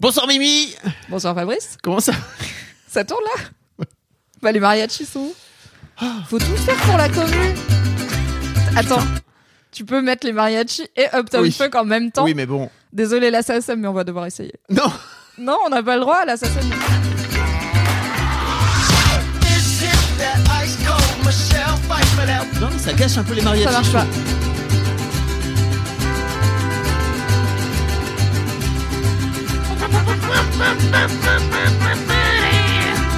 [0.00, 0.74] Bonsoir Mimi
[1.10, 1.76] Bonsoir Fabrice.
[1.82, 2.12] Comment ça
[2.88, 3.84] Ça tourne là
[4.40, 5.34] Bah les mariachis sont où
[6.26, 7.54] Faut tout faire pour la commune.
[8.76, 9.02] Attends.
[9.70, 11.52] Tu peux mettre les mariachis et Uptown Oui.
[11.52, 12.24] Funk en même temps.
[12.24, 12.70] Oui mais bon.
[12.94, 14.54] Désolé la SACEM, mais on va devoir essayer.
[14.70, 14.90] Non
[15.36, 16.70] Non, on n'a pas le droit à la SACEM.
[22.60, 23.64] Non mais ça gâche un peu les mariages.
[23.66, 24.06] Ça marche pas.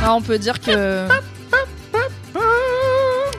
[0.03, 1.07] Non, on peut dire que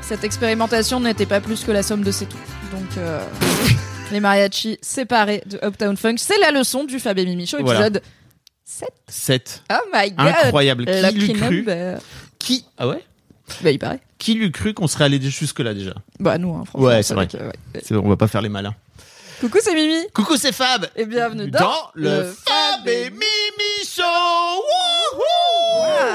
[0.01, 2.37] cette expérimentation n'était pas plus que la somme de ses tout.
[2.71, 3.23] Donc, euh,
[4.11, 7.87] les mariachis séparés de Uptown Funk, c'est la leçon du Fab et Mimi Show, Voilà.
[7.87, 8.01] épisode
[8.65, 8.89] 7.
[9.07, 9.63] 7.
[9.71, 10.27] Oh my god!
[10.45, 10.85] Incroyable.
[10.85, 11.65] Qui l'eût cru.
[12.39, 13.03] Qui Ah ouais
[13.61, 13.99] Bah, il paraît.
[14.17, 16.87] Qui l'eût cru qu'on serait allé jusque là déjà Bah, nous, hein, franchement.
[16.87, 17.97] Ouais, c'est vrai que, ouais.
[17.97, 18.75] On va pas faire les malins.
[19.43, 20.07] Coucou, c'est Mimi!
[20.13, 25.21] Coucou c'est Fab Et bienvenue dans, dans le Fab et Mimi Show Wouhou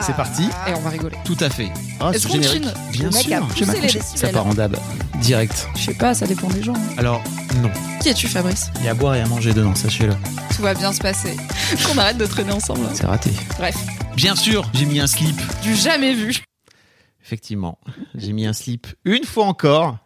[0.01, 1.19] C'est parti Et on va rigoler.
[1.27, 1.69] Tout à fait.
[2.01, 3.47] Ah, Est-ce qu'on chine Bien Le sûr.
[3.55, 3.89] J'ai les.
[4.01, 4.79] Ça part en dab.
[5.17, 5.69] Direct.
[5.77, 6.73] Je sais pas, ça dépend des gens.
[6.75, 6.95] hein.
[6.97, 7.23] Alors,
[7.61, 7.71] non.
[8.01, 10.15] Qui es-tu, Fabrice Il y a à boire et à manger dedans, sachez-le.
[10.57, 11.37] Tout va bien se passer.
[11.87, 12.87] Qu'on arrête de traîner ensemble.
[12.87, 12.93] hein.
[12.95, 13.31] C'est raté.
[13.59, 13.77] Bref,
[14.17, 15.37] Bien sûr, j'ai mis un slip.
[15.63, 16.35] du jamais vu.
[17.23, 17.79] Effectivement,
[18.15, 19.99] j'ai mis un slip une fois encore.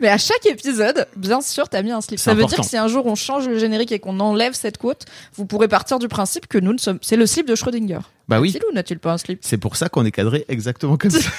[0.00, 2.18] Mais à chaque épisode, bien sûr, t'as mis un slip.
[2.18, 4.78] Ça veut dire que si un jour on change le générique et qu'on enlève cette
[4.78, 6.98] quote, vous pourrez partir du principe que nous ne sommes.
[7.02, 8.00] C'est le slip de Schrödinger.
[8.28, 10.96] Bah oui, Est-il ou n'a-t-il pas un slip c'est pour ça qu'on est cadré exactement
[10.96, 11.18] comme ça.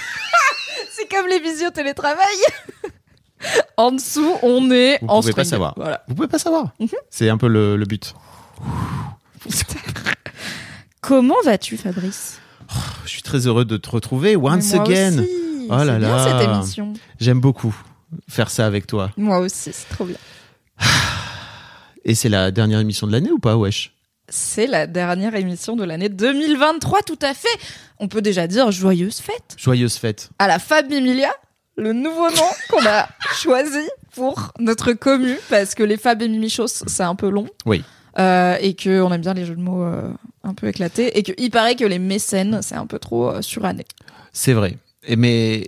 [0.96, 2.24] C'est comme les visio télétravail.
[3.78, 5.74] en dessous, on est Vous en pouvez pas savoir.
[5.76, 6.04] Voilà.
[6.08, 6.72] Vous pouvez pas savoir.
[6.80, 6.88] Mhm.
[7.10, 8.14] C'est un peu le, le but.
[11.02, 12.40] Comment vas-tu, Fabrice
[13.06, 15.20] Je suis très heureux de te retrouver once moi again.
[15.20, 15.30] aussi.
[15.70, 16.40] Oh là C'est bien là.
[16.40, 16.94] cette émission.
[17.20, 17.76] J'aime beaucoup
[18.30, 19.12] faire ça avec toi.
[19.18, 20.18] Moi aussi, c'est trop bien.
[22.06, 23.94] Et c'est la dernière émission de l'année ou pas, wesh?
[24.30, 27.48] C'est la dernière émission de l'année 2023, tout à fait.
[28.00, 30.30] On peut déjà dire joyeuse fête Joyeuse fête.
[30.40, 31.32] à la Fab Emilia,
[31.78, 36.50] le nouveau nom qu'on a choisi pour notre commu, parce que les Fab et Mimi
[36.50, 37.48] Shows, c'est un peu long.
[37.66, 37.84] Oui.
[38.20, 40.12] Euh, et que on aime bien les jeux de mots euh,
[40.44, 41.18] un peu éclatés.
[41.18, 43.86] Et qu'il paraît que les mécènes, c'est un peu trop euh, suranné.
[44.32, 44.78] C'est vrai.
[45.06, 45.68] Et mais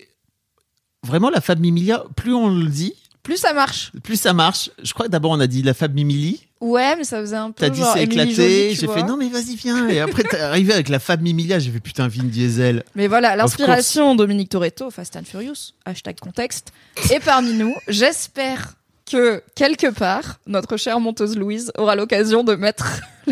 [1.06, 2.94] vraiment, la Fab Mimilia, plus on le dit,
[3.24, 3.92] Plus ça marche.
[4.04, 4.70] plus ça marche.
[4.84, 6.42] Je crois que d'abord on a dit la Fab Mimili.
[6.62, 8.74] Ouais, mais ça faisait un peu T'as dit c'est éclaté.
[8.74, 9.88] J'ai fait non mais vas-y viens.
[9.90, 11.60] Et après t'es arrivé avec la Fab Mimilia.
[11.60, 12.84] J'ai fait putain Vin Diesel.
[12.96, 16.72] Mais voilà, l'inspiration Dominique Toretto, Fast and Furious, hashtag contexte,
[17.12, 17.76] est parmi nous.
[17.88, 18.74] J'espère
[19.10, 22.86] que quelque part, notre chère monteuse Louise aura l'occasion de mettre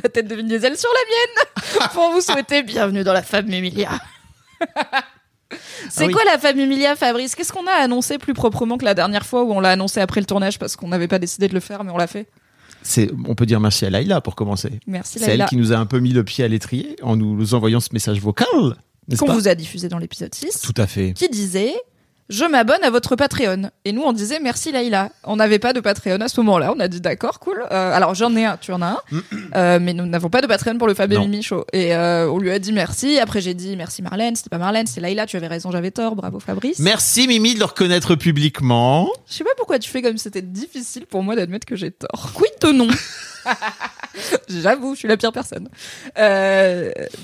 [0.03, 3.55] la tête de Vin Diesel sur la mienne pour vous souhaiter bienvenue dans la famille
[3.57, 3.91] Emilia.
[5.89, 6.13] C'est Ah oui.
[6.13, 7.35] quoi la famille Emilia, Fabrice?
[7.35, 10.19] Qu'est-ce qu'on a annoncé plus proprement que la dernière fois où on l'a annoncé après
[10.21, 12.27] le tournage parce qu'on n'avait pas décidé de le faire, mais on l'a fait?
[12.81, 14.79] C'est, on peut dire merci à Laïla pour commencer.
[14.87, 17.53] Merci C'est elle qui nous a un peu mis le pied à l'étrier en nous
[17.53, 18.47] envoyant ce message vocal,
[19.17, 20.59] Qu'on vous a diffusé dans l'épisode 6.
[20.61, 21.13] Tout à fait.
[21.13, 21.73] qui disait
[22.29, 23.69] je m'abonne à votre Patreon.
[23.85, 25.09] Et nous, on disait merci Laïla.
[25.23, 26.73] On n'avait pas de Patreon à ce moment-là.
[26.75, 27.61] On a dit d'accord, cool.
[27.71, 28.97] Euh, alors j'en ai un, tu en as un.
[29.55, 31.21] Euh, mais nous n'avons pas de Patreon pour le Fab et Non.
[31.23, 31.65] Mimi Show.
[31.73, 33.19] Et euh, on lui a dit merci.
[33.19, 34.35] Après, j'ai dit merci Marlène.
[34.35, 35.25] C'était pas Marlène, c'est Laïla.
[35.25, 36.15] Tu avais raison, j'avais tort.
[36.15, 36.79] Bravo Fabrice.
[36.79, 39.09] Merci Mimi de le reconnaître publiquement.
[39.27, 41.91] Je sais pas pourquoi tu fais comme si c'était difficile pour moi d'admettre que j'ai
[41.91, 42.31] tort.
[42.33, 42.87] Quid de non?
[44.49, 45.67] J'avoue, je suis la pire personne.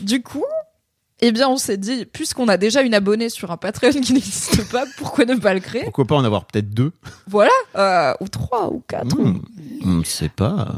[0.02, 0.46] Du coup,
[1.22, 4.70] eh bien, on s'est dit, puisqu'on a déjà une abonnée sur un Patreon qui n'existe
[4.72, 5.84] pas, pourquoi ne pas le créer?
[5.84, 6.92] Pourquoi pas en avoir peut-être deux?
[7.28, 9.16] Voilà, euh, ou trois, ou quatre.
[9.16, 9.42] Hmm,
[9.86, 10.76] On ne sait pas.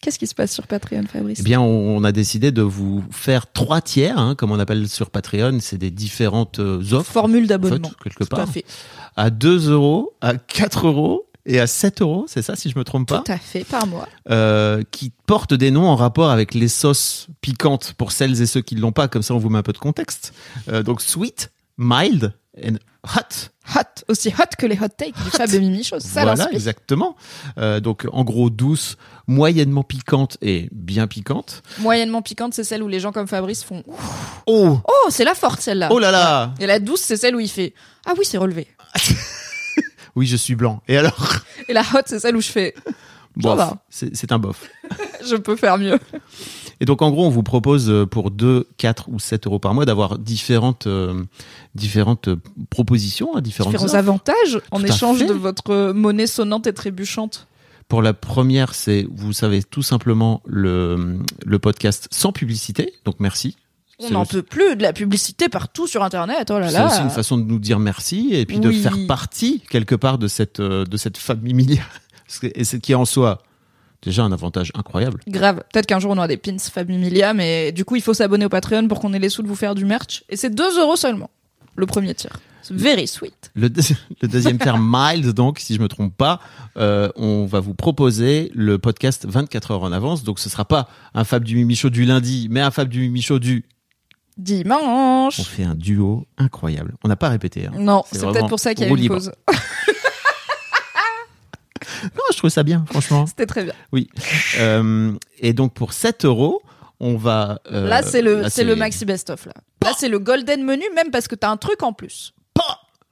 [0.00, 1.38] Qu'est-ce qui se passe sur Patreon, Fabrice?
[1.40, 5.10] Eh bien, on a décidé de vous faire trois tiers, hein, comme on appelle sur
[5.10, 5.58] Patreon.
[5.60, 7.10] C'est des différentes euh, offres.
[7.10, 7.88] Formule en d'abonnement.
[7.88, 8.48] fait, quelque Tout à part.
[8.48, 8.64] fait.
[9.16, 12.84] À 2 euros, à 4 euros et à 7 euros, c'est ça si je me
[12.84, 14.06] trompe pas Tout à fait, par mois.
[14.30, 18.60] euh, qui portent des noms en rapport avec les sauces piquantes pour celles et ceux
[18.60, 19.08] qui ne l'ont pas.
[19.08, 20.32] Comme ça, on vous met un peu de contexte.
[20.68, 22.32] Euh, donc, sweet, mild
[22.64, 22.74] and
[23.16, 23.50] hot.
[23.76, 26.00] Hot, aussi hot que les hot takes du Fab et Mimi Show.
[26.00, 27.16] Ça voilà, exactement.
[27.58, 28.96] Euh, donc, en gros, douce,
[29.26, 31.62] moyennement piquante et bien piquante.
[31.80, 33.84] Moyennement piquante, c'est celle où les gens comme Fabrice font
[34.46, 35.88] Oh, Oh, c'est la forte celle-là.
[35.92, 36.54] oh là là.
[36.60, 37.74] Et la douce, c'est celle où il fait
[38.06, 38.68] Ah oui, c'est relevé.
[40.18, 40.82] Oui, je suis blanc.
[40.88, 41.36] Et alors
[41.68, 42.74] Et la hot, c'est celle où je fais
[43.36, 43.74] Bof.
[43.88, 44.68] C'est un bof.
[45.24, 45.98] Je peux faire mieux.
[46.80, 49.74] Et donc en gros, on vous propose euh, pour 2, 4 ou 7 euros par
[49.74, 51.22] mois d'avoir différentes, euh,
[51.76, 52.36] différentes euh,
[52.70, 53.94] propositions, hein, différentes Différents offres.
[53.96, 57.46] avantages en Tout à échange de votre monnaie sonnante et trébuchante.
[57.88, 62.92] Pour la première, c'est, vous savez, tout simplement le, le podcast sans publicité.
[63.04, 63.56] Donc merci.
[64.00, 66.50] On C'est n'en peut plus de la publicité partout sur Internet.
[66.52, 66.86] Oh là C'est là.
[66.86, 70.28] aussi une façon de nous dire merci et puis de faire partie quelque part de
[70.28, 71.88] cette, euh, de cette famille milliard.
[72.26, 73.42] Parce que- Et ce qui est en soi
[74.02, 75.18] déjà un avantage incroyable.
[75.26, 75.62] Grave.
[75.72, 78.48] Peut-être qu'un jour on aura des pins Familia, mais du coup il faut s'abonner au
[78.48, 80.22] Patreon pour qu'on ait les sous de vous faire du merch.
[80.28, 81.30] Et c'est 2 euros seulement.
[81.74, 82.30] Le premier tir.
[82.62, 83.50] C'est very sweet.
[83.54, 83.82] Le, deux-
[84.22, 86.40] le deuxième terme, mild, donc, si je me trompe pas,
[86.76, 90.22] euh, on va vous proposer le podcast 24 heures en avance.
[90.24, 93.00] Donc, ce sera pas un Fab du Mimi Show du lundi, mais un Fab du
[93.00, 93.64] Mimi Show du.
[94.38, 95.40] Dimanche.
[95.40, 96.94] On fait un duo incroyable.
[97.04, 97.66] On n'a pas répété.
[97.66, 97.72] hein.
[97.78, 99.32] Non, C'est peut-être pour ça qu'il y a eu une pause.
[102.04, 103.26] Non, je trouve ça bien, franchement.
[103.26, 103.72] C'était très bien.
[103.92, 104.08] Oui.
[104.58, 106.62] Euh, et donc, pour 7 euros,
[107.00, 107.60] on va.
[107.72, 109.54] euh, là, c'est le, là, c'est le maxi best-of, là.
[109.82, 112.34] Là, c'est le golden menu, même parce que t'as un truc en plus.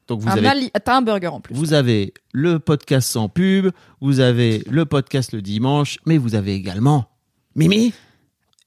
[0.09, 1.53] Donc, vous un avez ali- T'as un burger en plus.
[1.55, 3.71] Vous avez le podcast sans pub,
[4.01, 7.07] vous avez le podcast le dimanche, mais vous avez également
[7.57, 7.93] Mimi.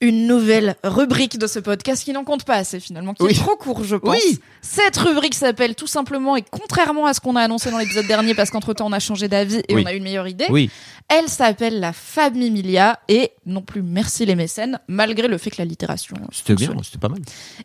[0.02, 3.32] Une nouvelle rubrique de ce podcast qui n'en compte pas assez, finalement, qui Oui.
[3.32, 4.16] est trop court, je pense.
[4.16, 4.40] Oui.
[4.62, 8.34] Cette rubrique s'appelle tout simplement, et contrairement à ce qu'on a annoncé dans l'épisode dernier,
[8.34, 9.84] parce qu'entre-temps, on a changé d'avis et Oui.
[9.84, 10.70] on a eu une meilleure idée, Oui,
[11.10, 15.66] elle s'appelle la Familia, et non plus merci les mécènes, malgré le fait que la
[15.66, 16.16] littération.
[16.32, 17.20] c'était bien, c'était pas mal.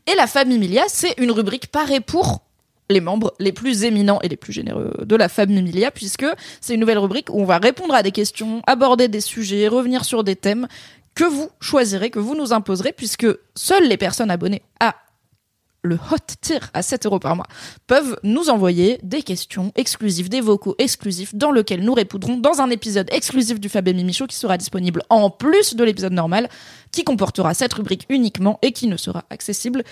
[0.08, 2.40] Et la Familia, c'est une rubrique parée pour
[2.90, 6.26] les membres les plus éminents et les plus généreux de la Familia, puisque
[6.60, 10.04] c'est une nouvelle rubrique où on va répondre à des questions, aborder des sujets, revenir
[10.04, 10.68] sur des thèmes
[11.14, 14.96] que vous choisirez, que vous nous imposerez, puisque seules les personnes abonnées à
[15.84, 17.46] le hot tier à 7 euros par mois
[17.86, 22.70] peuvent nous envoyer des questions exclusives, des vocaux exclusifs dans lesquels nous répondrons dans un
[22.70, 26.48] épisode exclusif du Fab et Mimi Show qui sera disponible en plus de l'épisode normal
[26.90, 29.84] qui comportera cette rubrique uniquement et qui ne sera accessible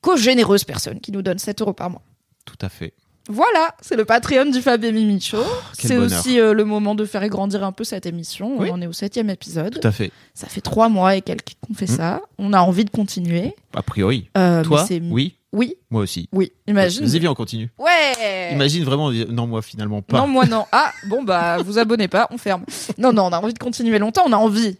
[0.00, 2.02] qu'aux généreuses personnes qui nous donnent 7 euros par mois.
[2.44, 2.94] Tout à fait.
[3.32, 5.42] Voilà, c'est le Patreon du Fab et Mimi Show.
[5.78, 8.58] quel c'est aussi euh, le moment de faire grandir un peu cette émission.
[8.58, 8.68] Oui.
[8.70, 9.78] On en est au septième épisode.
[9.80, 10.10] Tout à fait.
[10.34, 11.96] Ça fait trois mois et quelques qu'on fait Mm.
[11.96, 12.20] ça.
[12.38, 13.54] On a envie de continuer.
[13.74, 14.28] A priori.
[14.36, 16.28] Euh, Toi, oui, Oui, moi aussi.
[16.32, 16.52] oui.
[16.66, 17.04] Imagine.
[17.06, 17.70] Vas-y, viens, on continue.
[17.78, 18.52] Ouais.
[18.52, 20.18] Imagine vraiment, non, moi finalement pas.
[20.18, 20.66] Non, moi non.
[20.72, 22.64] Ah, bon, bah, vous abonnez pas, on ferme.
[22.98, 24.76] Non, non, on a envie de continuer longtemps, on a envie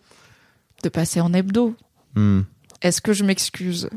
[0.82, 1.74] de passer en hebdo.
[2.16, 2.40] Hmm.
[2.82, 3.88] Est-ce que je m'excuse?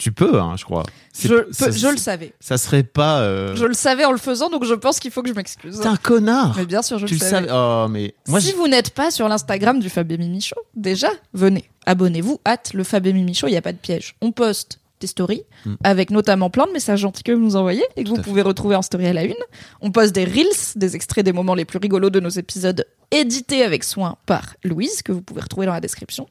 [0.00, 0.82] Tu peux, hein, je crois.
[1.18, 2.32] Je, peux- ça, je le savais.
[2.40, 3.20] ça serait pas.
[3.20, 5.78] euh, Je le savais en le faisant, donc je pense qu'il faut que je m'excuse.
[5.78, 6.54] T'es un connard.
[6.56, 7.48] Mais bien sûr, je tu le le savais.
[7.52, 10.56] Oh, mais moi, si je- vous n'êtes pas sur l'Instagram du Fab et Mimi Show,
[10.74, 11.68] déjà, venez.
[11.84, 14.16] Abonnez-vous, hâte le Fab et Mimi Show, il n'y a pas de piège.
[14.22, 15.74] On poste des stories, Mm.
[15.84, 18.28] avec notamment plein de messages gentils que vous nous envoyez et que Tout vous fait.
[18.28, 19.34] pouvez retrouver en story à la une.
[19.82, 23.62] On poste des reels, des extraits des moments les plus rigolos de nos épisodes, édités
[23.64, 26.26] avec soin par Louise, que vous pouvez retrouver dans la description.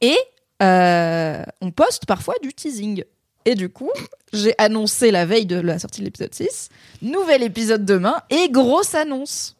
[0.00, 0.16] Et
[0.62, 3.04] euh, on poste parfois du teasing.
[3.44, 3.90] Et du coup,
[4.32, 6.68] j'ai annoncé la veille de la sortie de l'épisode 6,
[7.02, 9.56] nouvel épisode demain et grosse annonce.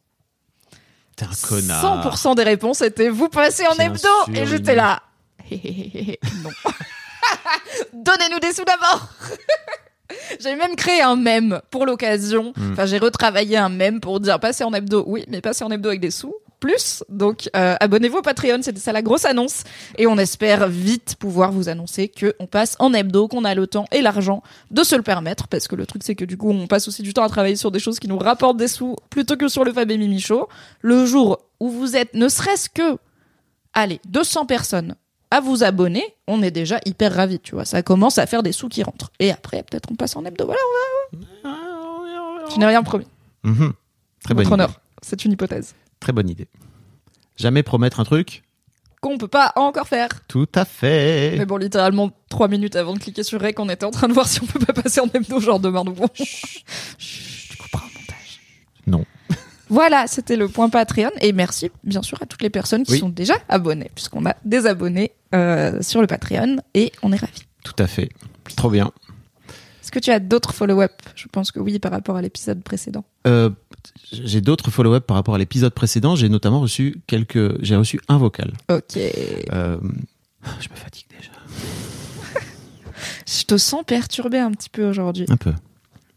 [1.17, 2.05] t'es un connard.
[2.05, 5.02] 100% des réponses étaient vous passez en Bien hebdo sûr, et j'étais là.
[5.50, 6.50] non.
[7.93, 9.08] Donnez-nous des sous d'abord.
[10.41, 12.52] J'ai même créé un mème pour l'occasion.
[12.56, 12.73] Mm.
[12.73, 15.05] Enfin, j'ai retravaillé un mème pour dire passer en hebdo.
[15.06, 16.35] Oui, mais passer en hebdo avec des sous.
[16.61, 17.03] Plus.
[17.09, 18.59] Donc, euh, abonnez-vous au Patreon.
[18.62, 19.65] C'était ça la grosse annonce.
[19.97, 23.67] Et on espère vite pouvoir vous annoncer que on passe en hebdo, qu'on a le
[23.67, 25.49] temps et l'argent de se le permettre.
[25.49, 27.57] Parce que le truc, c'est que du coup, on passe aussi du temps à travailler
[27.57, 30.21] sur des choses qui nous rapportent des sous plutôt que sur le Fab et Mimi
[30.21, 30.49] Show.
[30.83, 32.99] Le jour où vous êtes, ne serait-ce que,
[33.73, 34.95] allez, 200 personnes
[35.31, 37.64] à vous abonner, on est déjà hyper ravis, tu vois.
[37.64, 39.11] Ça commence à faire des sous qui rentrent.
[39.19, 40.45] Et après, peut-être on passe en hebdo.
[40.45, 41.57] Voilà,
[42.52, 43.07] je n'ai rien promis.
[43.45, 43.73] Mhm.
[44.25, 44.81] Très bonne honneur.
[45.02, 45.75] C'est une hypothèse.
[46.00, 46.49] Très bonne idée.
[47.37, 48.42] Jamais promettre un truc.
[49.00, 50.09] Qu'on peut pas encore faire.
[50.28, 51.37] Tout à fait.
[51.38, 54.12] Mais bon, littéralement, trois minutes avant de cliquer sur Rec, on était en train de
[54.12, 55.85] voir si on peut pas passer en hebdo, genre demain.
[55.85, 56.07] Donc bon.
[56.14, 58.40] Chut, tu couperas au montage.
[58.87, 59.04] Non.
[59.73, 61.12] Voilà, c'était le point Patreon.
[61.21, 62.99] Et merci, bien sûr, à toutes les personnes qui Oui.
[62.99, 67.45] sont déjà abonnées, puisqu'on a des abonnés euh, sur le Patreon et on est ravis.
[67.62, 68.09] Tout à fait.
[68.57, 68.90] Trop bien.
[69.80, 70.92] Est-ce que tu as d'autres follow-up?
[71.14, 73.04] Je pense que oui, par rapport à l'épisode précédent.
[73.27, 73.50] Euh,
[74.12, 76.17] j'ai d'autres follow-up par rapport à l'épisode précédent.
[76.17, 77.62] J'ai notamment reçu quelques.
[77.62, 78.53] J'ai reçu un vocal.
[78.71, 78.97] Ok.
[78.97, 79.79] Euh,
[80.61, 81.31] je me fatigue déjà.
[83.27, 85.27] Je te sens perturbé un petit peu aujourd'hui.
[85.29, 85.53] Un peu.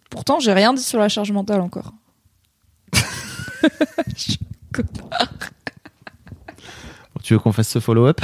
[0.10, 1.94] Pourtant, j'ai rien dit sur la charge mentale encore.
[4.16, 4.36] Je
[4.72, 5.30] connard.
[7.24, 8.20] Tu veux qu'on fasse ce follow-up?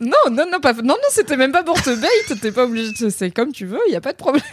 [0.00, 0.74] Non, non, non, pas.
[0.74, 2.36] Non, non, c'était même pas pour te bait.
[2.40, 3.08] T'es pas obligé de.
[3.08, 4.44] C'est comme tu veux, y a pas de problème.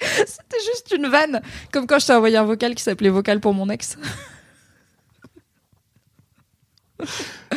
[0.26, 1.40] C'était juste une vanne.
[1.72, 3.96] Comme quand je t'ai envoyé un vocal qui s'appelait Vocal pour mon ex.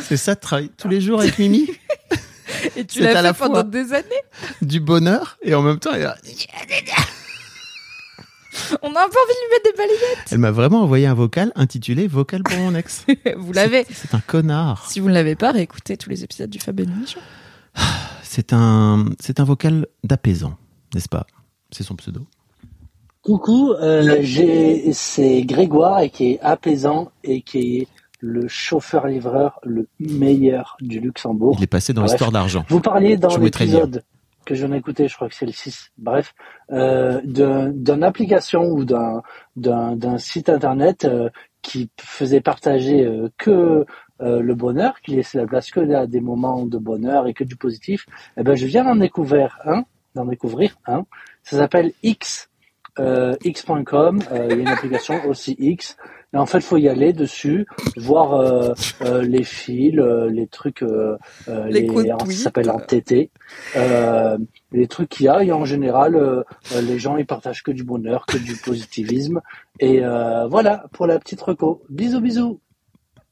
[0.00, 1.70] C'est ça, travailler tous les jours avec Mimi
[2.76, 4.08] Et tu l'as la fait pendant des années.
[4.62, 6.16] Du bonheur et en même temps, elle, a-
[8.82, 10.28] On a un peu envie de lui mettre des balayettes.
[10.30, 13.04] elle m'a vraiment envoyé un vocal intitulé Vocal pour mon ex.
[13.36, 13.84] Vous l'avez.
[13.90, 14.88] C'est- un connard.
[14.90, 17.20] Si vous ne l'avez pas, réécoutez tous les épisodes du Fab Show.
[18.22, 20.56] C'est un, c'est un vocal d'apaisant,
[20.94, 21.26] n'est-ce pas?
[21.74, 22.20] C'est son pseudo.
[23.22, 27.88] Coucou, euh, j'ai- c'est Grégoire et qui est apaisant et qui est
[28.20, 31.56] le chauffeur-livreur le meilleur du Luxembourg.
[31.58, 32.64] Il est passé dans l'histoire d'argent.
[32.68, 33.28] Vous parliez dans
[33.72, 34.04] l'épisode
[34.44, 36.34] que j'en ai écouté, je crois que c'est le 6, bref,
[36.70, 39.22] euh, d'un- d'une application ou d'un
[40.18, 41.28] site internet euh,
[41.62, 43.84] qui faisait partager euh, que
[44.20, 47.42] euh, le bonheur, qui laissait la place que à des moments de bonheur et que
[47.42, 48.06] du positif.
[48.38, 51.04] Eh ben, je viens d'en découvrir un, d'en découvrir un.
[51.42, 52.48] Ça s'appelle X,
[52.98, 54.20] euh, x.com.
[54.32, 55.96] Euh, il y a une application aussi X.
[56.32, 57.64] Et en fait, faut y aller dessus,
[57.96, 61.16] voir euh, euh, les fils, euh, les trucs, euh,
[61.48, 63.30] euh, Les alors, ça s'appelle en TT,
[63.76, 64.36] euh,
[64.72, 65.44] les trucs qu'il y a.
[65.44, 66.44] Et en général,
[66.82, 69.42] les gens ils partagent que du bonheur, que du positivisme.
[69.78, 71.84] Et euh, voilà pour la petite reco.
[71.88, 72.60] Bisous, bisous.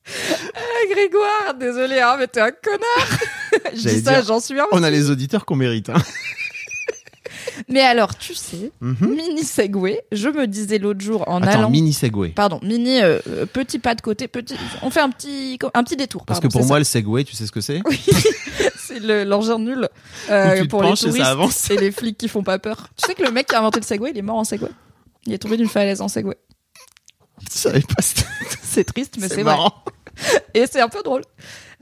[0.07, 3.19] Ah, Grégoire, désolé, hein, mais t'es un connard.
[3.75, 4.67] Je dis ça, j'en suis un.
[4.73, 5.91] On a les auditeurs qu'on mérite.
[5.91, 5.95] hein.
[7.69, 9.15] Mais alors, tu sais, Mhm.
[9.15, 11.71] mini Segway, je me disais l'autre jour en Attends, allant.
[11.71, 12.31] mini Segway.
[12.31, 14.55] Pardon, mini euh, euh, petit pas de côté, petit.
[14.83, 16.25] On fait un petit un petit détour.
[16.25, 17.83] Parce pardon, que pour moi, le Segway, tu sais ce que c'est ça.
[18.79, 19.89] c'est le- l'engin nul
[20.31, 22.89] euh, pour les penches et ça touristes et les flics qui font pas peur.
[22.97, 24.71] Tu sais que le mec qui a inventé le Segway, il est mort en Segway.
[25.27, 26.37] Il est tombé d'une falaise en Segway.
[27.49, 29.45] C'est triste, mais c'est vrai.
[29.45, 29.73] marrant.
[30.55, 31.23] Et c'est un peu drôle.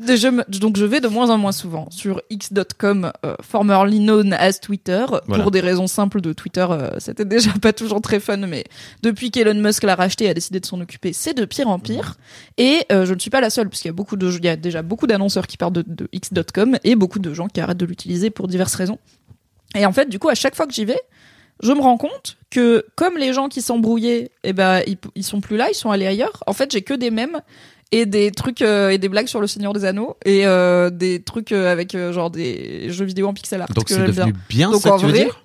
[0.07, 4.33] Je me- donc je vais de moins en moins souvent sur x.com, euh, formerly known
[4.33, 5.42] as Twitter, Voilà.
[5.42, 6.66] pour des raisons simples de Twitter.
[6.71, 8.64] euh, C'était déjà pas toujours très fun, mais
[9.02, 11.78] depuis qu'Elon Musk l'a racheté et a décidé de s'en occuper, c'est de pire en
[11.78, 12.16] pire.
[12.57, 14.45] Et euh, je ne suis pas la seule, parce qu'il y a beaucoup de, il
[14.45, 17.61] y a déjà beaucoup d'annonceurs qui partent de, de x.com et beaucoup de gens qui
[17.61, 18.99] arrêtent de l'utiliser pour diverses raisons.
[19.76, 21.00] Et en fait, du coup, à chaque fois que j'y vais,
[21.62, 25.40] je me rends compte que comme les gens qui s'embrouillaient, eh ben ils, ils sont
[25.42, 26.42] plus là, ils sont allés ailleurs.
[26.47, 27.40] En fait, j'ai que des mèmes
[27.92, 31.23] et des trucs euh, et des blagues sur le Seigneur des Anneaux et euh, des
[31.23, 34.26] trucs euh, avec genre des jeux vidéo en pixel art Donc que c'est j'aime bien.
[34.26, 35.42] devenu bien Donc ça en tu veux dire?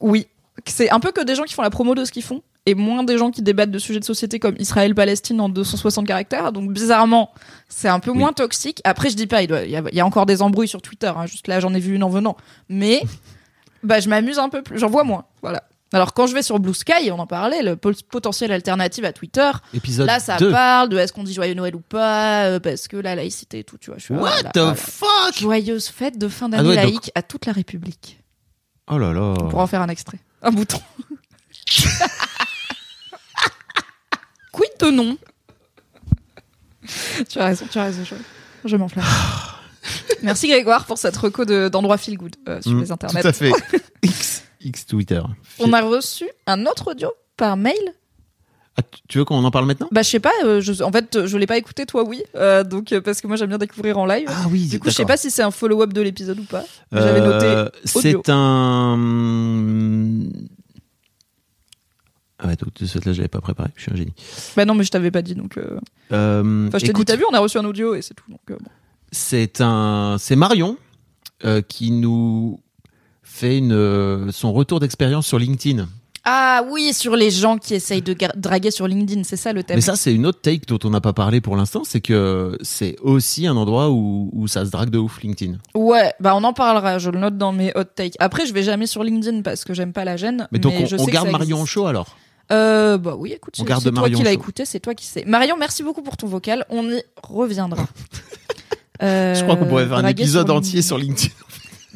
[0.00, 0.26] Oui,
[0.66, 2.74] c'est un peu que des gens qui font la promo de ce qu'ils font et
[2.74, 6.52] moins des gens qui débattent de sujets de société comme Israël-Palestine en 260 caractères.
[6.52, 7.30] Donc bizarrement,
[7.68, 8.18] c'est un peu Oui.
[8.18, 8.80] moins toxique.
[8.84, 10.68] Après, je dis pas, il, doit- il y, a, il y a encore des embrouilles
[10.68, 11.10] sur Twitter.
[11.16, 11.26] hein.
[11.26, 12.36] Juste là, j'en ai vu une en venant.
[12.68, 13.00] Mais
[13.82, 14.78] bah, je m'amuse un peu plus.
[14.78, 15.24] J'en vois moins.
[15.42, 15.62] Voilà.
[15.92, 19.12] Alors quand je vais sur Blue Sky, on en parlait, le po- potentiel alternative à
[19.12, 19.50] Twitter.
[19.72, 20.50] Épisode Là, ça 2.
[20.50, 23.64] parle de est-ce qu'on dit joyeux Noël ou pas, euh, parce que la laïcité et
[23.64, 23.98] tout, tu vois.
[23.98, 24.74] Je suis, What the voilà.
[24.74, 25.38] fuck?
[25.38, 28.20] Joyeuse fête de fin Ah d'année donc- laïque à toute la République.
[28.90, 29.20] Oh là là.
[29.40, 30.18] On pourra en faire un extrait.
[30.42, 30.78] Un bouton.
[34.52, 35.16] Quid de non?
[37.28, 38.14] Tu as raison, tu as raison, je,
[38.68, 39.04] je m'enflamme.
[40.22, 43.20] Merci Grégoire pour cette reco de- d'endroit feel good euh, sur Mm, les internets.
[43.22, 43.52] Tout à fait.
[44.02, 45.22] X, X Twitter.
[45.58, 47.94] On a reçu un autre audio par mail.
[48.76, 49.88] Ah, tu- veux qu'on en parle maintenant?
[49.90, 52.62] Bah je sais pas, euh, je, en fait je l'ai pas écouté, toi oui, euh,
[52.62, 54.28] donc euh, parce que moi j'aime bien découvrir en live.
[54.30, 56.64] Ah oui, du coup je sais pas si c'est un follow-up de l'épisode ou pas.
[56.92, 57.70] J'avais noté.
[57.84, 58.96] C'est un.
[62.38, 63.70] Ah ouais, donc de ce fait là, je l'avais pas préparé.
[63.74, 64.14] Je suis un génie.
[64.56, 65.58] Bah non mais je t'avais pas dit donc.
[66.10, 68.40] Enfin je t'ai dit t'as vu on a reçu un audio et c'est tout donc.
[68.48, 68.58] bon.
[69.10, 70.76] c'est un, c'est Marion
[71.66, 72.60] qui nous
[73.38, 75.86] fait une euh, son retour d'expérience sur LinkedIn.
[76.24, 79.76] Ah oui sur les gens qui essayent de draguer sur LinkedIn c'est ça le thème.
[79.76, 82.58] Mais ça, c'est une autre take dont on n'a pas parlé pour l'instant, c'est que
[82.60, 85.54] c'est aussi un endroit où, où ça se drague de ouf LinkedIn.
[85.74, 88.16] Ouais, bah on en parlera, je le note dans mes hot takes.
[88.18, 90.48] Après, je vais jamais sur LinkedIn parce que j'aime pas la gêne.
[90.52, 92.16] Mais donc je on, que garde Marion chaud alors.
[92.50, 95.24] Euh, bah oui, écoute, On c'est toi qui l'as écouté, c'est toi qui sais.
[95.26, 97.86] Marion, merci beaucoup pour ton vocal, on y reviendra.
[99.02, 100.86] Euh, Je crois qu'on pourrait faire un draguer épisode sur entier LinkedIn.
[100.86, 101.34] sur LinkedIn.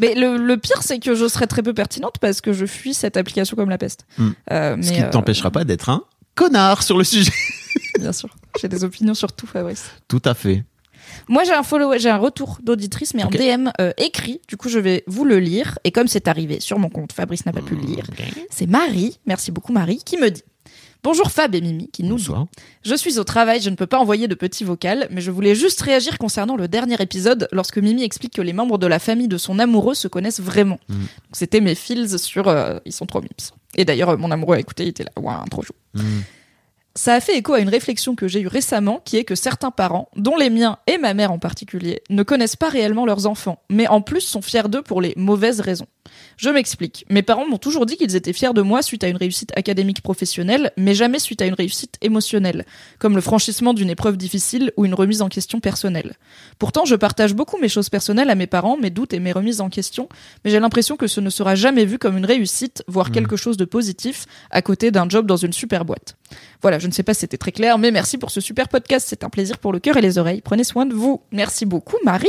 [0.02, 2.92] Mais le, le pire, c'est que je serais très peu pertinente parce que je fuis
[2.92, 4.04] cette application comme la peste.
[4.18, 4.30] Hmm.
[4.50, 6.02] Euh, mais Ce qui ne euh, t'empêchera pas d'être un
[6.34, 7.32] connard sur le sujet.
[8.00, 8.28] bien sûr,
[8.60, 9.84] j'ai des opinions sur tout, Fabrice.
[10.08, 10.64] Tout à fait.
[11.28, 14.40] Moi, j'ai un follow, j'ai un retour d'auditrice, mais en DM euh, écrit.
[14.48, 15.78] Du coup, je vais vous le lire.
[15.84, 18.04] Et comme c'est arrivé sur mon compte, Fabrice n'a pas pu le lire.
[18.50, 20.42] C'est Marie, merci beaucoup Marie, qui me dit
[21.04, 22.46] Bonjour Fab et Mimi, qui nous dit Bonsoir.
[22.84, 25.56] Je suis au travail, je ne peux pas envoyer de petits vocales, mais je voulais
[25.56, 29.26] juste réagir concernant le dernier épisode lorsque Mimi explique que les membres de la famille
[29.26, 30.78] de son amoureux se connaissent vraiment.
[30.88, 31.04] Mm.
[31.32, 33.30] C'était mes feels sur euh, Ils sont trop mimes.
[33.74, 35.72] Et d'ailleurs, euh, mon amoureux a écouté, il était là, Ouah, trop chou.
[35.94, 36.20] Hmm.
[36.94, 39.70] Ça a fait écho à une réflexion que j'ai eue récemment, qui est que certains
[39.70, 43.62] parents, dont les miens et ma mère en particulier, ne connaissent pas réellement leurs enfants,
[43.70, 45.86] mais en plus sont fiers d'eux pour les mauvaises raisons.
[46.36, 47.04] Je m'explique.
[47.08, 50.02] Mes parents m'ont toujours dit qu'ils étaient fiers de moi suite à une réussite académique
[50.02, 52.66] professionnelle, mais jamais suite à une réussite émotionnelle,
[52.98, 56.16] comme le franchissement d'une épreuve difficile ou une remise en question personnelle.
[56.58, 59.60] Pourtant, je partage beaucoup mes choses personnelles à mes parents, mes doutes et mes remises
[59.60, 60.08] en question,
[60.44, 63.56] mais j'ai l'impression que ce ne sera jamais vu comme une réussite, voire quelque chose
[63.56, 66.16] de positif, à côté d'un job dans une super boîte.
[66.60, 69.06] Voilà, je ne sais pas si c'était très clair, mais merci pour ce super podcast.
[69.08, 70.40] C'est un plaisir pour le cœur et les oreilles.
[70.40, 71.22] Prenez soin de vous.
[71.30, 72.28] Merci beaucoup, Marie.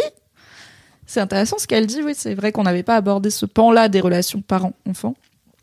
[1.05, 3.99] C'est intéressant ce qu'elle dit, oui, c'est vrai qu'on n'avait pas abordé ce pan-là des
[4.01, 5.15] relations parents-enfants.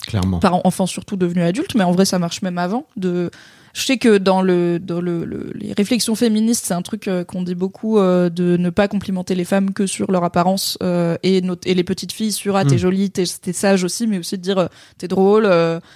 [0.06, 0.38] Clairement.
[0.38, 2.86] Parents-enfants surtout devenus adultes, mais en vrai ça marche même avant.
[2.96, 3.30] De...
[3.74, 7.22] Je sais que dans, le, dans le, le- les réflexions féministes, c'est un truc euh,
[7.22, 11.16] qu'on dit beaucoup euh, de ne pas complimenter les femmes que sur leur apparence euh,
[11.22, 12.78] et, et les petites filles sur ah t'es Mm.
[12.78, 14.68] jolie, t'es sage aussi, mais aussi de dire
[14.98, 15.48] t'es drôle,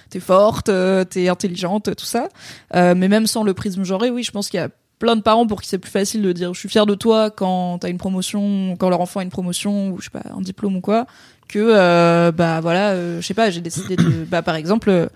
[0.09, 0.69] t'es forte,
[1.09, 2.29] t'es intelligente, tout ça.
[2.73, 5.47] Mais même sans le prisme genré, oui, je pense qu'il y a plein de parents
[5.47, 7.97] pour qui c'est plus facile de dire je suis fier de toi quand t'as une
[7.97, 11.05] promotion, quand leur enfant a une promotion ou je sais pas un diplôme ou quoi,
[11.47, 14.89] que euh, bah voilà, euh, je sais pas, j'ai décidé de bah par exemple.
[14.89, 15.07] euh,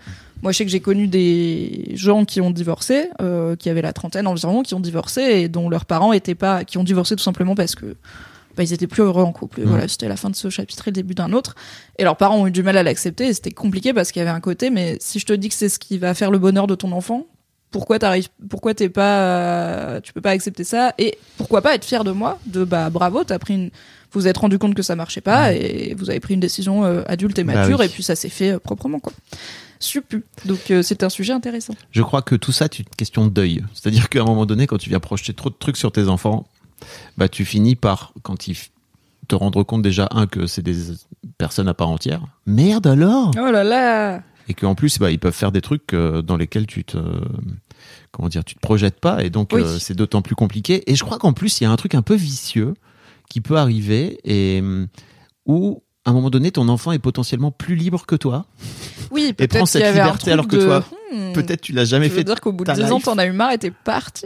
[0.42, 3.10] moi, je sais que j'ai connu des gens qui ont divorcé,
[3.60, 6.78] qui avaient la trentaine environ, qui ont divorcé et dont leurs parents étaient pas, qui
[6.78, 7.98] ont divorcé tout simplement parce que
[8.56, 9.64] bah, ils étaient plus heureux en couple.
[9.66, 11.56] Voilà, c'était la fin de ce chapitre et le début d'un autre.
[11.98, 14.24] Et leurs parents ont eu du mal à l'accepter et c'était compliqué parce qu'il y
[14.24, 14.70] avait un côté.
[14.70, 16.94] Mais si je te dis que c'est ce qui va faire le bonheur de ton
[16.94, 17.26] enfant,
[17.72, 21.86] pourquoi t'arrives, pourquoi t'es pas, euh, tu peux pas accepter ça et pourquoi pas être
[21.86, 23.66] fier de moi, de bah bravo, t'as pris une,
[24.12, 26.84] vous vous êtes rendu compte que ça marchait pas et vous avez pris une décision
[26.84, 27.86] euh, adulte et Bah mature oui.
[27.86, 29.14] et puis ça s'est fait euh, proprement quoi.
[29.80, 30.20] Super.
[30.46, 31.74] Donc euh, c'est un sujet intéressant.
[31.92, 33.64] Je crois que tout ça, c'est une question de deuil.
[33.74, 36.48] C'est-à-dire qu'à un moment donné, quand tu viens projeter trop de trucs sur tes enfants,
[37.18, 38.58] bah, tu finis par, quand ils
[39.30, 40.76] te rendre compte déjà, un, que c'est des
[41.38, 42.22] personnes à part entière.
[42.46, 43.32] Merde alors?
[43.40, 44.22] Oh là là.
[44.50, 46.98] Et qu'en plus, bah, ils peuvent faire des trucs euh, dans lesquels tu te,
[48.12, 49.24] comment dire, tu te projettes pas.
[49.24, 49.62] Et donc, Oui.
[49.62, 50.84] euh, c'est d'autant plus compliqué.
[50.92, 52.74] Et je crois qu'en plus, il y a un truc un peu vicieux
[53.30, 54.62] qui peut arriver et
[55.46, 58.48] où, à un moment donné, ton enfant est potentiellement plus libre que toi.
[59.12, 61.86] Oui, Et peut-être prends qu'il cette liberté alors que de, toi, hmm, Peut-être tu l'as
[61.86, 62.24] jamais tu veux fait.
[62.24, 63.06] dire qu'au bout de ta 10 ans, life.
[63.06, 64.26] t'en as eu marre et t'es parti?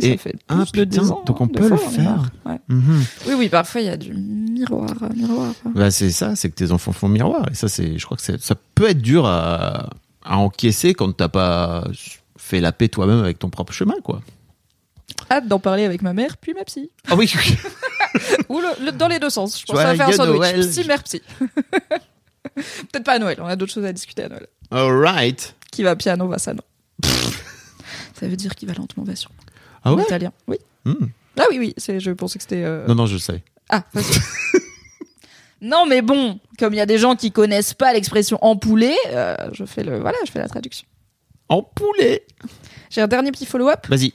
[0.00, 1.22] Ça Et- fait plus ah, de putain, 10 ans.
[1.24, 2.30] donc on peut le fois, faire.
[2.68, 3.04] Mhm.
[3.26, 5.52] Oui, oui, parfois il y a du miroir, euh, miroir.
[5.64, 7.46] Bah, c'est ça, c'est que tes enfants font miroir.
[7.50, 9.88] Et ça, c'est, je crois que ça peut être dur à,
[10.24, 11.84] à encaisser quand t'as pas
[12.36, 14.20] fait la paix toi-même avec ton propre chemin, quoi.
[15.30, 16.90] Hâte d'en parler avec ma mère, puis ma psy.
[17.08, 17.32] Ah oui,
[18.48, 19.58] Ou le- le- dans les deux sens.
[19.60, 20.36] Je pense à faire un sandwich.
[20.38, 20.60] Noël.
[20.68, 21.22] Psy, mère, psy.
[22.54, 24.46] Peut-être pas à Noël, on a d'autres choses à discuter à Noël.
[24.70, 25.54] alright.
[25.72, 26.60] Qui va piano, va sano.
[28.14, 29.34] Ça veut dire qui va lentement, va sûrement.
[29.88, 30.56] Ah ouais italien, oui.
[30.84, 31.06] Hmm.
[31.38, 32.64] Ah oui, oui, c'est- je pensais que c'était...
[32.64, 33.42] euh, Non, non, je le savais.
[33.68, 33.84] Ah,
[35.60, 39.36] non, mais bon, comme il y a des gens qui connaissent pas l'expression empouler, euh,
[39.52, 40.86] je fais le, voilà, je fais la traduction.
[41.48, 42.24] En poulet.
[42.90, 43.86] J'ai un dernier petit follow-up.
[43.88, 44.12] Vas-y.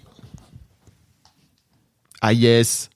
[2.22, 2.90] Ah yes.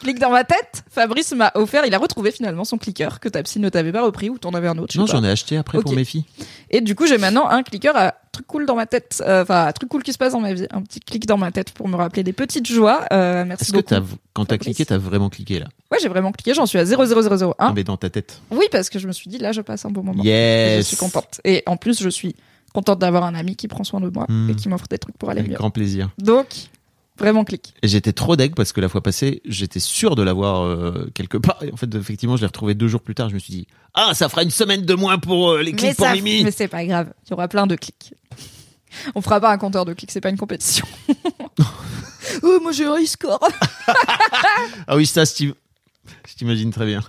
[0.00, 0.84] Clique dans ma tête.
[0.90, 4.02] Fabrice m'a offert, il a retrouvé finalement son clicker que ta psy ne t'avait pas
[4.02, 4.92] repris ou t'en avais un autre.
[4.92, 6.24] je Non, j'en ai acheté après pour mes filles.
[6.70, 9.22] Et du coup, j'ai maintenant un clicker à truc cool dans ma tête.
[9.26, 10.66] Euh, Enfin, un truc cool qui se passe dans ma vie.
[10.70, 13.04] Un petit clic dans ma tête pour me rappeler des petites joies.
[13.12, 14.02] Euh, merci Est-ce que
[14.34, 15.66] quand t'as cliqué, t'as vraiment cliqué là?
[15.90, 16.52] Ouais, j'ai vraiment cliqué.
[16.54, 17.54] J'en suis à 00001.
[17.68, 18.40] Non, mais dans ta tête.
[18.50, 20.22] Oui, parce que je me suis dit, là, je passe un bon moment.
[20.22, 20.78] Et Yes.
[20.84, 21.40] Je suis contente.
[21.44, 22.36] Et en plus, je suis
[22.74, 24.50] contente d'avoir un ami qui prend soin de moi Hmm.
[24.50, 25.56] et qui m'offre des trucs pour aller Avec mieux.
[25.56, 26.10] grand plaisir.
[26.18, 26.46] Donc,
[27.18, 27.74] vraiment clic.
[27.82, 31.38] Et j'étais trop deg parce que la fois passée, j'étais sûr de l'avoir euh, quelque
[31.38, 31.62] part.
[31.62, 33.28] Et en fait, effectivement, je l'ai retrouvé deux jours plus tard.
[33.30, 35.78] Je me suis dit, ah, ça fera une semaine de moins pour euh, les Mais,
[35.78, 36.44] clics pour ça- Mimi.
[36.44, 37.12] mais c'est pas grave.
[37.26, 38.14] Il y aura plein de clics.
[39.14, 40.86] On fera pas un compteur de clics, c'est pas une compétition.
[42.42, 43.40] oh, moi j'ai un e-score.
[44.88, 45.54] Ah oui, ça, Steve.
[46.28, 47.00] Je t'imagine très bien.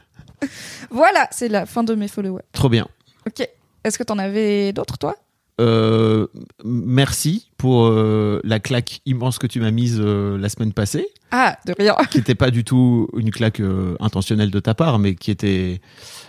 [0.89, 2.43] voilà, c'est la fin de mes followers.
[2.51, 2.87] Trop bien.
[3.25, 3.47] Ok.
[3.83, 5.15] Est-ce que t'en avais d'autres, toi?
[5.59, 6.27] Euh,
[6.63, 11.57] merci pour euh, la claque immense que tu m'as mise euh, la semaine passée, Ah,
[11.65, 11.95] de rien.
[12.11, 13.61] qui n'était pas du tout une claque
[13.99, 15.81] intentionnelle de ta part, mais qui était.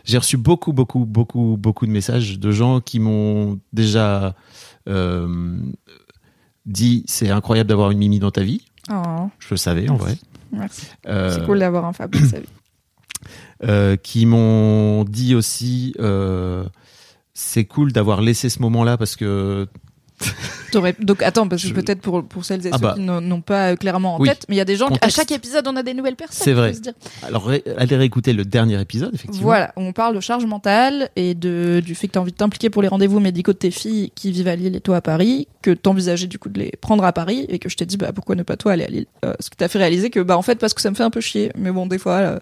[0.04, 4.34] J'ai reçu beaucoup, beaucoup, beaucoup, beaucoup de messages de gens qui m'ont déjà
[6.64, 8.62] dit c'est incroyable d'avoir une Mimi dans ta vie.
[8.90, 10.16] Oh, Je le savais en vrai.
[10.52, 10.86] merci.
[11.04, 13.98] C'est cool d'avoir un Fab dans sa vie.
[14.02, 15.94] qui m'ont dit aussi
[17.40, 19.68] c'est cool d'avoir laissé ce moment-là parce que
[20.72, 22.94] Donc attends, parce que Je- peut-être pour, pour celles et Ah ceux bah.
[22.96, 24.28] qui n'ont pas euh, clairement en Oui.
[24.28, 25.16] tête, mais il y a des gens, qui- à Contexte.
[25.16, 26.42] chaque épisode, on a des nouvelles personnes.
[26.44, 26.70] C'est vrai.
[26.70, 26.92] faut se dire.
[27.22, 29.46] alors ré- allez réécouter le dernier épisode effectivement.
[29.46, 32.36] Voilà, on parle de charge mentale et de, du fait que tu as envie de
[32.36, 35.00] t'impliquer pour les rendez-vous médicaux de tes filles qui vivent à Lille et toi à
[35.00, 37.96] Paris, que t'envisageais du coup de les prendre à Paris et que je t'ai dit
[37.96, 39.06] bah pourquoi ne pas toi aller à Lille?
[39.24, 41.04] Euh, ce qui t'a fait réaliser que bah en fait parce que ça me fait
[41.04, 42.38] un peu chier, mais bon des fois euh,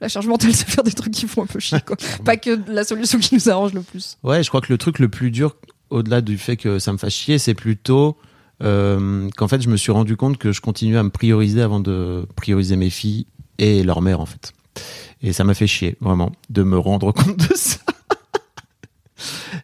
[0.00, 1.96] la charge mentale c'est faire des trucs qui font un peu chier quoi.
[2.24, 4.16] Pas que la solution qui nous arrange le plus.
[4.22, 5.56] Ouais, je crois que le truc le plus dur,
[5.90, 8.16] au-delà du fait que ça me fasse chier, c'est plutôt
[8.62, 11.80] euh, qu'en fait, je me suis rendu compte que je continuais à me prioriser avant
[11.80, 13.26] de prioriser mes filles
[13.58, 14.52] et leur mère, en fait.
[15.22, 17.78] Et ça m'a fait chier, vraiment, de me rendre compte de ça.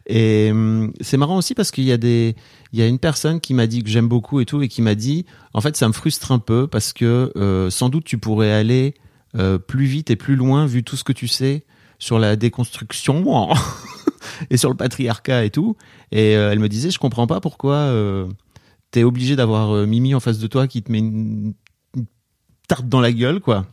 [0.05, 2.35] Et hum, c'est marrant aussi parce qu'il y a des,
[2.71, 4.81] il y a une personne qui m'a dit que j'aime beaucoup et tout et qui
[4.81, 8.17] m'a dit, en fait, ça me frustre un peu parce que euh, sans doute tu
[8.17, 8.93] pourrais aller
[9.35, 11.65] euh, plus vite et plus loin vu tout ce que tu sais
[11.99, 13.49] sur la déconstruction
[14.49, 15.75] et sur le patriarcat et tout.
[16.11, 18.27] Et euh, elle me disait, je comprends pas pourquoi euh,
[18.91, 21.53] t'es obligé d'avoir Mimi en face de toi qui te met une,
[21.95, 22.05] une
[22.67, 23.65] tarte dans la gueule, quoi.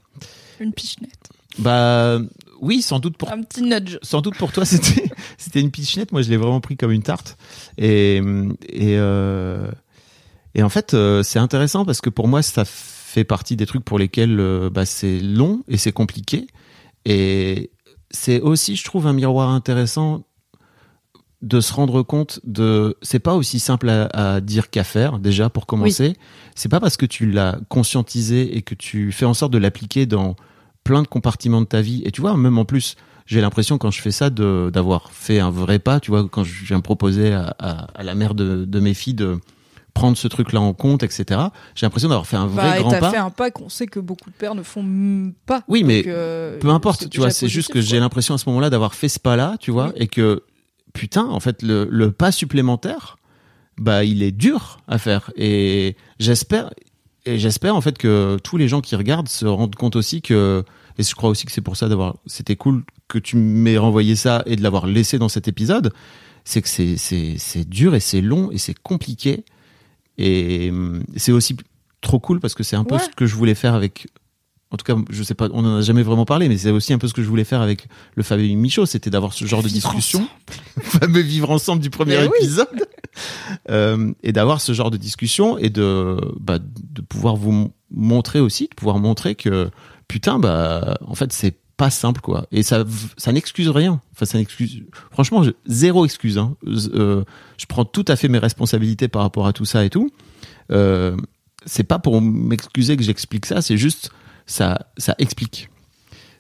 [0.61, 1.29] Une pichenette.
[1.59, 2.19] Bah
[2.61, 3.99] oui, sans doute pour Un petit nudge.
[4.03, 5.05] sans doute pour toi c'était
[5.38, 7.37] c'était une pichenette moi je l'ai vraiment pris comme une tarte
[7.79, 8.21] et
[8.69, 8.95] et
[10.55, 14.00] et en fait c'est intéressant parce que pour moi ça fait partie des trucs pour
[14.00, 16.48] lesquels euh, bah, c'est long et c'est compliqué.
[17.05, 17.70] Et
[18.11, 20.24] c'est aussi je trouve un miroir intéressant
[21.42, 25.50] de se rendre compte de c'est pas aussi simple à, à dire qu'à faire déjà
[25.50, 26.14] pour commencer.
[26.57, 30.07] C'est pas parce que tu l'as conscientisé et que tu fais en sorte de l'appliquer
[30.07, 30.35] dans
[30.83, 32.03] plein de compartiments de ta vie.
[32.05, 32.96] Et tu vois même en plus
[33.27, 36.64] j'ai l'impression quand je fais ça d'avoir fait un vrai pas tu vois quand je
[36.64, 39.38] viens proposer à, à, à la mère de, de mes filles de
[39.94, 41.40] prendre ce truc là en compte etc
[41.74, 43.87] j'ai l'impression d'avoir fait un vrai Bah, grand t'as pas fait un pas qu'on sait
[43.87, 45.62] que beaucoup de pères ne font pas.
[45.68, 48.70] Oui, mais euh, peu importe, tu vois, c'est juste que j'ai l'impression à ce moment-là
[48.70, 49.92] d'avoir fait ce pas-là, tu vois, Oui.
[49.96, 50.42] et que
[50.92, 53.16] putain, en fait, le, le pas supplémentaire,
[53.78, 55.30] bah, il est dur à faire.
[55.37, 56.70] Et j'espère,
[57.26, 60.64] et j'espère en fait que tous les gens qui regardent se rendent compte aussi que,
[60.98, 64.16] et je crois aussi que c'est pour ça d'avoir, c'était cool que tu m'aies renvoyé
[64.16, 65.92] ça et de l'avoir laissé dans cet épisode,
[66.44, 69.44] c'est que c'est dur et c'est long et c'est compliqué
[70.18, 71.57] et hum, c'est aussi
[72.00, 74.09] trop cool parce que c'est un peu ce que je voulais faire avec
[74.70, 76.92] en tout cas, je sais pas, on en a jamais vraiment parlé, mais c'est aussi
[76.92, 79.62] un peu ce que je voulais faire avec le fameux Michaud, c'était d'avoir ce genre
[79.62, 80.27] de discussion,
[80.77, 82.38] le fameux vivre ensemble du premier Mais oui.
[82.40, 82.68] épisode,
[83.70, 88.68] Euh, et d'avoir ce genre de discussion et de, bah, de pouvoir vous montrer aussi,
[88.68, 89.70] de pouvoir montrer que
[90.09, 92.85] putain, bah, en fait, c'est pas simple quoi, et ça,
[93.18, 94.01] ça n'excuse rien.
[94.12, 94.83] Enfin, ça n'excuse.
[95.11, 96.38] Franchement, je- zéro excuse.
[96.38, 96.57] Hein.
[96.66, 97.25] Euh,
[97.59, 100.11] je prends tout à fait mes responsabilités par rapport à tout ça et tout.
[100.70, 101.16] Euh,
[101.66, 104.11] c'est pas pour m'excuser que j'explique ça, c'est juste
[104.47, 105.68] ça, ça explique.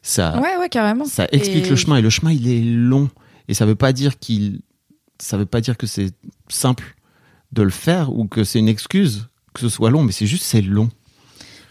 [0.02, 1.04] Ça, Ouais, ouais, carrément.
[1.04, 3.08] ça explique Et- le chemin et le chemin il est long
[3.48, 4.60] et ça veut pas dire qu'il,
[5.18, 6.12] ça veut pas dire que c'est
[6.48, 6.94] simple
[7.52, 10.44] de le faire ou que c'est une excuse que ce soit long, mais c'est juste
[10.44, 10.88] c'est long.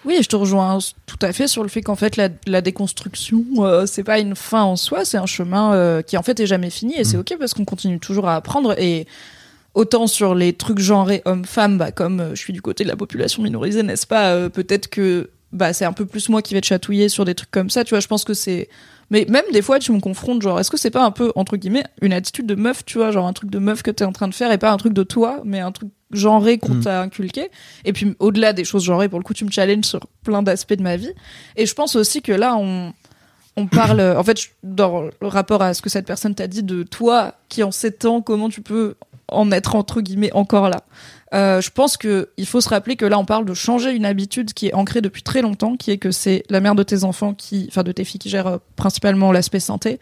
[0.06, 3.46] Oui, je te rejoins tout à fait sur le fait qu'en fait la, la déconstruction
[3.60, 6.46] euh, c'est pas une fin en soi, c'est un chemin euh, qui en fait est
[6.46, 9.08] jamais fini et c'est ok parce qu'on continue toujours à apprendre et
[9.74, 12.96] autant sur les trucs genrés hommes-femmes, bah, comme euh, je suis du côté de la
[12.96, 16.66] population minorisée, n'est-ce pas Peut-être que bah c'est un peu plus moi qui vais te
[16.68, 18.00] chatouiller sur des trucs comme ça, tu vois.
[18.00, 18.70] Je pense que c'est
[19.14, 21.56] mais même des fois tu me confrontes genre est-ce que c'est pas un peu entre
[21.56, 24.12] guillemets une attitude de meuf, tu vois, genre un truc de meuf que t'es en
[24.12, 26.84] train de faire et pas un truc de toi, mais un truc genré qu'on Mm.
[26.84, 27.50] t'a inculqué.
[27.86, 30.74] Et puis au-delà des choses genrées, pour le coup, tu me challenges sur plein d'aspects
[30.74, 31.12] de ma vie.
[31.56, 32.94] Et je pense aussi que là, on,
[33.56, 36.84] on parle, en fait, dans le rapport à ce que cette personne t'a dit de
[36.84, 38.96] toi, qui en sept ans, comment tu peux
[39.28, 40.84] en être entre guillemets encore là.
[41.34, 44.06] Euh, je pense que il faut se rappeler que là, on parle de changer une
[44.06, 47.04] habitude qui est ancrée depuis très longtemps, qui est que c'est la mère de tes
[47.04, 50.00] enfants qui, enfin de tes filles qui gère euh, principalement l'aspect santé.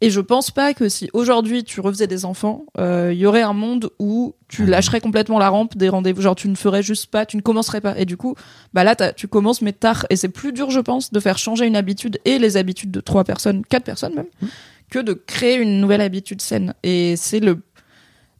[0.00, 3.42] Et je pense pas que si aujourd'hui tu refaisais des enfants, euh, il y aurait
[3.42, 6.22] un monde où tu lâcherais complètement la rampe des rendez-vous.
[6.22, 7.96] Genre tu ne ferais juste pas, tu ne commencerais pas.
[7.96, 8.34] Et du coup,
[8.74, 10.04] bah là tu commences mais tard.
[10.10, 13.00] Et c'est plus dur, je pense, de faire changer une habitude et les habitudes de
[13.00, 14.50] trois personnes, quatre personnes même,
[14.90, 16.74] que de créer une nouvelle habitude saine.
[16.82, 17.62] Et c'est le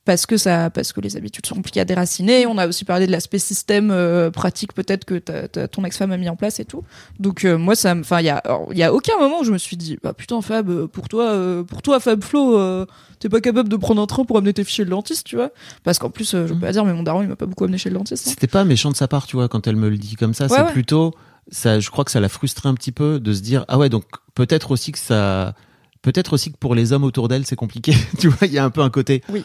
[0.05, 3.07] parce que ça parce que les habitudes sont compliquées à déraciner on a aussi parlé
[3.07, 6.65] de l'aspect système euh, pratique peut-être que ta- ton ex-femme a mis en place et
[6.65, 6.83] tout
[7.21, 9.53] donc euh, moi ça enfin il y a il y a aucun moment où je
[9.53, 12.87] me suis dit bah putain Fab euh, pour toi euh, pour toi Fab Flo
[13.21, 15.51] t'es pas capable de prendre un train pour amener tes chez le dentiste tu vois?
[15.85, 17.79] Parce qu'en plus je peux pas dire mais mon daron il m'a pas beaucoup amené
[17.79, 18.31] chez le dentiste hein.
[18.31, 20.45] C'était pas méchant de sa part, tu vois, quand elle me le dit comme ça.
[20.47, 20.73] Ouais, c'est ouais.
[20.73, 21.15] plutôt,
[21.51, 23.89] ça, je crois que ça l'a frustré un petit peu de se dire, ah ouais,
[23.89, 25.55] donc peut-être aussi que ça,
[26.03, 27.95] peut-être aussi que pour les hommes autour d'elle, c'est compliqué.
[28.19, 29.23] tu vois, il y a un peu un côté.
[29.29, 29.45] Oui.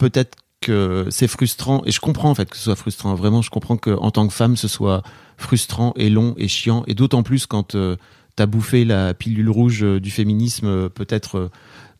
[0.00, 3.14] Peut-être que c'est frustrant, et je comprends en fait que ce soit frustrant.
[3.14, 5.02] Vraiment, je comprends que en tant que femme, ce soit
[5.36, 7.96] frustrant et long et chiant, et d'autant plus quand euh,
[8.36, 11.50] t'as bouffé la pilule rouge euh, du féminisme, euh, peut-être euh,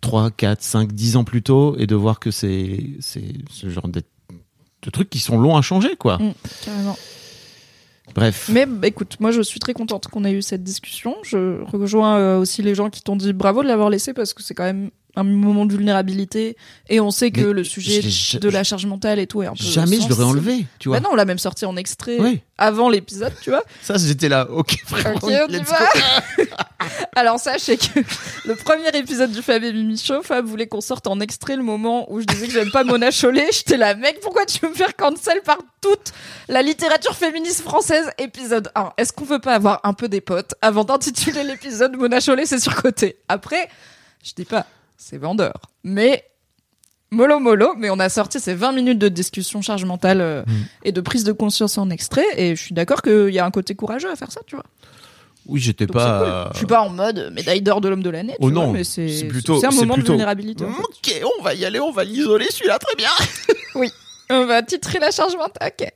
[0.00, 3.88] 3, 4, 5, 10 ans plus tôt, et de voir que c'est, c'est ce genre
[3.88, 4.02] de,
[4.82, 6.16] de trucs qui sont longs à changer, quoi.
[6.18, 6.32] Mm,
[6.64, 6.96] carrément
[8.14, 8.48] Bref.
[8.52, 11.16] Mais bah, écoute, moi je suis très contente qu'on ait eu cette discussion.
[11.22, 14.42] Je rejoins euh, aussi les gens qui t'ont dit bravo de l'avoir laissé parce que
[14.42, 16.56] c'est quand même un moment de vulnérabilité
[16.88, 19.46] et on sait que Mais le sujet je de la charge mentale et tout est
[19.46, 20.98] un peu Jamais je l'aurais enlevé, tu vois.
[21.00, 22.40] Bah non, on l'a même sorti en extrait Oui.
[22.58, 23.62] avant l'épisode, tu vois.
[23.82, 24.48] Ça, j'étais là.
[24.50, 25.16] Ok, vraiment.
[25.16, 26.44] Ok, on y va.
[27.16, 28.00] Alors sachez que
[28.46, 31.62] le premier épisode du Fab et Mimi Show, Fab voulait qu'on sorte en extrait le
[31.62, 33.48] moment où je disais que j'aime pas Mona Chollet.
[33.52, 36.12] J'étais là, mec, pourquoi tu veux me faire cancel par toute
[36.48, 38.10] la littérature féministe française?
[38.18, 38.92] Épisode 1.
[38.96, 42.60] Est-ce qu'on peut pas avoir un peu des potes avant d'intituler l'épisode Mona Chollet, c'est
[42.60, 43.68] surcoté Après,
[44.24, 44.66] je dis pas,
[45.02, 45.54] c'est vendeur.
[45.82, 46.24] Mais
[47.10, 50.52] mollo mollo, mais on a sorti ces 20 minutes de discussion charge mentale euh, Mm.
[50.84, 53.50] et de prise de conscience en extrait, et je suis d'accord qu'il y a un
[53.50, 54.64] côté courageux à faire ça, tu vois.
[55.46, 56.44] Oui, j'étais pas.
[56.44, 56.52] cool.
[56.52, 58.72] Je suis pas en mode médaille d'or de l'homme de l'année, tu Oh vois, non,
[58.72, 60.64] mais c'est plutôt- c'est un moment plutôt- de vulnérabilité.
[60.64, 60.82] en fait.
[60.82, 63.10] Ok, on va y aller, on va l'isoler celui-là très bien.
[64.32, 65.72] On va titrer la charge mentale.
[65.80, 65.88] Ok.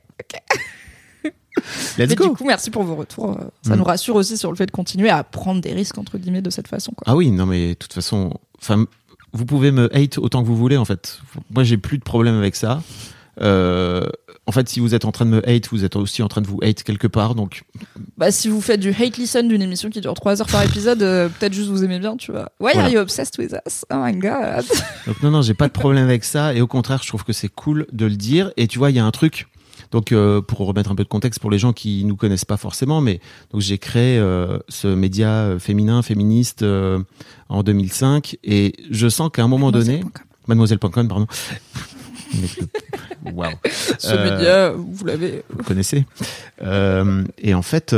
[1.97, 2.29] Let's Mais go.
[2.29, 3.31] du coup, merci pour vos retours.
[3.31, 3.79] euh, Ça Mm.
[3.79, 6.49] nous rassure aussi sur le fait de continuer à prendre des risques entre guillemets de
[6.49, 6.91] cette façon.
[6.91, 7.03] Quoi.
[7.07, 8.85] Ah oui, non mais de toute façon, enfin,
[9.33, 11.19] vous pouvez me hate autant que vous voulez en fait.
[11.53, 12.81] Moi, j'ai plus de problème avec ça.
[13.41, 14.05] Euh,
[14.47, 16.39] en fait, si vous êtes en train de me hate, vous êtes aussi en train
[16.41, 17.35] de vous hate quelque part.
[17.35, 17.63] Donc,
[18.17, 21.01] Bah, si vous faites du hate listen d'une émission qui dure 3 heures par épisode,
[21.01, 22.51] euh, peut-être juste vous aimez bien, tu vois.
[22.59, 22.83] Why Voilà.
[22.83, 23.85] are you obsessed with us?
[23.91, 24.63] Oh my god.
[25.07, 26.53] donc non, non, j'ai pas de problème avec ça.
[26.53, 28.51] Et au contraire, je trouve que c'est cool de le dire.
[28.55, 29.47] Et tu vois, il y a un truc.
[29.91, 32.57] Donc, euh, pour remettre un peu de contexte pour les gens qui nous connaissent pas
[32.57, 33.19] forcément, mais
[33.51, 36.99] donc j'ai créé euh, ce média euh, féminin, féministe euh,
[37.49, 40.03] en 2005, et je sens qu'à un moment donné,
[40.47, 41.27] mademoiselle.com, pardon.
[43.33, 43.53] Waouh.
[43.97, 45.43] Ce média, vous l'avez.
[45.49, 46.05] vous connaissez.
[46.61, 47.95] Et en fait,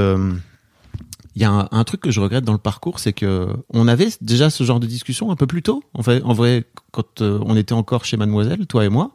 [1.36, 3.88] il y a un, un truc que je regrette dans le parcours, c'est que on
[3.88, 5.84] avait déjà ce genre de discussion un peu plus tôt.
[5.93, 9.12] En fait, en vrai, quand on était encore chez Mademoiselle, toi et moi,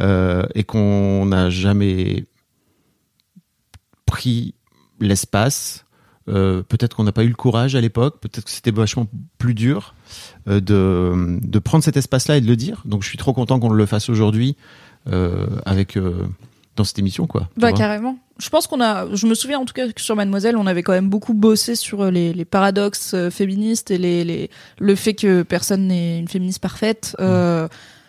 [0.00, 2.26] euh, et qu'on n'a jamais
[4.06, 4.54] pris
[5.00, 5.84] l'espace.
[6.28, 9.06] Euh, peut-être qu'on n'a pas eu le courage à l'époque, peut-être que c'était vachement
[9.38, 9.94] plus dur
[10.46, 12.82] euh, de, de prendre cet espace-là et de le dire.
[12.84, 14.56] Donc je suis trop content qu'on le fasse aujourd'hui
[15.64, 15.98] avec
[16.76, 17.48] dans cette émission, quoi.
[17.56, 18.18] Bah, carrément.
[18.38, 19.06] Je pense qu'on a.
[19.14, 21.74] Je me souviens en tout cas que sur Mademoiselle, on avait quand même beaucoup bossé
[21.74, 26.60] sur les, les paradoxes féministes et les, les, le fait que personne n'est une féministe
[26.60, 27.16] parfaite.
[27.20, 27.68] euh,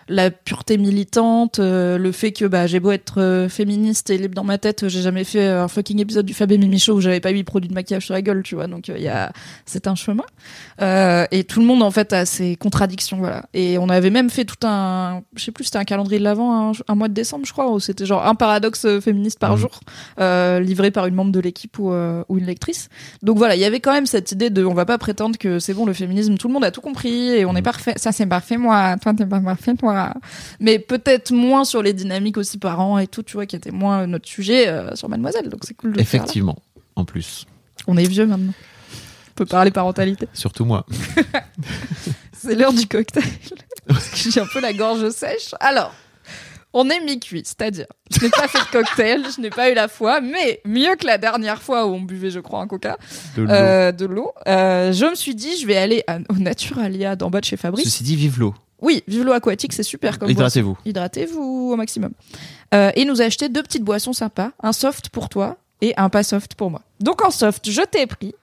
[0.10, 4.36] la pureté militante, euh, le fait que bah, j'ai beau être euh, féministe et libre
[4.36, 6.96] dans ma tête, j'ai jamais fait euh, un fucking épisode du Fab et Mimi Show
[6.96, 8.68] où j'avais pas eu produit de maquillage sur la gueule, tu vois.
[8.68, 9.32] Donc il y a,
[9.66, 10.24] c'est un chemin.
[10.82, 13.46] Euh, et tout le monde en fait a ses contradictions, voilà.
[13.54, 16.70] Et on avait même fait tout un, je sais plus, c'était un calendrier de l'avant,
[16.70, 19.58] un, un mois de décembre, je crois, où c'était genre un paradoxe féministe par Mhm.
[19.58, 19.80] jour,
[20.20, 22.90] euh, livré par une membre de l'équipe ou, euh, ou une lectrice.
[23.22, 25.60] Donc voilà, il y avait quand même cette idée de, on va pas prétendre que
[25.60, 27.94] c'est bon le féminisme, tout le monde a tout compris et on est parfait.
[27.98, 29.99] Ça c'est parfait moi, toi t'es pas parfait toi.
[30.60, 34.08] Mais peut-être moins sur les dynamiques aussi parents et tout, tu vois, qui était moins
[34.08, 35.50] notre sujet euh, sur Mademoiselle.
[35.50, 36.22] Donc c'est cool de le faire.
[36.22, 36.58] Effectivement,
[36.96, 37.46] en plus.
[37.88, 38.54] On est vieux maintenant.
[39.32, 40.28] On peut parler parentalité.
[40.34, 40.86] Surtout moi.
[42.34, 43.24] C'est l'heure du cocktail.
[43.88, 45.54] Parce que j'ai un peu la gorge sèche.
[45.60, 45.94] Alors,
[46.74, 49.88] on est mi-cuit, c'est-à-dire, je n'ai pas fait de cocktail, je n'ai pas eu la
[49.88, 52.98] foi, mais mieux que la dernière fois où on buvait, je crois, un coca,
[53.36, 53.50] De l'eau.
[53.50, 53.92] euh,
[54.48, 57.58] euh, je me suis dit, je vais aller à- au Naturalia d'en bas de chez
[57.58, 57.86] Fabrice.
[57.86, 58.54] Ceci dit, vive l'eau.
[58.82, 60.30] Oui, vive l'eau aquatique, c'est super comme.
[60.30, 60.78] Hydratez-vous.
[60.86, 62.12] Hydratez-vous au maximum.
[62.74, 66.10] Euh, et nous a acheté deux petites boissons sympas, un soft pour toi et un
[66.10, 66.82] pas soft pour moi.
[67.00, 68.34] Donc en soft, je t'ai pris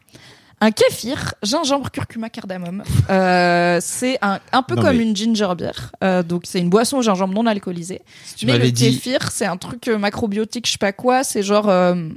[0.61, 2.83] un kéfir, gingembre, curcuma, cardamome.
[3.11, 5.93] Euh, c'est un, un peu Non, comme mais- une ginger beer.
[6.03, 8.01] Euh, donc c'est une boisson au gingembre non alcoolisée.
[8.25, 11.23] Si tu Mais le dit, kéfir, c'est un truc macrobiotique, je sais pas quoi.
[11.25, 12.09] C'est genre euh,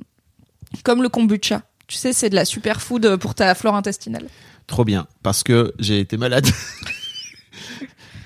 [0.84, 1.62] comme le kombucha.
[1.88, 4.26] Tu sais, c'est de la superfood pour ta flore intestinale.
[4.68, 6.48] trop bien, parce que j'ai été malade.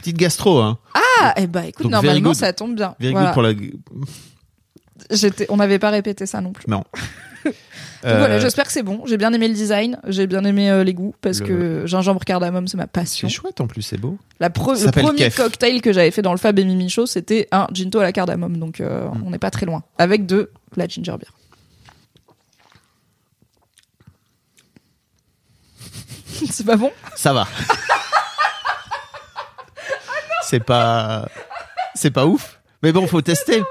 [0.03, 0.77] Petite gastro, hein.
[1.21, 2.95] Ah, et bah écoute, Donc, normalement ça tombe bien.
[2.99, 3.27] Very Voilà.
[3.27, 3.53] good pour la.
[5.11, 6.65] J'étais, on n'avait pas répété ça non plus.
[6.67, 6.83] Non.
[7.45, 7.53] Donc
[8.05, 9.01] Euh, voilà, j'espère que c'est bon.
[9.05, 12.19] J'ai bien aimé le design, j'ai bien aimé euh, les goûts parce Le- que gingembre
[12.25, 13.29] cardamome c'est ma passion.
[13.29, 14.17] c'est chouette en plus, c'est beau.
[14.41, 15.37] La pre- le premier Kef.
[15.37, 18.11] cocktail que j'avais fait dans le Fab et Mimi Show, c'était un ginto à la
[18.11, 19.23] cardamome, donc euh, Mm.
[19.25, 19.83] on n'est pas très loin.
[19.97, 21.31] Avec de la ginger beer.
[26.51, 26.91] c'est pas bon?
[27.15, 27.47] Ça va.
[30.53, 31.27] c'est pas.
[31.95, 32.59] C'est pas ouf.
[32.83, 33.63] Mais bon, faut tester.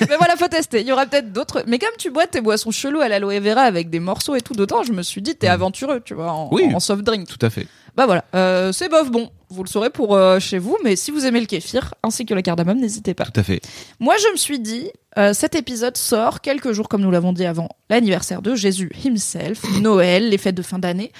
[0.00, 0.80] Mais voilà, faut tester.
[0.82, 1.62] Il y aura peut-être d'autres.
[1.66, 4.52] Mais comme tu bois tes boissons cheloues à l'aloe vera avec des morceaux et tout,
[4.54, 6.54] d'autant, je me suis dit, t'es aventureux, tu vois, en, Mm.
[6.54, 6.70] Oui.
[6.74, 7.26] en soft drink.
[7.28, 7.66] Tout à fait.
[7.96, 9.30] Bah voilà, euh, c'est bof bon.
[9.50, 12.34] Vous le saurez pour euh, chez vous, mais si vous aimez le kéfir ainsi que
[12.34, 13.24] le cardamome, n'hésitez pas.
[13.24, 13.60] Tout à fait.
[14.00, 17.46] Moi, je me suis dit, euh, cet épisode sort quelques jours, comme nous l'avons dit
[17.46, 21.12] avant, l'anniversaire de Jésus himself, Noël, les fêtes de fin d'année.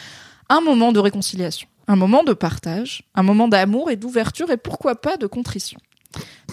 [0.51, 4.94] Un moment de réconciliation, un moment de partage, un moment d'amour et d'ouverture et pourquoi
[4.97, 5.79] pas de contrition.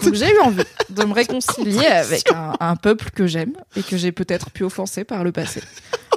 [0.02, 3.96] Donc j'ai eu envie de me réconcilier avec un, un peuple que j'aime et que
[3.96, 5.62] j'ai peut-être pu offenser par le passé.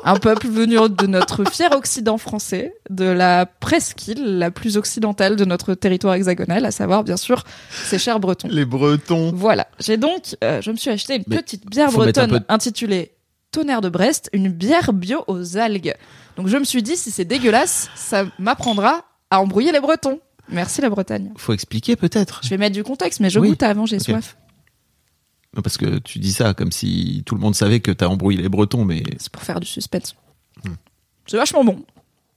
[0.04, 5.46] Un peuple venu de notre fier Occident français, de la presqu'île la plus occidentale de
[5.46, 8.48] notre territoire hexagonal, à savoir bien sûr ces chers Bretons.
[8.52, 9.32] Les Bretons.
[9.36, 9.68] Voilà.
[9.80, 13.12] J'ai donc, euh, je me suis acheté une Mais petite bière bretonne de- intitulée
[13.52, 15.94] Tonnerre de Brest, une bière bio aux algues.
[16.38, 20.20] Donc je me suis dit, si c'est dégueulasse, ça m'apprendra à embrouiller les Bretons.
[20.50, 21.32] Merci la Bretagne.
[21.38, 22.42] Faut expliquer peut-être.
[22.44, 23.50] Je vais mettre du contexte, mais je Oui.
[23.50, 24.04] goûte avant, j'ai Ok.
[24.04, 24.38] soif.
[25.56, 28.42] Non, Parce que tu dis ça comme si tout le monde savait que t'as embrouillé
[28.42, 30.16] les Bretons, mais C'est pour faire du suspense.
[30.66, 30.74] Hmm.
[31.26, 31.84] C'est vachement bon.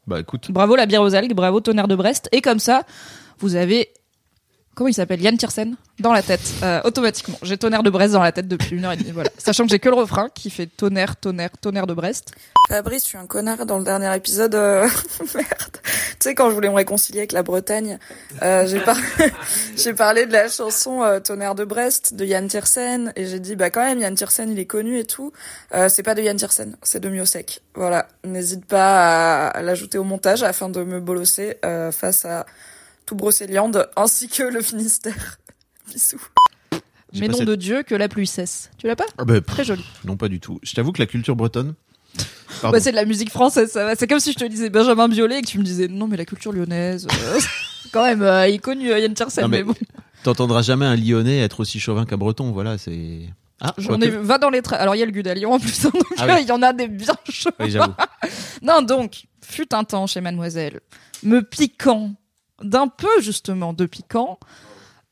[0.06, 0.50] bah écoute.
[0.50, 2.28] Bravo la bière aux algues, bravo Tonnerre de Brest.
[2.32, 2.84] Et comme ça,
[3.40, 3.90] vous avez.
[4.78, 5.20] Comment il s'appelle?
[5.20, 5.74] Yann Tiersen?
[5.98, 7.36] Dans la tête, euh, automatiquement.
[7.42, 9.28] J'ai Tonnerre de Brest dans la tête depuis une heure et demie, voilà.
[9.36, 12.30] Sachant que j'ai que le refrain qui fait tonnerre, tonnerre, tonnerre de Brest.
[12.68, 14.54] Fabrice, je suis un connard dans le dernier épisode.
[14.54, 14.86] euh,
[15.34, 15.78] Merde.
[15.82, 17.98] Tu sais, quand je voulais me réconcilier avec la Bretagne,
[18.42, 18.96] euh, j'ai par-
[19.76, 23.70] j'ai parlé de la chanson Tonnerre de Brest de Yann Tiersen et j'ai dit bah
[23.70, 25.32] quand même Yann Tiersen il est connu et tout.
[25.88, 27.62] C'est pas de Yann Tiersen, c'est de Miosek.
[27.74, 31.56] Voilà, n'hésite pas à, à l'ajouter au montage afin de me bolosser
[31.90, 32.46] face à
[33.08, 35.38] tout Brocéliande ainsi que le Finistère.
[35.92, 36.20] Bisous.
[37.12, 38.70] J'ai Mais nom cette- de Dieu que la pluie cesse.
[38.76, 39.82] Tu l'as pas Ah bah, Très joli.
[40.04, 40.60] non, pas du tout.
[40.62, 41.74] Je t'avoue que la culture bretonne.
[42.62, 43.94] Bah, c'est de la musique française, ça va.
[43.94, 46.16] C'est comme si je te disais Benjamin Biolay et que tu me disais non, mais
[46.18, 47.06] la culture lyonnaise.
[47.10, 47.40] euh,
[47.92, 49.74] quand même, euh, il est connu euh, Yann Tiersen, mais, mais bon.
[50.22, 52.50] T'entendras jamais un Lyonnais être aussi chauvin qu'un Breton.
[52.52, 53.20] Voilà, c'est.
[53.60, 54.04] Ah, J'en quoique.
[54.04, 54.76] ai vu- va dans les trains.
[54.76, 56.34] Alors il y a le Gu Lyon en plus, hein, donc Ah oui.
[56.42, 57.50] il y en a des bien chauds.
[57.60, 57.74] Oui.
[58.62, 60.80] Non, donc, fut un temps chez Mademoiselle,
[61.22, 62.12] me piquant
[62.62, 64.38] d'un peu justement de piquant,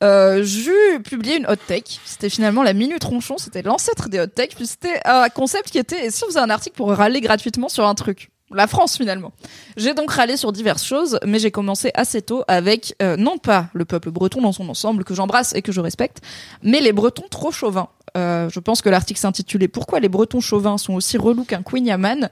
[0.03, 1.99] euh, j'eus publié une hot take.
[2.05, 5.79] C'était finalement la minute ronchon, c'était l'ancêtre des hot takes, puis c'était un concept qui
[5.79, 8.29] était, si on faisait un article pour râler gratuitement sur un truc?
[8.49, 9.33] La France finalement.
[9.75, 13.67] J'ai donc râlé sur diverses choses, mais j'ai commencé assez tôt avec euh, non pas
[13.73, 16.21] le peuple breton dans son ensemble que j'embrasse et que je respecte,
[16.63, 17.89] mais les Bretons trop chauvins.
[18.15, 21.85] Euh, je pense que l'article s'intitulait Pourquoi les Bretons chauvins sont aussi relous qu'un Queen
[21.85, 22.29] Yaman?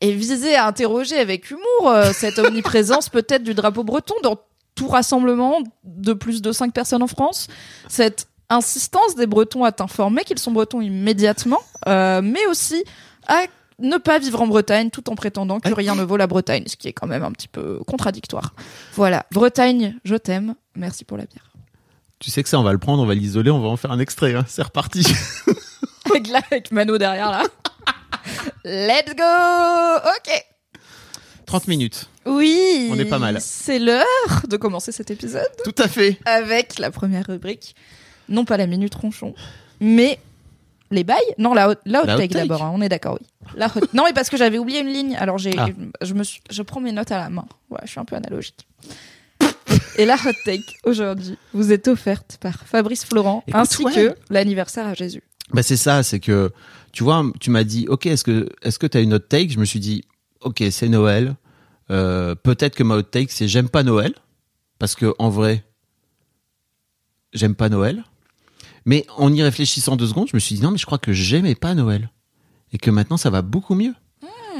[0.00, 4.36] et visait à interroger avec humour euh, cette omniprésence peut-être du drapeau breton dans
[4.78, 7.48] tout rassemblement de plus de 5 personnes en France,
[7.88, 12.84] cette insistance des Bretons à t'informer qu'ils sont Bretons immédiatement, euh, mais aussi
[13.26, 13.40] à
[13.80, 16.76] ne pas vivre en Bretagne tout en prétendant que rien ne vaut la Bretagne, ce
[16.76, 18.54] qui est quand même un petit peu contradictoire.
[18.94, 21.50] Voilà, Bretagne, je t'aime, merci pour la bière.
[22.20, 23.90] Tu sais que ça, on va le prendre, on va l'isoler, on va en faire
[23.90, 24.34] un extrait.
[24.34, 24.44] hein.
[24.46, 25.04] C'est reparti.
[26.10, 27.42] Avec, là, avec Mano derrière là.
[28.64, 30.44] Let's go Ok
[31.46, 32.08] 30 minutes.
[32.28, 33.38] Oui On est pas mal.
[33.40, 34.04] C'est l'heure
[34.48, 35.48] de commencer cet épisode.
[35.64, 36.18] Tout à fait.
[36.24, 37.74] avec la première rubrique.
[38.28, 39.34] Non pas la minute ronchon,
[39.80, 40.18] mais
[40.90, 43.18] les bails Non, la hot, la hot La hot take d'abord, hein, on est d'accord,
[43.20, 43.26] oui.
[43.56, 45.68] La hot- Non, mais parce que j'avais oublié une ligne, alors j'ai, Ah.
[46.02, 47.46] je, me suis, je prends mes notes à la main.
[47.70, 48.66] Ouais, je suis un peu analogique.
[49.96, 53.92] Et la hot take aujourd'hui vous est offerte par Fabrice Florent Écoute, ainsi ouais.
[53.94, 55.22] que l'anniversaire à Jésus.
[55.52, 56.52] Bah c'est ça, c'est que
[56.92, 59.48] tu vois, tu m'as dit, ok, est-ce que est-ce que t'as une hot take?
[59.50, 60.04] Je me suis dit,
[60.42, 61.34] ok, c'est Noël.
[61.90, 64.14] Euh, Peut-être que ma hot take c'est j'aime pas Noël
[64.78, 65.64] parce que en vrai,
[67.32, 68.04] j'aime pas Noël.
[68.84, 71.12] Mais en y réfléchissant deux secondes, je me suis dit non, mais je crois que
[71.12, 72.10] j'aimais pas Noël
[72.72, 73.94] et que maintenant ça va beaucoup mieux.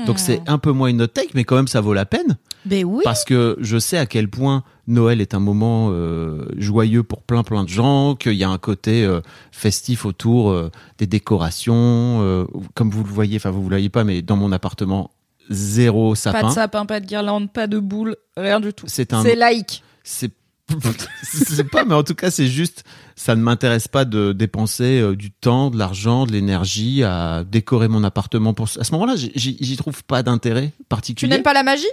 [0.06, 2.38] Donc c'est un peu moins une hot take, mais quand même ça vaut la peine
[2.64, 3.00] Ben oui.
[3.02, 7.42] parce que je sais à quel point Noël est un moment euh, joyeux pour plein
[7.42, 12.90] plein de gens, qu'il y a un côté euh, festif autour euh, des décorations, comme
[12.90, 15.10] vous le voyez, enfin vous ne le voyez pas, mais dans mon appartement
[15.50, 16.48] zéro Pas sapin.
[16.48, 18.86] de sapin, pas de guirlande, pas de boule, rien du tout.
[18.88, 19.82] C'est un, C'est laïque.
[20.04, 20.30] c'est
[21.22, 22.84] c'est pas, mais en tout cas c'est juste,
[23.16, 27.88] ça ne m'intéresse pas de dépenser euh, du temps, de l'argent, de l'énergie à décorer
[27.88, 28.52] mon appartement.
[28.52, 31.30] Pour à ce moment-là, j'y- trouve pas d'intérêt Tu particulier.
[31.32, 31.86] n'aimes pas la magie?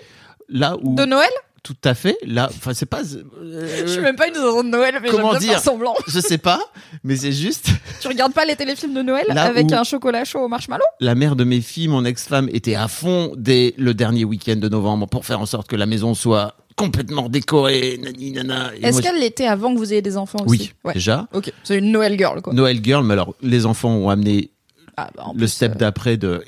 [0.49, 1.29] Là où de Noël?
[1.65, 3.01] Tout à fait, là, enfin c'est pas.
[3.01, 5.95] euh, Je suis même pas une saison de Noël, mais comment dire semblant.
[6.07, 6.59] je sais pas,
[7.03, 7.69] mais c'est juste
[8.01, 10.83] Tu regardes pas les téléfilms de Noël Là avec un chocolat chaud au marshmallow?
[10.99, 14.69] la mère de mes filles, mon ex-femme, était à fond dès le dernier week-end de
[14.69, 18.71] novembre pour faire en sorte que la maison soit complètement décorée, nani nana.
[18.83, 20.73] Est-ce qu'elle l'était avant que vous ayez des enfants Oui, aussi?
[20.83, 20.93] Ouais.
[20.93, 21.27] déjà.
[21.33, 22.53] Ok, c'est une Noël girl quoi.
[22.53, 24.51] Noël Girl, mais alors les enfants ont amené
[24.97, 26.43] Ah, bah, le plus, step euh, d'après de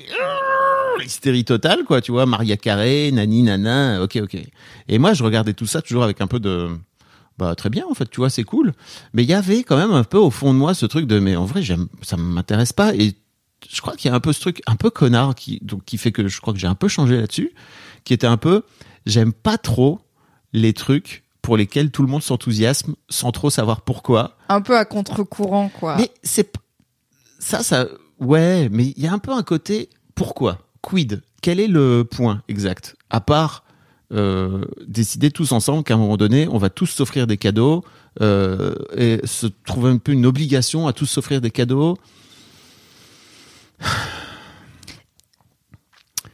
[1.02, 4.36] l'hystérie totale, quoi, tu vois, Maria Carré, nani nana, ok, ok.
[4.88, 6.68] Et moi, je regardais tout ça toujours avec un peu de,
[7.38, 8.72] bah très bien en fait, tu vois, c'est cool.
[9.12, 11.18] Mais il y avait quand même un peu au fond de moi ce truc de,
[11.20, 12.94] mais en vrai, j'aime, ça m'intéresse pas.
[12.94, 13.14] Et
[13.68, 15.98] je crois qu'il y a un peu ce truc un peu connard qui, donc qui
[15.98, 17.52] fait que je crois que j'ai un peu changé là-dessus,
[18.04, 18.62] qui était un peu,
[19.06, 20.00] j'aime pas trop
[20.52, 24.36] les trucs pour lesquels tout le monde s'enthousiasme sans trop savoir pourquoi.
[24.48, 25.96] un peu à contre-courant quoi.
[25.96, 26.52] Mais c'est
[27.38, 27.86] ça, ça,
[28.18, 32.42] ouais, mais il y a un peu un côté pourquoi, quid, quel est le point
[32.48, 33.64] exact, à part
[34.12, 37.84] euh, décider tous ensemble qu'à un moment donné, on va tous s'offrir des cadeaux
[38.22, 41.98] euh, et se trouver un peu une obligation à tous s'offrir des cadeaux.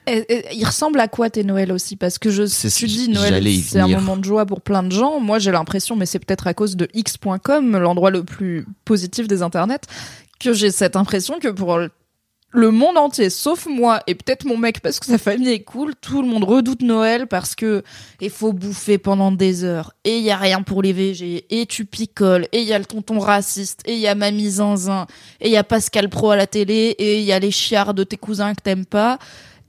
[0.06, 1.96] Et- et il ressemble à quoi tes Noël aussi?
[1.96, 2.42] Parce que je,
[2.76, 5.18] tu dis Noël, c'est un moment de joie pour plein de gens.
[5.18, 9.40] Moi, j'ai l'impression, mais c'est peut-être à cause de x.com, l'endroit le plus positif des
[9.40, 9.80] internets,
[10.38, 11.78] que j'ai cette impression que pour
[12.54, 15.92] le monde entier, sauf moi et peut-être mon mec parce que sa famille est cool,
[16.00, 17.82] tout le monde redoute Noël parce que
[18.20, 19.92] il faut bouffer pendant des heures.
[20.04, 22.46] Et il y a rien pour les VG et tu picoles.
[22.52, 23.80] Et il y a le tonton raciste.
[23.86, 25.06] Et il y a mamie zinzin.
[25.40, 26.94] Et il y a Pascal Pro à la télé.
[26.98, 29.18] Et il y a les chiards de tes cousins que t'aimes pas.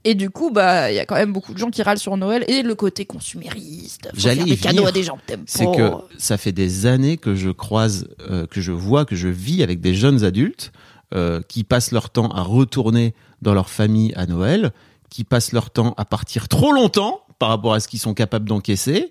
[0.04, 2.16] Et du coup, bah, il y a quand même beaucoup de gens qui râlent sur
[2.16, 4.08] Noël et le côté consumériste.
[4.14, 5.72] J'allais des cadeaux à des gens que t'aimes c'est pas.
[5.72, 9.64] que ça fait des années que je croise, euh, que je vois, que je vis
[9.64, 10.70] avec des jeunes adultes
[11.14, 14.72] euh, qui passent leur temps à retourner dans leur famille à Noël,
[15.10, 18.48] qui passent leur temps à partir trop longtemps par rapport à ce qu'ils sont capables
[18.48, 19.10] d'encaisser.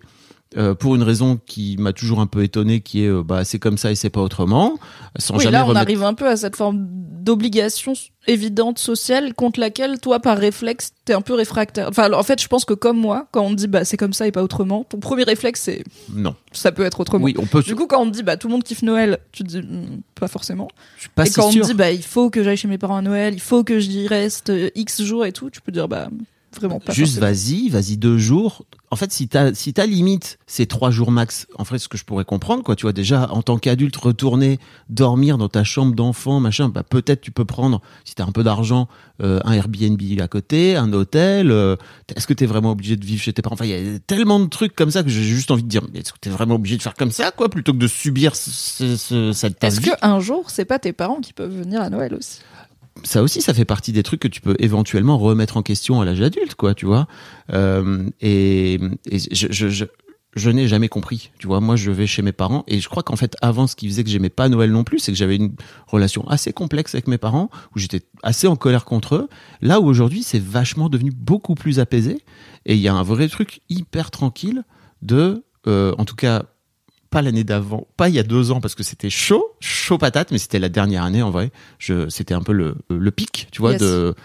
[0.57, 3.59] Euh, pour une raison qui m'a toujours un peu étonné, qui est euh, bah c'est
[3.59, 4.77] comme ça et c'est pas autrement,
[5.17, 5.81] sans Oui, jamais là, on remettre.
[5.81, 6.85] arrive un peu à cette forme
[7.25, 7.93] d'obligation
[8.27, 11.87] évidente sociale contre laquelle, toi, par réflexe, t'es un peu réfractaire.
[11.89, 14.27] Enfin, en fait, je pense que comme moi, quand on dit bah c'est comme ça
[14.27, 15.83] et pas autrement, ton premier réflexe c'est
[16.13, 16.35] Non.
[16.51, 17.25] ça peut être autrement.
[17.25, 17.61] Oui, on peut.
[17.63, 19.57] Du coup, quand on te dit bah tout le monde kiffe Noël, tu te dis
[19.61, 20.67] Hmm, pas forcément.
[20.97, 22.67] je suis pas et si quand on te dit bah il faut que j'aille chez
[22.67, 25.61] mes parents à Noël, il faut que j'y reste euh, X jours et tout, tu
[25.61, 26.09] peux dire bah
[26.55, 26.93] vraiment pas.
[26.93, 28.65] Juste vas-y, vas-y deux jours.
[28.91, 31.97] En fait, si ta si ta limite c'est trois jours max, en fait, ce que
[31.97, 35.95] je pourrais comprendre, quoi, tu vois, déjà en tant qu'adulte, retourner dormir dans ta chambre
[35.95, 38.87] d'enfant, machin, bah peut-être tu peux prendre, si t'as un peu d'argent,
[39.21, 41.51] euh, un Airbnb à côté, un hôtel.
[41.51, 41.75] euh,
[42.15, 43.55] est-ce que t'es vraiment obligé de vivre chez tes parents?
[43.55, 45.81] Enfin, il y a tellement de trucs comme ça que j'ai juste envie de dire,
[45.93, 48.95] est-ce que t'es vraiment obligé de faire comme ça, quoi, plutôt que de subir ce,
[48.95, 52.13] ce, cette Est-ce que un jour c'est pas tes parents qui peuvent venir à Noël
[52.13, 52.39] aussi?
[53.03, 56.05] Ça aussi, ça fait partie des trucs que tu peux éventuellement remettre en question à
[56.05, 57.07] l'âge adulte, quoi, tu vois.
[57.51, 58.79] Euh, et
[59.09, 59.85] et je, je, je,
[60.35, 61.61] je n'ai jamais compris, tu vois.
[61.61, 64.03] Moi, je vais chez mes parents et je crois qu'en fait, avant, ce qui faisait
[64.03, 65.55] que j'aimais pas Noël non plus, c'est que j'avais une
[65.87, 69.29] relation assez complexe avec mes parents, où j'étais assez en colère contre eux.
[69.61, 72.23] Là où aujourd'hui, c'est vachement devenu beaucoup plus apaisé
[72.65, 74.63] et il y a un vrai truc hyper tranquille
[75.01, 76.43] de, euh, en tout cas,
[77.15, 80.31] pas l'année d'avant, pas il y a deux ans parce que c'était chaud, chaud patate,
[80.31, 81.49] mais c'était la dernière année en vrai.
[81.79, 83.79] Je, c'était un peu le, le pic, tu vois, Yes.
[83.81, 84.15] de,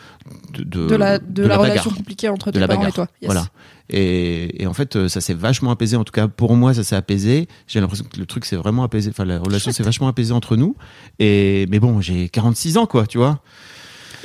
[0.55, 3.07] de, de, de la de, la, relation compliquée entre tes parents et toi.
[3.23, 3.31] Yes.
[3.31, 3.47] Voilà.
[3.91, 5.97] Et, et en fait, euh, ça s'est vachement apaisé.
[5.97, 7.47] En tout cas, pour moi, ça s'est apaisé.
[7.69, 9.11] J'ai l'impression que le truc s'est vraiment apaisé.
[9.11, 10.75] Enfin, la relation s'est vachement apaisée entre nous.
[11.21, 13.41] Et mais bon, j'ai 46 ans, quoi, tu vois.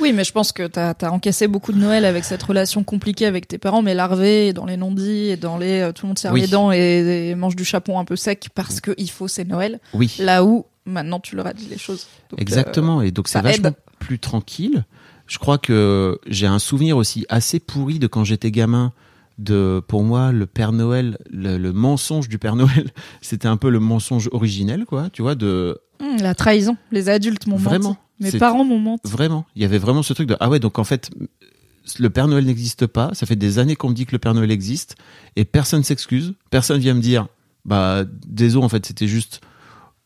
[0.00, 3.26] Oui, mais je pense que t'as as encaissé beaucoup de Noël avec cette relation compliquée
[3.26, 6.18] avec tes parents, mais larvée, dans les non-dits, et dans les euh, tout le monde
[6.18, 6.42] serre Oui.
[6.42, 9.44] les dents et, et mange du chapon un peu sec parce que il faut, c'est
[9.44, 9.80] Noël.
[9.94, 10.14] Oui.
[10.18, 12.06] Là où maintenant tu leur as dit les choses.
[12.30, 13.00] Donc, Exactement.
[13.02, 13.74] Et donc, c'est ça vachement aide.
[13.98, 14.84] plus tranquille.
[15.26, 18.92] Je crois que j'ai un souvenir aussi assez pourri de quand j'étais gamin.
[19.38, 22.88] De, pour moi, le Père Noël, le, le mensonge du Père Noël,
[23.20, 25.10] c'était un peu le mensonge originel, quoi.
[25.12, 26.76] Tu vois, de euh, hum, la trahison.
[26.90, 27.88] Les adultes m'ont Vraiment.
[27.90, 28.00] menti.
[28.20, 29.10] Mes C'est- parents m'ont menti.
[29.10, 31.10] Vraiment, il y avait vraiment ce truc de ah ouais donc en fait
[31.98, 33.10] le Père Noël n'existe pas.
[33.14, 34.96] Ça fait des années qu'on me dit que le Père Noël existe
[35.36, 36.34] et personne s'excuse.
[36.50, 37.26] Personne vient me dire
[37.64, 39.40] bah désolé en fait c'était juste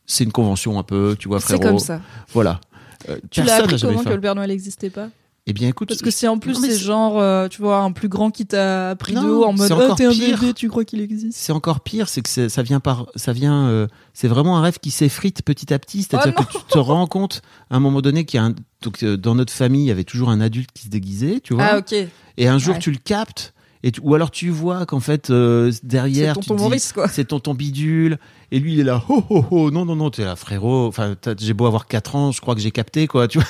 [0.06, 1.62] c'est une convention un peu tu vois C'est frérot.
[1.62, 2.00] comme ça.
[2.32, 2.60] Voilà.
[3.08, 5.08] Euh, Tu l'as appris comment que le Père Noël n'existait pas?
[5.46, 7.92] Eh bien écoute Parce que si en plus c'est c'est- genre, euh, tu vois, un
[7.92, 10.52] plus grand qui t'a pris de Non, haut en mode c'est oh, t'es un bébé,
[10.54, 11.36] tu crois qu'il existe?
[11.36, 14.60] C'est encore pire, c'est que c'est- ça vient par, ça vient, euh, c'est vraiment un
[14.62, 16.02] rêve qui s'effrite petit à petit.
[16.02, 18.54] C'est-à-dire Oh que tu te rends compte à un moment donné qu'il y a un,
[18.82, 21.54] donc euh, dans notre famille, il y avait toujours un adulte qui se déguisait, tu
[21.54, 21.64] vois.
[21.64, 21.94] Ah ok.
[22.36, 22.80] Et un jour, Ouais.
[22.80, 26.40] tu le captes, et tu- ou alors tu vois qu'en fait, euh, C'est derrière, tu
[26.42, 27.08] te tonton dis, Maurice quoi.
[27.08, 28.18] c'est tonton bidule,
[28.52, 31.16] et lui, il est là, oh, oh, oh, non, non, non, t'es là, frérot, enfin,
[31.38, 33.48] j'ai beau avoir 4 ans, je crois que j'ai capté, quoi, tu vois.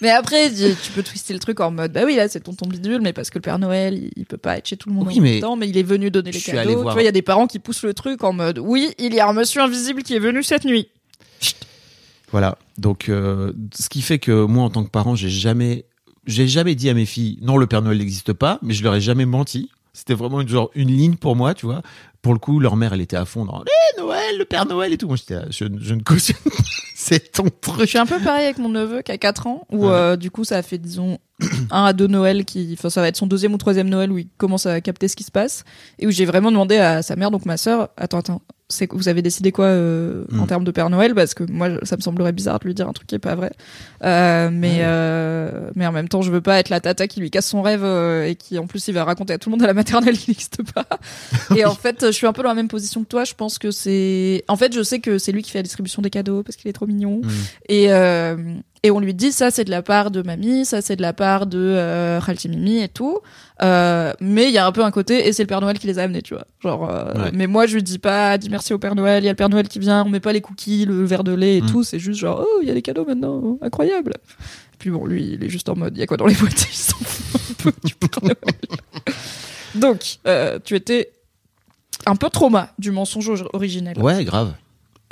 [0.00, 2.66] Mais après, tu tu peux twister le truc en mode, bah oui, là, c'est tonton
[2.68, 4.94] bidule, mais parce que le Père Noël, il, il peut pas être chez tout le
[4.94, 6.70] monde Oui, en mais même temps, mais il est venu donner les cadeaux.
[6.84, 9.14] Tu vois, il y a des parents qui poussent le truc en mode, oui, il
[9.14, 10.88] y a un monsieur invisible qui est venu cette nuit.
[12.32, 12.58] Voilà.
[12.78, 15.84] Donc, euh, ce qui fait que moi, en tant que parent, j'ai jamais,
[16.26, 18.94] j'ai jamais dit à mes filles, non, le Père Noël n'existe pas, mais je leur
[18.94, 19.70] ai jamais menti.
[19.92, 21.82] C'était vraiment une, genre, une ligne pour moi, tu vois.
[22.22, 24.92] Pour le coup, leur mère, elle était à fond dans, eh, Noël, le Père Noël
[24.92, 25.06] et tout.
[25.06, 26.36] Moi, j'étais, je, je ne cautionne.
[27.06, 27.88] C'est ton Je truc.
[27.88, 29.92] suis un peu pareil avec mon neveu qui a 4 ans, où Ouais.
[29.92, 31.18] euh, du coup, ça a fait, disons,
[31.70, 34.16] un à deux Noël qui, enfin, ça va être son deuxième ou troisième Noël où
[34.18, 35.64] il commence à capter ce qui se passe,
[35.98, 38.42] et où j'ai vraiment demandé à sa mère, donc ma sœur, attends, attends,
[38.74, 40.46] c'est que vous avez décidé quoi euh, en Mm.
[40.46, 41.14] termes de Père Noël?
[41.14, 43.34] Parce que moi, ça me semblerait bizarre de lui dire un truc qui est pas
[43.34, 43.52] vrai.
[44.02, 47.30] Euh, mais, euh, mais en même temps, je veux pas être la tata qui lui
[47.30, 49.66] casse son rêve et qui, en plus, il va raconter à tout le monde à
[49.66, 50.86] la maternelle qu'il n'existe pas.
[51.56, 53.24] et en fait, je suis un peu dans la même position que toi.
[53.24, 56.02] Je pense que c'est, en fait, je sais que c'est lui qui fait la distribution
[56.02, 57.20] des cadeaux parce qu'il est trop mignon.
[57.22, 57.30] Mm.
[57.68, 57.88] Et,
[58.84, 61.12] et on lui dit ça c'est de la part de mamie, ça c'est de la
[61.12, 63.18] part de euh, Mimi et tout.
[63.62, 65.86] Euh, mais il y a un peu un côté et c'est le Père Noël qui
[65.86, 66.44] les a amenés, tu vois.
[66.60, 67.30] Genre, euh, Ouais.
[67.32, 69.36] mais moi je lui dis pas dis merci au Père Noël, il y a le
[69.36, 71.66] Père Noël qui vient, on met pas les cookies, le verre de lait et Mm.
[71.66, 71.82] tout.
[71.82, 74.12] C'est juste genre oh il y a des cadeaux maintenant, incroyable.
[74.28, 76.34] Et puis bon lui il est juste en mode il y a quoi dans les
[76.34, 78.36] boîtes, il s'en fout un peu du Père Noël.
[79.74, 81.10] Donc euh, tu étais
[82.06, 83.98] un peu trauma du mensonge originel.
[83.98, 84.52] Ouais, grave.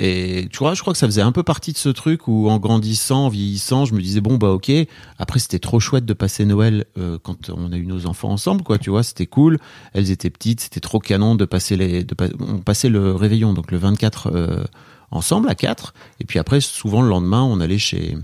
[0.05, 2.49] Et tu vois, je crois que ça faisait un peu partie de ce truc où
[2.49, 4.69] en grandissant, en vieillissant, je me disais bon bah ok.
[5.17, 8.63] Après c'était trop chouette de passer Noël euh, quand on a eu nos enfants ensemble,
[8.63, 8.77] quoi.
[8.77, 9.59] Tu vois, c'était cool.
[9.93, 13.53] Elles étaient petites, c'était trop canon de passer les, de pa- on passait le réveillon
[13.53, 14.63] donc le 24 euh,
[15.11, 15.93] ensemble à quatre.
[16.19, 18.17] Et puis après souvent le lendemain on allait chez,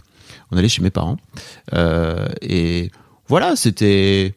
[0.51, 1.15] on allait chez mes parents.
[1.73, 2.91] Euh, et
[3.29, 4.33] voilà, c'était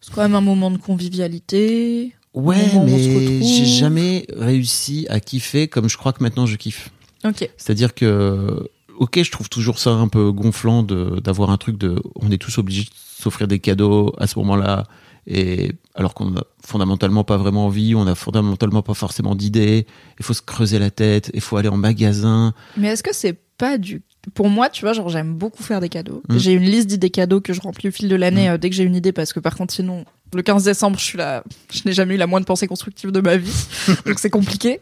[0.00, 2.14] C'est quand même un moment de convivialité.
[2.34, 6.90] Ouais, mais j'ai jamais réussi à kiffer comme je crois que maintenant je kiffe.
[7.24, 7.48] Ok.
[7.56, 8.68] C'est-à-dire que,
[8.98, 12.58] ok, je trouve toujours ça un peu gonflant d'avoir un truc de, on est tous
[12.58, 14.84] obligés de s'offrir des cadeaux à ce moment-là,
[15.26, 19.86] et alors qu'on a fondamentalement pas vraiment envie, on a fondamentalement pas forcément d'idées,
[20.18, 22.54] il faut se creuser la tête, il faut aller en magasin.
[22.76, 24.02] Mais est-ce que c'est pas du.
[24.34, 26.22] Pour moi, tu vois, genre, j'aime beaucoup faire des cadeaux.
[26.28, 26.38] Mm.
[26.38, 28.74] J'ai une liste d'idées cadeaux que je remplis au fil de l'année euh, dès que
[28.74, 30.04] j'ai une idée, parce que par contre, sinon,
[30.34, 31.44] le 15 décembre, je suis là.
[31.72, 33.66] Je n'ai jamais eu la moindre pensée constructive de ma vie.
[34.06, 34.80] donc c'est compliqué.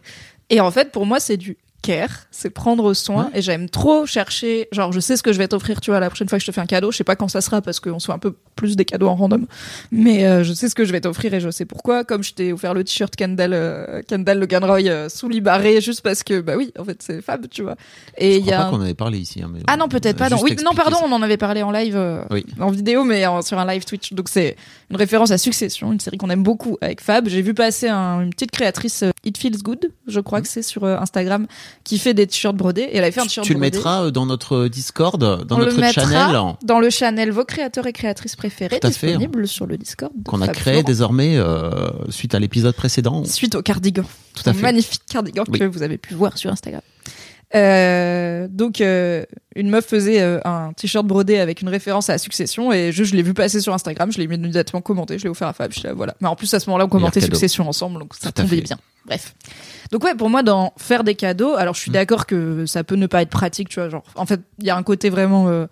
[0.49, 3.31] Et en fait, pour moi, c'est du care, c'est prendre soin.
[3.35, 4.69] Et j'aime trop chercher.
[4.73, 6.51] Genre, je sais ce que je vais t'offrir, tu vois, la prochaine fois que je
[6.51, 6.91] te fais un cadeau.
[6.93, 9.09] Je sais pas quand ça sera, parce qu'on se fait un peu plus des cadeaux
[9.09, 9.47] en random.
[9.91, 12.05] Mais euh, je sais ce que je vais t'offrir et je sais pourquoi.
[12.05, 16.03] Comme je t'ai offert le t-shirt Kendall, euh, Kendall Logan Roy euh, sous barré juste
[16.03, 17.77] parce que, bah oui, en fait, c'est fab, tu vois.
[18.19, 19.43] Et Je il y crois a pas un- qu'on avait parlé ici.
[19.43, 20.29] hein, mais ah non, on peut-être pas.
[20.29, 20.39] Non.
[20.43, 21.05] Oui, non, pardon, ça.
[21.07, 22.45] on en avait parlé en live, euh, Oui.
[22.59, 24.13] en vidéo, mais sur un live Twitch.
[24.13, 24.57] Donc c'est
[24.91, 27.29] une référence à Succession, une série qu'on aime beaucoup avec Fab.
[27.29, 30.63] J'ai vu passer un- une petite créatrice, euh, It Feels Good, je crois que c'est
[30.63, 31.47] sur Instagram,
[31.85, 32.83] qui fait des t-shirts brodés.
[32.83, 33.77] Et elle avait fait un t-shirt tu le brodé.
[33.77, 37.93] mettras euh, dans notre Discord, dans On notre channel dans le channel vos créateurs et
[37.93, 40.13] créatrices préférés, disponible sur le Discord.
[40.25, 41.71] qu'on a créé désormais euh,
[42.09, 43.25] suite à l'épisode précédent.
[43.25, 44.05] Suite au cardigan.
[44.35, 44.63] Tout à fait.
[44.63, 45.59] magnifique cardigan Oui.
[45.59, 46.83] que vous avez pu voir sur Instagram.
[47.53, 49.25] Euh, donc euh,
[49.57, 53.03] une meuf faisait euh, un t-shirt brodé avec une référence à la succession et je,
[53.03, 55.73] je l'ai vu passer sur Instagram, je l'ai immédiatement commenté, je l'ai offert à Fab,
[55.73, 56.15] je l'ai- voilà.
[56.21, 58.79] Mais en plus à ce moment-là on commentait succession ensemble donc ça tombait bien.
[59.05, 59.35] Bref.
[59.93, 61.95] Donc ouais, pour moi dans faire des cadeaux, alors je suis Mm.
[61.95, 64.71] d'accord que ça peut ne pas être pratique, tu vois, genre en fait, il y
[64.71, 65.67] a un côté vraiment euh,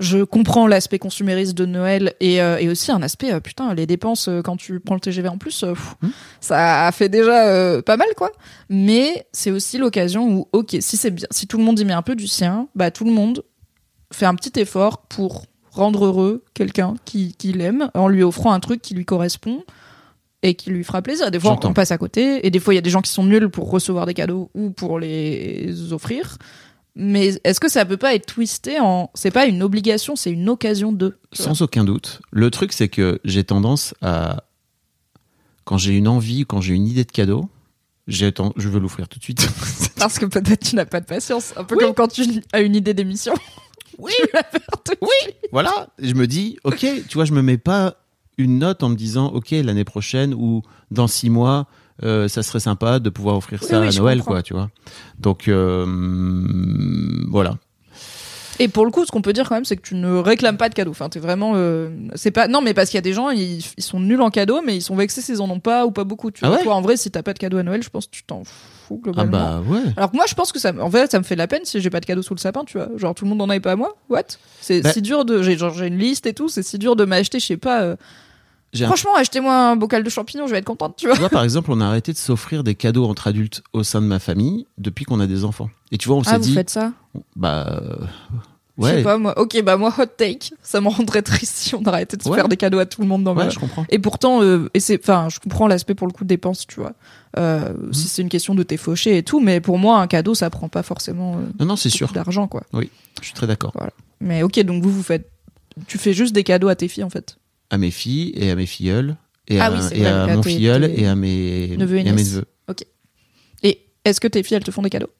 [0.00, 3.86] je comprends l'aspect consumériste de Noël et, euh, et aussi un aspect euh, putain les
[3.86, 6.08] dépenses euh, quand tu prends le TGV en plus pff, Mm.
[6.40, 8.30] ça fait déjà euh, pas mal quoi
[8.68, 11.92] mais c'est aussi l'occasion où ok si c'est bien si tout le monde y met
[11.92, 13.44] un peu du sien bah tout le monde
[14.12, 18.60] fait un petit effort pour rendre heureux quelqu'un qui, qui l'aime en lui offrant un
[18.60, 19.62] truc qui lui correspond
[20.42, 21.30] et qui lui fera plaisir.
[21.30, 23.10] Des fois, on passe à côté, et des fois, il y a des gens qui
[23.12, 26.36] sont nuls pour recevoir des cadeaux ou pour les offrir.
[26.94, 29.10] Mais est-ce que ça peut pas être twisté en.
[29.14, 31.16] C'est pas une obligation, c'est une occasion de?
[31.32, 32.20] Sans aucun doute.
[32.32, 34.44] Le truc, c'est que j'ai tendance à.
[35.64, 37.48] Quand j'ai une envie, quand j'ai une idée de cadeau,
[38.08, 39.48] j'ai ten- je veux l'offrir tout de suite.
[39.96, 41.54] Parce que peut-être tu n'as pas de patience.
[41.56, 41.84] Un peu Oui.
[41.84, 43.32] comme quand tu as une idée d'émission.
[43.98, 44.12] Oui.
[44.22, 44.42] Tu faire
[44.84, 45.36] tout de suite.
[45.52, 45.88] voilà.
[45.98, 46.78] Je me dis, ok,
[47.08, 48.01] tu vois, je me mets pas
[48.42, 51.66] une note en me disant, ok, l'année prochaine ou dans six mois,
[52.02, 54.32] euh, ça serait sympa de pouvoir offrir Oui, ça oui, à Noël, comprends.
[54.32, 54.70] quoi, tu vois.
[55.18, 55.86] Donc, euh,
[57.28, 57.56] voilà.
[58.58, 60.56] Et pour le coup, ce qu'on peut dire quand même, c'est que tu ne réclames
[60.58, 60.90] pas de cadeaux.
[60.90, 61.54] Enfin, t'es vraiment.
[61.56, 62.48] euh, c'est pas.
[62.48, 64.76] Non, mais parce qu'il y a des gens, ils, ils sont nuls en cadeaux, mais
[64.76, 66.30] ils sont vexés s'ils en ont pas ou pas beaucoup.
[66.30, 67.88] Tu Ah vois, ouais toi, en vrai, si t'as pas de cadeau à Noël, je
[67.88, 69.30] pense que tu t'en fous Ah globalement.
[69.38, 69.80] bah ouais.
[69.96, 71.46] Alors que moi, je pense que ça, me- en fait, ça me fait de la
[71.48, 72.88] peine si j'ai pas de cadeau sous le sapin, tu vois.
[72.96, 73.96] Genre, tout le monde en avait pas à moi.
[74.10, 74.22] What?
[74.60, 75.42] C'est Bah- si dur de.
[75.42, 77.82] J'ai genre, j'ai une liste et tout, c'est si dur de m'acheter, je sais pas.
[77.82, 77.96] euh,
[78.74, 81.14] Franchement, achetez-moi un bocal de champignons, je vais être contente, tu vois.
[81.14, 84.00] Tu vois, par exemple, on a arrêté de s'offrir des cadeaux entre adultes au sein
[84.00, 85.68] de ma famille depuis qu'on a des enfants.
[85.90, 86.92] Et tu vois, on Ah, s'est vous dit, faites ça?
[87.36, 87.96] Bah euh,
[88.78, 89.38] Je sais ouais, pas, moi.
[89.38, 90.52] Ok, bah, moi, hot take.
[90.62, 92.36] Ça me rendrait triste si on arrêtait de se Ouais.
[92.36, 93.84] faire des cadeaux à tout le monde dans ma ouais, je comprends.
[93.90, 96.80] Et pourtant, euh, et c'est, enfin, je comprends l'aspect pour le coup de dépense, tu
[96.80, 96.94] vois.
[97.38, 97.92] Euh, Mhm.
[97.92, 100.48] Si c'est une question de t'es fauché et tout, mais pour moi, un cadeau, ça
[100.48, 102.10] prend pas forcément euh, Non, non, c'est sûr.
[102.12, 102.62] d'argent, quoi.
[102.72, 102.86] Je
[103.26, 103.74] suis très d'accord.
[104.22, 105.30] Mais ok, donc vous, vous faites,
[105.86, 107.36] tu fais juste des cadeaux à tes filles, en fait.
[107.72, 109.16] À mes filles et à mes filleuls
[109.48, 112.08] et Ah à, oui, et vrai, à mon filleul et à mes neveux et et
[112.08, 112.44] à mes neveux.
[113.64, 115.10] Et est-ce que tes filles, elles te font des cadeaux?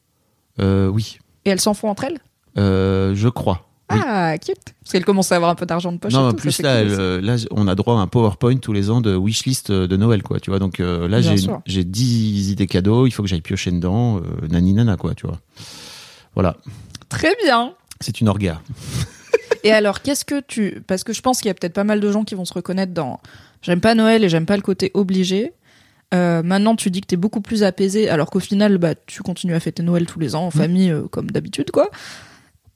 [0.61, 2.19] Euh, oui, Et elles s'en font entre elles?
[2.59, 3.69] Euh, je crois.
[3.91, 3.99] Oui.
[4.05, 6.13] Ah, cute Parce qu'elles commencent à avoir un peu d'argent de poche.
[6.13, 8.07] non, et en tout, plus ça là, elle, euh, là, on a droit à un
[8.07, 10.41] PowerPoint tous les ans de wishlist euh, de Noël, quoi.
[10.41, 11.63] Tu vois, donc euh, là, j'ai sûr.
[11.67, 13.07] j'ai 10 idées cadeaux.
[13.07, 14.21] Il faut que j'aille piocher dedans.
[14.51, 15.15] Nani nana, quoi.
[15.15, 15.41] Tu vois.
[16.35, 16.57] Voilà,
[17.09, 18.61] Très bien c'est une orga.
[19.65, 20.83] Et alors, qu'est-ce que tu...
[20.87, 22.55] Parce que je pense qu'il y a peut-être pas mal de gens qui vont se
[22.55, 23.21] reconnaître dans...
[23.63, 25.53] J'aime pas Noël et j'aime pas le côté obligé.
[26.13, 29.55] Euh, maintenant, tu dis que t'es beaucoup plus apaisé, alors qu'au final, bah, tu continues
[29.55, 31.91] à fêter Noël tous les ans en famille, euh, comme d'habitude, quoi.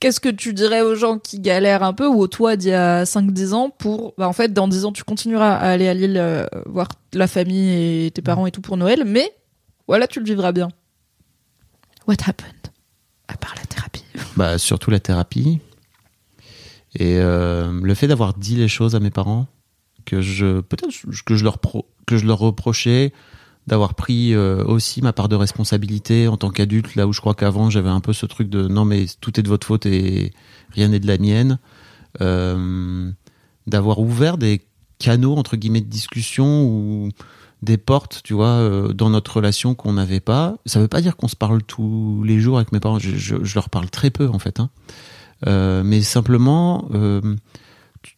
[0.00, 2.74] Qu'est-ce que tu dirais aux gens qui galèrent un peu, ou aux toi d'il y
[2.74, 5.94] a 5-10 ans, pour, bah, en fait, dans 10 ans, tu continueras à aller à
[5.94, 9.30] Lille euh, voir la famille et tes parents et tout pour Noël, mais
[9.86, 10.68] voilà, tu le vivras bien.
[12.06, 12.52] What happened?
[13.28, 14.04] À part la thérapie.
[14.36, 15.60] Bah, surtout la thérapie.
[16.98, 19.46] Et euh, le fait d'avoir dit les choses à mes parents,
[20.06, 20.90] que je peut-être
[21.26, 21.58] que je leur
[22.06, 23.12] que je leur reprochais
[23.66, 27.34] d'avoir pris euh, aussi ma part de responsabilité en tant qu'adulte, là où je crois
[27.34, 30.32] qu'avant j'avais un peu ce truc de non mais tout est de votre faute et
[30.70, 31.58] rien n'est de la mienne,
[32.22, 33.10] euh,
[33.66, 34.62] d'avoir ouvert des
[34.98, 37.10] canaux entre guillemets de discussion ou
[37.62, 40.56] des portes, tu vois, dans notre relation qu'on n'avait pas.
[40.66, 42.98] Ça veut pas dire qu'on se parle tous les jours avec mes parents.
[42.98, 44.70] Je leur parle très peu en fait, hein.
[45.46, 47.20] Euh, mais simplement, euh,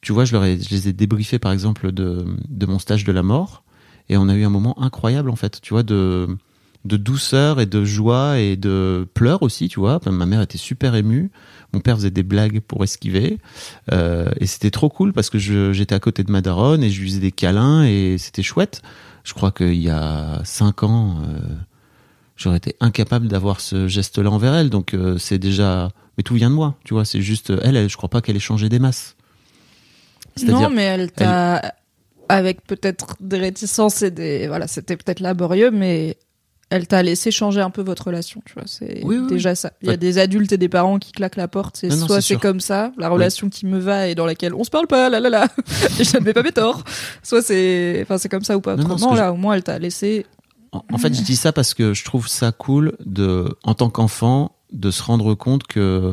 [0.01, 2.25] tu, vois, je leur ai, les ai débriefés par exemple de,
[2.67, 3.65] mon stage de la mort,
[4.09, 6.39] et on a eu un moment incroyable en fait, tu vois, de
[6.85, 10.01] douceur et de joie et de pleurs aussi, tu vois.
[10.07, 11.31] Ma mère était super émue.
[11.75, 13.39] Mon père faisait des blagues pour esquiver.
[13.93, 17.03] Euh, et c'était trop cool parce que j'étais à côté de ma daronne et je
[17.03, 18.81] lui faisais des câlins et c'était chouette.
[19.25, 21.21] Je crois qu'il y a cinq ans,
[22.37, 24.71] j'aurais été incapable d'avoir ce geste-là envers elle.
[24.71, 25.91] Donc c'est déjà...
[26.19, 27.07] Mais tout vient de moi, tu vois.
[27.07, 27.51] C'est juste...
[27.63, 29.17] Elle, elle, je crois pas qu'elle ait changé des masses.
[30.47, 31.75] Non, mais elle t'a,
[32.29, 36.17] avec peut-être des réticences et des, voilà, c'était peut-être laborieux, mais
[36.71, 38.65] elle t'a laissé changer un peu votre relation, tu vois.
[38.67, 39.73] C'est Oui, oui, déjà ça.
[39.83, 41.79] Il y a des adultes et des parents qui claquent la porte.
[41.79, 44.55] C'est Non, non, soit c'est comme ça, la relation qui me va et dans laquelle
[44.55, 45.49] on se parle pas, là là là,
[45.99, 46.85] je ne mets pas mes torts.
[47.23, 49.13] Soit c'est, enfin, c'est comme ça ou pas Non, non, autrement.
[49.15, 50.27] que là, au moins, elle t'a laissé.
[50.73, 53.89] En, en fait, je dis ça parce que je trouve ça cool de, en tant
[53.89, 56.13] qu'enfant, de se rendre compte que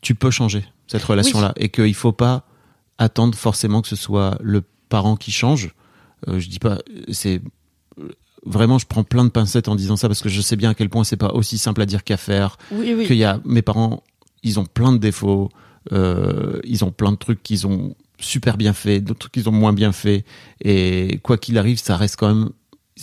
[0.00, 2.44] tu peux changer cette relation-là et qu'il faut pas
[2.98, 5.74] attendre forcément que ce soit le parent qui change.
[6.28, 6.78] Euh, je dis pas,
[7.12, 7.40] c'est
[8.44, 10.74] vraiment, je prends plein de pincettes en disant ça parce que je sais bien à
[10.74, 12.56] quel point c'est pas aussi simple à dire qu'à faire.
[12.70, 13.06] Oui, oui.
[13.06, 14.02] Qu'il y a mes parents,
[14.42, 15.50] ils ont plein de défauts,
[15.92, 19.52] euh, ils ont plein de trucs qu'ils ont super bien fait, d'autres trucs qu'ils ont
[19.52, 20.24] moins bien fait,
[20.64, 22.50] et quoi qu'il arrive, ça reste quand même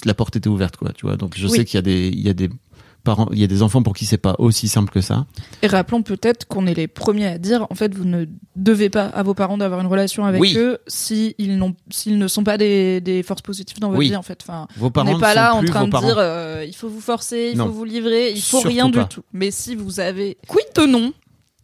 [0.03, 0.91] la porte était ouverte, quoi.
[0.91, 1.15] Tu vois.
[1.15, 1.53] Donc je Oui.
[1.55, 2.49] sais qu'il y a des, il y a des
[3.05, 5.25] parents, il y a des enfants pour qui c'est pas aussi simple que ça.
[5.61, 8.25] Et rappelons peut-être qu'on est les premiers à dire, en fait, vous ne
[8.57, 10.55] devez pas à vos parents d'avoir une relation avec Oui.
[10.57, 14.09] eux si ils n'ont, s'ils ne sont pas des, des forces positives dans votre Oui.
[14.09, 14.39] vie, en fait.
[14.43, 16.05] Enfin, Vos on parents n'est pas ne là en train de parents.
[16.05, 17.67] dire, euh, il faut vous forcer, il Non.
[17.67, 19.03] faut vous livrer, il faut Surtout rien pas.
[19.03, 19.23] du tout.
[19.31, 21.13] Mais si vous avez, quid de non,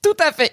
[0.01, 0.51] tout à fait.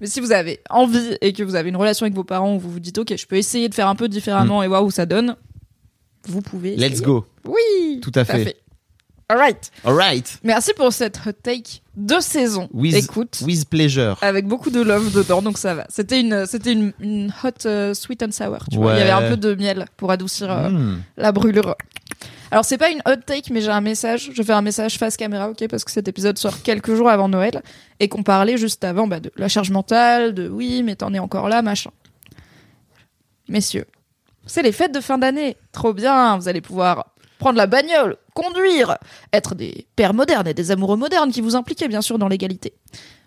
[0.00, 2.58] Mais si vous avez envie et que vous avez une relation avec vos parents où
[2.58, 4.90] vous vous dites, ok, je peux essayer de faire un peu différemment et voir où
[4.90, 5.36] ça donne,
[6.28, 6.76] vous pouvez.
[6.76, 7.04] Let's essayer.
[7.06, 7.24] go.
[7.46, 8.00] Oui.
[8.02, 8.56] Tout à fait.
[9.30, 9.70] Alright.
[9.84, 10.38] Alright.
[10.42, 12.68] Merci pour cette hot take de saison.
[12.72, 13.40] With, Écoute.
[13.46, 14.16] with pleasure.
[14.22, 15.86] Avec beaucoup de love dedans, donc ça va.
[15.88, 18.58] C'était une, c'était une, une hot euh, sweet and sour.
[18.70, 18.94] Tu vois.
[18.94, 21.02] Il y avait un peu de miel pour adoucir euh, Hmm.
[21.16, 21.76] la brûlure.
[22.50, 24.30] Alors c'est pas une hot take, mais j'ai un message.
[24.34, 27.28] Je fais un message face caméra, ok, parce que cet épisode sort quelques jours avant
[27.28, 27.62] Noël
[28.00, 31.20] et qu'on parlait juste avant bah, de la charge mentale, de oui, mais t'en es
[31.20, 31.90] encore là, machin.
[33.48, 33.86] Messieurs,
[34.46, 35.56] c'est les fêtes de fin d'année.
[35.70, 37.09] Trop bien, vous allez pouvoir
[37.40, 38.98] prendre la bagnole, conduire,
[39.32, 42.74] être des pères modernes et des amoureux modernes qui vous impliquez bien sûr dans l'égalité.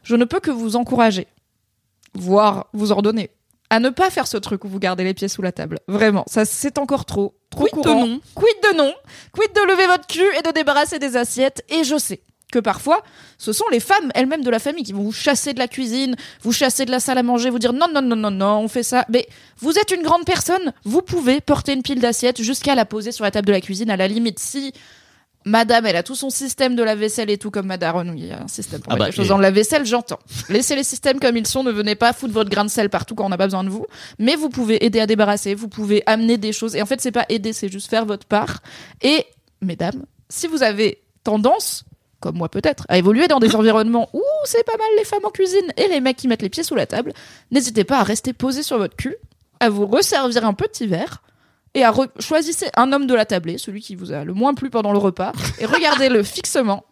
[0.04, 1.28] Je ne peux que vous encourager,
[2.14, 3.32] voire vous ordonner,
[3.70, 5.80] à ne pas faire ce truc où vous gardez les pieds sous la table.
[5.90, 7.36] Vraiment, ça c'est encore trop.
[7.50, 8.22] Trop Quid de non?
[8.36, 8.94] Quid de non?
[9.34, 11.64] Quid de lever votre cul et de débarrasser des assiettes?
[11.70, 12.22] Et je sais
[12.54, 13.04] que parfois,
[13.38, 16.16] ce sont les femmes elles-mêmes de la famille qui vont vous chasser de la cuisine,
[16.44, 18.68] vous chasser de la salle à manger, vous dire non, non, non, non, non, on
[18.68, 19.06] fait ça.
[19.10, 19.28] Mais
[19.60, 23.24] vous êtes une grande personne, vous pouvez porter une pile d'assiettes jusqu'à la poser sur
[23.26, 23.90] la table de la cuisine.
[23.90, 24.72] À la limite, si
[25.46, 28.26] madame, elle a tout son système de la vaisselle et tout comme madame, oui, il
[28.28, 30.20] y a un système pour Ah mettre bah, les choses et- dans la vaisselle, j'entends.
[30.48, 33.14] Laissez les systèmes comme ils sont, ne venez pas foutre votre grain de sel partout
[33.16, 33.86] quand on n'a pas besoin de vous.
[34.20, 36.76] Mais vous pouvez aider à débarrasser, vous pouvez amener des choses.
[36.78, 38.60] Et en fait, c'est pas aider, c'est juste faire votre part.
[39.02, 39.26] Et,
[39.62, 41.84] mesdames, si vous avez tendance,
[42.24, 45.30] comme moi peut-être, à évoluer dans des environnements où c'est pas mal les femmes en
[45.30, 47.12] cuisine et les mecs qui mettent les pieds sous la table,
[47.52, 49.16] n'hésitez pas à rester posé sur votre cul,
[49.60, 51.22] à vous resservir un petit verre
[51.74, 54.54] et à re- choisissez un homme de la tablée, celui qui vous a le moins
[54.54, 56.86] plu pendant le repas, et regardez-le fixement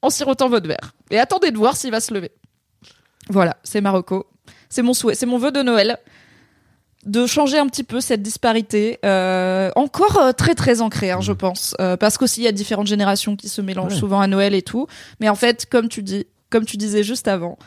[0.00, 0.94] en sirotant votre verre.
[1.10, 2.30] Et attendez de voir s'il va se lever.
[3.28, 4.26] Voilà, c'est Marocco.
[4.70, 5.98] C'est mon souhait, c'est mon vœu de Noël
[7.08, 11.32] de changer un petit peu cette disparité, euh, encore euh, très très ancrée, hein, je
[11.32, 13.98] pense, Euh, parce qu'aussi il y a différentes générations qui se mélangent Ouais.
[13.98, 14.86] souvent à Noël et tout.
[15.20, 17.58] Mais en fait, comme tu dis, comme tu disais juste avant,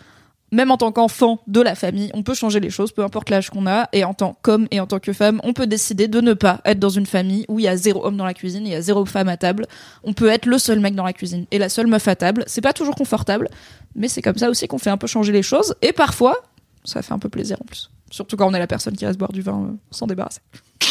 [0.54, 3.50] même en tant qu'enfant de la famille, on peut changer les choses, peu importe l'âge
[3.50, 6.20] qu'on a, et en tant qu'homme et en tant que femme, on peut décider de
[6.20, 8.66] ne pas être dans une famille où il y a zéro homme dans la cuisine,
[8.66, 9.66] et il y a zéro femme à table.
[10.04, 12.44] On peut être le seul mec dans la cuisine et la seule meuf à table.
[12.48, 13.48] C'est pas toujours confortable,
[13.96, 16.36] mais c'est comme ça aussi qu'on fait un peu changer les choses, et parfois,
[16.84, 17.90] ça fait un peu plaisir en plus.
[18.12, 20.42] Surtout quand on est la personne qui reste boire du vin euh, sans débarrasser.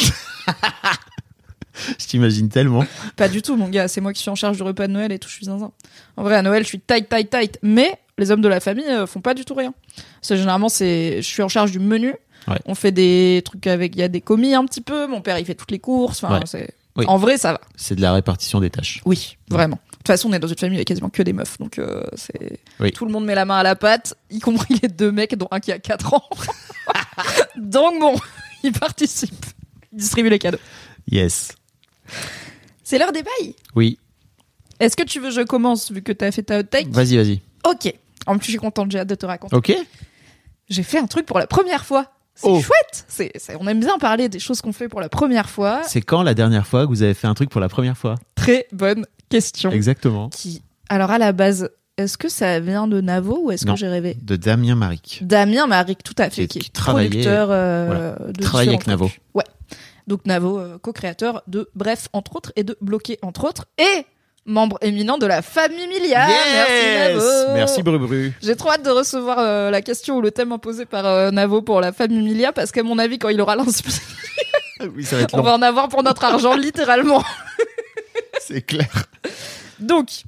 [1.98, 2.84] Je t'imagine tellement.
[3.16, 3.88] Pas du tout, mon gars.
[3.88, 5.28] C'est moi qui suis en charge du repas de Noël et tout.
[5.28, 5.70] Je suis zinzin.
[6.16, 7.58] En vrai, à Noël, je suis tight, tight, tight.
[7.62, 9.72] Mais les hommes de la famille euh, font pas du tout rien.
[10.20, 12.14] C'est généralement, c'est, je suis en charge du menu.
[12.48, 12.58] Ouais.
[12.66, 15.06] On fait des trucs avec, il y a des commis un petit peu.
[15.06, 16.22] Mon père, il fait toutes les courses.
[16.24, 16.46] Enfin, Ouais.
[16.46, 17.04] c'est, Oui.
[17.08, 17.60] en vrai, ça va.
[17.76, 19.00] C'est de la répartition des tâches.
[19.06, 19.78] Oui, vraiment.
[20.00, 21.58] De toute façon, on est dans une famille avec quasiment que des meufs.
[21.58, 22.90] Donc, euh, c'est, Oui.
[22.90, 25.48] tout le monde met la main à la pâte, y compris les deux mecs, dont
[25.50, 26.24] un qui a 4 ans.
[27.56, 28.16] donc bon,
[28.62, 29.46] ils participent.
[29.92, 30.58] Ils distribuent les cadeaux.
[31.10, 31.52] Yes.
[32.82, 33.54] C'est l'heure des bails.
[33.74, 33.98] Oui.
[34.78, 36.88] Est-ce que tu veux que je commence vu que t'as fait ta hot take?
[36.90, 37.42] Vas-y, vas-y.
[37.68, 37.92] Ok.
[38.26, 39.54] En plus, je suis contente, j'ai hâte de te raconter.
[39.54, 39.72] Ok.
[40.70, 42.12] J'ai fait un truc pour la première fois.
[42.34, 42.58] C'est Oh.
[42.60, 43.04] chouette.
[43.08, 45.82] C'est, c'est- on aime bien parler des choses qu'on fait pour la première fois.
[45.84, 48.14] C'est quand la dernière fois que vous avez fait un truc pour la première fois?
[48.34, 49.70] Très bonne question.
[49.70, 50.28] Exactement.
[50.28, 50.60] Qui,
[50.90, 54.16] alors à la base, est-ce que ça vient de Navo ou est-ce que j'ai rêvé
[54.22, 55.20] De Damien Maric.
[55.22, 59.10] Damien Maric, tout à fait, Qui- qui, est producteur euh, de Travaillait avec Navo.
[59.34, 59.44] Ouais.
[60.06, 64.04] Donc Navo, euh, co-créateur de Bref, entre autres, et de Bloqué, entre autres, et
[64.46, 66.26] membre éminent de la famille Milia.
[66.26, 67.52] Merci Navo.
[67.54, 68.32] Merci Brubru.
[68.42, 71.80] J'ai trop hâte de recevoir euh, la question ou le thème imposé par Navo pour
[71.80, 74.02] la famille Milia parce qu'à mon avis, quand il aura l'inspiration,
[74.96, 77.22] Oui, va être on va en avoir pour notre argent, littéralement.
[78.46, 79.06] C'est clair.
[79.78, 80.24] Donc,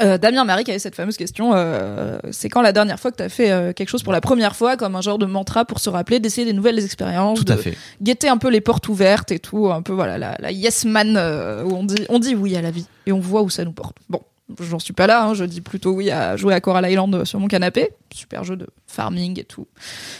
[0.00, 3.16] euh, Damien Marie qui avait cette fameuse question, euh, c'est quand la dernière fois que
[3.18, 5.64] tu as fait euh, quelque chose pour la première fois, comme un genre de mantra
[5.66, 7.76] pour se rappeler d'essayer des nouvelles expériences, Tout de à fait.
[8.00, 11.16] guetter un peu les portes ouvertes et tout, un peu voilà la, la yes man
[11.18, 13.64] euh, où on dit on dit oui à la vie et on voit où ça
[13.66, 13.96] nous porte.
[14.08, 14.22] Bon,
[14.60, 17.40] j'en suis pas là, hein, je dis plutôt oui à jouer à Coral Island sur
[17.40, 19.66] mon canapé, super jeu de farming et tout,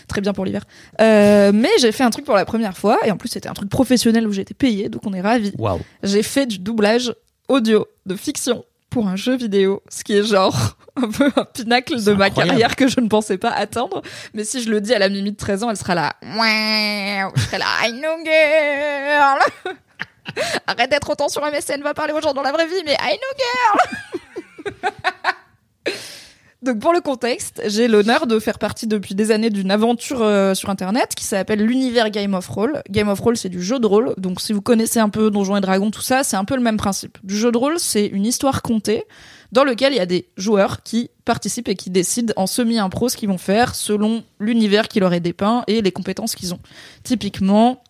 [0.08, 0.64] très bien pour l'hiver.
[1.00, 3.54] Euh, mais j'ai fait un truc pour la première fois et en plus c'était un
[3.54, 5.52] truc professionnel où j'étais payé, donc on est ravis
[6.02, 7.14] j'ai fait du doublage
[7.48, 12.02] audio de fiction pour un jeu vidéo, ce qui est genre un peu un pinacle
[12.02, 12.50] de ma incroyable.
[12.50, 14.02] carrière que je ne pensais pas atteindre.
[14.34, 16.12] Mais si je le dis à la Mimi de 13 ans, elle sera là.
[16.22, 17.66] Je serai là.
[17.84, 19.76] I know girl.
[20.66, 23.16] Arrête d'être autant sur MSN, va parler aux gens dans la vraie vie, mais I
[23.16, 24.20] know girl.
[26.62, 30.54] Donc pour le contexte, j'ai l'honneur de faire partie depuis des années d'une aventure euh,
[30.54, 32.82] sur internet qui s'appelle l'univers Game of Roll.
[32.88, 34.14] Game of Roll, c'est du jeu de rôle.
[34.16, 36.62] Donc si vous connaissez un peu Donjons et Dragons, tout ça, c'est un peu le
[36.62, 37.18] même principe.
[37.24, 39.04] Du jeu de rôle, c'est une histoire contée
[39.50, 43.16] dans lequel il y a des joueurs qui participent et qui décident en semi-impro ce
[43.16, 46.60] qu'ils vont faire selon l'univers qui leur est dépeint et les compétences qu'ils ont.
[47.02, 47.82] Typiquement,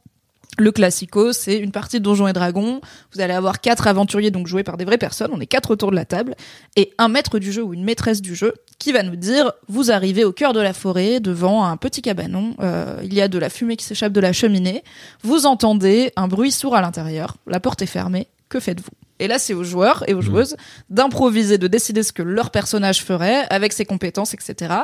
[0.59, 2.80] le classico, c'est une partie de Donjons et Dragons.
[3.14, 5.30] Vous allez avoir quatre aventuriers, donc joués par des vraies personnes.
[5.32, 6.34] On est quatre autour de la table.
[6.76, 9.90] Et un maître du jeu ou une maîtresse du jeu qui va nous dire, vous
[9.90, 12.55] arrivez au cœur de la forêt, devant un petit cabanon.
[12.61, 14.84] Euh, il y a de la fumée qui s'échappe de la cheminée.
[15.22, 17.36] Vous entendez un bruit sourd à l'intérieur.
[17.46, 18.26] La porte est fermée.
[18.50, 18.90] Que faites-vous?
[19.22, 20.57] Et là, c'est aux joueurs et aux joueuses
[20.90, 24.74] d'improviser, de décider ce que leur personnage ferait avec ses compétences, etc.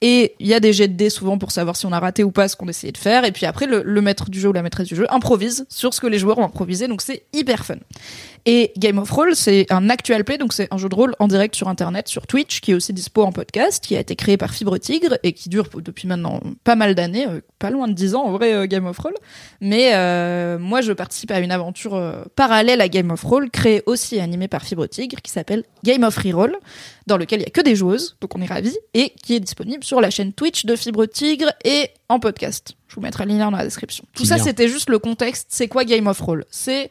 [0.00, 2.22] Et il y a des jets de dés souvent pour savoir si on a raté
[2.22, 3.24] ou pas ce qu'on essayait de faire.
[3.24, 6.00] Et puis après, le, maître du jeu ou la maîtresse du jeu improvise sur ce
[6.00, 6.86] que les joueurs ont improvisé.
[6.86, 7.78] Donc c'est hyper fun.
[8.46, 11.28] Et Game of Roll, c'est un actual play, donc c'est un jeu de rôle en
[11.28, 14.36] direct sur Internet, sur Twitch, qui est aussi dispo en podcast, qui a été créé
[14.36, 17.92] par Fibre Tigre et qui dure depuis maintenant pas mal d'années, euh, pas loin de
[17.92, 19.14] 10 ans en vrai euh, Game of Roll.
[19.60, 22.00] Mais euh, moi, je participe à une aventure
[22.36, 26.04] parallèle à Game of Roll, créée aussi et animée par Fibre Tigre, qui s'appelle Game
[26.04, 26.56] of Reroll,
[27.08, 29.40] dans lequel il y a que des joueuses, donc on est ravis, et qui est
[29.40, 32.74] disponible sur la chaîne Twitch de Fibre Tigre et en podcast.
[32.86, 34.04] Je vous mettrai le lien dans la description.
[34.14, 35.46] Tout ça, c'était juste le contexte.
[35.50, 36.90] C'est quoi Game of Roll C'est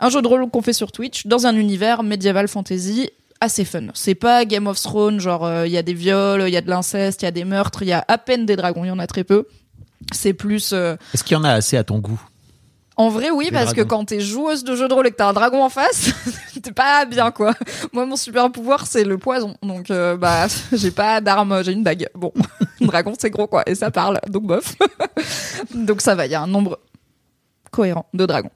[0.00, 3.88] un jeu de rôle qu'on fait sur Twitch dans un univers médiéval fantasy assez fun.
[3.94, 6.60] C'est pas Game of Thrones, genre euh, il y a des viols, il y a
[6.60, 8.88] de l'inceste, il y a des meurtres, il y a à peine des dragons, il
[8.88, 9.46] y en a très peu.
[10.12, 12.20] C'est plus euh, Est-ce qu'il y en a assez à ton goût?
[12.98, 15.16] En vrai, oui, Des parce que quand t'es joueuse de jeu de rôle et que
[15.16, 16.10] t'as un dragon en face,
[16.62, 17.54] t'es pas bien, quoi.
[17.92, 19.54] Moi, mon super pouvoir, c'est le poison.
[19.62, 22.08] Donc, euh, bah, j'ai pas d'arme, j'ai une bague.
[22.16, 22.32] Bon,
[22.80, 23.62] dragon, c'est gros, quoi.
[23.66, 24.74] Et ça parle, donc bof.
[25.72, 26.80] donc, ça va, il y a un nombre
[27.70, 28.50] cohérent de dragons.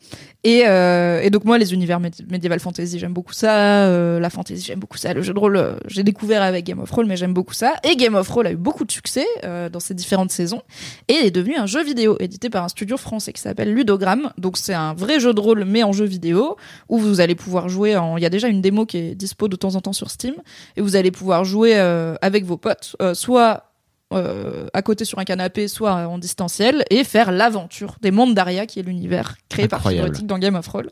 [0.45, 3.87] Et, euh, et donc, moi, les univers médi- médiéval fantasy, j'aime beaucoup ça.
[3.87, 5.15] Euh, la fantasy, j'aime beaucoup ça.
[5.15, 7.75] Le jeu de rôle, euh, j'ai découvert avec Game of Roll, mais j'aime beaucoup ça.
[7.85, 10.63] Et Game of Roll a eu beaucoup de succès euh, dans ses différentes saisons
[11.09, 14.33] et est devenu un jeu vidéo édité par un studio français qui s'appelle Ludogramme.
[14.39, 16.57] Donc c'est un vrai jeu de rôle mais en jeu vidéo
[16.89, 19.49] où vous allez pouvoir jouer en il y a déjà une démo qui est dispo
[19.49, 20.35] de temps en temps sur Steam
[20.77, 23.72] et vous allez pouvoir jouer euh, avec vos potes soit
[24.15, 28.67] euh, à côté sur un canapé, soit en distanciel, et faire l'aventure des mondes d'Aria,
[28.67, 29.81] qui est l'univers créé Incroyable.
[29.83, 30.91] par Fibrotic dans Game of Roll.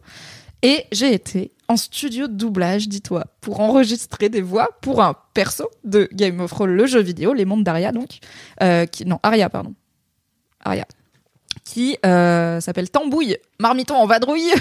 [0.63, 5.71] Et j'ai été en studio de doublage, dis-toi, pour enregistrer des voix pour un perso
[5.85, 8.19] de Game of Roll, le jeu vidéo, les mondes d'Aria, donc.
[8.63, 9.75] Euh, qui, non, Aria, pardon.
[10.63, 10.87] Aria.
[11.65, 14.53] Qui euh, s'appelle Tambouille, Marmiton en vadrouille,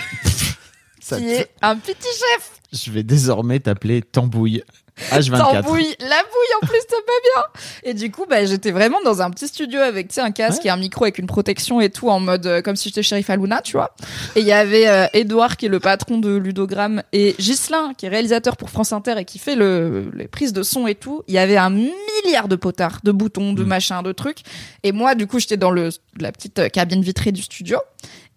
[1.02, 2.62] qui est un petit chef.
[2.72, 4.64] Je vais désormais t'appeler Tambouille.
[5.12, 5.64] H24.
[5.64, 7.44] Tambouille, la bouille en plus, c'est pas bien.
[7.84, 10.62] Et du coup, bah, j'étais vraiment dans un petit studio avec, tu sais, un casque
[10.64, 10.68] Ouais.
[10.68, 13.30] et un micro avec une protection et tout en mode euh, comme si j'étais shérif
[13.30, 13.96] Aluna, tu vois.
[14.36, 18.06] Et il y avait euh, Edouard qui est le patron de Ludogramme et Ghislain qui
[18.06, 21.24] est réalisateur pour France Inter et qui fait le, les prises de son et tout.
[21.28, 23.68] Il y avait un milliard de potards, de boutons, de Mm.
[23.68, 24.40] machins, de trucs.
[24.84, 25.90] Et moi, du coup, j'étais dans le,
[26.20, 27.78] la petite euh, cabine vitrée du studio.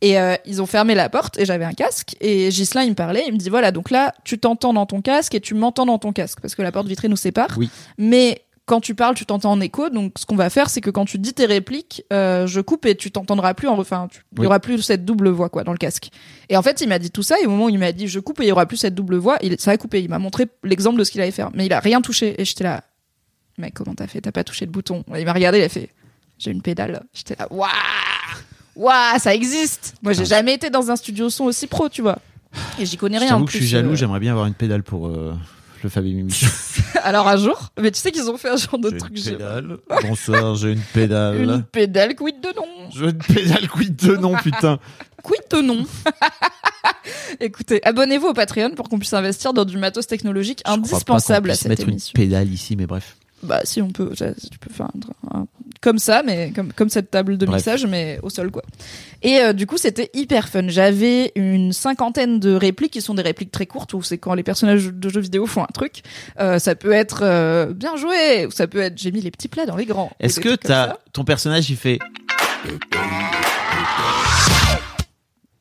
[0.02, 2.16] Et euh, ils ont fermé la porte et j'avais un casque.
[2.20, 5.00] Et Ghislain, il me parlait, il me dit voilà, donc là, tu t'entends dans ton
[5.00, 7.48] casque et tu m'entends dans ton casque parce que la porte vitrée nous sépare.
[7.56, 7.70] Oui.
[7.98, 9.90] Mais quand tu parles, tu t'entends en écho.
[9.90, 12.84] Donc, ce qu'on va faire, c'est que quand tu dis tes répliques, euh, je coupe
[12.86, 14.46] et tu t'entendras plus en enfin, tu- il y Oui.
[14.46, 16.10] aura plus cette double voix quoi dans le casque.
[16.48, 18.08] Et en fait, il m'a dit tout ça et au moment où il m'a dit
[18.08, 20.02] je coupe et il y aura plus cette double voix, il, ça a coupé.
[20.02, 22.44] Il m'a montré l'exemple de ce qu'il allait faire, mais il a rien touché et
[22.44, 22.82] j'étais là.
[23.58, 24.20] Mec, comment t'as fait?
[24.20, 25.90] T'as pas touché le bouton Il m'a regardé, il a fait
[26.38, 27.02] j'ai une pédale.
[27.14, 27.68] J'étais là waouh,
[28.76, 29.94] waouh, ça existe.
[30.02, 32.18] Moi, j'ai jamais été dans un studio son aussi pro, tu vois.
[32.78, 33.28] Et j'y connais rien.
[33.28, 33.96] en t'avoue que je suis plus, jaloux, euh.
[33.96, 35.34] j'aimerais bien avoir une pédale pour euh,
[35.82, 36.38] le Fabi Mimi.
[37.02, 39.10] Alors un jour, mais tu sais qu'ils ont fait un genre de J'ai truc.
[39.16, 39.78] une j'ai- pédale.
[40.02, 41.36] Bonsoir, j'ai une pédale.
[41.42, 44.78] Une pédale quid de non J'ai une pédale quid de non, putain.
[45.22, 45.86] Quid de non
[47.40, 50.80] Écoutez, abonnez-vous au Patreon pour qu'on puisse investir dans du matos technologique Je crois pas
[50.80, 52.12] indispensable à cette mettre émission.
[52.16, 53.16] une pédale ici, mais bref.
[53.42, 54.86] Bah si on peut, tu peux faire
[55.32, 55.46] un, un-
[55.80, 57.56] comme ça, mais comme comme cette table de Bref.
[57.56, 58.62] mixage, mais au sol quoi.
[59.22, 60.68] Et euh, du coup c'était hyper fun.
[60.68, 64.44] J'avais une cinquantaine de répliques qui sont des répliques très courtes où c'est quand les
[64.44, 66.02] personnages de jeux vidéo font un truc.
[66.38, 69.48] Euh, ça peut être euh, bien joué, ou ça peut être j'ai mis les petits
[69.48, 70.12] plats dans les grands.
[70.20, 71.98] Est-ce que t'as ton personnage il fait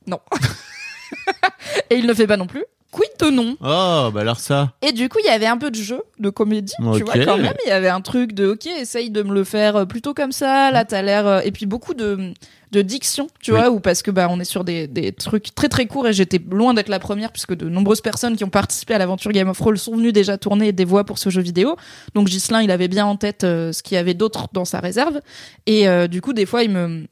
[0.08, 0.20] Non.
[1.90, 2.64] Et il ne fait pas non plus.
[2.92, 3.56] Quid de non?
[3.62, 4.74] Oh, bah alors ça.
[4.82, 7.38] Et du coup, il y avait un peu de jeu, de comédie, tu vois, quand
[7.38, 7.54] même.
[7.66, 10.34] Il y avait un truc de, ok, essaye de me le faire euh, plutôt comme
[10.34, 10.72] ça.
[10.72, 11.26] Là, t'as l'air.
[11.26, 12.34] euh, Et puis beaucoup de,
[12.74, 13.58] de diction, tu Oui.
[13.60, 16.12] vois, ou parce que bah, on est sur des, des trucs très très courts et
[16.14, 19.48] j'étais loin d'être la première puisque de nombreuses personnes qui ont participé à l'aventure Game
[19.48, 21.78] of Thrones sont venues déjà tourner des voix pour ce jeu vidéo.
[22.14, 24.82] Donc Ghislain, il avait bien en tête euh, ce qu'il y avait d'autre dans sa
[24.82, 25.22] réserve.
[25.66, 27.06] Et euh, du coup, des fois, il me.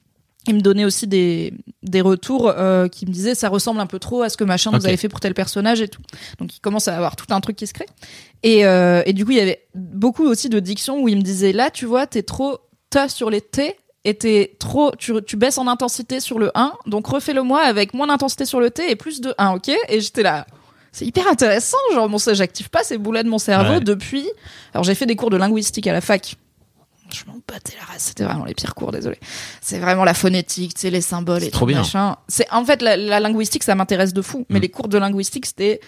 [0.47, 3.99] Il me donnait aussi des, des retours euh, qui me disaient ça ressemble un peu
[3.99, 4.79] trop à ce que machin Ok.
[4.79, 6.01] vous avez fait pour tel personnage et tout.
[6.39, 7.85] Donc il commence à avoir tout un truc qui se crée.
[8.43, 11.21] Et, euh, et du coup, il y avait beaucoup aussi de diction où il me
[11.21, 12.57] disait là, tu vois, t'es trop
[12.89, 13.75] ta sur les T
[14.05, 17.93] et t'es trop, tu, tu baisses en intensité sur le 1, donc refais-le moi avec
[17.93, 19.69] moins d'intensité sur le T et plus de 1, ok?
[19.89, 20.47] Et j'étais là.
[20.93, 23.79] C'est hyper intéressant, genre mon j'active pas ces boulets de mon cerveau Ouais.
[23.81, 24.27] depuis.
[24.73, 26.35] Alors j'ai fait des cours de linguistique à la fac.
[27.13, 29.17] Je m'en battais la race, c'était vraiment les pires cours, désolé.
[29.61, 31.79] C'est vraiment la phonétique, tu sais, les symboles C'est et trop tout bien.
[31.79, 32.15] machin.
[32.27, 34.45] C'est en fait la, la linguistique, ça m'intéresse de fou.
[34.49, 34.61] Mais Mm.
[34.61, 35.79] les cours de linguistique, c'était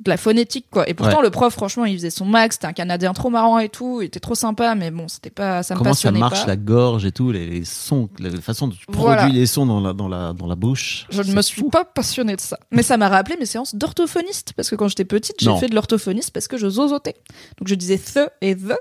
[0.00, 0.88] de la phonétique quoi.
[0.88, 1.22] Et pourtant Ouais.
[1.24, 2.54] le prof, franchement, il faisait son max.
[2.54, 4.00] C'était un Canadien trop marrant et tout.
[4.00, 6.46] Il était trop sympa, mais bon, c'était pas, ça me Comment ça passionnait marche pas.
[6.46, 9.22] la gorge et tout, les, les sons, la façon dont tu Voilà.
[9.22, 11.06] produis les sons dans la, dans la, dans la bouche.
[11.10, 11.68] Je ne C'est me suis fou.
[11.70, 12.60] pas passionnée de ça.
[12.70, 14.52] Mais ça m'a rappelé mes séances d'orthophoniste.
[14.52, 17.16] Parce que quand j'étais petite, j'ai fait de l'orthophoniste parce que je zozotais.
[17.58, 18.74] Donc je disais the et the.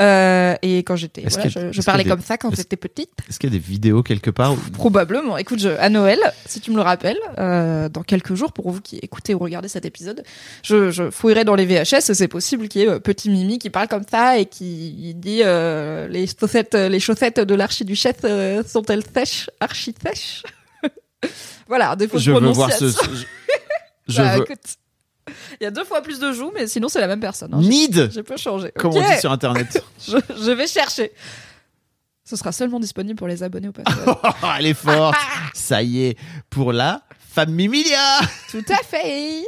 [0.00, 3.10] Euh, et quand j'étais, voilà, je, parlais comme ça quand j'étais petite.
[3.28, 5.36] Est-ce qu'il y a des vidéos quelque part où- Probablement.
[5.38, 8.80] Écoute, je, à Noël, si tu me le rappelles, euh, dans quelques jours, pour vous
[8.80, 10.24] qui écoutez ou regardez cet épisode,
[10.62, 13.70] je, je fouillerai dans les VHS c'est possible qu'il y ait euh, Petit Mimi qui
[13.70, 19.04] parle comme ça et qui dit euh, les chaussettes, les chaussettes de l'archiduchesse euh, sont-elles
[19.14, 20.42] sèches, archi sèches?
[21.68, 22.90] Voilà, des fausses Je veux voir ce.
[22.90, 23.24] ce- je,
[24.08, 24.42] je Bah, veux.
[24.42, 24.58] écoute,
[25.60, 27.52] il y a deux fois plus de joues, mais sinon c'est la même personne.
[27.54, 27.60] hein.
[27.60, 28.70] Need J'ai peu changé.
[28.76, 29.82] Comme Ok, on dit sur internet.
[30.06, 31.12] je, je vais chercher.
[32.24, 34.16] Ce sera seulement disponible pour les abonnés au Patreon.
[34.42, 35.16] Oh, elle est forte.
[35.52, 36.18] Ça y est,
[36.48, 37.02] pour la
[37.34, 38.20] Familia.
[38.50, 39.44] Tout à fait.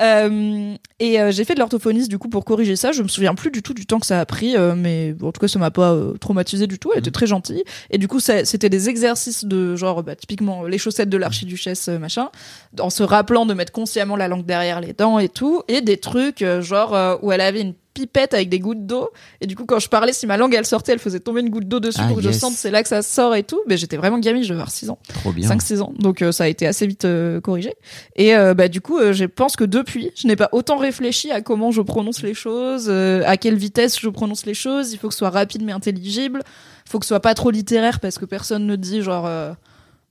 [0.00, 2.92] Euh, et euh, j'ai fait de l'orthophoniste du coup pour corriger ça.
[2.92, 5.32] Je me souviens plus du tout du temps que ça a pris, euh, mais en
[5.32, 6.90] tout cas ça m'a pas euh, traumatisé du tout.
[6.92, 7.64] Elle était très gentille.
[7.90, 11.98] Et du coup c'était des exercices de genre bah, typiquement les chaussettes de l'archiduchesse euh,
[11.98, 12.30] machin,
[12.78, 15.98] en se rappelant de mettre consciemment la langue derrière les dents et tout, et des
[15.98, 19.78] trucs genre où elle avait une pipette avec des gouttes d'eau et du coup quand
[19.78, 22.08] je parlais si ma langue elle sortait elle faisait tomber une goutte d'eau dessus Ah,
[22.08, 24.42] pour que je sente c'est là que ça sort et tout mais j'étais vraiment gamine
[24.42, 25.48] je devais avoir 6 ans Trop bien.
[25.48, 25.92] 5-6 ans.
[25.98, 27.74] Donc euh, ça a été assez vite euh, corrigé.
[28.16, 31.40] Et euh, bah, du coup, je pense que depuis, je n'ai pas autant réfléchi à
[31.40, 34.92] comment je prononce les choses, à quelle vitesse je prononce les choses.
[34.92, 36.42] Il faut que ce soit rapide mais intelligible.
[36.86, 39.28] Il faut que ce soit pas trop littéraire parce que personne ne dit genre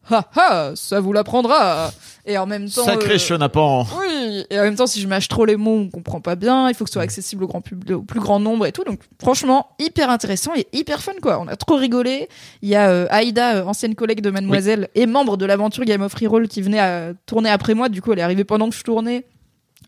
[0.10, 1.92] ha ha, ça vous l'apprendra.
[2.28, 3.86] Et en même temps, Sacré euh, chenapan.
[4.00, 6.68] oui, et en même temps, si je mâche trop les mots, on comprend pas bien.
[6.70, 8.84] Il faut que ce soit accessible au grand public, au plus grand nombre et tout.
[8.84, 11.40] Donc, franchement, hyper intéressant et hyper fun, quoi.
[11.40, 12.28] On a trop rigolé.
[12.64, 16.02] Il y a euh, Aïda, euh, ancienne collègue de Mademoiselle et membre de l'aventure Game
[16.02, 17.90] of Reroll qui venait à tourner après moi.
[17.90, 19.26] Du coup, elle est arrivée pendant que je tournais.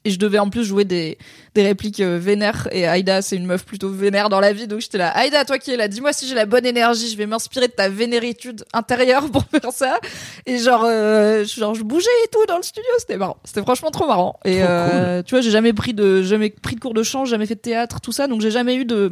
[0.07, 1.17] Et je devais en plus jouer des,
[1.53, 2.69] des répliques euh, vénères.
[2.71, 4.65] Et Aïda, c'est une meuf plutôt vénère dans la vie.
[4.67, 7.09] Donc j'étais là, Aïda, toi qui es là, dis-moi si j'ai la bonne énergie.
[7.09, 9.99] Je vais m'inspirer de ta vénéritude intérieure pour faire ça.
[10.45, 12.89] Et genre, euh, genre je bougeais et tout dans le studio.
[12.99, 13.35] C'était marrant.
[13.43, 14.39] C'était franchement trop marrant.
[14.45, 17.25] Et Trop euh, tu vois, j'ai jamais pris de, jamais pris de cours de chant,
[17.25, 18.27] jamais fait de théâtre, tout ça.
[18.27, 19.11] Donc j'ai jamais eu de,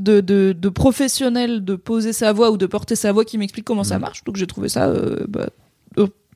[0.00, 3.64] de, de, de professionnel de poser sa voix ou de porter sa voix qui m'explique
[3.64, 4.00] comment ça Mhm.
[4.00, 4.24] marche.
[4.24, 5.46] Donc j'ai trouvé ça, euh, bah,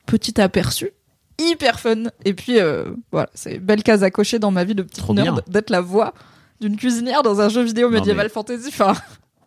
[0.05, 0.91] petit aperçu
[1.39, 2.03] hyper fun.
[2.25, 4.99] Et puis, euh, voilà, c'est une belle case à cocher dans ma vie de petite
[5.03, 5.43] Trop nerd bien.
[5.47, 6.13] d'être la voix
[6.61, 8.67] d'une cuisinière dans un jeu vidéo Non, médiéval mais- fantasy.
[8.69, 8.93] Enfin,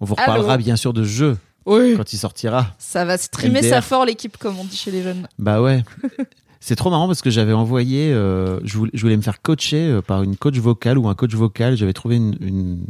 [0.01, 1.37] On vous reparlera bien sûr de jeu
[1.67, 1.95] oui.
[1.97, 2.67] quand il sortira.
[2.79, 3.69] Ça va streamer MDR.
[3.71, 5.29] ça fort l'équipe, comme on dit chez les jeunes.
[5.39, 5.85] Bah ouais.
[6.61, 9.89] C'est trop marrant parce que j'avais envoyé, euh, je, voulais, je voulais me faire coacher
[9.91, 11.77] euh, par une coach vocale ou un coach vocal.
[11.77, 12.85] J'avais trouvé une, une,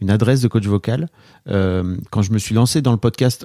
[0.00, 1.08] une adresse de coach vocal.
[1.48, 3.44] Euh, quand je me suis lancé dans le podcast,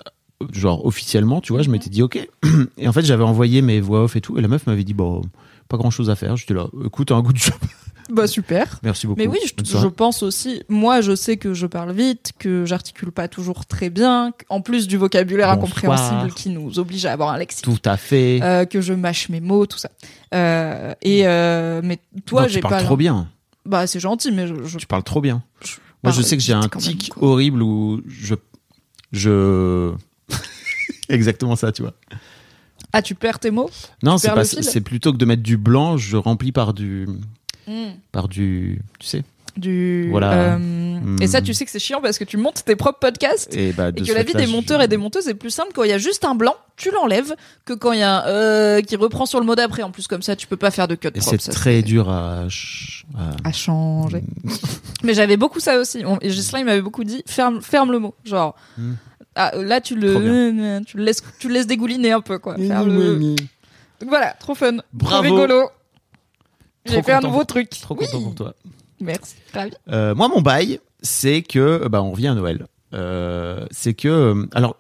[0.54, 2.28] genre officiellement, tu vois, je m'étais dit ok.
[2.78, 4.94] Et en fait, j'avais envoyé mes voix off et tout, et la meuf m'avait dit
[4.94, 5.22] bon,
[5.68, 6.36] pas grand chose à faire.
[6.38, 7.56] J'étais là, écoute, un goût de job.
[8.10, 8.80] Bah super.
[8.84, 9.20] Merci beaucoup.
[9.20, 10.64] Mais oui, je, pense aussi.
[10.70, 14.88] Moi, je sais que je parle vite, que j'articule pas toujours très bien, en plus
[14.88, 15.66] du vocabulaire Bonsoir.
[15.94, 17.66] incompréhensible qui nous oblige à avoir un lexique.
[17.66, 18.40] Tout à fait.
[18.42, 19.90] euh, que je mâche mes mots, tout ça.
[20.34, 22.84] Euh, et euh, mais toi, j'ai tu parles pas.
[22.84, 23.28] trop bien.
[23.66, 25.44] Bah c'est gentil, mais je, je- Tu parles trop bien.
[25.66, 28.36] je Moi, je sais que j'ai un tic horrible où je.
[29.12, 29.92] Je.
[31.10, 31.94] Exactement ça, tu vois.
[32.94, 33.70] Ah, tu perds tes mots?
[34.04, 34.44] Non, c'est pas.
[34.46, 37.08] C'est plutôt que de mettre du blanc, je remplis par du.
[37.68, 37.92] Hmm.
[38.12, 38.82] Par du.
[39.00, 39.24] Tu sais.
[39.58, 40.08] Du.
[40.12, 40.32] Voilà.
[40.34, 40.58] euh,
[40.98, 41.22] Hmm.
[41.22, 43.56] Et ça, tu sais que c'est chiant parce que tu montes tes propres podcasts.
[43.56, 45.36] Et, bah, de Et ce que la vie des je- monteurs et des monteuses est
[45.36, 47.36] plus simple quand il y a juste un blanc, tu l'enlèves,
[47.66, 49.84] que quand il y a un euh, qui reprend sur le mot d'après.
[49.84, 52.46] En plus, comme ça, tu peux pas faire de cut Et c'est très dur à.
[53.16, 54.24] à- à changer.
[55.04, 56.04] Mais j'avais beaucoup ça aussi.
[56.06, 58.16] On- Et Ghislain, il m'avait beaucoup dit ferme, ferme le mot.
[58.26, 58.94] Genre, Hmm.
[59.38, 62.56] Ah, là, tu le, tu le laisses, tu le laisses dégouliner un peu, quoi.
[62.58, 63.36] Le-
[64.00, 64.78] Donc voilà, trop fun.
[64.94, 65.24] Bravo.
[65.24, 65.70] Trop rigolo.
[66.86, 67.70] J'ai fait un nouveau pour- truc.
[67.70, 68.06] Trop Oui.
[68.06, 68.54] content pour toi.
[69.02, 69.36] Merci.
[69.54, 69.72] Ravi.
[69.90, 71.88] Euh, moi, mon bail, c'est que.
[71.88, 72.66] Bah, on revient à Noël.
[72.94, 74.08] Euh, c'est que.
[74.08, 74.76] euh, Alors.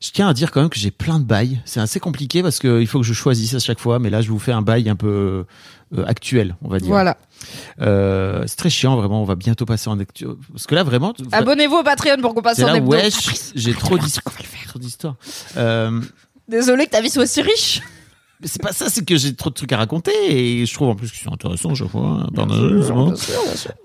[0.00, 1.60] Je tiens à dire quand même que j'ai plein de bails.
[1.64, 3.98] C'est assez compliqué parce qu'il faut que je choisisse à chaque fois.
[3.98, 5.44] Mais là, je vous fais un bail un peu
[5.96, 6.88] euh, actuel, on va dire.
[6.88, 7.16] Voilà.
[7.80, 9.22] Euh, c'est très chiant, vraiment.
[9.22, 10.26] On va bientôt passer en actu.
[10.52, 11.14] Parce que là, vraiment.
[11.32, 12.90] Abonnez-vous au Patreon pour qu'on passe c'est en hebdo.
[12.90, 15.16] wesh, j'ai trop d'histoires.
[15.56, 16.00] Euh,
[16.48, 17.82] Désolé que ta vie soit aussi riche.
[18.40, 20.88] mais c'est pas ça, c'est que j'ai trop de trucs à raconter et je trouve
[20.88, 22.26] en plus qu'ils sont intéressants, je vois.
[22.34, 23.14] Pardon, c'est bon.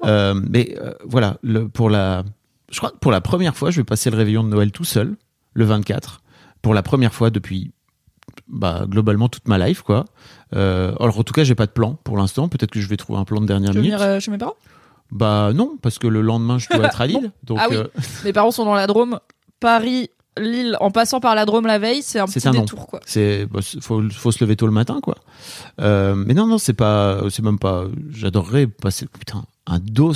[0.06, 2.24] Euh, mais euh, voilà, le, pour la,
[2.72, 4.86] je crois que pour la première fois, je vais passer le réveillon de Noël tout
[4.86, 5.18] seul,
[5.54, 6.22] le 24,
[6.62, 7.74] pour la première fois depuis,
[8.47, 10.05] bah, globalement toute ma life, quoi.
[10.55, 12.47] Euh, alors en tout cas, j'ai pas de plan pour l'instant.
[12.49, 13.95] Peut-être que je vais trouver un plan de dernière Tu veux minute.
[13.97, 14.55] venir euh, chez mes parents?
[15.11, 17.31] Bah non, parce que le lendemain, je dois être à Lille.
[17.43, 17.77] Donc Ah oui.
[17.77, 17.88] euh,
[18.25, 19.19] Mes parents sont dans la Drôme.
[19.59, 22.99] Paris, Lille, en passant par la Drôme la veille, c'est un petit un détour, quoi.
[23.05, 25.15] c'est, bah, faut, faut se lever tôt le matin, quoi.
[25.79, 27.86] Mais non, non, c'est pas, c'est même pas.
[28.11, 30.13] J'adorerais passer, putain, un dos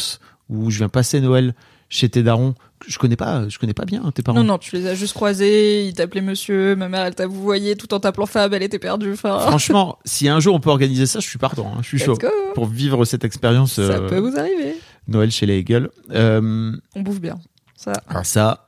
[0.49, 1.53] où je viens passer Noël
[1.89, 2.55] chez tes darons.
[2.87, 4.37] Je connais pas, je connais pas bien tes parents.
[4.39, 7.41] Non, non, tu les as juste croisés, ils t'appelaient monsieur, ma mère, elle t'a vous
[7.41, 9.15] voyez tout en t'appelant Fab, elle était perdue.
[9.17, 11.67] Franchement, si un jour on peut organiser ça, je suis partant.
[11.75, 12.27] hein, je suis let's chaud go.
[12.55, 14.75] pour vivre cette expérience Ça euh, peut vous arriver.
[15.07, 15.89] Noël chez les Eagles.
[16.11, 17.37] Euh, On bouffe bien.
[17.75, 17.91] Ça.
[18.09, 18.65] alors ça,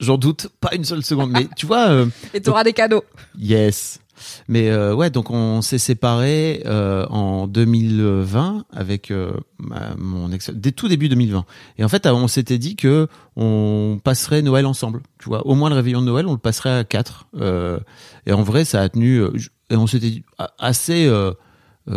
[0.00, 1.30] j'en doute pas une seule seconde.
[1.30, 3.04] Mais tu vois, euh, Et t'auras des cadeaux.
[3.38, 4.00] yes.
[4.48, 10.50] Mais euh, ouais, donc on s'est séparés euh, en 2020 avec euh, ma- mon ex,
[10.50, 11.44] dès tout début 2020.
[11.78, 15.02] Et en fait, on s'était dit que on passerait Noël ensemble.
[15.18, 17.26] Tu vois, au moins le réveillon de Noël, on le passerait à quatre.
[17.40, 17.78] Euh,
[18.26, 19.22] et en vrai, ça a tenu.
[19.70, 20.24] et on s'était dit
[20.58, 21.10] assez,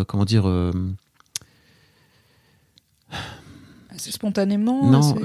[0.08, 0.46] comment dire.
[3.96, 4.90] C'est spontanément.
[4.90, 5.16] Non,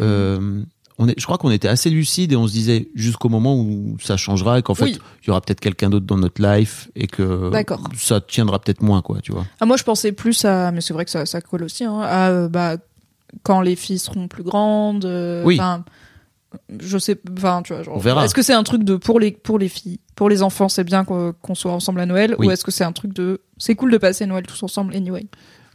[0.98, 3.96] on est, je crois qu'on était assez lucide et on se disait jusqu'au moment où
[4.00, 4.98] ça changera et qu'en fait Oui.
[5.22, 7.50] il y aura peut-être quelqu'un d'autre dans notre life et que
[7.96, 9.46] ça tiendra peut-être moins quoi, tu vois.
[9.60, 12.00] Ah, moi, je pensais plus à, mais c'est vrai que ça, ça colle aussi, hein,
[12.02, 12.76] à euh, bah,
[13.42, 15.04] quand les filles seront plus grandes.
[15.04, 15.60] euh, Oui.
[16.80, 18.24] Je sais, enfin, tu vois, genre, On verra.
[18.24, 20.82] Est-ce que c'est un truc de pour les pour les filles, pour les enfants, c'est
[20.82, 22.46] bien qu'on soit ensemble à Noël, Oui.
[22.46, 25.26] ou est-ce que c'est un truc de c'est cool de passer Noël tous ensemble anyway?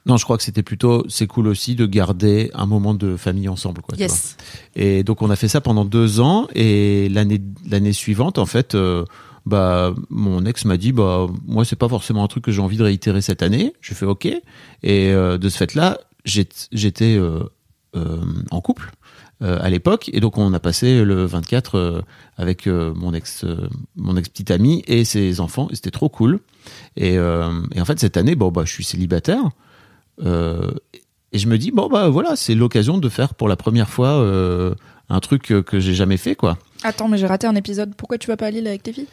[0.06, 3.47] Non, je crois que c'était plutôt c'est cool aussi de garder un moment de famille
[3.47, 3.95] ensemble quoi.
[3.95, 4.14] tu vois.
[4.14, 4.36] Yes.
[4.76, 8.76] Et donc on a fait ça pendant deux ans et l'année l'année suivante en fait.
[8.76, 9.06] euh,
[9.45, 12.78] bah, mon ex m'a dit bah moi c'est pas forcément un truc que j'ai envie
[12.78, 13.74] de réitérer cette année.
[13.82, 14.41] J'ai fait ok et
[14.84, 17.43] euh, de ce fait-là j'étais euh,
[17.95, 18.91] euh, en couple
[19.41, 22.01] euh, à l'époque et donc on a passé le 24 euh,
[22.38, 23.45] avec mon ex
[23.97, 26.39] mon ex petite amie et ses enfants c'était trop cool
[26.95, 29.43] et, euh, et en fait cette année bon bah je suis célibataire
[30.22, 34.09] et je me dis bon bah voilà c'est l'occasion de faire pour la première fois
[34.09, 34.76] euh,
[35.09, 36.57] un truc que, j'ai jamais fait quoi.
[36.84, 37.95] Attends, mais j'ai raté un épisode.
[37.95, 39.07] Pourquoi tu vas pas à Lille avec tes filles?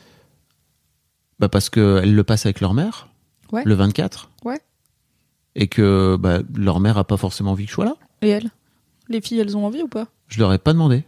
[1.39, 3.09] Bah parce que elles le passent avec leur mère
[3.53, 3.63] Ouais.
[3.65, 4.61] le 24 Ouais.
[5.57, 7.97] et que bah, leur mère a pas forcément envie que je sois là.
[8.23, 8.51] Et elles?
[9.09, 10.07] Les filles, elles ont envie ou pas?
[10.29, 11.03] Je leur ai pas demandé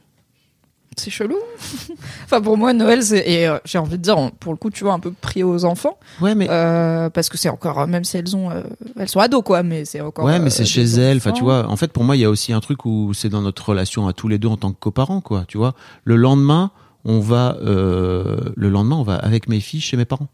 [0.96, 1.36] C'est chelou.
[2.24, 4.70] enfin, pour moi, Noël, c'est et euh, j'ai envie de dire, on- pour le coup,
[4.70, 8.04] tu vois, un peu pris aux enfants, ouais mais euh, parce que c'est encore, même
[8.04, 8.62] si elles ont, euh,
[8.98, 10.24] elles sont ados, quoi, mais c'est encore.
[10.24, 11.16] Ouais, mais euh, c'est chez elle.
[11.16, 13.28] Enfin, tu vois, en fait, pour moi, il y a aussi un truc où c'est
[13.30, 15.44] dans notre relation à tous les deux en tant que coparents, quoi.
[15.48, 15.74] Tu vois,
[16.04, 16.70] le lendemain,
[17.04, 20.28] on va, euh, le lendemain, on va avec mes filles chez mes parents.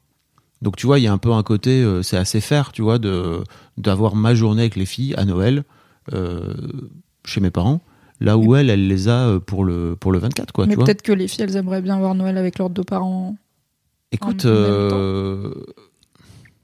[0.61, 2.82] Donc, tu vois, il y a un peu un côté, euh, c'est assez faire, tu
[2.82, 3.44] vois, de
[3.76, 5.62] d'avoir ma journée avec les filles à Noël
[6.12, 6.52] euh,
[7.24, 7.80] chez mes parents,
[8.21, 10.66] là où elle, elle les a euh, pour le pour le 24, quoi.
[10.66, 13.37] mais peut-être que les filles, elles aimeraient bien avoir Noël avec leurs deux parents.
[14.11, 15.53] Écoute, en euh,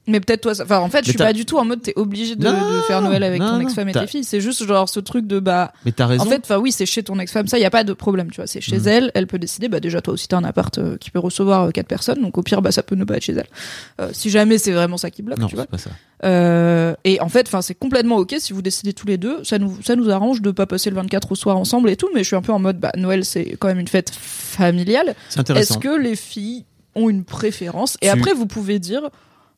[0.07, 1.93] Mais peut-être toi, ça- enfin en fait, je suis pas du tout en mode t'es
[1.95, 4.23] obligé de, Non, de faire Noël avec non, ton ex-femme et tes filles.
[4.23, 5.73] C'est juste genre ce truc de bah.
[5.83, 6.23] Mais t'as raison.
[6.23, 8.35] En fait, enfin oui, c'est chez ton ex-femme, ça y a pas de problème, tu
[8.35, 8.45] vois.
[8.45, 8.87] C'est chez Mhm.
[8.87, 9.67] elle, elle peut décider.
[9.67, 12.37] Bah déjà toi aussi t'as un appart euh, qui peut recevoir euh, quatre personnes, donc
[12.37, 13.47] au pire bah ça peut ne pas être chez elle.
[13.99, 15.63] Euh, si jamais c'est vraiment ça qui bloque, non, tu vois.
[15.65, 15.89] c'est pas ça.
[16.23, 19.43] Euh, et en fait, enfin, c'est complètement ok si vous décidez tous les deux.
[19.43, 22.09] Ça nous, ça nous arrange de pas passer le 24 au soir ensemble et tout.
[22.13, 25.15] Mais je suis un peu en mode, bah, Noël, c'est quand même une fête familiale.
[25.29, 25.75] C'est intéressant.
[25.75, 27.97] Est-ce que les filles ont une préférence?
[28.01, 29.01] Et Tu- après, vous pouvez dire,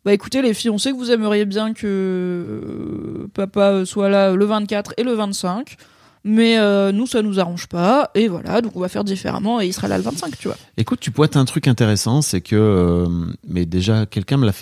[0.07, 4.33] bah, écoutez, les filles, on sait que vous aimeriez bien que euh, papa soit là
[4.33, 5.75] le 24 et le 25.
[6.23, 8.09] Mais euh, nous, ça nous arrange pas.
[8.15, 10.55] Et voilà, donc on va faire différemment et il sera là le 25, tu vois.
[10.77, 13.05] Écoute, tu pointes un truc intéressant, c'est que, euh,
[13.49, 14.53] mais déjà, quelqu'un l'a,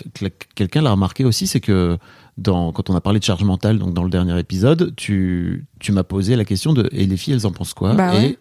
[0.56, 1.96] quelqu'un remarqué aussi, c'est que
[2.38, 5.92] dans, quand on a parlé de charge mentale, donc dans le dernier épisode, tu, tu
[5.92, 7.94] m'as posé la question de, et les filles, elles en pensent quoi?
[7.94, 8.38] Bah Et ouais.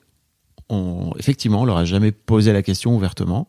[0.69, 3.47] on, effectivement, on leur a jamais posé la question ouvertement.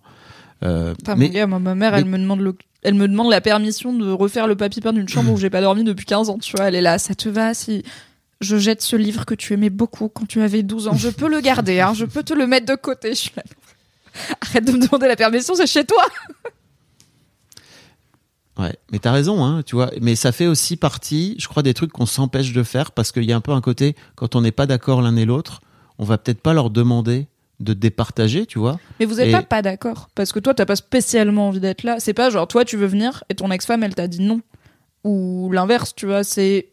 [0.62, 3.08] Euh, Putain, mais mon gars, moi, ma mère, mais- elle me demande le- elle me
[3.08, 6.06] demande la permission de refaire le papy peint d'une chambre où j'ai pas dormi depuis
[6.06, 6.66] 15 ans, tu vois.
[6.68, 7.82] Elle est là, ça te va si
[8.40, 10.94] je jette ce livre que tu aimais beaucoup quand tu avais 12 ans?
[10.96, 13.10] Je peux le garder, hein, je peux te le mettre de côté.
[13.10, 13.42] Je suis là,
[14.40, 16.02] Arrête de me demander la permission, c'est chez toi.
[18.58, 19.90] Ouais, mais t'as raison, hein, tu vois.
[20.00, 23.24] Mais ça fait aussi partie, je crois, des trucs qu'on s'empêche de faire parce qu'il
[23.24, 25.60] y a un peu un côté, quand on n'est pas d'accord l'un et l'autre,
[25.98, 27.26] on va peut-être pas leur demander
[27.60, 28.78] de départager, tu vois.
[29.00, 31.82] Mais vous êtes Et- pas pas d'accord parce que toi t'as pas spécialement envie d'être
[31.84, 31.96] là.
[32.00, 34.40] C'est pas genre toi tu veux venir et ton ex-femme elle t'a dit non
[35.04, 36.24] ou l'inverse, tu vois.
[36.24, 36.68] C'est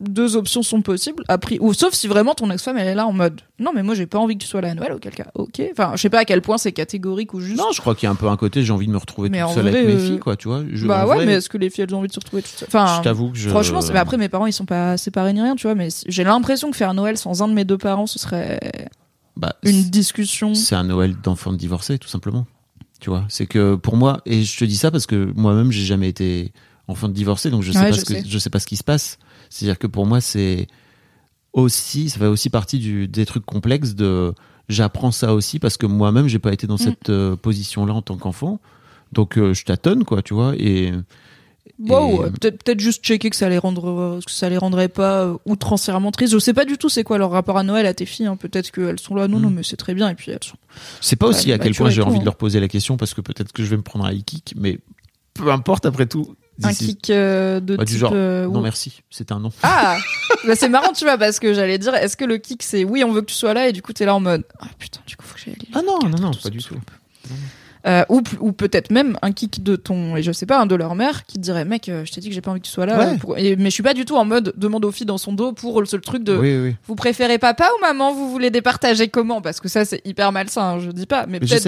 [0.00, 1.22] deux options sont possibles.
[1.28, 3.94] Après, ou sauf si vraiment ton ex-femme elle est là en mode non mais moi
[3.94, 4.92] j'ai pas envie que tu sois là à Noël.
[4.92, 5.62] Auquel cas, ok.
[5.70, 7.58] Enfin, je sais pas à quel point c'est catégorique ou juste.
[7.58, 9.28] Non, je crois qu'il y a un peu un côté, j'ai envie de me retrouver
[9.28, 10.62] Mais toute seule vrai, avec mes euh, filles, quoi, tu vois.
[10.72, 12.42] Je, bah ouais, vrai, mais est-ce que les filles elles ont envie de se retrouver
[12.42, 13.48] toutes seules Enfin, je t'avoue que je.
[13.48, 15.74] franchement, mais après mes parents ils sont pas séparés ni rien, tu vois.
[15.76, 18.58] Mais j'ai l'impression que faire Noël sans un de mes deux parents ce serait
[19.36, 20.54] bah, une discussion.
[20.54, 22.46] c'est un Noël d'enfant divorcé, tout simplement.
[23.00, 25.84] Tu vois, c'est que pour moi, et je te dis ça parce que moi-même, j'ai
[25.84, 26.52] jamais été
[26.88, 28.24] enfant de divorcé, donc je sais Ouais, pas je ce que sais.
[28.26, 29.18] je sais pas ce qui se passe.
[29.50, 30.68] C'est-à-dire que pour moi, c'est
[31.52, 34.32] aussi, ça fait aussi partie du, des trucs complexes de.
[34.68, 36.78] J'apprends ça aussi parce que moi-même, j'ai pas été dans Mm.
[36.78, 38.60] cette euh, position-là en tant qu'enfant,
[39.12, 40.92] donc euh, je tâtonne, quoi, tu vois, et.
[41.84, 45.22] Et- ouais, peut-être juste checker que ça les rendre euh, que ça les rendrait pas
[45.22, 46.32] euh, outrancièrement tristes.
[46.32, 48.26] Je sais pas du tout c'est quoi leur rapport à Noël à tes filles.
[48.26, 48.36] hein.
[48.36, 49.54] Peut-être qu'elles sont là, non, non, Mm.
[49.54, 50.08] mais c'est très bien.
[50.08, 50.56] Et puis elles sont.
[51.00, 52.20] C'est pas aussi Ouais, à bah, quel point j'ai envie hein.
[52.20, 54.24] de leur poser la question parce que peut-être que je vais me prendre un high
[54.24, 54.78] kick, mais
[55.34, 56.36] peu importe après tout.
[56.64, 58.00] Un kick euh, de Bah, du type.
[58.00, 59.50] genre, euh, Non merci, c'est un non.
[59.62, 59.96] Ah,
[60.46, 63.02] bah, c'est marrant, tu vois, parce que j'allais dire, est-ce que le kick c'est oui,
[63.02, 65.00] on veut que tu sois là, et du coup t'es là en mode, ah putain,
[65.06, 65.56] du coup faut que j'aille.
[65.74, 66.80] Ah non, non, non, pas du tout tout.
[67.84, 70.76] Euh, ou ou peut-être même un kick de ton, et je sais pas, un de
[70.76, 72.66] leur mère qui te dirait, mec, euh, je t'ai dit que j'ai pas envie que
[72.66, 72.96] tu sois là.
[73.10, 73.18] Ouais.
[73.18, 75.32] pour- et- mais je suis pas du tout en mode demande aux filles dans son
[75.32, 76.36] dos pour le seul truc de.
[76.36, 76.76] Oui, oui.
[76.86, 78.12] Vous préférez papa ou maman?
[78.14, 79.40] Vous voulez départager comment?
[79.42, 81.26] Parce que ça, c'est hyper malsain, hein, je dis pas.
[81.28, 81.58] Mais, peut-être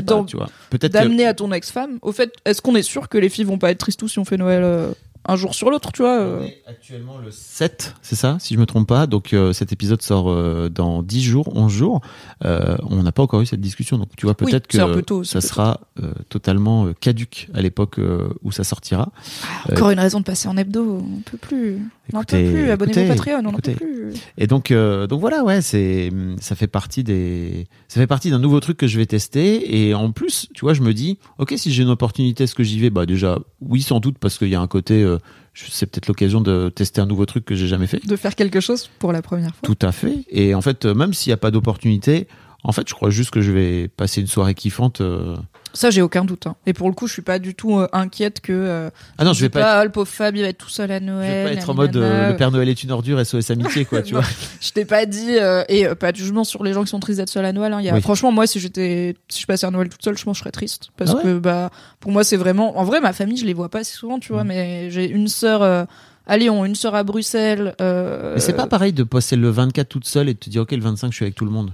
[0.82, 1.98] que d'amener à ton ex-femme.
[2.00, 4.24] Au fait, est-ce qu'on est sûr que les filles vont pas être tristes si on
[4.24, 4.92] fait Noël euh,
[5.26, 8.54] un jour sur l'autre, tu vois euh On est actuellement le 7, c'est ça, si
[8.54, 9.06] je me trompe pas.
[9.06, 12.00] Donc euh, cet épisode sort euh, dans 10 jours, 11 jours.
[12.44, 13.98] Euh, on n'a pas encore eu cette discussion.
[13.98, 18.28] Donc tu vois, peut-être que tôt, ça sera euh, totalement euh, caduque à l'époque euh,
[18.42, 19.12] où ça sortira.
[19.70, 20.98] Encore une raison de passer en hebdo.
[20.98, 21.78] On peut plus.
[22.12, 22.70] on en peut Écoutez, plus.
[22.70, 23.40] Abonnez-vous écoutez, Patreon.
[23.44, 23.74] On en peut écoutez.
[23.74, 24.12] plus.
[24.38, 26.10] Et donc, euh, donc voilà, ouais, c'est,
[26.40, 29.86] ça fait partie des, ça fait partie d'un nouveau truc que je vais tester.
[29.86, 32.62] Et en plus, tu vois, je me dis, ok, si j'ai une opportunité, est-ce que
[32.64, 32.90] j'y vais?
[32.90, 35.18] Bah déjà, oui, sans doute, parce qu'il y a un côté, euh,
[35.54, 38.04] c'est peut-être l'occasion de tester un nouveau truc que j'ai jamais fait.
[38.06, 39.60] De faire quelque chose pour la première fois.
[39.62, 40.24] Tout à fait.
[40.28, 42.26] Et en fait, euh, même s'il n'y a pas d'opportunité,
[42.64, 45.00] en fait, je crois juste que je vais passer une soirée kiffante.
[45.00, 45.36] euh.
[45.74, 46.46] Ça, j'ai aucun doute.
[46.46, 46.54] hein.
[46.66, 48.52] Et pour le coup, je suis pas du tout euh, inquiète que.
[48.52, 50.68] euh, Ah non, je vais pas, être, Ah, le pauvre Fab, il va être tout
[50.68, 51.44] seul à je Noël.
[51.44, 52.14] vais pas être en mode nanana.
[52.26, 54.22] euh, le Père Noël est une ordure, SOS amitié, quoi, tu vois.
[54.60, 57.00] Je t'ai pas dit euh, et euh, pas de jugement sur les gens qui sont
[57.00, 57.72] tristes d'être seuls à Noël.
[57.72, 57.80] hein.
[57.80, 58.00] Il y a, Oui.
[58.02, 60.42] Franchement, moi, si j'étais, si je passais un Noël toute seule, je pense que je
[60.42, 61.70] serais triste parce Ah ouais que bah
[62.00, 62.78] pour moi, c'est vraiment.
[62.78, 64.44] En vrai, ma famille, je les vois pas si souvent, tu vois.
[64.44, 64.48] Mm.
[64.48, 65.84] Mais j'ai une sœur euh,
[66.26, 67.74] à Lyon, une sœur à Bruxelles.
[67.80, 70.62] euh, Mais c'est pas pareil de passer le 24 toute seule et de te dire,
[70.62, 71.72] ok, le 25, je suis avec tout le monde.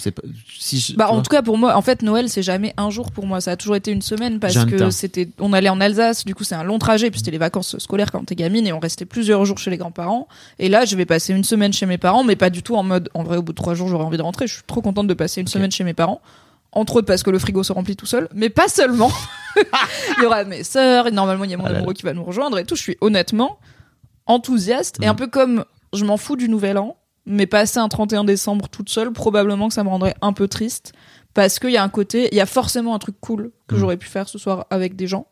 [0.00, 0.22] C'est pas,
[0.58, 1.22] si je, Bah, en vois.
[1.22, 3.40] tout cas, pour moi, en fait, Noël, c'est jamais un jour pour moi.
[3.40, 4.70] Ça a toujours été une semaine parce J'entends.
[4.70, 7.38] que c'était, on allait en Alsace, du coup, c'est un long trajet, puis c'était les
[7.38, 10.26] vacances scolaires quand t'es gamine et on restait plusieurs jours chez les grands-parents.
[10.58, 12.82] Et là, je vais passer une semaine chez mes parents, mais pas du tout en
[12.82, 14.46] mode, en vrai, au bout de trois jours, j'aurais envie de rentrer.
[14.46, 16.20] Je suis trop contente de passer une semaine chez mes parents.
[16.72, 19.10] Entre autres parce que le frigo se remplit tout seul, mais pas seulement.
[19.56, 22.12] il y aura mes sœurs, et normalement, il y a mon Ah amoureux qui va
[22.14, 22.76] nous rejoindre et tout.
[22.76, 23.58] Je suis honnêtement
[24.26, 25.10] enthousiaste et Mhm.
[25.10, 26.96] un peu comme je m'en fous du nouvel an,
[27.30, 30.92] mais passer un 31 décembre toute seule, probablement que ça me rendrait un peu triste
[31.32, 33.80] parce qu'il y a un côté, il y a forcément un truc cool que Mhm.
[33.80, 35.26] j'aurais pu faire ce soir avec des gens.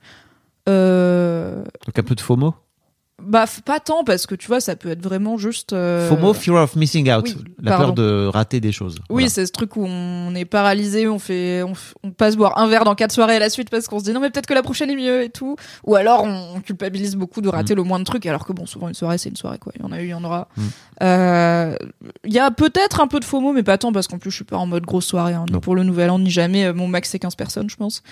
[0.68, 2.54] Euh, Donc un peu de FOMO?
[3.20, 5.72] Bah, pas tant, parce que tu vois, ça peut être vraiment juste.
[5.72, 7.86] euh, FOMO, fear of missing out, oui, la pardon.
[7.86, 8.94] peur de rater des choses.
[9.00, 9.28] Oui, Voilà.
[9.28, 11.64] c'est ce truc où on est paralysé, on fait,
[12.04, 14.12] on, passe boire un verre dans quatre soirées à la suite parce qu'on se dit
[14.12, 15.56] non mais peut-être que la prochaine est mieux et tout.
[15.84, 18.86] Ou alors on, culpabilise beaucoup de rater le moins de trucs alors que bon souvent
[18.88, 19.72] une soirée c'est une soirée quoi.
[19.76, 20.48] Il y en a eu, il y en aura.
[20.56, 20.62] Mm.
[21.02, 21.76] Euh,
[22.24, 24.36] Il y a peut-être un peu de FOMO mais pas tant parce qu'en plus je
[24.36, 26.66] suis pas en mode grosse soirée hein, ni pour le nouvel an ni jamais.
[26.66, 28.02] Euh, Mon max c'est 15 personnes je pense.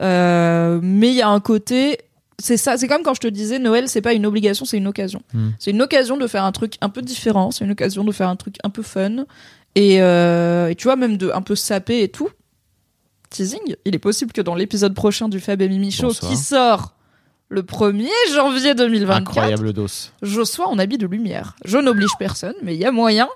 [0.00, 1.98] Euh, mais il y a un côté
[2.38, 4.86] c'est ça, c'est comme quand je te disais Noël, c'est pas une obligation, c'est une
[4.86, 5.22] occasion.
[5.32, 5.48] Mm.
[5.58, 8.28] C'est une occasion de faire un truc un peu différent, c'est une occasion de faire
[8.28, 9.24] un truc un peu fun.
[9.76, 12.28] Et, euh, et tu vois, même de un peu saper et tout.
[13.30, 16.30] Teasing, il est possible que dans l'épisode prochain du Fab et Mimi Show, Bonsoir.
[16.30, 16.94] qui sort
[17.48, 19.86] le 1er janvier 2024, Incroyable dos.
[20.22, 21.56] je sois en habit de lumière.
[21.64, 23.28] Je n'oblige personne, mais il y a moyen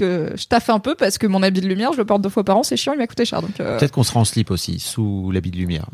[0.00, 2.28] que je taffe un peu parce que mon habit de lumière, je le porte deux
[2.30, 3.42] fois par an, c'est chiant, il m'a coûté cher.
[3.42, 5.86] Donc euh, Peut-être qu'on sera en slip aussi, sous l'habit de lumière.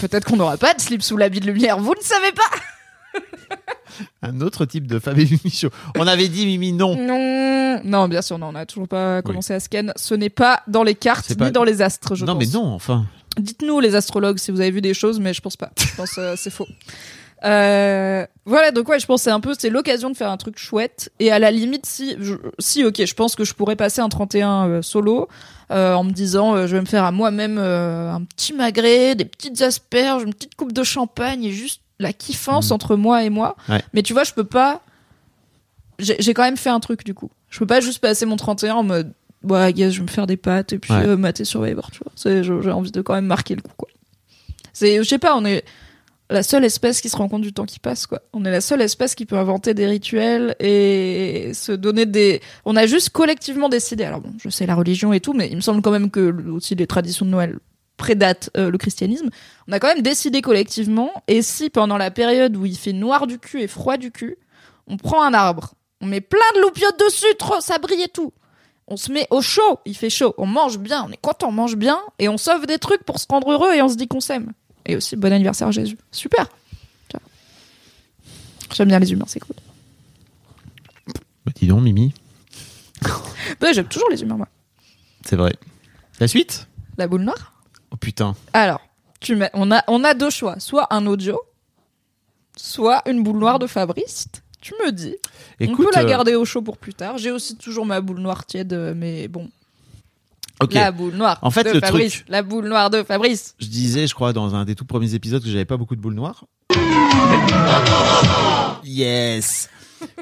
[0.00, 3.20] peut-être qu'on n'aura pas de slip sous l'habit de lumière, vous ne savez pas
[4.22, 5.68] Un autre type de Fab et Mimi Show.
[5.98, 6.96] On avait dit Mimi non.
[6.96, 9.88] Non, non, bien sûr, non, on n'a toujours pas commencé à scan.
[9.96, 12.46] Ce n'est pas dans les cartes ni dans les astres, je non, pense.
[12.46, 13.04] mais non, enfin.
[13.38, 15.70] Dites-nous, les astrologues, si vous avez vu des choses, mais je pense pas.
[15.78, 16.66] Je pense euh, c'est faux.
[17.44, 20.58] Euh, voilà, donc ouais, je pense c'est un peu, c'est l'occasion de faire un truc
[20.58, 21.10] chouette.
[21.18, 24.08] Et à la limite, si, je- si, ok, je pense que je pourrais passer un
[24.08, 25.28] 31 euh, solo
[25.70, 29.14] euh, en me disant, euh, je vais me faire à moi-même euh, un petit magret,
[29.14, 32.74] des petites asperges, une petite coupe de champagne et juste la kiffance Mhm.
[32.74, 33.56] entre moi et moi.
[33.68, 33.82] Ouais.
[33.92, 34.80] Mais tu vois, je peux pas.
[35.98, 37.30] J'ai quand même fait un truc du coup.
[37.48, 39.12] Je peux pas juste passer mon 31 en mode,
[39.44, 41.06] ouais, je vais me faire des pâtes et puis Ouais.
[41.06, 42.12] euh, mater Survivor, tu vois.
[42.42, 43.88] J'ai envie de quand même marquer le coup, quoi.
[44.72, 45.64] C'est, je sais pas, on est
[46.32, 48.22] la seule espèce qui se rend compte du temps qui passe, quoi.
[48.32, 52.40] On est la seule espèce qui peut inventer des rituels et se donner des.
[52.64, 54.04] On a juste collectivement décidé.
[54.04, 56.34] Alors bon, je sais la religion et tout, mais il me semble quand même que
[56.50, 57.58] aussi les traditions de Noël
[57.96, 59.28] prédatent euh, le christianisme.
[59.68, 61.10] On a quand même décidé collectivement.
[61.28, 64.36] Et si pendant la période où il fait noir du cul et froid du cul,
[64.86, 68.32] on prend un arbre, on met plein de loupiotes dessus, trop, ça brille et tout.
[68.88, 71.52] On se met au chaud, il fait chaud, on mange bien, on est content, on
[71.52, 74.08] mange bien, et on sauve des trucs pour se rendre heureux et on se dit
[74.08, 74.52] qu'on s'aime.
[74.86, 75.96] Et aussi, bon anniversaire Jésus.
[76.10, 76.48] Super.
[78.74, 79.54] J'aime bien les humains, c'est cool.
[81.44, 82.14] Bah, dis donc, Mimi.
[83.60, 84.48] Ouais, j'aime toujours les humains, moi.
[85.26, 85.54] C'est vrai.
[86.20, 86.66] La suite?
[86.96, 87.52] La boule noire?
[87.90, 88.34] Oh putain.
[88.54, 88.80] Alors,
[89.20, 90.58] tu mets, on, a, on a deux choix.
[90.58, 91.38] Soit un audio,
[92.56, 94.26] soit une boule noire de Fabrice.
[94.60, 95.16] Tu me dis.
[95.60, 97.18] on Écoute, peut la euh, garder au chaud pour plus tard.
[97.18, 99.50] J'ai aussi toujours ma boule noire tiède, euh, mais bon.
[100.60, 100.74] Ok.
[100.74, 102.12] La boule noire En fait, de le Fabrice.
[102.14, 103.54] truc- La boule noire de Fabrice.
[103.60, 106.00] Je disais, je crois, dans un des tout premiers épisodes que j'avais pas beaucoup de
[106.00, 106.44] boules noires.
[108.84, 109.68] Yes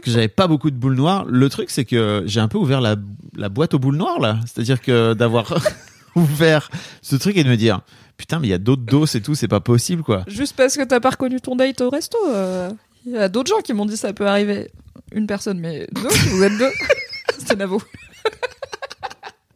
[0.02, 1.24] Que j'avais pas beaucoup de boules noires.
[1.26, 2.96] Le truc, c'est que j'ai un peu ouvert la,
[3.36, 4.38] la boîte aux boules noires, là.
[4.46, 5.52] C'est-à-dire que d'avoir
[6.14, 6.70] ouvert
[7.02, 7.80] ce truc et de me dire,
[8.16, 10.24] putain, mais il y a d'autres doses et tout, c'est pas possible, quoi.
[10.26, 12.18] Juste parce que t'as pas reconnu ton date au resto.
[12.28, 12.70] euh,
[13.06, 14.70] Il y a d'autres gens qui m'ont dit ça peut arriver.
[15.12, 16.70] Une personne, mais deux, vous êtes deux.
[17.38, 17.80] C'est Navo.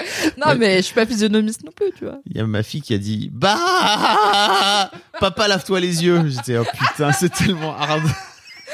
[0.38, 0.54] non, Ouais.
[0.56, 2.18] mais je suis pas physionomiste non plus, tu vois.
[2.30, 3.56] Il y a ma fille qui a dit, bah,
[5.20, 6.28] papa, lave-toi les yeux.
[6.28, 8.02] J'étais, oh putain, c'est tellement hard.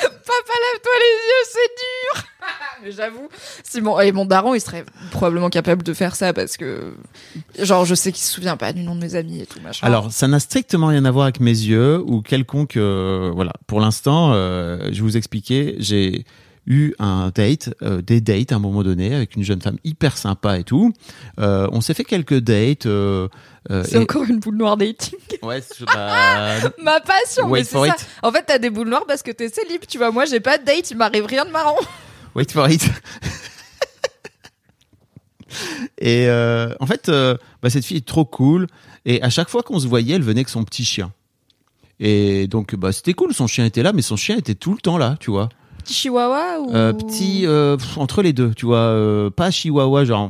[0.00, 1.70] Papa, lève-toi les yeux, c'est
[2.22, 2.24] dur.
[2.84, 3.28] Mais j'avoue,
[3.64, 6.94] si mon, et mon daron, il serait probablement capable de faire ça parce que,
[7.58, 9.84] genre, je sais qu'il se souvient pas du nom de mes amis et tout machin.
[9.86, 12.76] Alors, ça n'a strictement rien à voir avec mes yeux ou quelconque.
[12.76, 13.52] euh, voilà.
[13.66, 15.74] Pour l'instant, euh, je vais vous expliquer.
[15.78, 16.24] J'ai
[16.66, 20.16] eu un date, euh, des dates à un moment donné avec une jeune femme hyper
[20.16, 20.92] sympa et tout.
[21.38, 22.86] Euh, on s'est fait quelques dates.
[22.86, 23.28] euh,
[23.68, 25.18] c'est et- encore une boule noire dating.
[25.42, 27.94] Ouais, bah, Ma passion, Wait mais c'est for ça.
[27.94, 28.06] it.
[28.22, 30.10] En fait, t'as des boules noires parce que t'es célib, tu vois.
[30.10, 31.78] Moi, j'ai pas de date, il m'arrive rien de marrant.
[32.34, 32.82] Wait for it.
[35.98, 36.28] et
[36.78, 37.10] en fait,
[37.62, 38.66] bah, cette fille est trop cool.
[39.06, 41.12] Et à chaque fois qu'on se voyait, elle venait avec son petit chien.
[41.98, 43.34] Et donc, bah, c'était cool.
[43.34, 45.48] Son chien était là, mais son chien était tout le temps là, tu vois.
[45.82, 46.74] Petit chihuahua ou.
[46.74, 50.28] Euh, petit euh, pff, entre les deux, tu vois, euh, pas chihuahua genre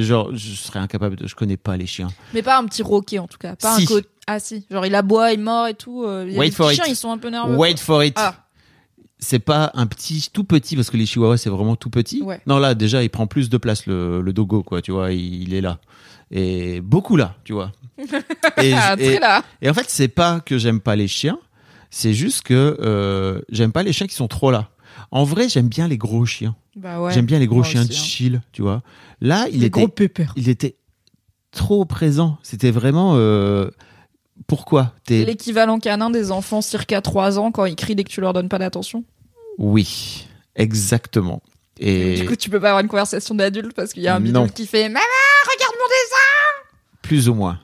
[0.00, 2.08] genre je serais incapable de je connais pas les chiens.
[2.34, 3.56] Mais pas un petit roquet en tout cas.
[3.56, 3.82] Pas Si.
[3.82, 6.04] un co- Ah si, genre il aboie, il mord et tout.
[6.04, 6.76] euh, il y a Wait des for it.
[6.76, 7.56] chiens, ils sont un peu nerveux.
[7.56, 8.14] Wait for it.
[8.16, 8.34] Ah.
[9.18, 12.22] C'est pas un petit tout petit parce que les chihuahuas c'est vraiment tout petit.
[12.22, 12.40] Ouais.
[12.46, 15.42] Non là déjà il prend plus de place le, le dogo quoi, tu vois, il,
[15.44, 15.78] il est là.
[16.32, 17.70] Et beaucoup là, tu vois.
[18.60, 19.42] Et, Ah, là.
[19.60, 21.38] et en fait, c'est pas que j'aime pas les chiens,
[21.90, 24.70] c'est juste que euh, j'aime pas les chiens qui sont trop là.
[25.12, 26.56] En vrai, j'aime bien les gros chiens.
[26.74, 27.12] Bah ouais.
[27.12, 28.02] j'aime bien les gros chiens aussi, hein.
[28.04, 28.82] chill, tu vois.
[29.20, 30.32] Là, il Les était gros pépères.
[30.36, 30.76] il était
[31.50, 32.38] trop présent.
[32.42, 33.70] C'était vraiment euh,
[34.46, 34.94] pourquoi?
[35.04, 38.32] T'es L'équivalent canin des enfants circa 3 ans quand ils crient dès que tu leur
[38.32, 39.04] donnes pas d'attention.
[39.58, 40.26] oui,
[40.56, 41.42] exactement.
[41.78, 44.20] Et Du coup, tu peux pas avoir une conversation d'adulte parce qu'il y a un
[44.20, 45.00] bidule qui fait Maman,
[45.44, 46.68] regarde mon dessin
[47.02, 47.60] plus ou moins,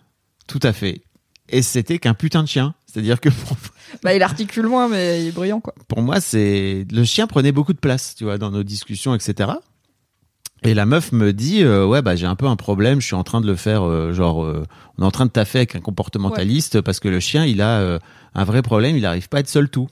[0.46, 1.00] tout à fait.
[1.48, 2.74] Et c'était qu'un putain de chien.
[2.90, 3.56] C'est-à-dire que pour,
[4.02, 5.74] Bah, il articule moins, mais il est brillant, quoi.
[5.89, 9.52] pour moi, c'est le chien prenait beaucoup de place, tu vois, dans nos discussions, etc.
[10.62, 13.01] Et la meuf me dit, euh, ouais, bah j'ai un peu un problème.
[13.01, 14.65] Je suis en train de le faire, euh, genre, euh,
[14.98, 17.98] on est en train de taffer avec un comportementaliste parce que le chien, il a
[18.35, 18.97] un vrai problème.
[18.97, 19.89] Il n'arrive pas à être seul tout.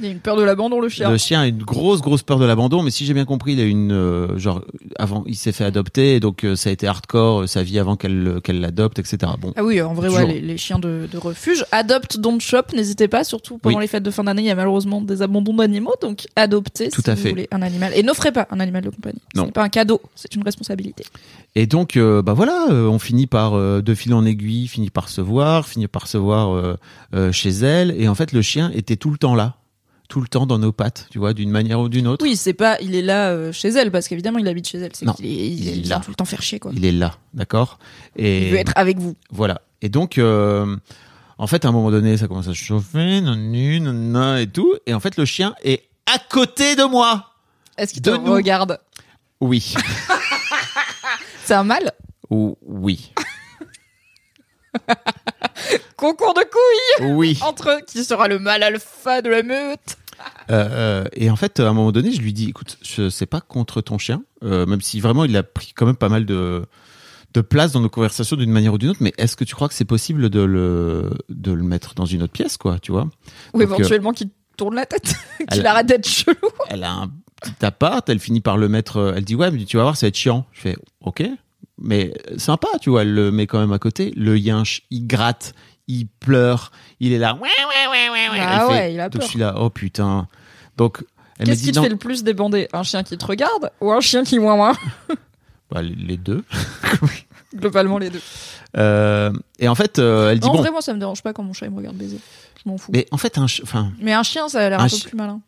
[0.00, 1.10] Il a une peur de l'abandon, le chien.
[1.10, 3.60] Le chien a une grosse, grosse peur de l'abandon, mais si j'ai bien compris, il
[3.60, 4.62] a une euh, genre
[4.98, 7.96] avant, il s'est fait adopter, donc euh, ça a été hardcore euh, sa vie avant
[7.96, 9.18] qu'elle qu'elle l'adopte, etc.
[9.38, 11.64] Bon, Ah oui, en vrai, ouais, les, les chiens de, de refuge.
[11.72, 13.82] Adopte, don't shop, n'hésitez pas, surtout pendant Oui.
[13.82, 17.02] les fêtes de fin d'année, il y a malheureusement des abandons d'animaux, donc adoptez Tout
[17.02, 17.30] si à vous fait.
[17.30, 17.92] voulez un animal.
[17.94, 19.20] Et n'offrez pas un animal de compagnie.
[19.34, 19.42] Non.
[19.42, 21.04] Ce n'est pas un cadeau, c'est une responsabilité.
[21.54, 25.66] Et donc, bah voilà, on finit par de fil en aiguille, finit par se voir,
[25.68, 26.76] finit par se voir
[27.30, 29.56] chez elle, et en fait, le chien était tout le temps là,
[30.08, 32.24] tout le temps dans nos pattes, tu vois, d'une manière ou d'une autre.
[32.24, 34.90] Oui, c'est pas, il est là euh, chez elle, parce qu'évidemment, il habite chez elle.
[34.94, 36.02] C'est Non, qu'il est, il est vient là.
[36.04, 36.70] tout le temps faire chier, quoi.
[36.74, 37.78] Il est là, d'accord?
[38.16, 39.14] Et Il veut être avec vous.
[39.30, 39.62] Voilà.
[39.80, 40.76] Et donc, euh,
[41.38, 44.74] en fait, à un moment donné, ça commence à chauffer, nanani, nanana et tout.
[44.86, 47.30] Et en fait, le chien est à côté de moi.
[47.78, 48.32] Est-ce qu'il te De nous.
[48.32, 48.78] regarde?
[49.40, 49.74] Oui.
[51.44, 51.90] C'est un mâle?
[52.30, 53.12] Ou oui.
[55.96, 57.38] Concours de couilles Oui.
[57.42, 59.96] entre qui sera le mâle alpha de la meute.
[60.50, 63.26] Euh, euh, et en fait, à un moment donné, je lui dis, écoute, je sais
[63.26, 66.26] pas contre ton chien, euh, même si vraiment il a pris quand même pas mal
[66.26, 66.64] de
[67.34, 69.66] de place dans nos conversations d'une manière ou d'une autre, mais est-ce que tu crois
[69.66, 73.08] que c'est possible de le de le mettre dans une autre pièce, quoi, tu vois?
[73.54, 74.28] Ou Donc, éventuellement qu'il
[74.58, 75.14] tourne la tête,
[75.50, 76.36] qu'il arrête d'être chelou.
[76.68, 77.08] elle a un
[77.40, 80.06] petit appart, elle finit par le mettre, elle dit ouais, mais tu vas voir, ça
[80.06, 80.44] va être chiant.
[80.52, 81.22] Je fais ok,
[81.82, 84.12] mais sympa, tu vois, elle le met quand même à côté.
[84.16, 85.54] Le yinche, il gratte,
[85.88, 87.34] il pleure, il est là.
[87.34, 88.38] Ouais, ouais, ouais, ouais, ouais.
[88.40, 89.26] Ah Elle fait- ouais, il a Donc peur.
[89.26, 90.26] je suis là, oh putain.
[90.76, 91.04] Donc
[91.38, 93.90] elle Qu'est-ce qui te non, fait le plus débander Un chien qui te regarde ou
[93.92, 94.72] un chien qui ouin ouin?
[95.70, 96.44] Bah, les- deux.
[97.54, 98.20] Globalement, les deux.
[98.76, 101.42] Euh, et en fait, euh, elle dit Non, bon, vraiment, ça me dérange pas quand
[101.42, 102.18] mon chat il me regarde baiser.
[102.62, 102.92] Je m'en fous.
[102.92, 104.96] mais en fait un, ch- enfin Mais un chien, ça a l'air un, Un peu
[104.96, 105.40] chi- plus malin.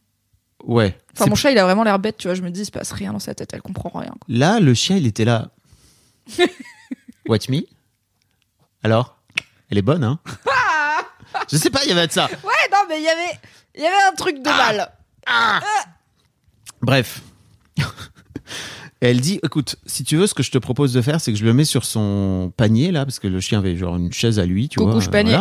[0.65, 0.99] ouais.
[1.17, 2.35] Enfin, mon chat, il a vraiment l'air bête, tu vois.
[2.35, 4.09] Je me dis, il se passe rien dans sa tête, elle comprend rien.
[4.11, 4.19] quoi.
[4.29, 5.49] Là, le chien, il était là.
[7.29, 7.61] Watch me.
[8.83, 9.17] Alors,
[9.71, 10.19] elle est bonne, hein
[11.51, 12.27] Je sais pas, il y avait de ça.
[12.45, 13.39] Ouais, non, mais il y avait,
[13.75, 14.93] il y avait un truc de mal.
[16.83, 17.23] Bref.
[19.01, 21.33] Et elle dit, écoute, si tu veux, ce que je te propose de faire, c'est
[21.33, 24.13] que je le mets sur son panier, là, parce que le chien avait genre une
[24.13, 25.01] chaise à lui, tu Coucou, vois.
[25.01, 25.39] je panier.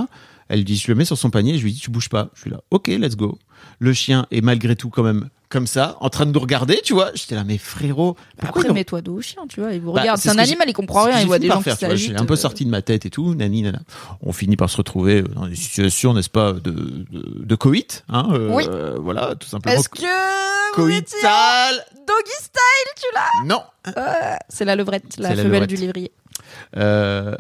[0.50, 2.30] Elle dit, je le mets sur son panier, je lui dis, tu bouges pas.
[2.34, 3.38] Je suis là, ok, let's go.
[3.84, 6.94] Le chien est malgré tout quand même comme ça, en train de nous regarder, tu
[6.94, 7.12] vois.
[7.14, 9.74] J'étais là, mais frérot, pourquoi Après, mets-toi dos au chien, tu vois.
[9.74, 10.18] Il vous Bah, regarde.
[10.20, 11.20] c'est un animal, il comprend rien.
[11.20, 12.12] Il voit des gens qui faire, s'agitent.
[12.12, 13.82] J'ai un peu euh, sorti de ma tête et tout, nani, nana.
[14.22, 17.06] On finit par se retrouver dans des situations, n'est-ce pas, de, de,
[17.46, 18.64] de coït, hein, euh, Oui.
[19.00, 19.76] voilà, tout simplement.
[19.80, 21.76] Est-ce que Coïtal
[22.08, 23.46] doggy style, tu l'as?
[23.46, 23.62] Non
[23.96, 25.70] Euh, C'est la levrette, la femelle levrette.
[25.70, 26.12] du livrier.
[26.78, 27.36] Euh,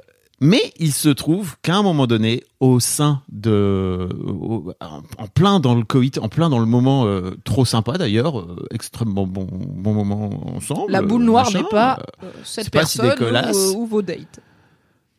[0.45, 4.73] mais il se trouve qu'à un moment donné, au sein de, au-
[5.17, 8.67] en plein dans le coït, en plein dans le moment euh, trop sympa d'ailleurs, euh,
[8.71, 10.91] extrêmement bon, bon moment ensemble.
[10.91, 14.41] La boule noire n'est pas euh, cette c'est pas si personne ou, ou vos dates.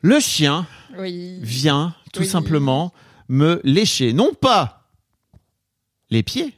[0.03, 0.67] le chien
[0.99, 1.39] Oui.
[1.41, 2.27] vient tout Oui.
[2.29, 2.93] simplement
[3.29, 4.83] me lécher, non pas
[6.11, 6.55] les pieds,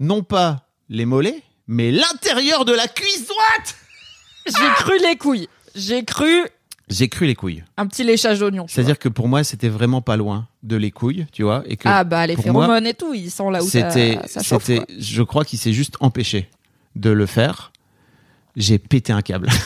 [0.00, 3.76] non pas les mollets, mais l'intérieur de la cuisse droite.
[4.46, 5.48] J'ai cru les couilles.
[5.76, 6.42] J'ai cru
[6.90, 7.62] J'ai cru les couilles.
[7.76, 8.66] un petit léchage d'oignon.
[8.68, 11.88] C'est-à-dire que pour moi, c'était vraiment pas loin de les couilles, tu vois, et que
[11.88, 14.64] Ah bah les phéromones et tout, ils sont là où ça, c'était, ça chauffe.
[14.64, 14.94] c'était, quoi.
[14.98, 16.48] je crois qu'il s'est juste empêché
[16.96, 17.72] de le faire.
[18.56, 19.48] J'ai pété un câble.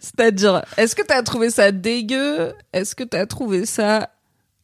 [0.00, 2.52] C'est-à-dire, est-ce que t'as trouvé ça dégueu?
[2.72, 4.10] Est-ce que t'as trouvé ça...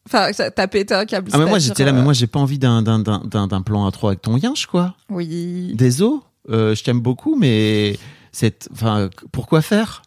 [0.07, 2.27] Enfin, ça- t'as pété un câble ah mais moi j'étais là, mais euh, moi j'ai
[2.27, 4.95] pas envie d'un d'un d'un d'un d'un plan à trois avec ton yinche quoi.
[5.11, 5.73] Oui.
[5.75, 7.99] Désolé, euh, je t'aime beaucoup, mais
[8.73, 10.03] enfin, pourquoi faire?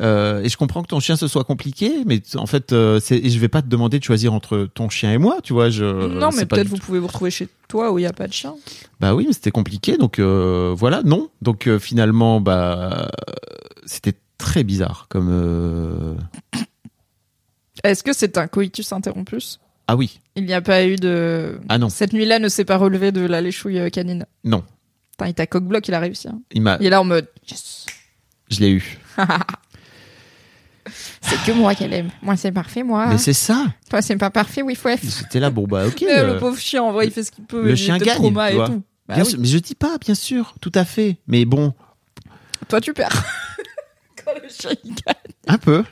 [0.00, 3.28] Euh, Et je comprends que ton chien ce soit compliqué, mais en fait, euh, c'est,
[3.28, 5.68] je vais pas te demander de choisir entre ton chien et moi, tu vois.
[5.68, 8.26] Je, non, mais peut-être vous pouvez vous retrouver chez toi où il y a pas
[8.26, 8.54] de chien.
[9.00, 11.28] Bah oui, mais c'était compliqué, donc euh, voilà, non.
[11.42, 13.10] Donc euh, finalement, bah
[13.84, 16.16] c'était très bizarre comme.
[17.84, 19.58] Est-ce que c'est un coitus interrompus?
[19.88, 21.58] Ah oui, Il n'y a pas eu de...
[21.68, 24.26] ah non, Cette nuit-là ne s'est pas relevé de la léchouille canine.
[24.44, 24.62] non.
[25.12, 26.28] Putain, il t'a coq-bloc, il a réussi.
[26.28, 26.40] hein.
[26.52, 27.28] Il m'a, Il est là en mode...
[27.50, 27.86] Yes.
[28.50, 28.98] je l'ai eu.
[31.20, 32.10] C'est que moi qu'elle aime.
[32.22, 33.06] Moi, c'est parfait, moi.
[33.06, 33.66] Mais c'est ça.
[33.88, 35.00] Toi, c'est pas parfait, oui, fouef.
[35.20, 36.00] J'étais là, bon bah ok.
[36.02, 37.64] Mais euh, le pauvre chien, en vrai, il fait ce qu'il peut.
[37.64, 38.82] le chien gagne, trauma et tout.
[39.08, 39.30] Bah bien oui.
[39.30, 41.18] sûr, mais je dis pas, bien sûr, tout à fait.
[41.26, 41.72] Mais bon,
[42.68, 43.24] Toi, tu perds.
[44.24, 45.14] Quand le chien, il gagne.
[45.46, 45.84] un peu.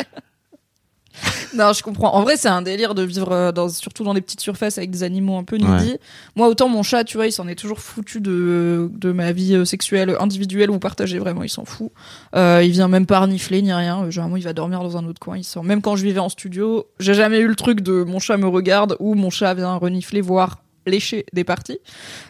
[1.54, 2.14] Non, je comprends.
[2.14, 4.90] En vrai, c'est un délire de vivre euh, dans, surtout dans des petites surfaces avec
[4.90, 5.96] des animaux un peu needy.
[6.36, 9.54] Moi, autant mon chat, tu vois, il s'en est toujours foutu de, de ma vie
[9.54, 11.18] euh, sexuelle individuelle ou partagée.
[11.18, 11.90] Vraiment, il s'en fout.
[12.36, 14.08] Euh, il vient même pas renifler ni rien.
[14.10, 15.36] Généralement, il va dormir dans un autre coin.
[15.36, 15.64] Il sort.
[15.64, 18.48] Même quand je vivais en studio, j'ai jamais eu le truc de mon chat me
[18.48, 20.58] regarde ou mon chat vient renifler, voire
[20.90, 21.78] lécher des parties.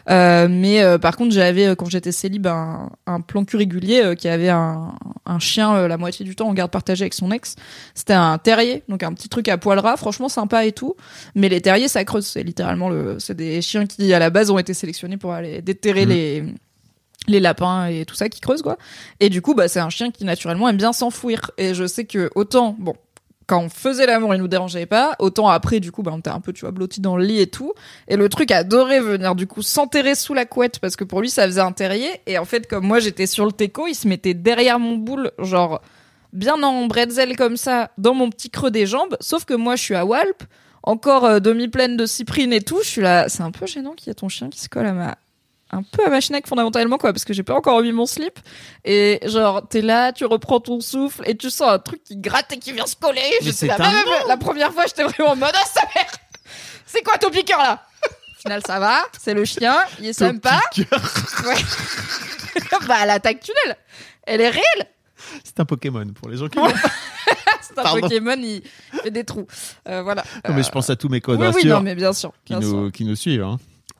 [0.09, 4.13] Euh, mais euh, par contre, j'avais euh, quand j'étais célib un, un plan cul régulier
[4.17, 4.93] qui avait un,
[5.25, 7.55] un chien la moitié du temps en garde partagée avec son ex.
[7.95, 10.95] C'était un terrier, donc un petit truc à poil ras, franchement sympa et tout.
[11.35, 12.25] Mais les terriers, ça creuse.
[12.25, 15.61] C'est littéralement le, c'est des chiens qui à la base ont été sélectionnés pour aller
[15.61, 16.09] déterrer Mhm.
[16.09, 16.43] les
[17.27, 18.77] les lapins et tout ça qui creusent quoi.
[19.19, 21.51] Et du coup, bah c'est un chien qui naturellement aime bien s'enfouir.
[21.57, 22.95] Et je sais que autant bon
[23.47, 25.15] quand on faisait l'amour, il nous dérangeait pas.
[25.19, 27.41] Autant après, du coup, bah, on était un peu, tu vois, blotti dans le lit
[27.41, 27.73] et tout.
[28.07, 31.29] Et le truc adorait venir, du coup, s'enterrer sous la couette parce que pour lui,
[31.29, 32.09] ça faisait un terrier.
[32.27, 35.31] Et en fait, comme moi, j'étais sur le teco, il se mettait derrière mon boule,
[35.39, 35.81] genre,
[36.33, 39.17] bien en bretzel comme ça, dans mon petit creux des jambes.
[39.19, 40.43] Sauf que moi, je suis à Walp,
[40.83, 42.79] encore euh, demi-pleine de cyprine et tout.
[42.83, 44.85] Je suis là, c'est un peu gênant qu'il y ait ton chien qui se colle
[44.85, 45.17] à ma,
[45.71, 48.39] un peu à ma schneck fondamentalement quoi parce que j'ai pas encore remis mon slip.
[48.83, 52.51] Et genre t'es là tu reprends ton souffle et tu sens un truc qui gratte
[52.53, 53.21] et qui vient se coller.
[53.63, 54.05] Là, un même.
[54.27, 56.11] la première fois j'étais vraiment en mode ah sa mère
[56.85, 57.83] c'est quoi ton piqueur là?
[58.03, 59.03] Au final ça va.
[59.17, 59.77] C'est le chien.
[59.99, 60.59] Il est sympa.
[60.77, 61.55] Ouais.
[62.87, 63.77] bah l'attaque tunnel.
[64.23, 64.87] Elle est réelle.
[65.43, 66.59] C'est un Pokémon pour les gens qui.
[67.61, 68.01] C'est un Pardon.
[68.01, 68.63] Pokémon il
[69.03, 69.47] fait des trous.
[69.87, 70.25] Euh, voilà.
[70.47, 72.61] Non, mais je pense à tous mes codes oui non mais bien sûr qui, bien
[72.61, 72.77] sûr.
[72.77, 73.43] nous, qui nous suivent.
[73.43, 73.57] Hein.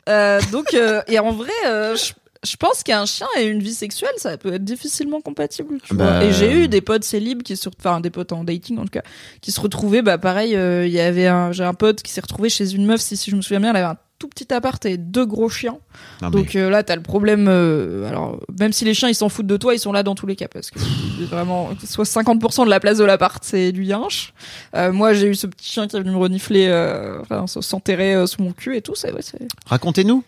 [0.10, 2.14] Euh, donc, euh, et en vrai, euh, je,
[2.50, 6.20] je pense qu'un chien et une vie sexuelle, ça peut être difficilement compatible, tu Bah,
[6.20, 6.24] vois.
[6.26, 8.90] Et j'ai eu des potes célibes qui se, enfin des potes en dating en tout
[8.90, 9.04] cas,
[9.42, 12.22] qui se retrouvaient, bah pareil, euh, il y avait un, j'ai un pote qui s'est
[12.22, 14.54] retrouvé chez une meuf, si, si je me souviens bien, elle avait un tout petit
[14.54, 15.78] appart et deux gros chiens.
[16.22, 17.48] Non, mais- Donc euh, là, t'as le problème.
[17.50, 20.14] euh, alors, même si les chiens ils s'en foutent de toi, ils sont là dans
[20.16, 20.80] tous les cas parce que
[21.26, 24.34] vraiment, soit 50% de la place de l'appart c'est du yinche.
[24.76, 28.14] Euh, moi, j'ai eu ce petit chien qui est venu me renifler, euh, enfin, s'enterrer
[28.14, 28.94] euh, sous mon cul et tout.
[28.96, 30.24] C'est ouais, c'est Racontez-nous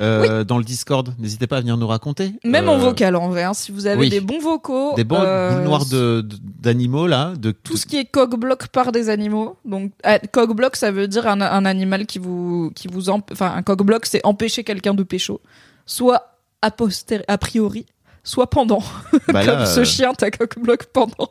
[0.00, 1.14] euh, dans le Discord.
[1.18, 2.32] N'hésitez pas à venir nous raconter.
[2.44, 4.08] Même Euh, en vocal en vrai, hein, si vous avez oui.
[4.08, 4.94] des bons vocaux.
[4.96, 7.34] Des bons euh, boules noires de- de- d'animaux là.
[7.36, 9.56] De Tout ce qui est coq-bloc par des animaux.
[9.64, 13.52] Donc, euh, coq-bloc, ça veut dire un, un animal qui vous, qui vous, emp- enfin,
[13.54, 15.40] un coq-bloc, c'est empêcher quelqu'un de pécho.
[15.86, 17.86] Soit a, postéri- a priori,
[18.24, 18.82] soit pendant.
[19.32, 21.30] Bah Comme là, ce euh, chien, t'as coq-bloc pendant.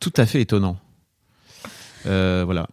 [0.00, 0.76] tout à fait étonnant.
[2.06, 2.66] Euh, voilà.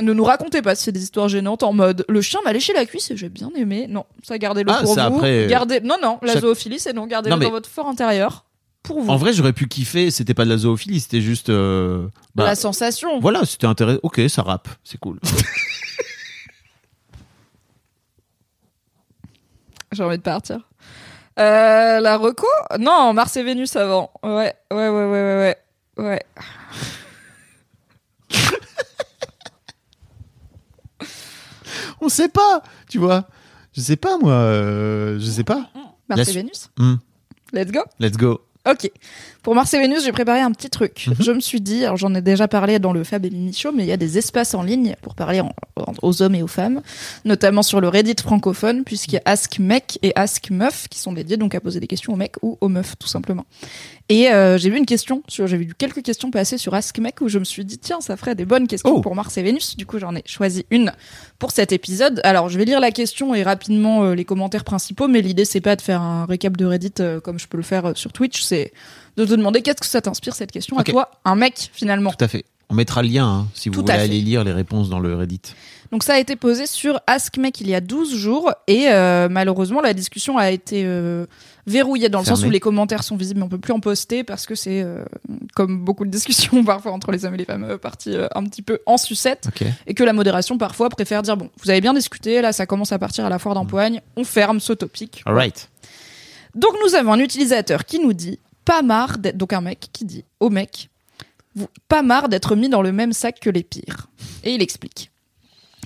[0.00, 2.72] Ne nous racontez pas si c'est des histoires gênantes en mode le chien m'a léché
[2.74, 3.86] la cuisse et j'ai bien aimé.
[3.88, 5.00] Non, ça gardez-le Ah, pour vous.
[5.00, 5.80] après- Gardez...
[5.80, 8.44] Non, non, la Chaque- zoophilie, c'est non, gardez-le mais- dans votre fort intérieur
[8.82, 9.10] pour vous.
[9.10, 10.10] En vrai, j'aurais pu kiffer.
[10.10, 11.48] C'était pas de la zoophilie, c'était juste.
[11.48, 13.20] euh, bah, la sensation.
[13.20, 14.00] Voilà, c'était intéressant.
[14.02, 15.18] Ok, ça rappe, c'est cool.
[19.92, 20.58] J'ai envie de partir.
[21.38, 22.46] Euh, la reco?
[22.78, 24.10] Non, Mars et Vénus avant.
[24.22, 25.56] Ouais, ouais, ouais, ouais, ouais,
[25.98, 26.04] ouais.
[26.04, 26.22] ouais.
[32.06, 33.26] On sait pas, tu vois.
[33.74, 34.30] Je sais pas moi.
[34.32, 35.68] euh, je sais pas.
[36.08, 36.94] Mars et Vénus Hmm,
[37.52, 38.40] Let's go let's go.
[38.64, 38.88] Ok.
[39.46, 41.06] Pour Mars et Vénus, j'ai préparé un petit truc.
[41.06, 41.14] Mhm.
[41.20, 43.84] Je me suis dit, alors j'en ai déjà parlé dans le Fab et Show, mais
[43.84, 46.48] il y a des espaces en ligne pour parler en- en- aux hommes et aux
[46.48, 46.82] femmes,
[47.24, 51.12] notamment sur le Reddit francophone, puisqu'il y a Ask Mec et Ask Meuf qui sont
[51.12, 53.46] dédiés donc à poser des questions aux mecs ou aux meufs, tout simplement.
[54.08, 57.28] Et euh, j'ai vu une question, j'ai vu quelques questions passer sur Ask Mec où
[57.28, 59.00] je me suis dit, tiens, ça ferait des bonnes questions Oh.
[59.00, 59.76] pour Mars et Vénus.
[59.76, 60.92] Du coup, j'en ai choisi une
[61.38, 62.20] pour cet épisode.
[62.24, 65.60] Alors, je vais lire la question et rapidement euh, les commentaires principaux, mais l'idée, c'est
[65.60, 68.42] pas de faire un récap de Reddit euh, comme je peux le faire sur Twitch,
[68.42, 68.72] c'est
[69.16, 70.88] de te demander qu'est-ce que ça t'inspire cette question Ok.
[70.88, 72.12] à toi, un mec finalement.
[72.12, 72.44] Tout à fait.
[72.68, 75.14] On mettra le lien hein, si vous Tout voulez aller lire les réponses dans le
[75.14, 75.40] Reddit.
[75.92, 79.28] Donc ça a été posé sur Ask Mec il y a 12 jours et euh,
[79.30, 81.26] malheureusement la discussion a été euh,
[81.68, 84.24] verrouillée dans le sens où les commentaires sont visibles mais on peut plus en poster
[84.24, 85.04] parce que c'est euh,
[85.54, 88.80] comme beaucoup de discussions parfois entre les hommes et les femmes parties un petit peu
[88.86, 89.48] en sucette
[89.86, 92.90] et que la modération parfois préfère dire bon vous avez bien discuté là ça commence
[92.90, 95.70] à partir à la foire d'empoigne on ferme ce topic Alright.
[96.56, 100.24] Donc nous avons un utilisateur qui nous dit pas marre d'être un mec qui dit
[100.40, 100.90] au mec
[101.88, 104.08] pas marre d'être mis dans le même sac que les pires.
[104.44, 105.10] Et il explique.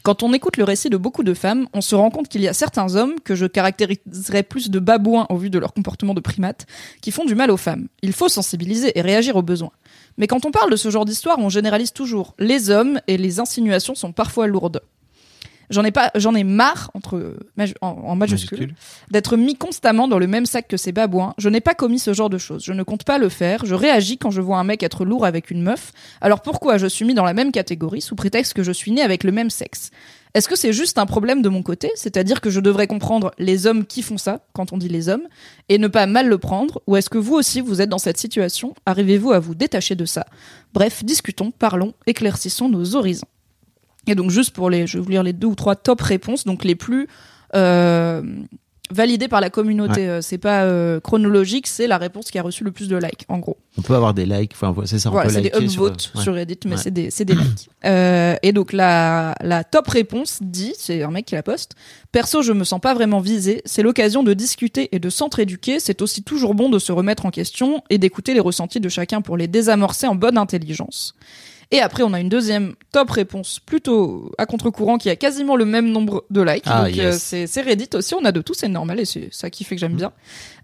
[0.02, 2.48] Quand on écoute le récit de beaucoup de femmes, on se rend compte qu'il y
[2.48, 6.20] a certains hommes que je caractériserais plus de babouins au vu de leur comportement de
[6.20, 6.66] primates
[7.02, 7.86] qui font du mal aux femmes.
[8.02, 9.73] Il faut sensibiliser et réagir aux besoins.
[10.16, 13.40] Mais quand on parle de ce genre d'histoire, on généralise toujours les hommes et les
[13.40, 14.81] insinuations sont parfois lourdes.
[15.70, 17.36] J'en ai pas, j'en ai marre entre
[17.80, 18.74] en, en majuscule, Majuscule.
[19.10, 21.34] d'être mis constamment dans le même sac que ces babouins.
[21.38, 22.64] Je n'ai pas commis ce genre de choses.
[22.64, 23.64] Je ne compte pas le faire.
[23.64, 25.92] Je réagis quand je vois un mec être lourd avec une meuf.
[26.20, 29.01] Alors pourquoi je suis mis dans la même catégorie sous prétexte que je suis né
[29.01, 29.90] avec le même sexe?
[30.34, 31.90] Est-ce que c'est juste un problème de mon côté?
[31.97, 35.26] C'est-à-dire que je devrais comprendre les hommes qui font ça, quand on dit les hommes,
[35.68, 36.80] et ne pas mal le prendre?
[36.86, 38.74] Ou est-ce que vous aussi vous êtes dans cette situation?
[38.86, 40.26] Arrivez-vous à vous détacher de ça?
[40.72, 43.26] Bref, discutons, parlons, éclaircissons nos horizons.
[44.06, 46.44] Et donc juste pour les, je vais vous lire les deux ou trois top réponses,
[46.44, 47.06] donc les plus
[47.55, 48.22] euh,
[48.93, 50.09] validées par la communauté.
[50.09, 53.24] Euh, C'est pas euh, chronologique, c'est la réponse qui a reçu le plus de likes,
[53.28, 53.56] en gros.
[53.78, 56.40] On peut avoir des likes, enfin c'est ça, Voilà, c'est des sur- upvotes sur, ouais.
[56.40, 56.77] Reddit, mais Ouais.
[56.78, 57.68] c'est des, des likes.
[57.86, 61.72] Euh, et donc la, la top réponse dit, c'est un mec qui la poste,
[62.12, 66.02] perso je me sens pas vraiment visé, c'est l'occasion de discuter et de s'entre-éduquer, c'est
[66.02, 69.39] aussi toujours bon de se remettre en question et d'écouter les ressentis de chacun pour
[69.39, 71.14] les désamorcer en bonne intelligence.
[71.72, 75.64] Et après, on a une deuxième top réponse plutôt à contre-courant qui a quasiment le
[75.64, 76.64] même nombre de likes.
[76.66, 77.32] Ah, Donc, yes.
[77.34, 79.76] euh, c'est Reddit aussi, on a de tout, c'est normal et c'est ça qui fait
[79.76, 80.12] que j'aime bien.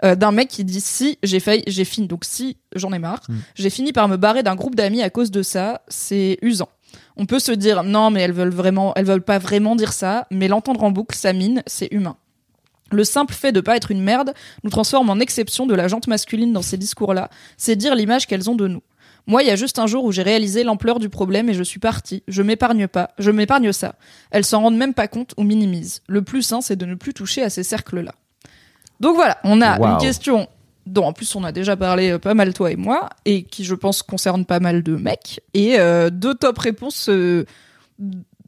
[0.04, 3.20] Euh, D'un mec qui dit si j'ai failli, j'ai fini, donc si j'en ai marre,
[3.54, 6.68] j'ai fini par me barrer d'un groupe d'amis à cause de ça, c'est usant.
[7.16, 10.26] On peut se dire non, mais elles veulent vraiment, elles veulent pas vraiment dire ça,
[10.32, 12.16] mais l'entendre en boucle, ça mine, c'est humain.
[12.92, 16.06] Le simple fait de pas être une merde nous transforme en exception de la jante
[16.06, 18.82] masculine dans ces discours-là, c'est dire l'image qu'elles ont de nous.
[19.26, 21.62] Moi, il y a juste un jour où j'ai réalisé l'ampleur du problème et je
[21.64, 22.22] suis partie.
[22.28, 23.96] Je m'épargne pas, je m'épargne ça.
[24.30, 26.02] Elles s'en rendent même pas compte ou minimisent.
[26.08, 28.14] Le plus sain, c'est de ne plus toucher à ces cercles-là.
[29.00, 29.86] Donc voilà, on a Wow.
[29.88, 30.48] une question
[30.86, 33.64] dont en plus on a déjà parlé euh, pas mal toi et moi et qui
[33.64, 37.44] je pense concerne pas mal de mecs et euh, deux top réponses euh,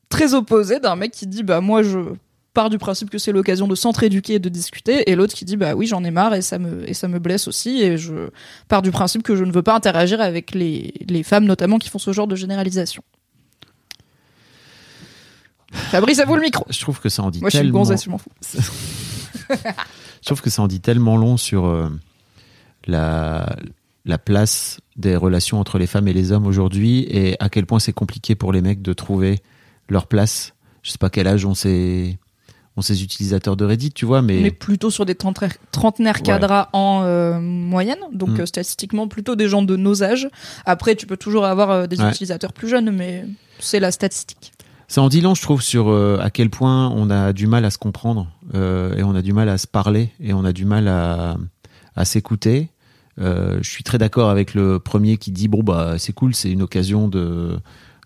[0.08, 1.98] très opposées d'un mec qui dit bah moi je
[2.54, 5.56] pars du principe que c'est l'occasion de s'entre-éduquer et de discuter et l'autre qui dit
[5.56, 8.30] bah oui j'en ai marre et ça me et ça me blesse aussi et je
[8.68, 11.88] pars du principe que je ne veux pas interagir avec les, les femmes notamment qui
[11.88, 13.02] font ce genre de généralisation.
[15.70, 16.64] Fabrice, à vous le micro.
[16.70, 17.80] Je trouve que ça en dit Moi je suis tellement.
[17.80, 18.30] gonzesse, je m'en fous.
[20.20, 21.88] Je trouve que ça en dit tellement long sur euh,
[22.86, 23.56] la,
[24.04, 27.78] la place des relations entre les femmes et les hommes aujourd'hui et à quel point
[27.78, 29.38] c'est compliqué pour les mecs de trouver
[29.88, 30.54] leur place.
[30.82, 32.18] Je sais pas quel âge ont ces,
[32.78, 35.56] ont ces utilisateurs de Reddit, tu vois, mais, plutôt sur des trentenaires,
[36.16, 36.22] Ouais.
[36.22, 38.40] cadras en euh, moyenne, donc Mm.
[38.40, 40.28] euh, statistiquement plutôt des gens de nos âges.
[40.64, 42.08] Après, tu peux toujours avoir euh, des Ouais.
[42.10, 43.24] utilisateurs plus jeunes, mais
[43.58, 44.52] c'est la statistique.
[44.90, 47.70] ça en dit long, je trouve, sur à quel point on a du mal à
[47.70, 50.88] se comprendre et on a du mal à se parler et on a du mal
[50.88, 51.36] à,
[51.94, 52.70] à s'écouter.
[53.18, 56.62] Je suis très d'accord avec le premier qui dit bon bah c'est cool, c'est une
[56.62, 57.58] occasion de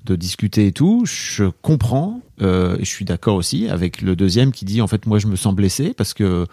[0.04, 1.04] de discuter et tout.
[1.06, 5.06] Je comprends euh, et je suis d'accord aussi avec le deuxième qui dit en fait
[5.06, 6.46] moi je me sens blessé parce que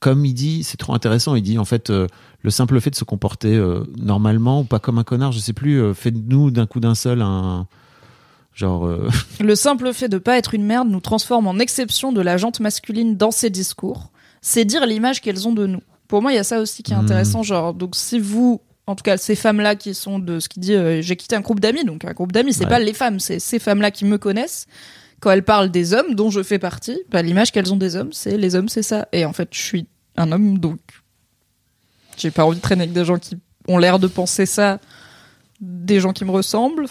[0.00, 1.34] comme il dit c'est trop intéressant.
[1.34, 2.06] Il dit en fait euh,
[2.42, 5.52] le simple fait de se comporter euh, normalement ou pas comme un connard, je sais
[5.52, 7.66] plus, fait de nous d'un coup d'un seul un
[8.54, 8.88] genre
[9.40, 12.60] Le simple fait de pas être une merde nous transforme en exception de la jante
[12.60, 14.10] masculine dans ses discours.
[14.42, 15.82] C'est dire l'image qu'elles ont de nous.
[16.08, 17.00] Pour moi, il y a ça aussi qui est Mm.
[17.00, 17.42] intéressant.
[17.42, 18.60] Genre, donc si vous,
[18.90, 21.40] en tout cas, ces femmes-là qui sont de ce qui dit, euh, j'ai quitté un
[21.40, 22.70] groupe d'amis, donc un groupe d'amis, c'est Ouais.
[22.70, 24.66] pas les femmes, c'est ces femmes-là qui me connaissent.
[25.20, 28.12] Quand elles parlent des hommes dont je fais partie, bah, l'image qu'elles ont des hommes,
[28.12, 29.06] c'est les hommes, c'est ça.
[29.12, 29.86] Et en fait, je suis
[30.16, 30.78] un homme, donc
[32.16, 33.36] j'ai pas envie de traîner avec des gens qui
[33.68, 34.78] ont l'air de penser ça,
[35.60, 36.86] des gens qui me ressemblent.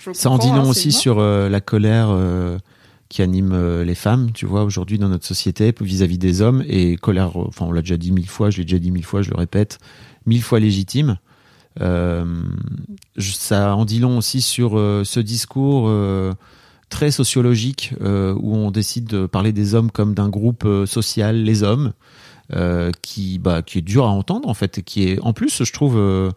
[0.00, 0.98] Je Ça en dit long hein, aussi humain.
[0.98, 2.58] sur euh, la colère euh,
[3.10, 6.64] qui anime euh, les femmes, tu vois, aujourd'hui dans notre société vis-à-vis des hommes.
[6.66, 9.20] Et colère, enfin, on l'a déjà dit mille fois, je l'ai déjà dit mille fois,
[9.22, 9.78] je le répète,
[10.26, 11.18] mille fois légitime.
[11.80, 12.24] Euh,
[13.18, 16.32] ça en dit long aussi sur euh, ce discours euh,
[16.88, 21.92] très sociologique où on décide de parler des hommes comme d'un groupe social, les hommes,
[23.02, 25.70] qui, bah, qui est dur à entendre en fait, et qui est, en plus, je
[25.70, 26.32] trouve,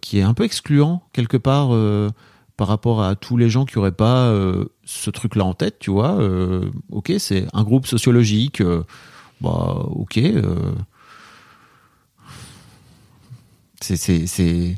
[0.00, 1.76] qui est un peu excluant quelque part
[2.56, 4.34] par rapport à tous les gens qui auraient pas
[4.86, 6.18] ce truc-là en tête, tu vois.
[6.90, 8.62] ok, c'est un groupe sociologique,
[9.42, 10.18] bah ok.
[13.80, 14.76] C'est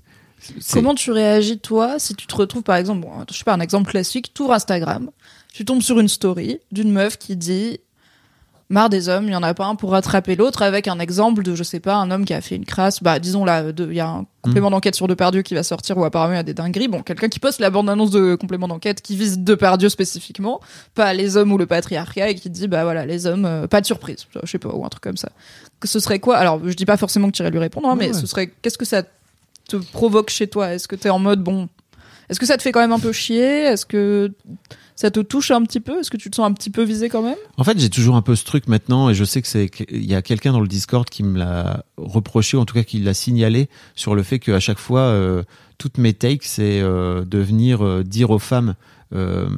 [0.72, 3.60] Comment tu réagis toi si tu te retrouves par exemple, bon, je sais pas un
[3.60, 5.10] exemple classique, tour Instagram,
[5.52, 7.80] tu tombes sur une story d'une meuf qui dit
[8.70, 11.42] marre des hommes, il y en a pas un pour rattraper l'autre avec un exemple
[11.42, 13.94] de je sais pas un homme qui a fait une crasse, bah disons là il
[13.94, 16.42] y a un complément d'enquête sur Depardieu qui va sortir où apparemment il y a
[16.42, 19.88] des dingueries, bon quelqu'un qui poste la bande annonce de complément d'enquête qui vise Depardieu
[19.88, 20.60] spécifiquement,
[20.94, 23.80] pas les hommes ou le patriarcat et qui dit bah voilà les hommes euh, pas
[23.80, 25.30] de surprise, je sais pas ou un truc comme ça.
[25.80, 26.36] Que ce serait quoi?
[26.36, 28.14] Alors je dis pas forcément que tu irais lui répondre, hein, mais Ouais.
[28.14, 29.02] ce serait qu'est-ce que ça
[29.68, 30.72] te provoque chez toi?
[30.74, 31.68] Est-ce que t'es en mode bon
[32.28, 33.62] Est-ce que ça te fait quand même un peu chier?
[33.64, 34.32] Est-ce que
[34.96, 36.00] ça te touche un petit peu?
[36.00, 37.36] Est-ce que tu te sens un petit peu visé quand même?
[37.56, 40.04] En fait, j'ai toujours un peu ce truc maintenant, et je sais que c'est il
[40.04, 42.98] y a quelqu'un dans le Discord qui me l'a reproché, ou en tout cas qui
[42.98, 45.44] l'a signalé sur le fait qu'à chaque fois, euh,
[45.78, 48.74] toutes mes takes, c'est euh, de venir euh, dire aux femmes
[49.14, 49.48] euh,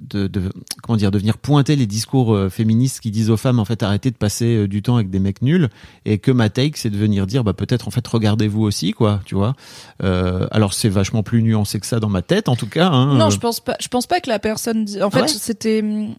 [0.00, 0.50] de, de,
[0.82, 3.82] comment dire de venir pointer les discours euh, féministes qui disent aux femmes en fait
[3.82, 5.68] arrêtez de passer euh, du temps avec des mecs nuls
[6.04, 9.20] et que ma take c'est de venir dire bah peut-être en fait regardez-vous aussi quoi
[9.24, 9.54] tu vois
[10.02, 13.14] euh, alors c'est vachement plus nuancé que ça dans ma tête en tout cas hein,
[13.16, 13.76] Non, je pense pas.
[13.80, 14.86] Je pense pas que la personne.
[15.00, 15.80] En Ah fait, ouais c'était.
[15.82, 16.14] hum,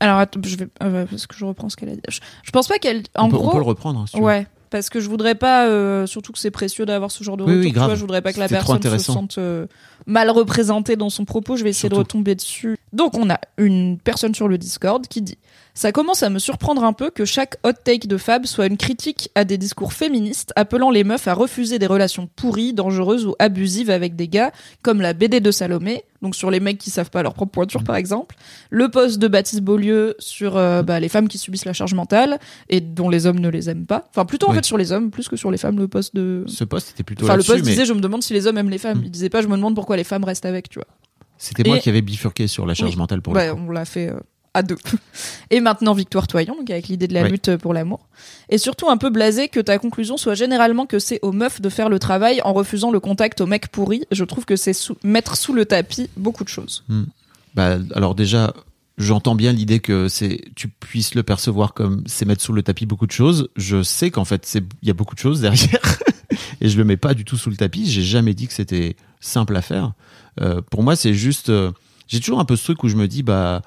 [0.00, 2.00] Alors, attends, je vais euh, parce que je reprends ce qu'elle a dit.
[2.08, 3.04] Je, je pense pas qu'elle.
[3.14, 4.46] En on, peut, on gros, peut le reprendre hein, si tu veux.
[4.70, 5.66] Parce que je voudrais pas.
[5.68, 7.58] euh, surtout que c'est précieux d'avoir ce genre de retour.
[7.58, 7.86] oui, tu grave.
[7.86, 9.66] vois, je voudrais pas que la personne se sente euh,
[10.06, 11.56] mal représentée dans son propos.
[11.56, 12.78] Je vais essayer de retomber dessus.
[12.92, 15.38] Donc, on a une personne sur le Discord qui dit.
[15.76, 18.76] Ça commence à me surprendre un peu que chaque hot take de Fab soit une
[18.76, 23.34] critique à des discours féministes appelant les meufs à refuser des relations pourries, dangereuses ou
[23.40, 24.52] abusives avec des gars,
[24.82, 27.82] comme la BD de Salomé, donc sur les mecs qui savent pas leur propre pointure
[27.82, 28.36] par exemple,
[28.70, 32.38] le post de Baptiste Beaulieu sur euh, bah, les femmes qui subissent la charge mentale
[32.68, 34.06] et dont les hommes ne les aiment pas.
[34.10, 34.56] Enfin plutôt en Oui.
[34.58, 36.44] fait sur les hommes plus que sur les femmes le post de...
[36.46, 38.46] ce poste était plutôt Enfin le là-dessus post mais disait je me demande si les
[38.46, 38.98] hommes aiment les femmes.
[39.00, 39.04] Mm.
[39.06, 40.86] Il disait pas je me demande pourquoi les femmes restent avec, tu vois.
[41.36, 42.96] c'était moi qui avais bifurqué sur la charge Oui.
[42.96, 43.60] mentale pour Ouais, le coup.
[43.66, 44.20] on l'a fait euh,
[44.54, 44.76] à deux.
[45.50, 48.06] Et maintenant Victoire Toyon, donc avec l'idée de la lutte pour l'amour.
[48.48, 51.68] Et surtout un peu blasé que ta conclusion soit généralement que c'est aux meufs de
[51.68, 54.04] faire le travail en refusant le contact aux mecs pourris.
[54.12, 56.84] Je trouve que c'est sous- mettre sous le tapis beaucoup de choses.
[57.54, 58.54] Bah, alors déjà,
[58.96, 62.86] j'entends bien l'idée que c'est tu puisses le percevoir comme c'est mettre sous le tapis
[62.86, 63.48] beaucoup de choses.
[63.56, 65.98] Je sais qu'en fait, c'est il y a beaucoup de choses derrière
[66.60, 67.90] et je le mets pas du tout sous le tapis.
[67.90, 69.92] J'ai jamais dit que c'était simple à faire.
[70.40, 71.72] Euh, pour moi, c'est juste euh,
[72.06, 73.62] j'ai toujours un peu ce truc où je me dis bah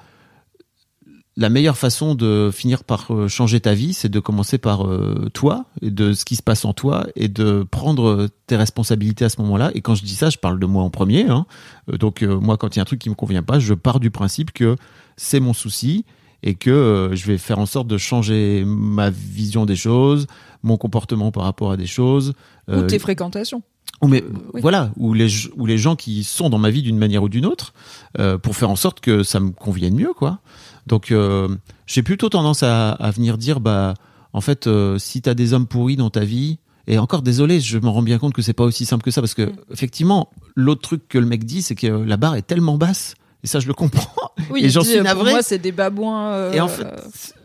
[1.38, 5.30] la meilleure façon de finir par euh, changer ta vie, c'est de commencer par euh,
[5.32, 9.24] toi et de ce qui se passe en toi et de prendre euh, tes responsabilités
[9.24, 9.70] à ce moment-là.
[9.74, 11.28] Et quand je dis ça, je parle de moi en premier.
[11.28, 11.46] Hein.
[11.86, 14.10] Donc moi, quand il y a un truc qui me convient pas, je pars du
[14.10, 14.74] principe que
[15.16, 16.04] c'est mon souci
[16.42, 20.26] et que je vais faire en sorte de changer ma vision des choses,
[20.62, 22.34] mon comportement par rapport à des choses.
[22.68, 23.62] Ou euh, tes fréquentations.
[24.02, 24.24] ou mais
[24.54, 24.60] oui.
[24.60, 27.46] voilà, ou les ou les gens qui sont dans ma vie d'une manière ou d'une
[27.46, 27.72] autre,
[28.18, 30.40] euh, pour faire en sorte que ça me convienne mieux, quoi.
[30.88, 31.48] Donc euh,
[31.86, 33.94] j'ai plutôt tendance à, à venir dire bah
[34.32, 37.78] en fait euh, si t'as des hommes pourris dans ta vie et encore désolé, je
[37.78, 39.56] me rends bien compte que c'est pas aussi simple que ça parce que Mm.
[39.72, 43.46] effectivement l'autre truc que le mec dit c'est que la barre est tellement basse et
[43.46, 44.10] ça je le comprends
[44.50, 46.32] Oui, et j'en suis euh, Pour navré moi, c'est des babouins.
[46.32, 46.86] euh, et en fait,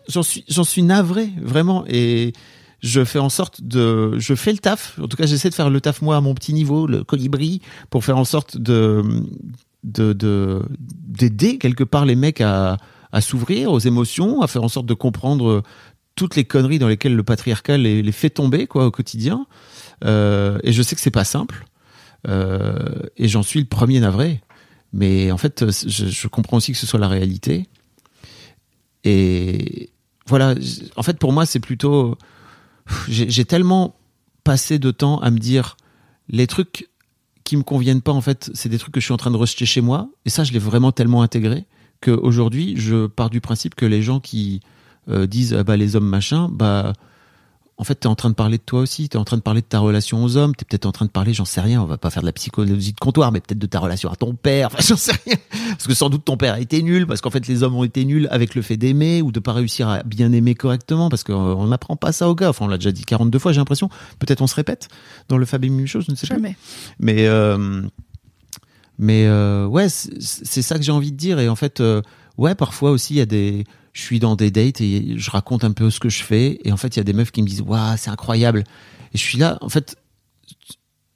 [0.08, 1.84] j'en suis, j'en suis navré, vraiment.
[1.88, 2.34] Et
[2.82, 5.00] je fais en sorte de, je fais le taf.
[5.02, 7.62] En tout cas, j'essaie de faire le taf moi à mon petit niveau, le colibri,
[7.90, 9.04] pour faire en sorte de,
[9.84, 12.78] de, de, d'aider quelque part les mecs à,
[13.14, 15.64] à s'ouvrir aux émotions, à faire en sorte de comprendre
[16.16, 19.46] toutes les conneries dans lesquelles le patriarcat les, fait tomber, quoi, au quotidien.
[20.04, 21.66] Euh, et je sais que c'est pas simple.
[22.28, 24.42] Euh, et j'en suis le premier navré.
[24.94, 27.68] Mais en fait, je, comprends aussi que ce soit la réalité.
[29.04, 29.92] Et
[30.28, 30.56] voilà,
[30.96, 32.18] en fait, pour moi, c'est plutôt.
[33.08, 33.96] J'ai j'ai tellement
[34.44, 35.78] passé de temps à me dire
[36.30, 36.90] les trucs
[37.44, 39.38] qui me conviennent pas, en fait, c'est des trucs que je suis en train de
[39.38, 40.10] rejeter chez moi.
[40.26, 41.66] Et ça, je l'ai vraiment tellement intégré
[42.04, 44.62] qu'aujourd'hui, je pars du principe que les gens qui
[45.10, 46.94] euh, disent ah bah, les hommes machin, bah.
[47.76, 49.36] En fait, tu es en train de parler de toi aussi, tu es en train
[49.36, 51.44] de parler de ta relation aux hommes, tu es peut-être en train de parler, j'en
[51.44, 53.80] sais rien, on va pas faire de la psychologie de comptoir, mais peut-être de ta
[53.80, 55.36] relation à ton père, enfin j'en sais rien.
[55.72, 57.84] Parce que sans doute ton père a été nul, parce qu'en fait les hommes ont
[57.84, 61.24] été nuls avec le fait d'aimer ou de pas réussir à bien aimer correctement, parce
[61.24, 62.52] qu'on n'apprend pas ça aux gars.
[62.52, 63.90] Enfin, on l'a déjà dit 42 fois, j'ai l'impression.
[64.20, 64.88] Peut-être on se répète
[65.28, 66.28] dans le Fab et je ne sais plus.
[66.28, 66.56] Jamais.
[67.00, 67.82] Mais euh,
[69.04, 71.40] mais euh, ouais, c'est ça que j'ai envie de dire.
[71.40, 72.02] Et en fait, euh,
[72.38, 75.64] ouais, parfois aussi il y a des, je suis dans des dates et je raconte
[75.66, 76.60] un peu ce que je fais.
[76.64, 78.64] Et en fait, il y a des meufs qui me disent, waouh, c'est incroyable.
[79.14, 79.98] Et je suis là, en fait,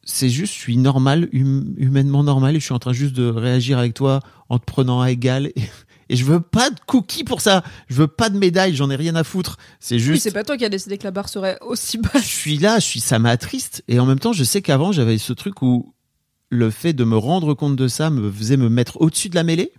[0.03, 3.27] c'est juste, je suis normal, hum- humainement normal, et je suis en train juste de
[3.29, 4.19] réagir avec toi
[4.49, 5.47] en te prenant à égal.
[5.55, 5.61] Et,
[6.09, 7.63] et je veux pas de cookies pour ça.
[7.89, 8.75] Je veux pas de médaille.
[8.75, 9.57] J'en ai rien à foutre.
[9.79, 12.09] C'est Oui, juste c'est pas toi qui as décidé que la barre serait aussi je
[12.09, 12.23] basse.
[12.25, 13.83] suis là, je suis, ça m'attriste.
[13.87, 15.93] Et en même temps, je sais qu'avant, j'avais ce truc où
[16.49, 19.43] le fait de me rendre compte de ça me faisait me mettre au-dessus de la
[19.43, 19.71] mêlée.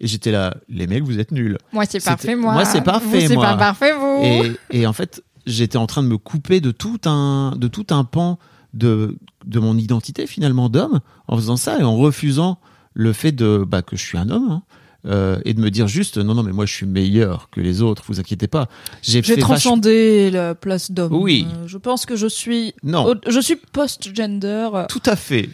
[0.00, 1.58] Et j'étais là, les mecs, vous êtes nuls.
[1.72, 2.54] Moi, c'est parfait, moi.
[2.54, 3.44] moi, c'est parfait, Vous, c'est moi.
[3.46, 4.20] pas parfait, vous.
[4.22, 7.86] Et, et en fait, j'étais en train de me couper de tout un, de tout
[7.90, 8.38] un pan
[8.72, 12.58] de, de mon identité finalement d'homme en faisant ça et en refusant
[12.94, 14.48] le fait de, bah, que je suis un homme.
[14.50, 14.62] hein,
[15.06, 17.80] euh, et de me dire juste non non mais moi je suis meilleur que les
[17.80, 18.68] autres vous inquiétez pas
[19.00, 21.14] j'ai transcendé la place d'homme.
[21.14, 21.46] Oui.
[21.48, 22.74] Euh, je pense que je suis.
[22.82, 24.68] non Je suis post-gender.
[24.90, 25.48] tout à fait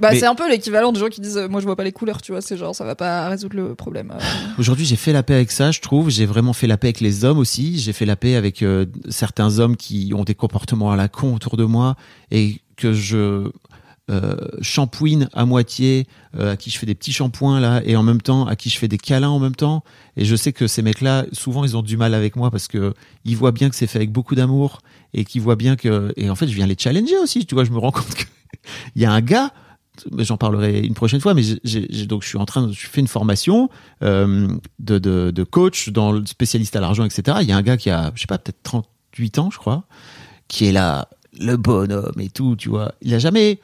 [0.00, 1.84] Bah, Mais- c'est un peu l'équivalent des gens qui disent euh, Moi, je vois pas
[1.84, 2.40] les couleurs, tu vois.
[2.40, 4.12] C'est genre, ça va pas résoudre le problème.
[4.14, 4.22] Euh,
[4.58, 6.10] Aujourd'hui, j'ai fait la paix avec ça, je trouve.
[6.10, 7.78] J'ai vraiment fait la paix avec les hommes aussi.
[7.78, 11.34] J'ai fait la paix avec euh, certains hommes qui ont des comportements à la con
[11.34, 11.96] autour de moi
[12.30, 13.50] et que je
[14.10, 14.36] euh,
[15.32, 16.06] à moitié,
[16.38, 18.68] euh, à qui je fais des petits shampoings là, et en même temps à qui
[18.68, 19.82] je fais des câlins en même temps.
[20.16, 22.94] Et je sais que ces mecs-là, souvent, ils ont du mal avec moi parce que
[23.24, 24.80] ils voient bien que c'est fait avec beaucoup d'amour
[25.14, 26.12] et qu'ils voient bien que.
[26.16, 27.46] Et en fait, je viens les challenger aussi.
[27.46, 28.24] Tu vois, je me rends compte que
[28.96, 29.52] il y a un gars
[30.18, 33.00] j'en parlerai une prochaine fois, mais j'ai- donc je suis en train de, je fais
[33.00, 33.68] une formation
[34.02, 34.48] euh,
[34.78, 37.38] de, de, de coach dans le spécialiste à l'argent, etc.
[37.42, 39.84] Il y a un gars qui a, je sais pas, peut-être 38 ans, je crois,
[40.48, 41.08] qui est là,
[41.38, 42.92] le bonhomme et tout, tu vois.
[43.02, 43.60] Il a jamais,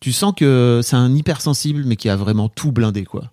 [0.00, 3.30] tu sens que c'est un hypersensible, mais qui a vraiment tout blindé, quoi.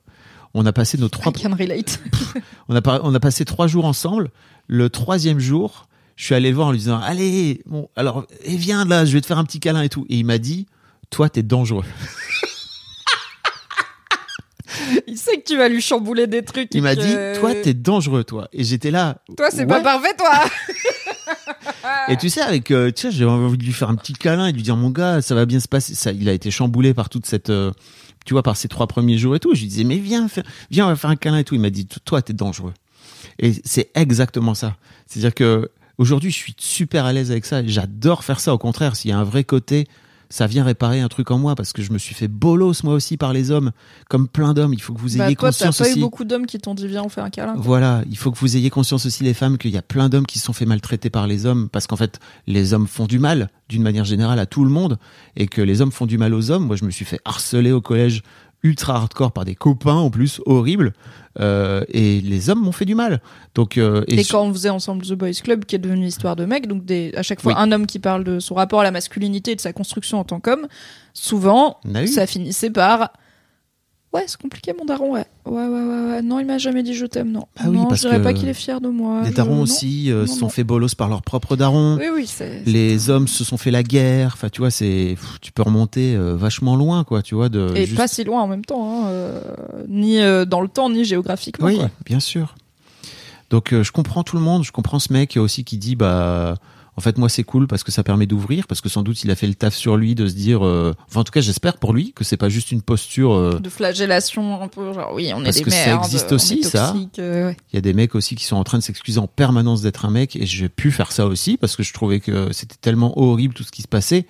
[0.54, 2.02] On a passé nos trois, I can relate.
[2.68, 4.32] on a, on a passé trois jours ensemble.
[4.68, 5.88] Le troisième jour,
[6.18, 9.14] je suis allé le voir en lui disant Allez, bon, alors, et viens là, je
[9.14, 10.06] vais te faire un petit câlin et tout.
[10.10, 10.66] Et il m'a dit
[11.12, 11.84] Toi, t'es dangereux.
[15.08, 16.70] Il sait que tu vas lui chambouler des trucs.
[16.74, 18.48] Il m'a que- dit Toi, t'es dangereux, toi.
[18.54, 19.18] Et j'étais là.
[19.36, 19.66] Toi, c'est Ouais.
[19.68, 20.32] pas parfait, toi.
[22.08, 24.48] Et tu sais, avec, euh, tu sais, j'ai envie de lui faire un petit câlin
[24.48, 25.94] et de lui dire Mon gars, ça va bien se passer.
[25.96, 27.50] Ça, il a été chamboulé par toute cette.
[27.50, 27.72] euh,
[28.26, 29.54] tu vois, par ces trois premiers jours et tout.
[29.54, 30.28] Je lui disais Mais viens,
[30.70, 31.56] viens, on va faire un câlin et tout.
[31.56, 32.74] Il m'a dit Toi, t'es dangereux.
[33.40, 34.78] Et c'est exactement ça.
[35.08, 37.66] C'est-à-dire que aujourd'hui, je suis super à l'aise avec ça.
[37.66, 38.54] J'adore faire ça.
[38.54, 39.88] Au contraire, s'il y a un vrai côté,
[40.32, 42.94] ça vient réparer un truc en moi parce que je me suis fait bolos moi
[42.96, 43.72] aussi par les hommes,
[44.10, 44.74] comme plein d'hommes.
[44.74, 46.00] Il faut que vous Bah, ayez toi, t'as conscience pas eu aussi.
[46.00, 47.54] beaucoup d'hommes qui t'ont dit viens, on fait un câlin.
[47.54, 47.62] quoi.
[47.62, 50.26] Voilà, il faut que vous ayez conscience aussi les femmes qu'il y a plein d'hommes
[50.26, 53.20] qui se sont fait maltraiter par les hommes parce qu'en fait les hommes font du
[53.20, 54.98] mal d'une manière générale à tout le monde
[55.36, 56.66] et que les hommes font du mal aux hommes.
[56.66, 58.24] Moi je me suis fait harceler au collège
[58.64, 60.94] ultra hardcore par des copains en plus horribles
[61.40, 63.22] euh, et les hommes m'ont fait du mal.
[63.56, 66.46] Donc euh, Et, quand on faisait ensemble The Boys Club, qui est devenu histoire de
[66.46, 67.60] mec, donc des, à chaque fois Oui.
[67.60, 70.24] un homme qui parle de son rapport à la masculinité et de sa construction en
[70.24, 70.68] tant qu'homme,
[71.14, 73.12] souvent ça finissait par
[74.14, 76.22] ouais c'est compliqué mon daron ouais ouais ouais ouais, ouais.
[76.22, 78.34] non il m'a jamais dit je t'aime non Ah oui, non parce je dirais pas
[78.34, 80.50] qu'il est fier de moi les darons aussi euh, se sont non.
[80.50, 81.98] fait bolos par leurs propres darons.
[81.98, 84.32] oui oui c'est Les hommes se sont fait la guerre.
[84.34, 87.22] Enfin, tu vois, c'est tu peux remonter euh, vachement loin, quoi.
[87.22, 89.42] Tu vois, de et juste- pas si loin en même temps hein, euh,
[89.88, 90.18] ni
[90.48, 91.90] dans le temps ni géographiquement Oui, quoi.
[92.06, 92.56] bien sûr.
[93.50, 96.56] Donc je comprends tout le monde, je comprends ce mec aussi qui dit bah
[97.02, 99.32] en fait moi c'est cool parce que ça permet d'ouvrir parce que sans doute il
[99.32, 101.78] a fait le taf sur lui de se dire euh, enfin en tout cas j'espère
[101.78, 105.32] pour lui que c'est pas juste une posture euh, de flagellation un peu genre oui
[105.34, 106.94] on est Parce des que ça existe aussi, ça.
[107.18, 107.58] euh, ouais.
[107.74, 110.06] il y a des mecs aussi qui sont en train de s'excuser en permanence d'être
[110.06, 113.18] un mec et j'ai pu faire ça aussi parce que je trouvais que c'était tellement
[113.20, 114.28] horrible tout ce qui se passait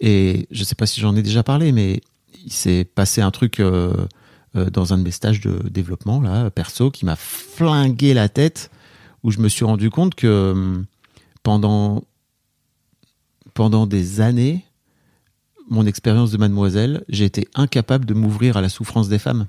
[0.00, 2.00] et je sais pas si j'en ai déjà parlé mais
[2.46, 7.04] il s'est passé un truc dans un de mes stages de développement là perso qui
[7.04, 8.70] m'a flingué la tête
[9.22, 10.86] où je me suis rendu compte que hum,
[11.46, 12.02] pendant
[13.54, 14.64] pendant des années
[15.68, 19.46] mon expérience de mademoiselle j'ai été incapable de m'ouvrir à la souffrance des femmes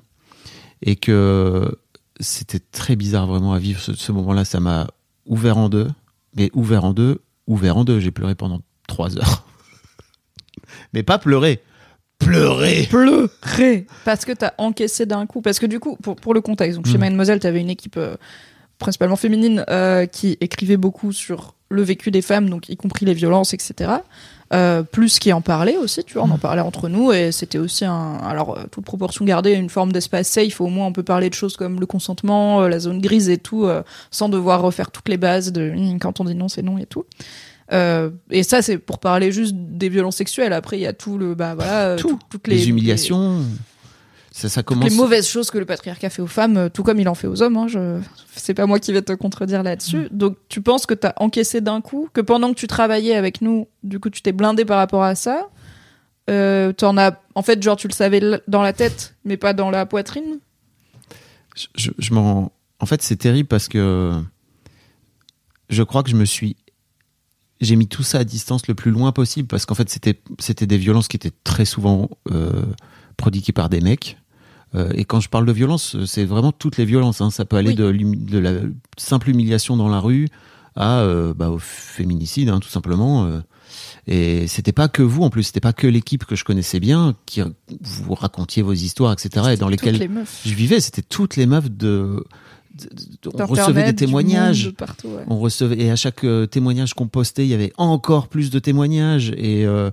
[0.83, 1.75] et que
[2.19, 4.45] c'était très bizarre vraiment à vivre ce, ce moment-là.
[4.45, 4.87] Ça m'a
[5.25, 5.87] ouvert en deux,
[6.35, 7.99] mais ouvert en deux, ouvert en deux.
[7.99, 9.47] J'ai pleuré pendant trois heures.
[10.93, 11.63] mais pas pleurer,
[12.19, 12.87] pleurer.
[12.89, 16.77] pleurer parce que t'as encaissé d'un coup parce que du coup pour, pour le contexte
[16.77, 17.01] donc chez Mm.
[17.01, 18.17] Mademoiselle t'avais une équipe euh,
[18.79, 23.13] principalement féminine euh, qui écrivait beaucoup sur le vécu des femmes donc y compris les
[23.13, 23.91] violences etc
[24.53, 27.57] euh, plus qui en parlait aussi tu vois on en parlait entre nous et c'était
[27.57, 31.03] aussi un alors euh, toute proportion gardée une forme d'espace safe au moins on peut
[31.03, 33.67] parler de choses comme le consentement euh, la zone grise et tout
[34.11, 36.85] sans devoir refaire toutes les bases de hum, quand on dit non c'est non et
[36.85, 37.03] tout
[37.73, 40.53] euh, et ça, c'est pour parler juste des violences sexuelles.
[40.53, 42.11] Après, il y a tout le, bah voilà, Tout.
[42.11, 43.41] tout- toutes les, Les, humiliations,
[44.37, 44.89] ça, ça toutes commence.
[44.89, 47.27] les mauvaises choses que le patriarcat fait aux femmes, euh, tout comme il en fait
[47.27, 47.57] aux hommes.
[47.57, 47.99] Hein, je...
[48.35, 49.97] C'est pas moi qui vais te contredire là-dessus.
[49.97, 50.07] Mm.
[50.11, 53.67] Donc, tu penses que t'as encaissé d'un coup, que pendant que tu travaillais avec nous,
[53.83, 55.49] du coup, tu t'es blindé par rapport à ça.
[56.29, 59.69] Euh, t'en as, en fait, genre, tu le savais dans la tête, mais pas dans
[59.71, 60.39] la poitrine?
[61.55, 62.51] je, je- je m'en.
[62.79, 64.13] En fait, c'est terrible parce que
[65.69, 66.55] je crois que je me suis.
[67.59, 70.67] J'ai mis tout ça à distance le plus loin possible parce qu'en fait, c'était c'était
[70.67, 72.51] des violences qui étaient très souvent euh,
[73.17, 74.17] prodiguées par des mecs.
[74.75, 77.21] Euh, et quand je parle de violence, c'est vraiment toutes les violences.
[77.21, 77.29] hein.
[77.31, 77.75] Ça peut aller Oui.
[77.75, 78.51] de, la
[78.97, 80.27] simple humiliation dans la rue
[80.75, 83.25] à euh, bah, au féminicide, hein, tout simplement.
[83.25, 83.39] euh.
[84.07, 87.15] Et c'était pas que vous, en plus, c'était pas que l'équipe que je connaissais bien
[87.25, 87.41] qui
[87.81, 89.47] vous racontiez vos histoires, etc.
[89.53, 90.09] Et dans lesquelles les
[90.45, 92.23] je vivais, c'était toutes les meufs de.
[92.75, 92.89] de-
[93.29, 94.71] de- on recevait des témoignages.
[94.77, 95.23] partout, ouais.
[95.27, 98.59] On recevait et à chaque euh, témoignage qu'on postait, il y avait encore plus de
[98.59, 99.89] témoignages et euh,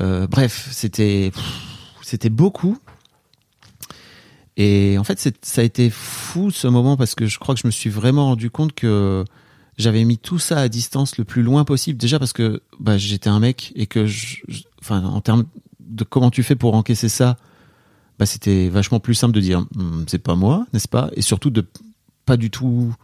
[0.00, 1.32] euh, bref, c'était
[2.02, 2.78] c'était beaucoup.
[4.56, 7.60] Et en fait, c'est- ça a été fou ce moment parce que je crois que
[7.60, 9.24] je me suis vraiment rendu compte que
[9.78, 11.98] j'avais mis tout ça à distance le plus loin possible.
[11.98, 15.44] Déjà parce que bah, j'étais un mec et que, je, je- enfin, en termes
[15.80, 17.38] de comment tu fais pour encaisser ça,
[18.18, 21.10] bah, c'était vachement plus simple de dire Hum, c'est pas moi, n'est-ce pas?
[21.16, 21.64] Et surtout de
[22.26, 22.94] pas du tout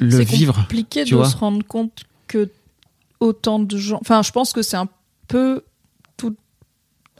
[0.00, 0.54] le c'est vivre.
[0.54, 1.28] compliqué tu de vois?
[1.28, 2.50] se rendre compte que
[3.20, 3.98] autant de gens.
[4.00, 4.88] Enfin, je pense que c'est un
[5.28, 5.62] peu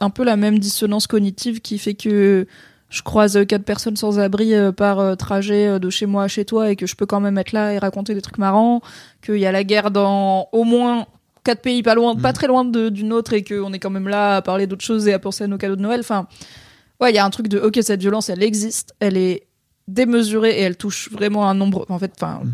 [0.03, 2.45] un peu la même dissonance cognitive qui fait que
[2.89, 6.27] je croise quatre personnes sans abri euh, par euh, trajet euh, de chez moi à
[6.27, 8.81] chez toi et que je peux quand même être là et raconter des trucs marrants.
[9.23, 11.07] Qu'il y a la guerre dans au moins
[11.43, 12.33] quatre pays pas loin, pas Mm.
[12.33, 15.07] très loin de- d'une autre et qu'on est quand même là à parler d'autres choses
[15.07, 16.01] et à penser à nos cadeaux de Noël.
[16.01, 16.27] Enfin,
[17.01, 19.47] ouais, il y a un truc de ok, cette violence, elle existe, elle est
[19.87, 21.85] démesurée et elle touche vraiment un nombre.
[21.89, 22.41] En fait, enfin.
[22.43, 22.53] Mm.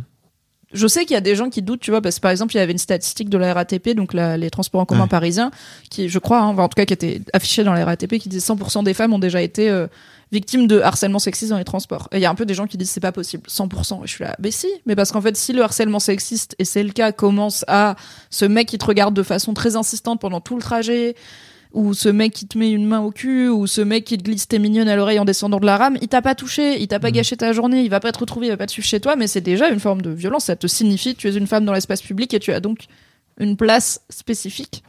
[0.74, 2.54] Je sais qu'il y a des gens qui doutent, tu vois, parce que par exemple,
[2.54, 5.08] il y avait une statistique de la RATP, donc la- les transports en commun Ouais.
[5.10, 5.50] parisiens,
[5.90, 8.30] qui, je crois, hein, enfin, en tout cas, qui était affichée dans la RATP, qui
[8.30, 9.88] disait 100% des femmes ont déjà été euh,
[10.32, 12.08] victimes de harcèlement sexiste dans les transports.
[12.12, 14.04] Et il y a un peu des gens qui disent c'est pas possible, 100%.
[14.04, 16.66] Et je suis là, mais si, mais parce qu'en fait, si le harcèlement sexiste, et
[16.66, 17.96] c'est le cas, commence à
[18.30, 21.16] ce mec qui te regarde de façon très insistante pendant tout le trajet,
[21.74, 24.24] ou ce mec qui te met une main au cul, ou ce mec qui te
[24.24, 26.88] glisse tes mignonnes à l'oreille en descendant de la rame, il t'a pas touché, il
[26.88, 27.14] t'a pas Mhm.
[27.14, 29.16] gâché ta journée, il va pas te retrouver, il va pas te suivre chez toi,
[29.16, 30.46] mais c'est déjà une forme de violence.
[30.46, 32.86] Ça te signifie que tu es une femme dans l'espace public et tu as donc
[33.40, 34.84] une place spécifique.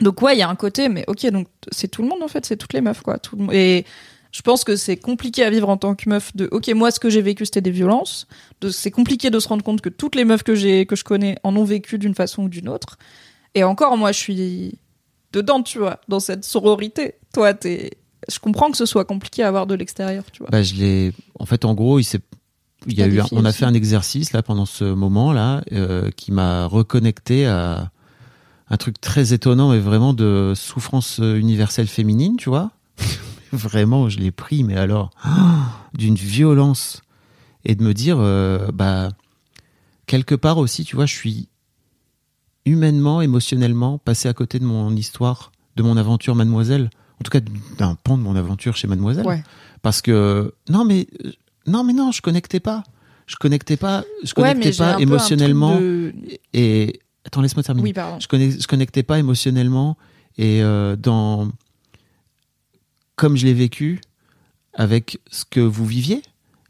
[0.00, 2.28] Donc ouais, il y a un côté, mais ok, donc c'est tout le monde en
[2.28, 3.18] fait, c'est toutes les meufs quoi.
[3.18, 3.54] Tout le monde.
[3.54, 3.84] Et
[4.32, 6.34] je pense que c'est compliqué à vivre en tant que meuf.
[6.34, 8.26] De ok, moi ce que j'ai vécu c'était des violences.
[8.60, 11.04] De c'est compliqué de se rendre compte que toutes les meufs que j'ai que je
[11.04, 12.98] connais en ont vécu d'une façon ou d'une autre.
[13.54, 14.74] Et encore, moi je suis
[15.34, 17.14] dedans, tu vois, dans cette sororité.
[17.32, 17.98] Toi, t'es.
[18.30, 20.48] Je comprends que ce soit compliqué à voir de l'extérieur, tu vois.
[20.50, 21.12] Bah, je l'ai.
[21.38, 22.20] En fait, en gros, il s'est.
[22.86, 23.58] Il y a eu, on a aussi.
[23.58, 27.90] fait un exercice là pendant ce moment-là euh, qui m'a reconnecté à
[28.68, 32.72] un truc très étonnant et vraiment de souffrance universelle féminine, tu vois.
[33.52, 35.10] vraiment, je l'ai pris, mais alors
[35.94, 37.00] d'une violence
[37.64, 39.10] et de me dire, euh, bah
[40.06, 41.48] quelque part aussi, tu vois, je suis
[42.66, 46.90] humainement, émotionnellement passé à côté de mon histoire, de mon aventure, Mademoiselle.
[47.20, 47.40] En tout cas,
[47.78, 49.42] d'un pan de mon aventure chez Mademoiselle Ouais.
[49.82, 51.30] parce que non mais euh,
[51.66, 52.82] non mais non je connectais pas
[53.26, 56.12] je connectais pas je connectais pas émotionnellement de-
[56.52, 58.18] et attends laisse-moi terminer Oui, pardon.
[58.20, 59.96] je, connect- je connectais pas émotionnellement
[60.36, 61.48] et euh, dans
[63.16, 64.00] comme je l'ai vécu
[64.74, 66.20] avec ce que vous viviez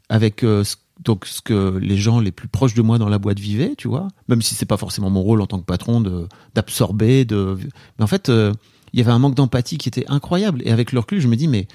[0.09, 0.75] avec euh, ce-
[1.05, 3.87] donc ce que les gens les plus proches de moi dans la boîte vivaient tu
[3.87, 6.01] vois même si c'est pas forcément mon rôle en tant que patron
[6.53, 7.57] d'absorber de
[7.97, 8.53] mais en fait euh,
[8.93, 10.61] il y avait un manque d'empathie qui était incroyable.
[10.63, 11.67] Et avec le recul je me dis mais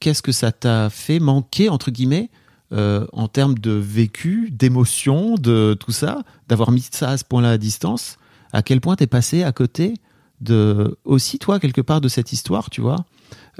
[0.00, 2.30] qu'est-ce que ça t'a fait manquer entre guillemets
[2.72, 7.50] euh, en termes de vécu, d'émotion, de tout ça, d'avoir mis ça à ce point-là
[7.50, 8.16] à distance,
[8.52, 9.94] à quel point t'es passé à côté
[10.40, 13.04] de aussi toi quelque part de cette histoire, tu vois,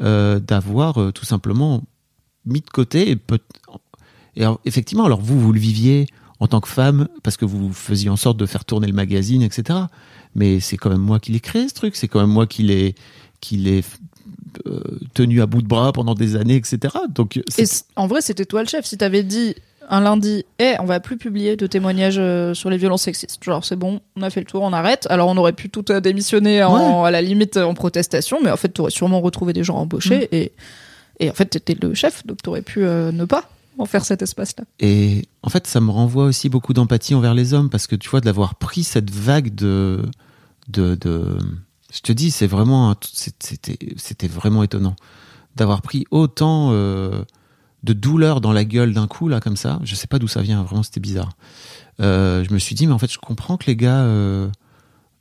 [0.00, 1.82] euh, d'avoir tout simplement
[2.46, 3.38] mis de côté et, peut-
[4.36, 6.06] et alors, effectivement, alors vous vous le viviez
[6.40, 9.42] en tant que femme parce que vous faisiez en sorte de faire tourner le magazine,
[9.42, 9.78] etc.
[10.34, 12.62] Mais c'est quand même moi qui l'ai créé ce truc, c'est quand même moi qui
[12.62, 12.94] l'ai
[13.40, 13.84] qui l'ai
[14.66, 14.80] euh,
[15.14, 16.96] tenu à bout de bras pendant des années, etc.
[17.08, 17.64] Donc Et
[17.96, 18.84] en vrai, c'était toi le chef.
[18.84, 19.54] Si t'avais dit
[19.88, 23.42] un lundi, eh, on va plus publier de témoignages euh, sur les violences sexistes.
[23.42, 25.06] Genre, c'est bon, on a fait le tour, on arrête.
[25.10, 28.56] Alors, on aurait pu tout euh, démissionner en, à la limite en protestation, mais en
[28.56, 30.52] fait, t'aurais sûrement retrouvé des gens embauchés et,
[31.20, 33.48] et en fait, t'étais le chef, donc t'aurais pu euh, ne pas
[33.78, 34.64] en faire cet espace-là.
[34.80, 38.08] Et en fait, ça me renvoie aussi beaucoup d'empathie envers les hommes parce que tu
[38.08, 40.02] vois, d'avoir pris cette vague de,
[40.68, 41.38] de,
[41.92, 44.96] je te dis, c'est vraiment, c'était, vraiment étonnant
[45.56, 47.22] d'avoir pris autant euh,
[47.84, 49.78] de douleur dans la gueule d'un coup là comme ça.
[49.84, 51.30] Je sais pas d'où ça vient, vraiment, c'était bizarre.
[52.00, 54.48] Euh, je me suis dit, mais en fait, je comprends que les gars, euh,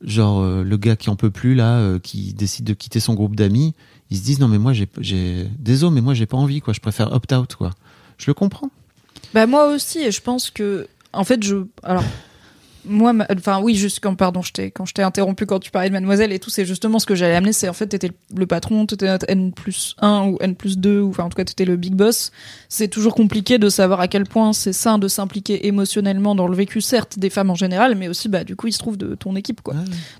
[0.01, 3.75] genre le gars qui en peut plus là, qui décide de quitter son groupe d'amis,
[4.09, 6.73] ils se disent non mais moi j'ai, j'ai, désolé mais moi j'ai pas envie quoi,
[6.73, 7.71] je préfère opt out quoi.
[8.23, 8.69] Je le comprends.
[9.33, 12.05] Bah moi aussi, et je pense que, en fait, je, alors,
[12.85, 15.71] moi, ma- enfin oui, juste quand, pardon, je t'ai, quand je t'ai interrompu quand tu
[15.71, 18.11] parlais de Mademoiselle et tout, c'est justement ce que j'allais amener, c'est en fait, t'étais
[18.35, 21.35] le patron, t'étais notre N plus 1 ou N plus 2, ou enfin en tout
[21.35, 22.31] cas, t'étais le big boss.
[22.69, 26.55] C'est toujours compliqué de savoir à quel point c'est sain de s'impliquer émotionnellement dans le
[26.55, 29.15] vécu, certes, des femmes en général, mais aussi, bah, du coup, il se trouve de
[29.15, 29.75] ton équipe, quoi.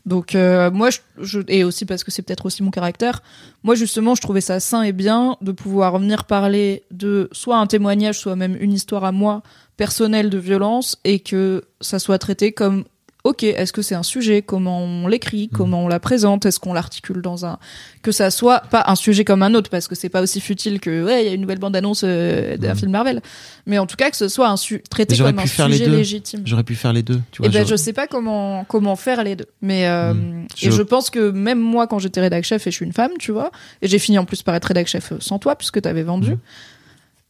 [0.06, 3.22] Donc euh, moi, je, je- et aussi parce que c'est peut-être aussi mon caractère,
[3.64, 7.68] moi justement, je trouvais ça sain et bien de pouvoir venir parler de soit un
[7.68, 9.42] témoignage, soit même une histoire à moi
[9.78, 12.84] personnelle de violence et que ça soit traité comme
[13.26, 16.74] ok, est-ce que c'est un sujet, comment on l'écrit, comment on la présente, est-ce qu'on
[16.74, 17.58] l'articule dans un
[18.02, 20.82] que ça soit pas un sujet comme un autre parce que c'est pas aussi futile
[20.82, 22.76] que ouais, il y a une nouvelle bande annonce d'un Mhm.
[22.76, 23.22] film Marvel,
[23.66, 26.42] mais en tout cas que ce soit un su- traité comme un sujet légitime.
[26.44, 27.22] J'aurais pu faire les deux.
[27.32, 29.48] Tu vois, Et ben je sais pas comment comment faire les deux.
[29.62, 30.42] Mais euh, Mm.
[30.62, 32.92] et Je- je pense que même moi quand j'étais rédac chef et je suis une
[32.92, 33.52] femme, tu vois,
[33.82, 36.36] et j'ai fini en plus par être rédac chef sans toi puisque t'avais vendu.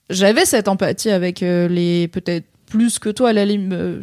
[0.09, 4.01] J'avais cette empathie avec euh, les peut-être plus que toi la euh,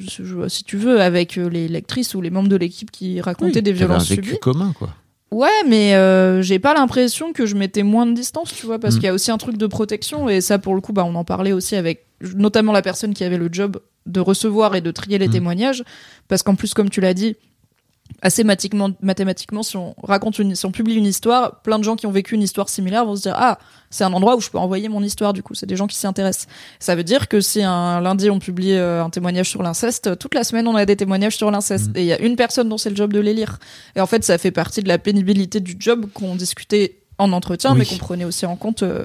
[0.48, 3.62] si tu veux avec euh, les lectrices ou les membres de l'équipe qui racontaient Oui,
[3.62, 4.38] des violences un vécu subies.
[4.40, 4.90] commun quoi.
[5.32, 8.94] Ouais, mais euh, j'ai pas l'impression que je mettais moins de distance, tu vois, parce
[8.94, 8.98] Mm.
[8.98, 11.14] qu'il y a aussi un truc de protection et ça pour le coup, bah on
[11.14, 14.90] en parlait aussi avec notamment la personne qui avait le job de recevoir et de
[14.90, 15.32] trier les Mm.
[15.32, 15.84] témoignages,
[16.28, 17.36] parce qu'en plus comme tu l'as dit,
[18.22, 22.06] assez mathématiquement, si on raconte une, si on publie une histoire, plein de gens qui
[22.06, 23.58] ont vécu une histoire similaire vont se dire ah
[23.90, 25.54] c'est un endroit où je peux envoyer mon histoire du coup.
[25.54, 26.46] C'est des gens qui s'y intéressent.
[26.78, 30.34] Ça veut dire que si un lundi on publie euh, un témoignage sur l'inceste, toute
[30.34, 31.96] la semaine on a des témoignages sur l'inceste Mhm.
[31.96, 33.58] et il y a une personne dont c'est le job de les lire.
[33.96, 37.72] Et en fait ça fait partie de la pénibilité du job qu'on discutait en entretien,
[37.72, 37.78] Oui.
[37.80, 39.04] mais qu'on prenait aussi en compte euh,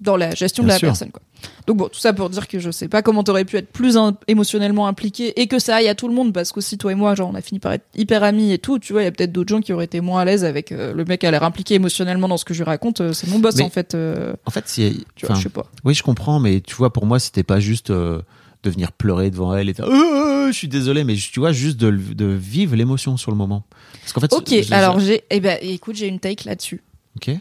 [0.00, 0.88] dans la gestion de la sûr.
[0.88, 1.10] personne.
[1.10, 1.20] Quoi.
[1.66, 3.98] Donc bon, tout ça pour dire que je sais pas comment t'aurais pu être plus
[4.28, 7.14] émotionnellement impliqué et que ça aille à tout le monde parce qu'aussi toi et moi,
[7.14, 8.78] genre on a fini par être hyper amis et tout.
[8.78, 10.72] Tu vois, il y a peut-être d'autres gens qui auraient été moins à l'aise avec
[10.72, 13.00] euh, le mec a l'air impliqué émotionnellement dans ce que je lui raconte.
[13.00, 13.94] euh, c'est mon boss Mais- en fait.
[13.94, 15.66] euh, En fait, si, tu vois, enfin, je sais pas.
[15.84, 18.22] oui, je comprends, mais tu vois, pour moi, c'était pas juste de
[18.70, 21.90] venir pleurer devant elle et dire, Euh, je suis désolé, mais tu vois, juste de,
[21.90, 23.64] de vivre l'émotion sur le moment.
[24.00, 26.82] Parce qu'en fait, Ok, alors j'ai, eh ben, écoute, j'ai une take là-dessus.
[27.16, 27.36] ok,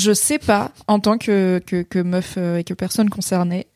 [0.00, 3.66] Je sais pas, en tant que, que, que meuf euh, et que personne concernée,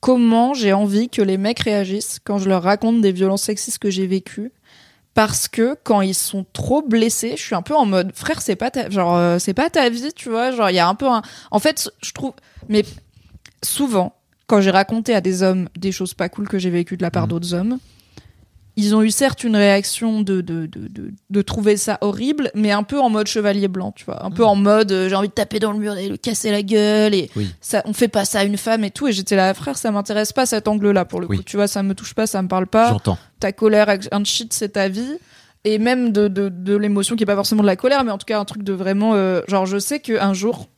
[0.00, 3.88] comment j'ai envie que les mecs réagissent quand je leur raconte des violences sexistes que
[3.88, 4.52] j'ai vécues.
[5.14, 8.54] Parce que quand ils sont trop blessés, je suis un peu en mode frère, c'est
[8.54, 10.94] pas ta, genre euh, c'est pas ta vie, tu vois, genre il y a un
[10.94, 12.34] peu un en fait, je trouve
[12.68, 12.84] mais
[13.62, 14.14] souvent
[14.46, 17.10] quand j'ai raconté à des hommes des choses pas cool que j'ai vécues de la
[17.10, 17.28] part Mhm.
[17.30, 17.78] d'autres hommes,
[18.78, 22.72] ils ont eu certes une réaction de, de, de, de, de trouver ça horrible, mais
[22.72, 24.22] un peu en mode chevalier blanc, tu vois.
[24.24, 24.48] Un peu Mhm.
[24.48, 27.14] en mode euh, j'ai envie de taper dans le mur et le casser la gueule
[27.14, 27.50] et Oui.
[27.60, 29.08] ça, on fait pas ça à une femme et tout.
[29.08, 31.38] Et j'étais là, frère, ça m'intéresse pas cet angle-là pour le Oui.
[31.38, 31.42] coup.
[31.42, 32.90] Tu vois, ça me touche pas, ça me parle pas.
[32.90, 33.18] j'entends.
[33.40, 35.16] Ta colère, un shit, c'est ta vie.
[35.64, 38.18] Et même de, de, de l'émotion qui est pas forcément de la colère, mais en
[38.18, 39.14] tout cas un truc de vraiment.
[39.14, 40.68] euh, genre, je sais qu'un jour.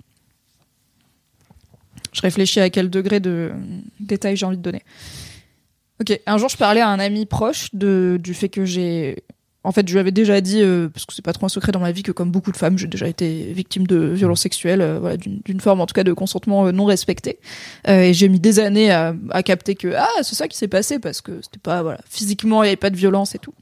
[2.12, 3.50] Je réfléchis à quel degré de
[4.00, 4.82] détail j'ai envie de donner.
[6.00, 9.22] Ok, un jour je parlais à un ami proche de, du fait que j'ai.
[9.64, 11.72] En fait, je lui avais déjà dit, euh, parce que c'est pas trop un secret
[11.72, 14.80] dans ma vie, que comme beaucoup de femmes, j'ai déjà été victime de violences sexuelles,
[14.80, 17.40] euh, voilà, d'une forme en tout cas de consentement euh, non respecté.
[17.88, 20.68] Euh, et j'ai mis des années à, à capter que ah c'est ça qui s'est
[20.68, 23.52] passé parce que c'était pas voilà physiquement il y avait pas de violence et tout.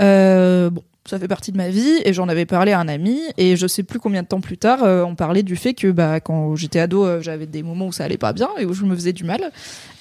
[0.00, 3.20] Euh, bon, ça fait partie de ma vie et j'en avais parlé à un ami
[3.36, 5.90] et je sais plus combien de temps plus tard euh, on parlait du fait que
[5.90, 8.72] bah quand j'étais ado euh, j'avais des moments où ça allait pas bien et où
[8.72, 9.50] je me faisais du mal.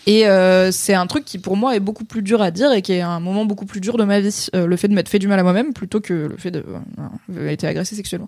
[0.07, 2.81] Et euh, c'est un truc qui pour moi est beaucoup plus dur à dire et
[2.81, 5.19] qui est un moment beaucoup plus dur de ma vie le fait de m'être fait
[5.19, 8.27] du mal à moi-même plutôt que le fait euh, été agressé sexuellement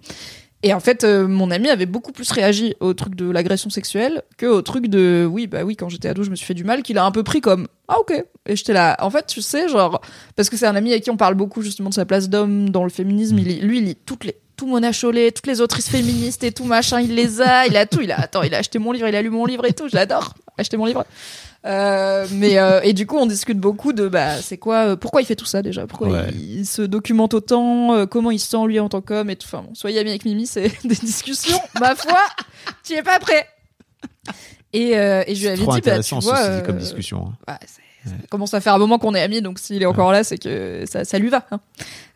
[0.63, 4.23] et en fait, euh, mon ami avait beaucoup plus réagi au truc de l'agression sexuelle
[4.37, 6.63] que au truc de oui, bah oui, quand j'étais ado, je me suis fait du
[6.63, 8.23] mal, qu'il a un peu pris comme ah ok.
[8.45, 8.97] Et j'étais là.
[9.01, 10.01] En fait, tu sais, genre
[10.35, 12.69] parce que c'est un ami avec qui on parle beaucoup justement de sa place d'homme
[12.69, 13.37] dans le féminisme.
[13.39, 16.51] Il lit- lui, il lit toutes les tout Mona Chollet, toutes les autrices féministes et
[16.51, 18.91] tout machin, il les a, il a tout, il a attends, il a acheté mon
[18.91, 21.05] livre, il a lu mon livre et tout, je l'adore, acheter mon livre.
[21.65, 25.21] Euh, mais euh, et du coup on discute beaucoup de bah c'est quoi euh, pourquoi
[25.21, 25.87] il fait tout ça déjà?
[25.87, 26.27] Pourquoi Ouais.
[26.33, 29.37] il, il se documente autant euh, comment il se sent lui en tant qu'homme et
[29.37, 29.47] tout?
[29.47, 32.19] Enfin bon, soyez amis avec Mimi c'est des discussions ma foi
[32.83, 33.47] tu es pas prêt
[34.73, 37.27] et, euh, et je lui avais Trop dit bah tu vois comme discussion.
[37.27, 37.37] hein.
[37.47, 37.59] bah,
[38.05, 40.37] ça commence à faire un moment qu'on est amis, donc s'il est encore là, c'est
[40.37, 41.45] que ça, ça lui va.
[41.51, 41.59] hein.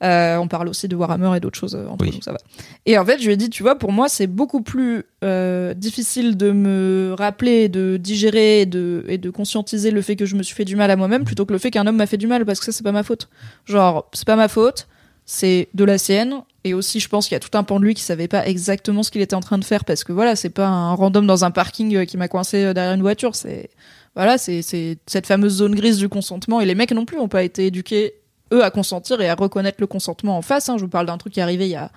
[0.04, 2.12] Euh, on parle aussi de Warhammer et d'autres choses euh, entre Oui.
[2.16, 2.38] nous, ça va.
[2.86, 5.74] Et en fait, je lui ai dit, tu vois, pour moi, c'est beaucoup plus euh,
[5.74, 10.36] difficile de me rappeler, de digérer et de, et de conscientiser le fait que je
[10.36, 12.18] me suis fait du mal à moi-même plutôt que le fait qu'un homme m'a fait
[12.18, 13.30] du mal, parce que ça, c'est pas ma faute.
[13.66, 14.88] Genre, c'est pas ma faute,
[15.26, 16.42] c'est de la sienne.
[16.64, 18.46] Et aussi, je pense qu'il y a tout un pan de lui qui savait pas
[18.46, 21.26] exactement ce qu'il était en train de faire, parce que voilà, c'est pas un random
[21.26, 23.70] dans un parking qui m'a coincé derrière une voiture, c'est
[24.18, 26.60] voilà, c'est cette fameuse zone grise du consentement.
[26.60, 28.16] Et les mecs non plus ont pas été éduqués,
[28.52, 30.70] eux, à consentir et à reconnaître le consentement en face.
[30.70, 30.78] hein.
[30.78, 31.92] Je vous parle d'un truc qui est arrivé il y a...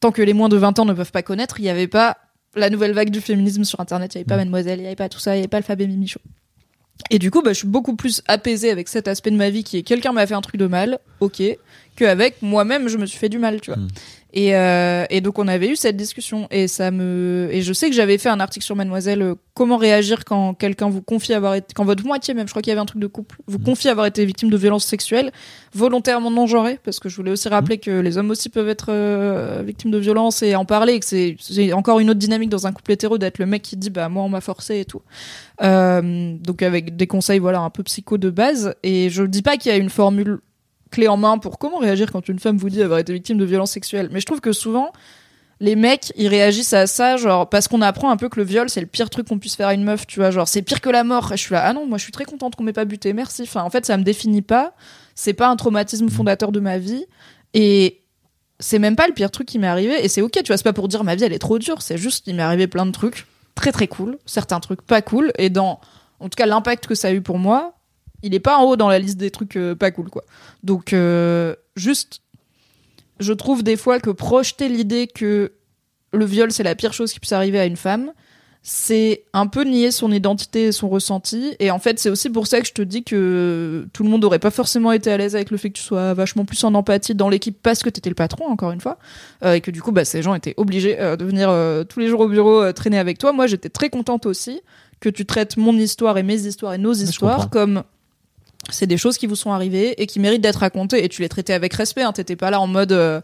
[0.00, 2.18] Tant que les moins de 20 ans ne peuvent pas connaître, il n'y avait pas
[2.54, 4.96] la nouvelle vague du féminisme sur Internet, il n'y avait pas Mademoiselle, il n'y avait
[4.96, 6.20] pas tout ça, il n'y avait pas l'alphabet Mimichaud.
[7.10, 9.64] Et du coup, bah, je suis beaucoup plus apaisée avec cet aspect de ma vie
[9.64, 11.42] qui est quelqu'un m'a fait un truc de mal, ok,
[11.96, 13.80] qu'avec moi-même, je me suis fait du mal, tu vois.
[13.80, 13.88] Mm.
[14.32, 16.48] Et, euh, et donc on avait eu cette discussion.
[16.50, 19.76] Et ça me et je sais que j'avais fait un article sur Mademoiselle euh, comment
[19.76, 22.72] réagir quand quelqu'un vous confie avoir été quand votre moitié même je crois qu'il y
[22.72, 25.32] avait un truc de couple vous confie avoir été victime de violences sexuelles
[25.74, 28.90] volontairement non genrées parce que je voulais aussi rappeler que les hommes aussi peuvent être
[28.90, 32.50] euh, victimes de violences et en parler et que c'est c'est encore une autre dynamique
[32.50, 34.84] dans un couple hétéro d'être le mec qui dit bah moi on m'a forcé et
[34.84, 35.02] tout.
[35.62, 38.74] Euh, donc avec des conseils voilà un peu psycho de base.
[38.82, 40.40] Et je dis pas qu'il y a une formule
[40.90, 43.44] clé en main pour comment réagir quand une femme vous dit avoir été victime de
[43.44, 44.08] violences sexuelles.
[44.12, 44.92] Mais je trouve que souvent,
[45.60, 48.70] les mecs, ils réagissent à ça, genre, parce qu'on apprend un peu que le viol,
[48.70, 50.80] c'est le pire truc qu'on puisse faire à une meuf, tu vois, genre, c'est pire
[50.80, 51.32] que la mort.
[51.32, 53.12] Et je suis là, ah non, moi, je suis très contente qu'on m'ait pas buté,
[53.12, 53.42] merci.
[53.42, 54.72] Enfin, en fait, ça me définit pas.
[55.14, 57.06] C'est pas un traumatisme fondateur de ma vie.
[57.54, 58.02] Et
[58.60, 60.04] c'est même pas le pire truc qui m'est arrivé.
[60.04, 61.82] Et c'est ok, tu vois, c'est pas pour dire ma vie, elle est trop dure.
[61.82, 65.32] C'est juste, il m'est arrivé plein de trucs très très cool, certains trucs pas cool.
[65.38, 65.80] Et dans,
[66.20, 67.77] en tout cas, l'impact que ça a eu pour moi,
[68.22, 70.24] il est pas en haut dans la liste des trucs euh, pas cool, quoi.
[70.62, 72.20] Donc, euh, juste,
[73.20, 75.52] je trouve des fois que projeter l'idée que
[76.12, 78.12] le viol c'est la pire chose qui puisse arriver à une femme,
[78.62, 81.54] c'est un peu nier son identité et son ressenti.
[81.60, 84.22] Et en fait, c'est aussi pour ça que je te dis que tout le monde
[84.22, 86.74] n'aurait pas forcément été à l'aise avec le fait que tu sois vachement plus en
[86.74, 88.98] empathie dans l'équipe parce que t'étais le patron, encore une fois.
[89.44, 91.54] Euh, et que du coup, bah, ces gens étaient obligés de venir
[91.88, 93.32] tous les jours au bureau traîner avec toi.
[93.32, 94.60] Moi, j'étais très contente aussi
[95.00, 97.84] que tu traites mon histoire et mes histoires et nos histoires comme
[98.70, 101.04] c'est des choses qui vous sont arrivées et qui méritent d'être racontées.
[101.04, 102.02] Et tu les traitais avec respect.
[102.02, 102.12] Hein.
[102.12, 102.92] T'étais pas là en mode.
[102.92, 103.20] euh,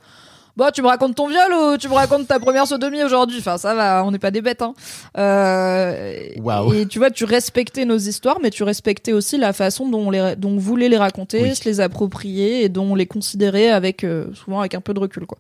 [0.57, 3.39] Bon, tu me racontes ton viol ou tu me racontes ta première sodomie aujourd'hui?
[3.41, 4.63] Enfin, ça va, on n'est pas des bêtes.
[4.63, 4.73] Hein.
[5.19, 6.75] Euh, Waouh.
[6.75, 10.11] Et tu vois, tu respectais nos histoires, mais tu respectais aussi la façon dont on,
[10.11, 11.57] les, dont on voulait les raconter, Oui.
[11.57, 15.01] se les approprier et dont on les considérait avec, euh, souvent avec un peu de
[15.01, 15.27] recul.
[15.27, 15.39] Quoi.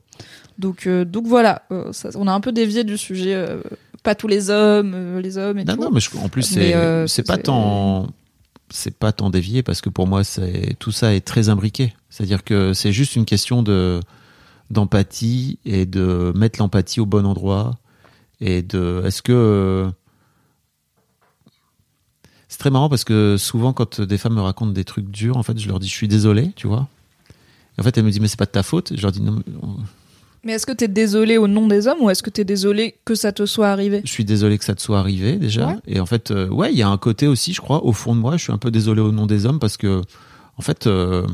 [0.59, 3.35] Donc, euh, donc voilà, euh, ça- on a un peu dévié du sujet.
[3.35, 3.59] euh,
[4.03, 5.81] pas tous les hommes, les hommes et Non, tout.
[5.81, 8.09] non, mais je- en plus, c'est euh, c'est pas tant.
[8.77, 11.95] C'est pas tant dévié parce que pour moi, c'est tout ça est très imbriqué.
[12.11, 14.01] C'est-à-dire que c'est juste une question de
[14.69, 17.79] d'empathie et de mettre l'empathie au bon endroit
[18.41, 19.01] et de.
[19.07, 19.89] Est-ce que
[22.49, 25.45] c'est très marrant parce que souvent quand des femmes me racontent des trucs durs, en
[25.45, 26.89] fait, je leur dis je suis désolé, tu vois.
[27.79, 28.93] En fait, elles me disent mais c'est pas de ta faute.
[28.97, 29.41] Je leur dis non,
[30.45, 33.15] mais, est-ce que t'es désolé au nom des hommes ou est-ce que t'es désolé que
[33.15, 35.69] ça te soit arrivé je suis désolé que ça te soit arrivé déjà.
[35.69, 35.77] Ouais.
[35.87, 38.15] Et en fait, euh, ouais, il y a un côté aussi, je crois, au fond
[38.15, 40.03] de moi, je suis un peu désolé au nom des hommes parce que,
[40.57, 41.27] en fait, euh,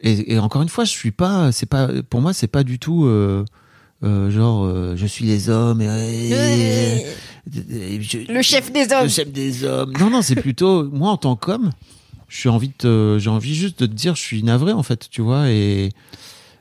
[0.00, 2.78] et, et encore une fois, je suis pas, c'est pas, pour moi, c'est pas du
[2.78, 3.44] tout euh,
[4.02, 7.06] euh, genre, euh, je suis les hommes et, et-
[7.70, 9.92] et je- Le chef des hommes le chef des hommes.
[10.00, 11.70] Non, non, c'est plutôt moi en tant qu'homme,
[12.28, 15.08] je suis envie de, j'ai envie juste de te dire, je suis navré en fait,
[15.10, 15.90] tu vois, et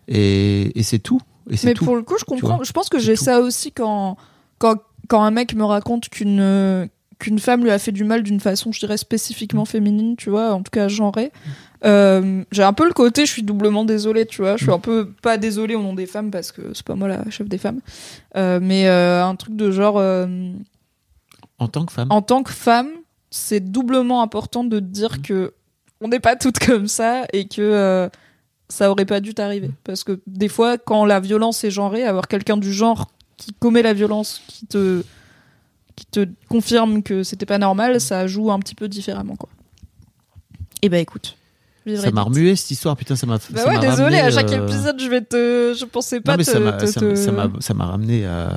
[0.10, 1.22] et, et c'est tout.
[1.50, 1.86] Et Mais tout.
[1.86, 2.64] pour le coup, je comprends.
[2.64, 4.18] Je pense que j'ai ça aussi quand,
[4.58, 4.76] quand,
[5.08, 8.72] quand un mec me raconte qu'une qu'une femme lui a fait du mal d'une façon,
[8.72, 11.34] je dirais spécifiquement féminine, tu vois, en tout cas genrée.
[11.84, 14.56] Euh, j'ai un peu le côté, je suis doublement désolée, tu vois.
[14.56, 17.10] Je suis un peu pas désolée au nom des femmes parce que c'est pas moi
[17.10, 17.82] la chef des femmes,
[18.38, 19.98] Euh, mais euh, un truc de genre.
[21.58, 22.08] En tant que femme.
[22.10, 22.90] en tant que femme,
[23.32, 25.54] c'est doublement important de dire que
[26.00, 28.10] on n'est pas toutes comme ça et que
[28.70, 29.72] ça aurait pas dû t'arriver.
[29.84, 33.82] Parce que des fois, quand la violence est genrée, avoir quelqu'un du genre qui commet
[33.82, 35.04] la violence, qui te,
[35.96, 39.50] qui te confirme que c'était pas normal, ça joue un petit peu différemment, quoi.
[40.82, 41.36] Et bah écoute.
[41.90, 43.38] Vivre Ça m'a remué cette histoire, putain, ça m'a.
[43.38, 45.76] Bah ça ouais, désolé, ramené, à chaque euh, épisode, je vais te.
[45.80, 46.52] Je pensais pas Non, mais te.
[46.52, 47.16] ça m'a, te-
[47.62, 48.50] ça, m'a- ramené à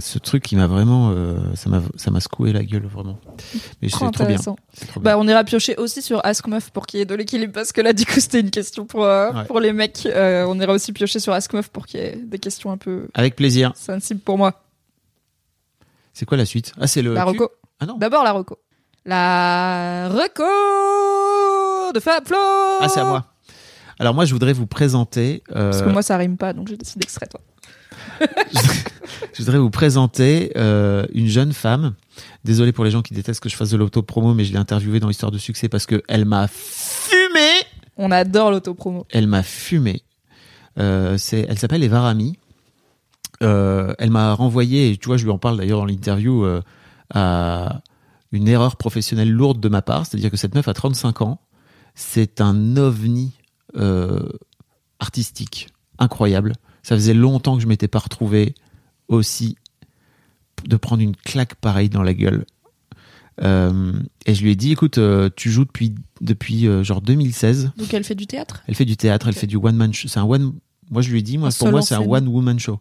[0.00, 3.18] ce truc qui m'a vraiment, euh, ça m'a, ça m'a secoué la gueule vraiment.
[3.82, 4.36] Mais c'est trop bien.
[4.36, 4.56] trop.
[5.00, 7.72] Bah, on ira piocher aussi sur Ask Meuf pour qu'il y ait de l'équilibre parce
[7.72, 9.44] que là, du coup, c'était une question pour, euh, Ouais.
[9.44, 10.06] pour les mecs.
[10.06, 12.76] Euh, on ira aussi piocher sur Ask Meuf pour qu'il y ait des questions un
[12.76, 13.72] peu Avec plaisir.
[13.76, 14.62] sensibles pour moi.
[16.12, 16.72] C'est quoi la suite?
[16.80, 17.12] Ah, c'est le.
[17.14, 17.50] la reco.
[17.80, 17.98] Ah non.
[17.98, 18.58] D'abord, la reco.
[19.04, 20.42] La reco
[21.92, 22.36] de Fab Flo
[22.80, 23.26] Ah, c'est à moi.
[23.98, 25.42] Alors moi, je voudrais vous présenter.
[25.54, 27.40] euh, Parce que moi, ça rime pas, donc j'ai décidé que ce serait toi.
[29.32, 31.94] je voudrais vous présenter euh, une jeune femme.
[32.44, 35.00] Désolé pour les gens qui détestent que je fasse de l'auto-promo, mais je l'ai interviewée
[35.00, 37.48] dans l'histoire de succès parce que elle m'a fumé.
[37.96, 39.06] On adore l'autopromo.
[39.10, 40.02] Elle m'a fumé.
[40.78, 42.38] Euh, c'est, elle s'appelle Eva Rami.
[43.40, 46.44] Elle m'a renvoyé, et tu vois, je lui en parle d'ailleurs dans l'interview,
[47.14, 47.80] à
[48.32, 50.04] une erreur professionnelle lourde de ma part.
[50.06, 51.40] C'est-à-dire que cette meuf a 35 ans.
[51.96, 53.32] C'est un ovni
[53.76, 54.28] euh,
[55.00, 55.68] artistique
[55.98, 56.52] incroyable.
[56.82, 58.54] Ça faisait longtemps que je m'étais pas retrouvé
[59.08, 59.56] aussi
[60.66, 62.44] de prendre une claque pareille dans la gueule.
[63.42, 63.92] Euh,
[64.24, 67.72] et je lui ai dit, écoute, euh, tu joues depuis depuis euh, genre 2016.
[67.76, 68.62] Donc, elle fait du théâtre?
[68.66, 70.08] Elle fait du théâtre, elle fait du one man show.
[70.08, 70.54] C'est un one.
[70.90, 72.08] Moi, je lui ai dit, moi, Un pour moi, c'est un scène.
[72.10, 72.78] one woman show.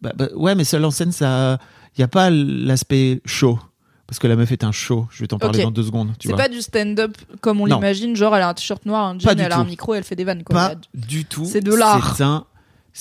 [0.00, 1.58] Bah, bah, ouais, mais seul en scène, ça,
[1.96, 3.58] il y a pas l'aspect show
[4.06, 5.06] parce que la meuf est un show.
[5.10, 6.12] Je vais t'en parler dans deux secondes.
[6.20, 9.38] C'est pas du stand-up comme on l'imagine, genre elle a un t-shirt noir, un jean,
[9.38, 10.42] elle a un micro, elle fait des vannes.
[10.44, 10.56] Quoi.
[10.56, 11.44] Pas du tout.
[11.44, 12.16] C'est de l'art.
[12.16, 12.44] C'est un.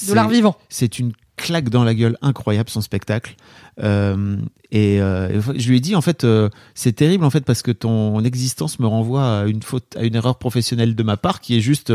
[0.08, 0.56] De l'art vivant.
[0.70, 3.36] C'est une claque dans la gueule incroyable son spectacle.
[3.82, 4.38] Euh,
[4.72, 7.72] et euh, je lui ai dit en fait, euh, c'est terrible en fait parce que
[7.72, 11.58] ton existence me renvoie à une faute, à une erreur professionnelle de ma part qui
[11.58, 11.92] est juste.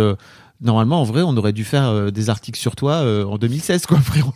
[0.60, 3.86] Normalement, en vrai, on aurait dû faire euh, des articles sur toi euh, en 2016,
[3.86, 4.34] quoi, frérot.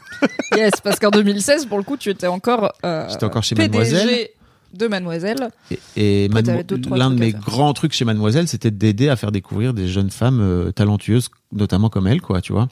[0.56, 3.78] Yes, parce qu'en 2016, pour le coup, tu étais encore, euh, J'étais encore chez PDG
[3.78, 4.28] Mademoiselle.
[4.72, 5.50] De Mademoiselle.
[5.96, 10.10] Et, l'un de mes grands trucs chez Mademoiselle, c'était d'aider à faire découvrir des jeunes
[10.10, 12.68] femmes euh, talentueuses, notamment comme elle, quoi, tu vois.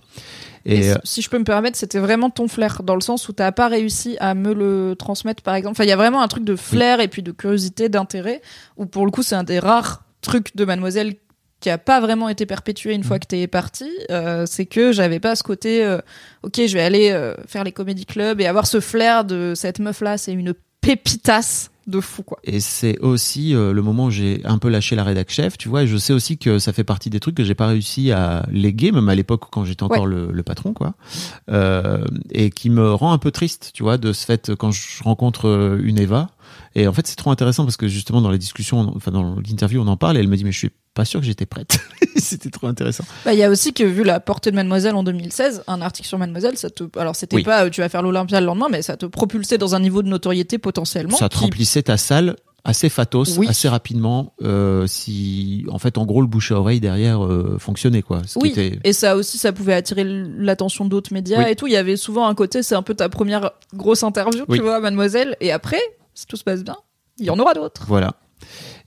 [0.64, 3.28] Et, Et, euh, si- je peux me permettre, c'était vraiment ton flair, dans le sens
[3.28, 5.72] où t'as pas réussi à me le transmettre, par exemple.
[5.72, 8.40] Enfin, il y a vraiment un truc de flair et puis de curiosité, d'intérêt,
[8.76, 11.14] où pour le coup, c'est un des rares trucs de Mademoiselle
[11.60, 13.20] qui a pas vraiment été perpétué une fois Mm.
[13.20, 15.98] que t'es parti, euh, c'est que j'avais pas ce côté,
[16.42, 20.00] ok, je vais aller faire les comédie clubs et avoir ce flair de cette meuf
[20.00, 22.38] là, c'est une pépitas de fou quoi.
[22.44, 25.68] Et c'est aussi euh, le moment où j'ai un peu lâché la rédac chef, tu
[25.68, 28.12] vois, et je sais aussi que ça fait partie des trucs que j'ai pas réussi
[28.12, 30.94] à léguer, même à l'époque quand j'étais encore le, le, patron, quoi,
[31.50, 35.02] euh, et qui me rend un peu triste, tu vois, de ce fait quand je
[35.02, 36.30] rencontre euh, une Eva.
[36.74, 39.82] Et en fait, c'est trop intéressant parce que justement dans les discussions, enfin dans l'interview,
[39.82, 41.78] on en parle, et elle me dit mais je suis pas sûr que j'étais prête.
[42.16, 43.04] c'était trop intéressant.
[43.24, 46.08] Bah, il y a aussi que vu la portée de Mademoiselle en 2016, un article
[46.08, 48.82] sur Mademoiselle, ça te, alors c'était pas euh, tu vas faire l'Olympia le lendemain, mais
[48.82, 51.16] ça te propulsait dans un niveau de notoriété potentiellement.
[51.16, 56.20] Ça te remplissait ta salle assez fatos, assez rapidement, euh, si en fait en gros
[56.20, 58.20] le bouche à oreille derrière euh, fonctionnait quoi.
[58.36, 58.78] oui.
[58.84, 61.66] Et ça aussi, ça pouvait attirer l'attention d'autres médias et tout.
[61.66, 64.80] Il y avait souvent un côté, c'est un peu ta première grosse interview, tu vois,
[64.80, 65.36] Mademoiselle.
[65.40, 65.80] Et après,
[66.14, 66.76] si tout se passe bien,
[67.18, 67.84] il y en aura d'autres.
[67.86, 68.14] Voilà.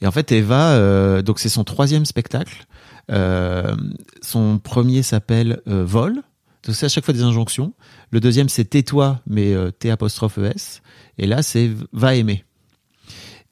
[0.03, 2.65] Et en fait, Eva, euh, donc c'est son troisième spectacle.
[3.09, 3.73] Euh,
[4.21, 6.15] son premier s'appelle euh, Vol.
[6.65, 7.73] Donc c'est à chaque fois des injonctions.
[8.11, 10.81] Le deuxième c'est Tais-toi, mais T apostrophe ES.
[11.17, 12.43] Et là c'est Va aimer.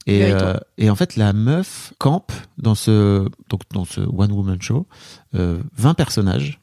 [0.07, 0.31] Et,
[0.79, 4.87] et, en fait, la meuf campe dans ce, donc dans ce One Woman Show
[5.33, 6.60] 20 personnages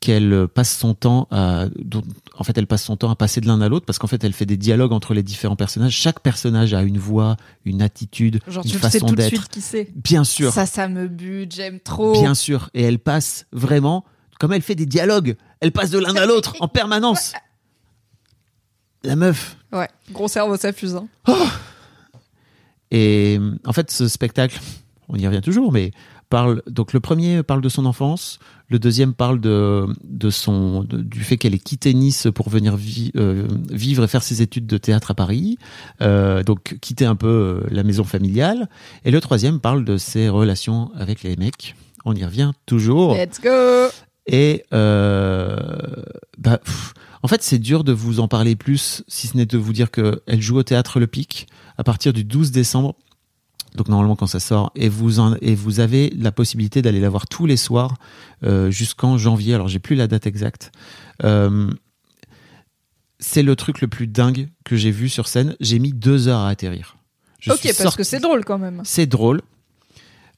[0.00, 1.66] qu'elle passe son temps à
[2.36, 4.22] en fait elle passe son temps à passer de l'un à l'autre parce qu'en fait
[4.22, 5.92] elle fait des dialogues entre les différents personnages.
[5.92, 9.30] Chaque personnage a une voix une attitude Genre, une tu façon tout d'être.
[9.30, 9.88] de suite qui c'est.
[9.96, 10.52] Bien sûr.
[10.52, 12.12] Ça ça me bute j'aime trop.
[12.12, 12.70] Bien sûr.
[12.74, 14.04] Et elle passe vraiment
[14.38, 17.32] comme elle fait des dialogues elle passe de l'un à l'autre en permanence.
[19.04, 19.56] La meuf.
[19.72, 21.08] Ouais gros cerveau ça fuse hein.
[21.26, 21.48] oh.
[22.90, 24.60] Et en fait ce spectacle
[25.08, 25.90] on y revient toujours mais
[26.28, 28.38] parle donc le premier parle de son enfance,
[28.68, 32.76] le deuxième parle de de son du fait qu'elle ait quitté Nice pour venir
[33.16, 35.58] euh, vivre et faire ses études de théâtre à Paris,
[36.00, 38.68] euh, donc quitter un peu euh, la maison familiale,
[39.04, 41.74] et le troisième parle de ses relations avec les mecs.
[42.04, 43.14] On y revient toujours.
[43.14, 43.90] Let's go.
[44.28, 45.56] Et euh,
[46.36, 46.60] bah,
[47.22, 49.90] en fait, c'est dur de vous en parler plus, si ce n'est de vous dire
[49.90, 51.48] que elle joue au théâtre Le Pic
[51.78, 52.94] à partir du 12 décembre
[53.78, 57.08] donc normalement quand ça sort et vous en, et vous avez la possibilité d'aller la
[57.08, 57.94] voir tous les soirs
[58.44, 59.54] euh, jusqu'en janvier.
[59.54, 60.72] Alors j'ai plus la date exacte.
[61.24, 61.70] Euh,
[63.20, 65.56] c'est le truc le plus dingue que j'ai vu sur scène.
[65.60, 66.96] J'ai mis deux heures à atterrir.
[67.40, 68.82] Je ok, parce que c'est drôle quand même.
[68.84, 69.40] C'est drôle.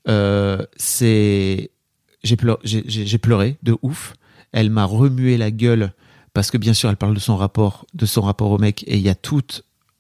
[0.09, 1.71] Euh, c'est
[2.23, 4.15] j'ai pleuré, j'ai pleuré de ouf.
[4.53, 5.93] Elle m'a remué la gueule
[6.35, 8.97] parce que bien sûr elle parle de son rapport, de son rapport au mec et
[8.97, 9.43] il y a tout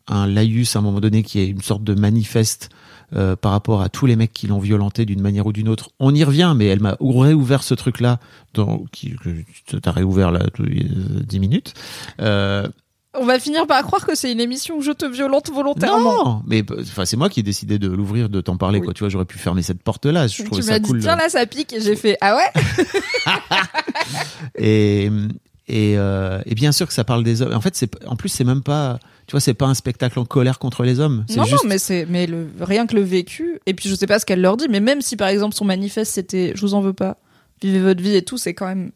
[0.08, 2.68] un laïus à un moment donné qui est une sorte de manifeste
[3.14, 5.90] euh, par rapport à tous les mecs qui l'ont violenté d'une manière ou d'une autre.
[5.98, 8.18] On y revient, mais elle m'a réouvert ce truc-là,
[8.92, 9.14] qui
[9.82, 11.74] t'as réouvert là 10 minutes.
[12.20, 12.66] Euh,
[13.14, 16.24] on va finir par croire que c'est une émission où je te violente volontairement.
[16.24, 18.80] Non, mais enfin c'est moi qui ai décidé de l'ouvrir, de t'en parler.
[18.80, 20.28] Quoi, tu vois, j'aurais pu fermer cette porte-là.
[20.28, 21.00] Je trouvais ça dit, cool.
[21.00, 21.72] Tiens là, ça pique.
[21.72, 23.34] Et j'ai fait ah ouais?
[24.56, 25.10] et
[25.70, 27.54] et, euh, et bien sûr que ça parle des hommes.
[27.54, 30.24] En fait, c'est en plus c'est même pas tu vois, c'est pas un spectacle en
[30.24, 31.24] colère contre les hommes.
[31.36, 31.62] Non, juste...
[31.62, 33.60] non, mais c'est, mais le, rien que le vécu.
[33.64, 35.64] Et puis, je sais pas ce qu'elle leur dit, mais même si par exemple son
[35.64, 37.16] manifeste c'était, je vous en veux pas,
[37.62, 38.90] vivez votre vie et tout, c'est quand même,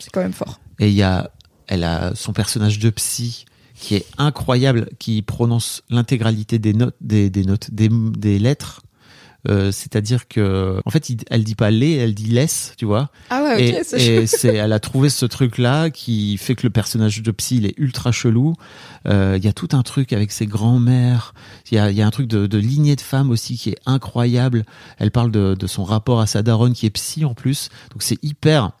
[0.00, 0.58] c'est quand même fort.
[0.80, 1.30] Et il y a,
[1.68, 3.44] elle a son personnage de psy
[3.76, 8.82] qui est incroyable, qui prononce l'intégralité des notes, des, des notes, des, des lettres
[9.48, 13.10] euh, c'est-à-dire que en fait elle dit pas les elle dit laisse tu vois.
[13.30, 16.70] Ah ouais ok et, c'est elle a trouvé ce truc là qui fait que le
[16.70, 18.54] personnage de psy il est ultra chelou.
[19.06, 21.34] Euh, il y a tout un truc avec ses grands-mères.
[21.70, 23.78] Il y a, y a un truc de, de lignée de femmes aussi qui est
[23.86, 24.64] incroyable.
[24.98, 27.68] Elle parle de, de son rapport à sa daronne qui est psy en plus.
[27.92, 28.72] Donc c'est hyper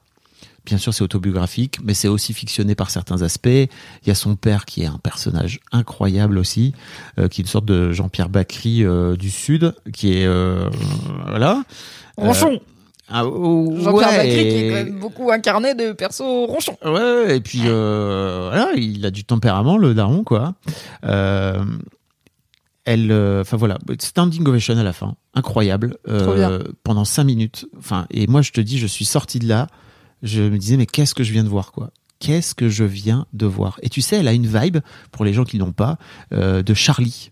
[0.66, 3.46] bien sûr, c'est autobiographique, mais c'est aussi fictionné par certains aspects.
[3.46, 3.70] Il
[4.06, 6.74] y a son père qui est un personnage incroyable aussi,
[7.18, 10.68] euh, qui est une sorte de Jean-Pierre Bacry euh, du Sud, qui est euh,
[11.26, 11.62] voilà.
[12.18, 12.60] Ronchon.
[13.08, 16.76] Ah, Jean-Pierre Bacry qui est quand même beaucoup incarné de perso ronchon.
[16.84, 20.54] Ouais, et puis voilà, il a du tempérament le daron quoi.
[22.84, 25.98] elle, enfin voilà, standing ovation à la fin, incroyable,
[26.82, 27.66] pendant cinq minutes.
[27.78, 29.68] Enfin, et moi je te dis, je suis sorti de là
[30.22, 31.90] je me disais mais qu'est-ce que je viens de voir quoi?
[32.18, 33.78] Qu'est-ce que je viens de voir?
[33.82, 34.78] Et tu sais, elle a une vibe
[35.12, 35.98] pour les gens qui n'ont pas
[36.32, 37.30] euh, de Charlie.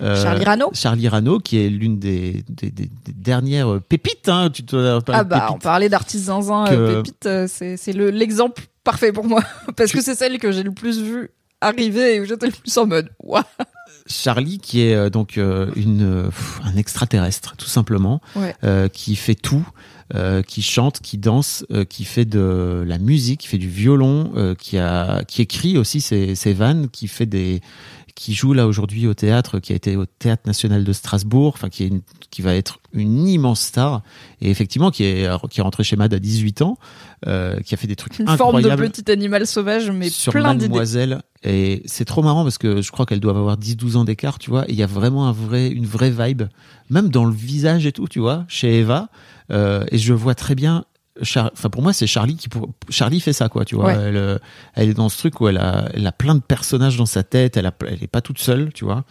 [0.00, 0.70] Euh, Charlie Rano.
[0.72, 4.28] Charlie Rano, qui est l'une des, des, des, dernières pépites.
[4.28, 6.94] Hein, tu te, ah bah, on parlait zinzin, que...
[6.94, 9.42] pépites, euh, c'est l'exemple parfait pour moi.
[9.76, 11.30] Parce que c'est celle que j'ai le plus vue
[11.60, 13.44] arriver et où j'étais le plus en mode Ouah.
[14.06, 16.30] Charlie, qui est euh, donc une,
[16.62, 18.54] un extraterrestre, tout simplement, ouais.
[18.92, 19.66] qui fait tout,
[20.14, 24.30] euh, qui chante, qui danse, euh, qui fait de la musique, qui fait du violon,
[24.36, 27.62] euh, qui a, qui écrit aussi ses, ses vannes, qui fait des,
[28.14, 31.68] qui joue là aujourd'hui au théâtre, qui a été au Théâtre National de Strasbourg, enfin
[31.68, 34.02] qui, est une- qui va être une immense star,
[34.40, 36.76] et effectivement qui est, qui est rentré chez Mad à 18 ans,
[37.26, 40.52] euh, qui a fait des trucs Une forme de petit animal sauvage, mais sur plein
[40.54, 40.68] d'idées.
[40.68, 41.22] Mademoiselle.
[41.44, 44.50] Et c'est trop marrant parce que je crois qu'elles doivent avoir 10-12 ans d'écart, tu
[44.50, 46.42] vois, et il y a vraiment un vrai, une vraie vibe,
[46.90, 49.08] même dans le visage et tout, tu vois, chez Eva.
[49.50, 50.84] Euh, et je vois très bien.
[51.22, 52.48] Char- Enfin, pour moi, c'est Charlie qui.
[52.48, 53.86] pour- Charlie fait ça, quoi, tu vois.
[53.86, 53.94] Ouais.
[53.94, 54.38] Elle, euh,
[54.74, 57.22] elle est dans ce truc où elle a, elle a plein de personnages dans sa
[57.22, 57.56] tête.
[57.56, 59.04] Elle, a, elle est pas toute seule, tu vois.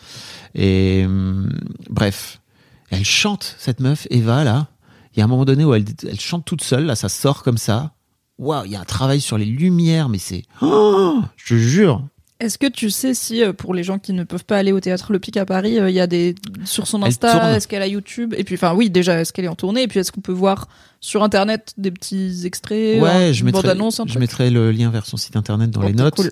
[0.55, 1.49] Et hum,
[1.89, 2.41] bref,
[2.89, 4.67] elle chante cette meuf, Eva là.
[5.13, 7.43] Il y a un moment donné où elle, elle chante toute seule, là, ça sort
[7.43, 7.91] comme ça.
[8.37, 10.43] Waouh, il y a un travail sur les lumières, mais c'est.
[10.61, 12.03] Oh, je te jure.
[12.41, 14.79] Est-ce que tu sais si euh, pour les gens qui ne peuvent pas aller au
[14.79, 16.33] théâtre Le Pic à Paris, euh, il y a des
[16.65, 18.33] sur son Insta, est-ce qu'elle a YouTube?
[18.35, 19.83] Et puis enfin oui, déjà est-ce qu'elle est en tournée?
[19.83, 20.67] Et puis est-ce qu'on peut voir
[20.99, 23.75] sur internet des petits extraits, Ouais, je mettrai,
[24.07, 26.15] je mettrai le lien vers son site internet dans Oh, les notes.
[26.15, 26.31] cool.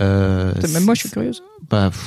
[0.00, 1.42] Euh, Même moi, je suis curieuse.
[1.70, 2.04] bah, pff,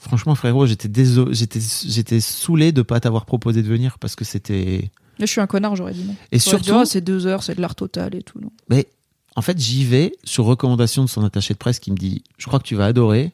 [0.00, 4.90] franchement, frérot, j'étais désolé, j'étais, saoulé de pas t'avoir proposé de venir parce que c'était.
[5.18, 6.14] Je suis un connard, j'aurais dit non.
[6.30, 8.38] Et surtout, oh, c'est deux heures, c'est de l'art total et tout.
[8.40, 8.50] Non.
[8.68, 8.86] mais
[9.36, 12.46] en fait, j'y vais sur recommandation de son attaché de presse qui me dit, je
[12.46, 13.32] crois que tu vas adorer.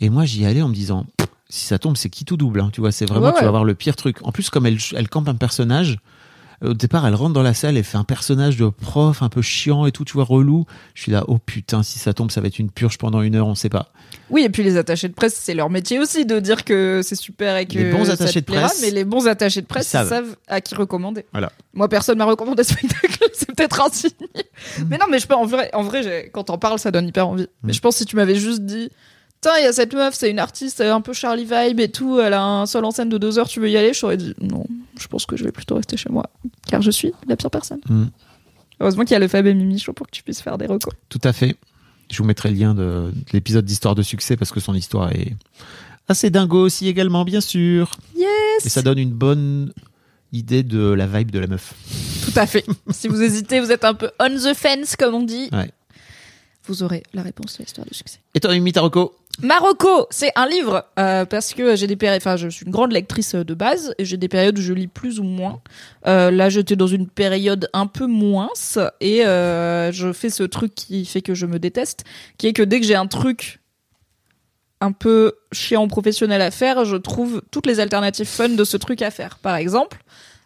[0.00, 1.06] Et moi, j'y allais en me disant,
[1.48, 3.48] si ça tombe, c'est qui tout double, hein, tu vois, c'est vraiment, Ouais, tu vas
[3.48, 4.18] avoir le pire truc.
[4.22, 5.98] En plus, comme elle, elle campe un personnage.
[6.60, 9.42] Au départ, elle rentre dans la salle, elle fait un personnage de prof un peu
[9.42, 10.66] chiant et tout, tu vois, relou.
[10.94, 13.36] Je suis là, oh putain, si ça tombe, ça va être une purge pendant une
[13.36, 13.92] heure, on sait pas.
[14.28, 17.14] Oui, et puis les attachés de presse, c'est leur métier aussi de dire que c'est
[17.14, 19.60] super et que Les bons ça attachés te de plaira, presse, mais les bons attachés
[19.60, 20.08] de presse, savent.
[20.08, 20.36] savent.
[20.48, 21.26] à qui recommander.
[21.30, 21.52] Voilà.
[21.74, 23.17] Moi, personne m'a recommandé ce spectacle,
[23.58, 24.10] peut-être un signe.
[24.88, 27.28] Mais non, mais je peux, en vrai, en vrai quand t'en parles, ça donne hyper
[27.28, 27.48] envie.
[27.62, 28.90] Mais je pense que si tu m'avais juste dit,
[29.40, 32.18] Tiens, il y a cette meuf, c'est une artiste un peu Charlie Vibe et tout,
[32.18, 33.92] elle a un seul en scène de deux heures, tu veux y aller?
[33.92, 34.66] Je t'aurais dit non,
[34.98, 36.24] je pense que je vais plutôt rester chez moi,
[36.66, 37.78] car je suis la pire personne.
[37.88, 38.06] Mm.
[38.80, 40.66] Heureusement qu'il y a le Fab et Mimi Show pour que tu puisses faire des
[40.66, 40.92] recos.
[41.08, 41.56] Tout à fait.
[42.10, 45.12] Je vous mettrai le lien de, de l'épisode d'Histoire de succès parce que son histoire
[45.12, 45.36] est
[46.08, 47.92] assez dingo aussi également, bien sûr.
[48.16, 49.72] Yes Et ça donne une bonne
[50.32, 51.74] idée de la vibe de la meuf.
[52.24, 52.64] Tout à fait.
[52.90, 55.48] si vous hésitez, vous êtes un peu on the fence, comme on dit.
[55.52, 55.70] Ouais.
[56.66, 58.18] Vous aurez la réponse à l'histoire de succès.
[58.34, 62.36] Et toi, Mimi Taroko Marocco, c'est un livre euh, parce que j'ai des périodes, enfin
[62.36, 64.88] je suis une grande lectrice euh, de base et j'ai des périodes où je lis
[64.88, 65.60] plus ou moins.
[66.08, 68.50] Euh, là, j'étais dans une période un peu moins
[69.00, 72.04] et euh, je fais ce truc qui fait que je me déteste,
[72.36, 73.60] qui est que dès que j'ai un truc
[74.80, 79.02] un peu chiant professionnel à faire, je trouve toutes les alternatives fun de ce truc
[79.02, 79.38] à faire.
[79.38, 79.98] Par exemple,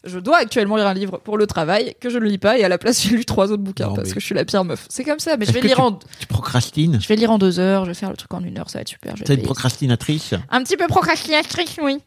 [0.05, 2.65] je dois actuellement lire un livre pour le travail que je ne lis pas et
[2.65, 4.45] à la place j'ai lu trois autres bouquins Non, parce mais- que je suis la
[4.45, 4.87] pire meuf.
[4.89, 6.99] C'est comme ça, mais je vais lire tu- en Tu procrastines?
[7.01, 8.79] Je vais lire en deux heures, je vais faire le truc en une heure, ça
[8.79, 9.15] va être super.
[9.15, 10.35] T'es une procrastinatrice?
[10.51, 11.99] Un petit peu procrastinatrice, oui.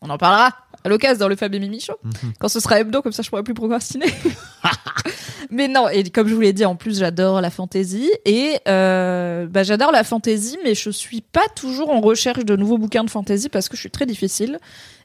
[0.00, 0.50] On en parlera
[0.84, 1.94] à l'occasion dans le Fab et Mimi Show.
[2.02, 2.32] Mhm.
[2.38, 4.06] Quand ce sera hebdo, comme ça je pourrai plus procrastiner.
[5.50, 8.10] mais non, et comme je vous l'ai dit, en plus j'adore la fantasy.
[8.24, 12.78] Et euh, bah, j'adore la fantasy, mais je suis pas toujours en recherche de nouveaux
[12.78, 14.58] bouquins de fantasy parce que je suis très difficile.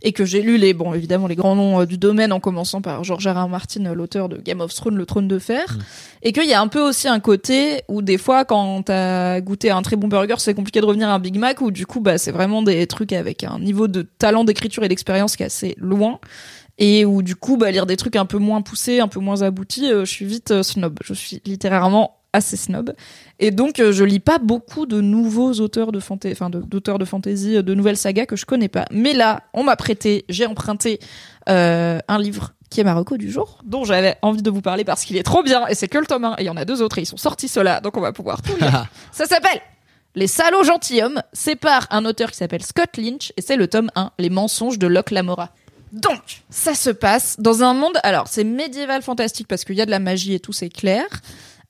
[0.07, 2.79] Et que j'ai lu les, bon évidemment les grands noms euh, du domaine en commençant
[2.79, 3.43] par George R.
[3.43, 3.49] R.
[3.49, 5.77] Martin, l'auteur de Game of Thrones, le trône de fer.
[6.23, 9.69] Et qu'il y a un peu aussi un côté où des fois, quand t'as goûté
[9.69, 11.85] à un très bon burger, c'est compliqué de revenir à un Big Mac, où du
[11.85, 15.43] coup, bah, c'est vraiment des trucs avec un niveau de talent d'écriture et d'expérience qui
[15.43, 16.21] est assez loin.
[16.77, 19.41] Et où du coup, bah, lire des trucs un peu moins poussés, un peu moins
[19.41, 20.99] aboutis, euh, je suis vite euh, snob.
[21.03, 22.93] Je suis littérairement assez snob.
[23.39, 26.97] Et donc, euh, je lis pas beaucoup de nouveaux auteurs de fantasy, enfin, de- d'auteurs
[26.99, 28.85] de fantasy, euh, de nouvelles sagas que je connais pas.
[28.91, 30.99] Mais là, on m'a prêté, j'ai emprunté
[31.49, 35.05] euh, un livre qui est Marocco du jour, dont j'avais envie de vous parler parce
[35.05, 36.65] qu'il est trop bien, et c'est que le tome 1, et il y en a
[36.65, 38.87] deux autres, et ils sont sortis ceux-là, donc on va pouvoir tout lire.
[39.13, 39.61] Ça s'appelle
[40.15, 43.89] Les salauds gentilshommes, c'est par un auteur qui s'appelle Scott Lynch, et c'est le tome
[43.95, 45.51] 1, Les mensonges de Locke Lamora.
[45.93, 49.85] Donc, ça se passe dans un monde, alors c'est médiéval fantastique parce qu'il y a
[49.85, 51.05] de la magie et tout, c'est clair.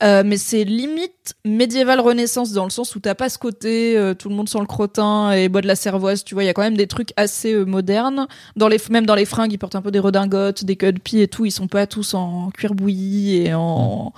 [0.03, 4.13] Euh, mais c'est limite médiéval renaissance dans le sens où t'as pas ce côté euh,
[4.13, 6.43] tout le monde sent le crottin et boit de la cervoise tu vois.
[6.43, 8.27] Il y a quand même des trucs assez euh, modernes.
[8.55, 11.27] Dans les même dans les fringues ils portent un peu des redingotes des code-pieds et
[11.27, 11.45] tout.
[11.45, 14.13] Ils sont pas tous en cuir bouilli et en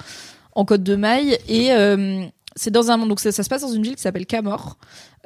[0.53, 1.37] en côte de maille.
[1.47, 2.25] Et euh,
[2.57, 4.77] c'est dans un monde donc ça, ça se passe dans une ville qui s'appelle Camor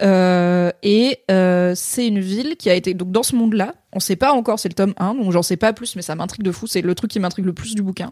[0.01, 3.99] euh, et euh, c'est une ville qui a été donc dans ce monde là on
[3.99, 6.43] sait pas encore c'est le tome 1 donc j'en sais pas plus mais ça m'intrigue
[6.43, 6.67] de fou.
[6.67, 8.11] C'est le truc qui m'intrigue le plus du bouquin.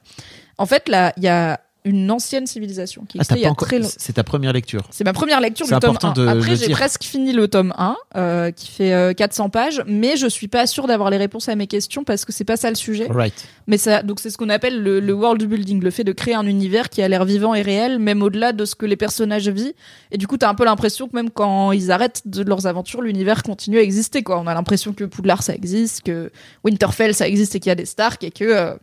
[0.58, 3.50] En fait là il y a une ancienne civilisation qui Ah, existait il y a
[3.50, 3.68] encore...
[3.68, 4.84] très longtemps C'est ta première lecture.
[4.92, 6.14] c'est ma première lecture du tome important 1.
[6.14, 10.16] de Après, j'ai presque fini le tome 1, euh, qui fait euh, 400 pages, mais
[10.18, 12.70] je suis pas sûre d'avoir les réponses à mes questions parce que c'est pas ça
[12.70, 13.08] le sujet.
[13.10, 13.34] Right.
[13.68, 16.36] Mais ça, donc c'est ce qu'on appelle le, le world building, le fait de créer
[16.36, 19.50] un univers qui a l'air vivant et réel, même au-delà de ce que les personnages
[19.50, 19.74] vivent.
[20.12, 23.02] Et du coup, t'as un peu l'impression que même quand ils arrêtent de leurs aventures,
[23.02, 24.40] l'univers continue à exister, quoi.
[24.40, 26.32] On a l'impression que Poudlard ça existe, que
[26.64, 28.74] Winterfell ça existe et qu'il y a des Stark et que, euh,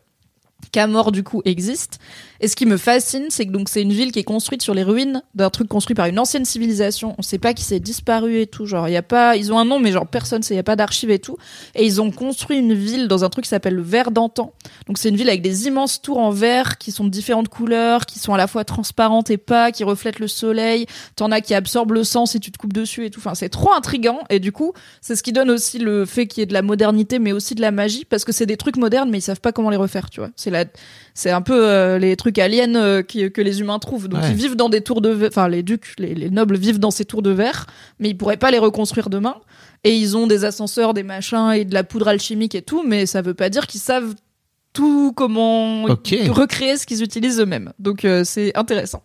[0.73, 1.99] Camor du coup existe.
[2.40, 4.74] Et ce qui me fascine, c'est que donc c'est une ville qui est construite sur
[4.74, 7.15] les ruines d'un truc construit par une ancienne civilisation.
[7.19, 8.65] On sait pas qui s'est disparu et tout.
[8.65, 10.65] Genre y a pas, ils ont un nom mais genre personne sait, il y a
[10.65, 11.36] pas d'archives et tout.
[11.74, 14.52] Et ils ont construit une ville dans un truc qui s'appelle le verre d'antan.
[14.86, 18.06] Donc c'est une ville avec des immenses tours en verre qui sont de différentes couleurs,
[18.06, 20.86] qui sont à la fois transparentes et pas, qui reflètent le soleil.
[21.16, 23.20] T'en as qui absorbent le sang si tu te coupes dessus et tout.
[23.20, 24.20] Enfin c'est trop intrigant.
[24.31, 26.62] Et du coup c'est ce qui donne aussi le fait qu'il y ait de la
[26.62, 29.40] modernité mais aussi de la magie parce que c'est des trucs modernes mais ils savent
[29.40, 30.09] pas comment les refaire.
[30.09, 30.31] Tu vois.
[30.36, 30.66] C'est la
[31.15, 34.09] c'est un peu euh, les trucs aliens euh, qui- que les humains trouvent.
[34.09, 34.28] Donc Ouais.
[34.30, 36.90] ils vivent dans des tours de verre, enfin les ducs, les, les nobles vivent dans
[36.90, 37.66] ces tours de verre,
[37.98, 39.36] mais ils pourraient pas les reconstruire demain.
[39.84, 43.06] Et ils ont des ascenseurs, des machins et de la poudre alchimique et tout, mais
[43.06, 44.14] ça veut pas dire qu'ils savent
[44.72, 47.72] tout comment recréer ce qu'ils utilisent eux-mêmes.
[47.78, 49.02] Donc euh, c'est intéressant.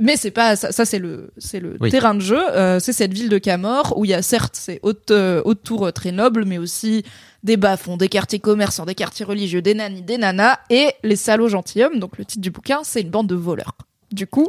[0.00, 1.90] Mais c'est pas ça, ça c'est le c'est le Oui.
[1.90, 2.40] terrain de jeu.
[2.52, 5.62] Euh, c'est cette ville de Camor où il y a certes ces hautes euh, hautes
[5.62, 7.04] tours euh, très nobles, mais aussi
[7.42, 11.48] des bas-fonds, des quartiers commerçants, des quartiers religieux, des nannies, des nanas et les salauds
[11.48, 11.98] gentilshommes.
[11.98, 13.72] Donc le titre du bouquin, c'est une bande de voleurs.
[14.12, 14.48] Du coup,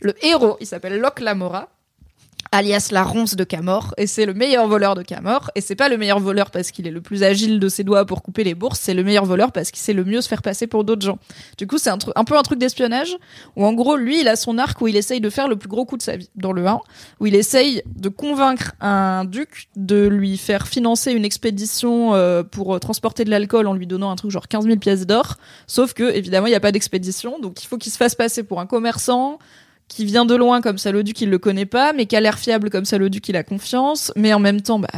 [0.00, 1.68] le héros, il s'appelle Locke Lamora
[2.54, 5.88] alias la ronce de Camor, et c'est le meilleur voleur de Camor, et c'est pas
[5.88, 8.54] le meilleur voleur parce qu'il est le plus agile de ses doigts pour couper les
[8.54, 11.04] bourses, c'est le meilleur voleur parce qu'il sait le mieux se faire passer pour d'autres
[11.04, 11.18] gens.
[11.58, 13.16] Du coup, c'est un, peu un truc d'espionnage,
[13.56, 15.68] où en gros, lui, il a son arc où il essaye de faire le plus
[15.68, 16.80] gros coup de sa vie, dans le 1,
[17.20, 22.74] où il essaye de convaincre un duc de lui faire financer une expédition euh, pour
[22.74, 25.92] euh, transporter de l'alcool en lui donnant un truc genre 15 000 pièces d'or, sauf
[25.92, 28.60] que, évidemment, il n'y a pas d'expédition, donc il faut qu'il se fasse passer pour
[28.60, 29.38] un commerçant,
[29.88, 32.20] qui vient de loin comme ça le duc il le connaît pas mais qui a
[32.20, 34.88] l'air fiable comme ça le duc il a confiance mais en même temps bah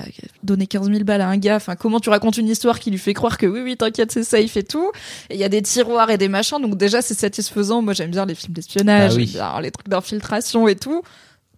[0.45, 2.99] donner 15 000 balles à un gars enfin comment tu racontes une histoire qui lui
[2.99, 4.91] fait croire que oui oui t'inquiète c'est safe et tout
[5.29, 8.13] et il y a des tiroirs et des machins donc déjà c'est satisfaisant moi j'aime
[8.13, 9.27] bien les films d'espionnage Ah oui.
[9.27, 11.03] bien les trucs d'infiltration et tout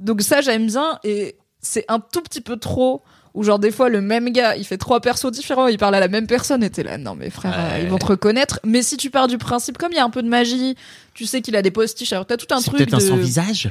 [0.01, 3.03] donc ça j'aime bien et c'est un tout petit peu trop
[3.35, 6.01] où genre des fois le même gars il fait trois persos différents il parle à
[6.01, 7.83] la même personne et t'es là non mais frère Ouais.
[7.83, 10.09] ils vont te reconnaître mais si tu pars du principe comme il y a un
[10.11, 10.77] peu de magie
[11.19, 13.03] tu sais qu'il a des postiches alors t'as tout un truc peut-être un de...
[13.03, 13.71] sans visage.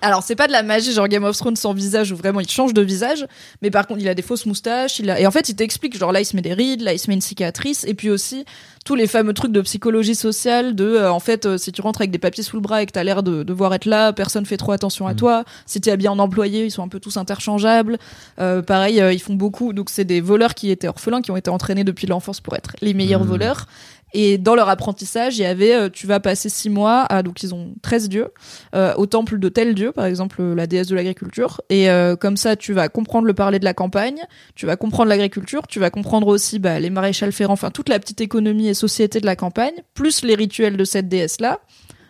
[0.00, 2.48] Alors c'est pas de la magie genre Game of Thrones sans visage où vraiment il
[2.48, 3.26] change de visage,
[3.62, 5.96] mais par contre il a des fausses moustaches, il a et en fait il t'explique
[5.98, 8.08] genre là il se met des rides, là il se met une cicatrice et puis
[8.10, 8.44] aussi
[8.84, 12.00] tous les fameux trucs de psychologie sociale de euh, en fait euh, si tu rentres
[12.00, 14.46] avec des papiers sous le bras et que t'as l'air de devoir être là, personne
[14.46, 15.16] fait trop attention à Mm.
[15.16, 15.44] toi.
[15.66, 17.98] Si t'es habillé en employé, ils sont un peu tous interchangeables.
[18.38, 21.50] Euh, pareil ils font beaucoup donc c'est des voleurs qui étaient orphelins qui ont été
[21.50, 23.28] entraînés depuis l'enfance pour être les meilleurs Mm.
[23.28, 23.66] voleurs.
[24.14, 27.42] Et dans leur apprentissage, il y avait, euh, tu vas passer six mois à, donc
[27.42, 28.28] ils ont 13 dieux,
[28.74, 31.60] euh, au temple de tel dieu, par exemple euh, la déesse de l'agriculture.
[31.68, 34.20] Et euh, comme ça, tu vas comprendre le parler de la campagne,
[34.54, 37.98] tu vas comprendre l'agriculture, tu vas comprendre aussi bah, les maréchals ferrants, enfin toute la
[37.98, 41.60] petite économie et société de la campagne, plus les rituels de cette déesse-là.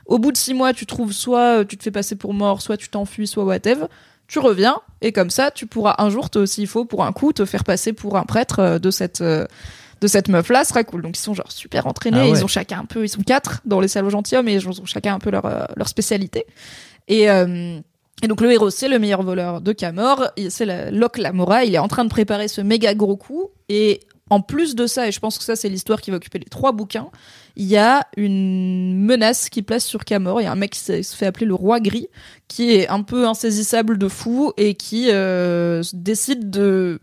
[0.07, 2.63] Au bout de six mois, tu trouves soit euh, tu te fais passer pour mort,
[2.63, 3.87] soit tu t'enfuis, soit whatever.
[4.27, 7.33] Tu reviens et comme ça, tu pourras un jour, te- s'il faut, pour un coup,
[7.33, 9.23] te faire passer pour un prêtre euh, de cette
[10.01, 11.03] de cette meuf là, sera cool.
[11.03, 12.31] Donc ils sont genre super entraînés, Ah ouais.
[12.39, 14.85] ils ont chacun un peu, ils sont quatre dans les salons gentilshommes et ils ont
[14.85, 16.45] chacun un peu leur euh, leur spécialité.
[17.09, 17.79] Et euh,
[18.23, 21.75] et donc le héros, c'est le meilleur voleur de Camor, c'est la- Locke Lamora, il
[21.75, 24.01] est en train de préparer ce méga gros coup et
[24.31, 26.45] en plus de ça, et je pense que ça c'est l'histoire qui va occuper les
[26.47, 27.09] trois bouquins,
[27.57, 30.41] il y a une menace qui place sur Camor.
[30.41, 32.09] Il y a un mec qui se se fait appeler le roi gris,
[32.47, 37.01] qui est un peu insaisissable de fou et qui euh, décide de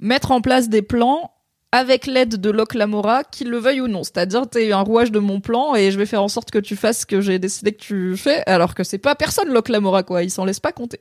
[0.00, 1.30] mettre en place des plans
[1.72, 4.02] avec l'aide de Locke Lamora, qu'il le veuille ou non.
[4.02, 6.74] C'est-à-dire, t'es un rouage de mon plan et je vais faire en sorte que tu
[6.76, 10.02] fasses ce que j'ai décidé que tu fais, alors que c'est pas personne Locke Lamora,
[10.02, 10.22] quoi.
[10.22, 11.00] Il s'en laisse pas compter.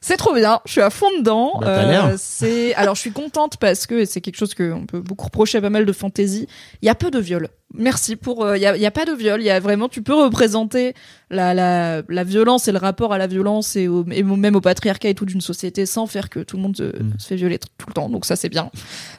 [0.00, 0.60] C'est trop bien.
[0.66, 1.60] Je suis à fond dedans.
[1.62, 2.14] Euh, Bah, l'air.
[2.18, 5.60] c'est, alors je suis contente parce que c'est quelque chose qu'on peut beaucoup reprocher à
[5.60, 6.46] pas mal de fantasy.
[6.82, 7.48] Il y a peu de viol.
[7.74, 8.44] Merci pour.
[8.44, 9.40] euh, Il y, a, il y a pas de viol.
[9.40, 9.88] Il y a vraiment.
[9.88, 10.94] Tu peux représenter
[11.30, 14.60] la, la, la violence et le rapport à la violence et, au, et même au
[14.60, 17.12] patriarcat et tout d'une société sans faire que tout le monde se, Mm.
[17.18, 18.08] se fait violer tout le temps.
[18.08, 18.70] Donc ça c'est bien.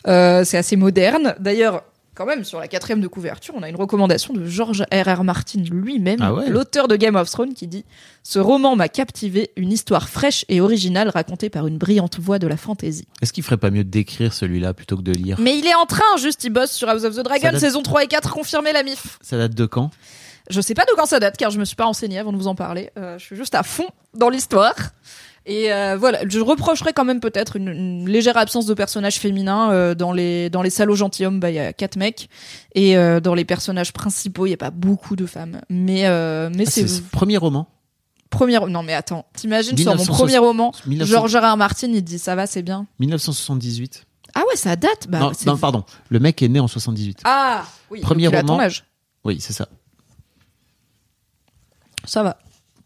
[0.07, 1.35] Euh, c'est assez moderne.
[1.39, 1.83] D'ailleurs.
[2.19, 5.23] Quand même, sur la quatrième de couverture, on a une recommandation de George R.R.
[5.23, 7.85] Martin lui-même, Ah ouais l'auteur de Game of Thrones, qui dit
[8.23, 12.45] Ce roman m'a captivé, une histoire fraîche et originale racontée par une brillante voix de
[12.47, 13.07] la fantasy.
[13.21, 15.85] Est-ce qu'il ferait pas mieux d'écrire celui-là plutôt que de lire Mais il est en
[15.85, 18.73] train, juste, il bosse sur House of the Dragon, date- saison 3 et 4, confirmé
[18.73, 19.17] la MIF.
[19.21, 19.89] Ça date de quand?
[20.49, 22.37] Je sais pas de quand ça date, car je me suis pas renseignée avant de
[22.37, 22.89] vous en parler.
[22.97, 24.75] Euh, je suis juste à fond dans l'histoire.
[25.45, 29.71] Et euh, voilà, je reprocherais quand même peut-être une, une légère absence de personnages féminins
[29.71, 31.39] euh, dans les dans les salauds gentilshommes.
[31.39, 32.29] Bah il y a quatre mecs
[32.75, 35.61] et euh, dans les personnages principaux il y a pas beaucoup de femmes.
[35.69, 36.03] Mais
[36.49, 37.67] mais Ah, c'est le premier roman.
[38.29, 38.59] premier.
[38.67, 41.53] Non mais attends, t'imagines sur mon 1960 premier roman, 1900 George R.
[41.53, 41.57] R.
[41.57, 42.85] Martin il dit ça va c'est bien.
[42.99, 44.05] 1978.
[44.35, 45.07] Ah ouais ça date.
[45.09, 45.83] Bah, non, pardon.
[46.09, 47.21] Le mec est né en 78.
[47.23, 48.01] Ah oui.
[48.01, 48.63] Premier donc il a ton roman.
[48.63, 48.85] âge.
[49.25, 49.67] Oui, c'est ça.
[52.05, 52.37] Ça va.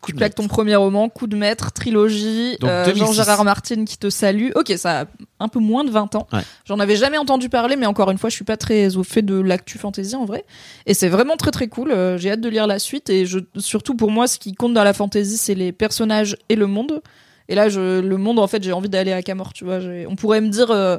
[0.04, 3.00] Coup tu de claques ton premier roman, coup de maître, trilogie, euh, 2006.
[3.00, 4.50] Jean-Gérard Martin qui te salue.
[4.56, 5.06] Ok, ça a
[5.40, 6.28] un peu moins de 20 ans.
[6.34, 6.42] Ouais.
[6.66, 9.22] J'en avais jamais entendu parler, mais encore une fois, je suis pas très au fait
[9.22, 10.44] de l'actu fantasy en vrai.
[10.88, 11.92] Et c'est vraiment très très cool.
[11.92, 13.10] Euh, J'ai hâte de lire la suite.
[13.10, 16.58] Et je, surtout pour moi, ce qui compte dans la fantasy, c'est les personnages et
[16.58, 17.02] le monde.
[17.48, 19.80] Et là, je, le monde, en fait, j'ai envie d'aller à Camor, tu vois.
[20.10, 20.98] On pourrait me dire, euh,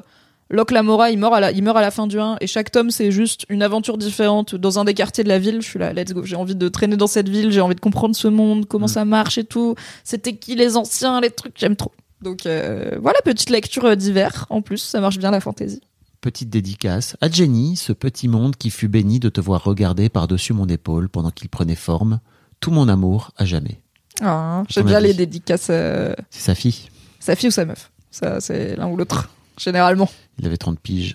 [0.50, 2.70] Locke Lamora, il meurt, à la, il meurt à la fin du 1, et chaque
[2.70, 5.62] tome, c'est juste une aventure différente dans un des quartiers de la ville.
[5.62, 6.22] Je suis là, let's go.
[6.24, 8.88] J'ai envie de traîner dans cette ville, j'ai envie de comprendre ce monde, comment Mm.
[8.88, 9.74] ça marche et tout.
[10.04, 11.92] C'était qui les anciens, les trucs, j'aime trop.
[12.22, 14.46] Donc euh, voilà, petite lecture euh, d'hiver.
[14.50, 15.80] En plus, ça marche bien la fantaisie.
[16.20, 20.52] Petite dédicace à Jenny, ce petit monde qui fut béni de te voir regarder par-dessus
[20.54, 22.20] mon épaule pendant qu'il prenait forme.
[22.60, 23.80] Tout mon amour à jamais.
[24.22, 25.66] Ah, J'aime bien avis les dédicaces.
[25.70, 26.88] euh, C'est sa fille.
[27.18, 27.90] sa fille ou sa meuf.
[28.10, 30.08] Ça, c'est l'un ou l'autre, généralement.
[30.38, 31.14] Il avait 30 piges.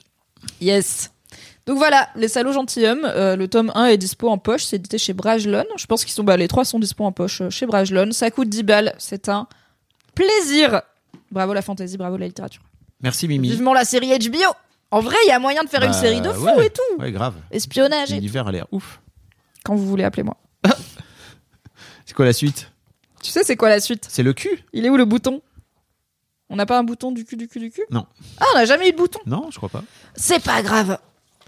[0.61, 1.11] Yes.
[1.65, 4.97] Donc voilà, les salauds gentilshommes, euh, le tome 1 est dispo en poche, c'est édité
[4.97, 5.65] chez Brajlon.
[5.77, 8.11] Je pense qu'ils sont, bah, les trois sont dispo en poche euh, chez Brajlon.
[8.11, 9.47] Ça coûte 10 balles, c'est un
[10.15, 10.81] plaisir.
[11.31, 12.63] Bravo la fantaisie, bravo la littérature.
[13.01, 13.49] Merci Mimi.
[13.49, 14.37] Vivement la série HBO.
[14.91, 16.65] En vrai, il y a moyen de faire une Bah, série de ouais.
[16.65, 17.01] et tout.
[17.01, 17.35] Ouais, grave.
[17.51, 18.09] Espionnage.
[18.09, 18.99] L'univers a l'air ouf.
[19.63, 20.35] Quand vous voulez, appelez-moi.
[22.05, 22.71] C'est quoi la suite?
[23.21, 24.07] Tu sais, c'est quoi la suite?
[24.09, 24.63] C'est le cul?
[24.73, 25.41] Il est où le bouton?
[26.49, 27.83] On n'a pas un bouton du cul, du cul, du cul?
[27.91, 28.05] Non.
[28.39, 29.19] Ah, on n'a jamais eu de bouton.
[29.25, 29.83] Non, je crois pas.
[30.15, 30.97] C'est pas grave.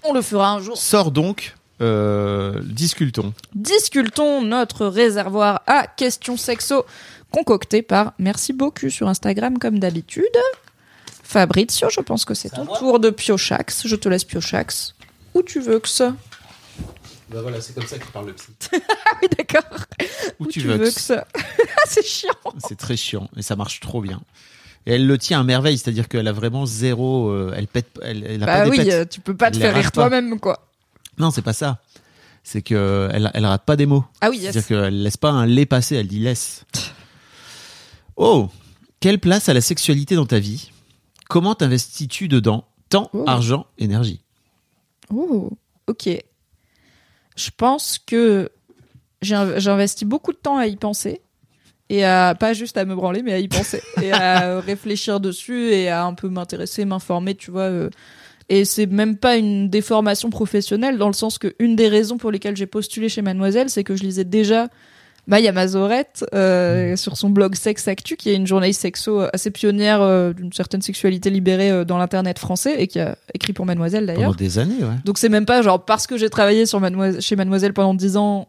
[0.04, 0.78] On le fera un jour.
[0.78, 3.34] Sort donc, euh, discultons.
[3.56, 6.86] discultons notre réservoir à questions sexo
[7.32, 10.26] concocté par Merci beaucoup sur Instagram comme d'habitude.
[11.24, 13.88] Fabrizio, je pense que c'est ton tour de piochax.
[13.88, 14.94] Je te laisse piochax.
[15.34, 16.14] Où tu veux que ça
[17.30, 18.48] Bah voilà, c'est comme ça qu'il parle le psy.
[18.90, 19.80] Ah oui, d'accord.
[20.40, 22.34] Où, Où tu, tu veux, veux que que ça Ah, C'est chiant.
[22.68, 24.22] C'est très chiant, mais ça marche trop bien.
[24.86, 27.30] Et elle le tient à merveille, c'est-à-dire qu'elle a vraiment zéro.
[27.30, 27.88] euh, elle pète.
[28.02, 28.94] Elle, elle a Bah pas des oui, pètes.
[28.94, 30.68] euh, tu peux pas te Elle faire rire toi-même, quoi.
[31.18, 31.80] Non, c'est pas ça.
[32.44, 34.04] C'est que elle, elle rate pas des mots.
[34.22, 34.54] Ah oui, yes.
[34.54, 36.66] C'est-à-dire qu'elle laisse pas un lait passer, elle dit laisse.
[38.16, 38.50] Oh,
[39.00, 40.72] quelle place a la sexualité dans ta vie?
[41.30, 42.66] Comment t'investis-tu dedans?
[42.90, 43.24] Temps, Oh.
[43.28, 44.22] argent, énergie.
[45.14, 45.50] Oh,
[45.88, 46.10] ok.
[47.36, 48.50] Je pense que
[49.70, 51.22] investi beaucoup de temps à y penser.
[51.92, 53.82] Et à, pas juste à me branler, mais à y penser.
[54.02, 57.64] et à réfléchir dessus et à un peu m'intéresser, m'informer, tu vois.
[57.64, 57.90] euh.
[58.48, 62.32] Et c'est même pas une déformation professionnelle, dans le sens que une des raisons pour
[62.32, 64.68] lesquelles j'ai postulé chez Mademoiselle, c'est que je lisais déjà
[65.28, 70.02] Maya Mazorette euh, sur son blog Sex Actu, qui est une journaliste sexo assez pionnière
[70.02, 74.06] euh, d'une certaine sexualité libérée euh, dans l'internet français et qui a écrit pour Mademoiselle
[74.06, 74.32] d'ailleurs.
[74.32, 74.96] Pendant des années, ouais.
[75.06, 78.18] Donc c'est même pas genre parce que j'ai travaillé sur Mademoiselle, chez Mademoiselle pendant 10
[78.18, 78.48] ans,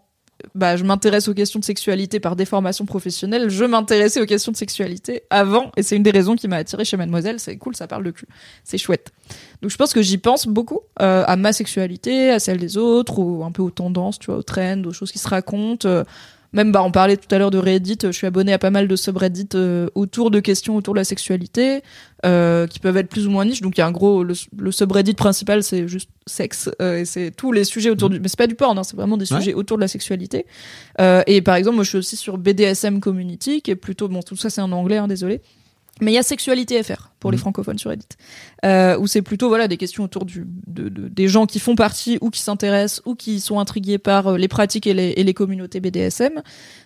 [0.55, 4.57] bah je m'intéresse aux questions de sexualité par déformation professionnelle, je m'intéressais aux questions de
[4.57, 7.87] sexualité avant et c'est une des raisons qui m'a attiré chez Mademoiselle, c'est cool, ça
[7.87, 8.27] parle de cul.
[8.65, 9.13] C'est chouette.
[9.61, 13.19] Donc je pense que j'y pense beaucoup euh, à ma sexualité, à celle des autres
[13.19, 15.89] ou un peu aux tendances, tu vois, aux trends, aux choses qui se racontent.
[15.89, 16.05] euh,
[16.53, 18.89] même bah on parlait tout à l'heure de Reddit, je suis abonné à pas mal
[18.89, 21.83] de subreddits euh, autour de questions autour de la sexualité
[22.27, 23.61] euh, qui peuvent être plus ou moins niches.
[23.63, 27.05] Donc il y a un gros le, le subreddit principal c'est juste sexe euh, et
[27.05, 29.33] c'est tous les sujets autour du mais c'est pas du porn, hein, c'est vraiment des
[29.33, 29.39] Ouais.
[29.39, 30.47] sujets autour de la sexualité.
[31.01, 34.21] Euh, et par exemple moi je suis aussi sur BDSM Community qui est plutôt bon
[34.23, 35.41] tout ça c'est en anglais hein, désolé.
[36.01, 37.41] Mais il y a Sexualité FR pour les Mhm.
[37.43, 38.07] francophones sur Reddit,
[38.65, 41.77] euh, où c'est plutôt voilà des questions autour du, de, de- des gens qui font
[41.77, 45.23] partie ou qui s'intéressent ou qui sont intrigués par euh, les pratiques et les, et
[45.23, 46.43] les communautés BDSM.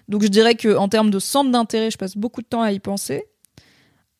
[0.09, 2.73] Donc je dirais que en termes de centre d'intérêt, je passe beaucoup de temps à
[2.73, 3.25] y penser.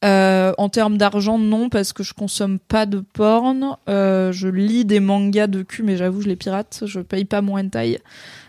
[0.05, 3.77] Euh, en termes d'argent, non, parce que je consomme pas de porn.
[3.89, 6.83] Euh, je lis des mangas de cul, mais j'avoue, je les pirate.
[6.85, 8.01] Je paye pas mon hentai.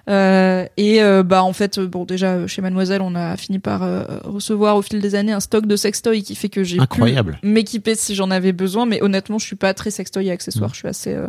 [0.09, 4.03] Euh, et euh, bah en fait, bon déjà chez Mademoiselle, on a fini par euh,
[4.23, 7.39] recevoir au fil des années un stock de sextoys qui fait que j'ai pu Incroyable.
[7.43, 8.85] m'équiper si j'en avais besoin.
[8.85, 10.69] Mais honnêtement, je suis pas très sextoy et accessoire.
[10.69, 10.73] Mm.
[10.73, 11.27] Je suis assez euh,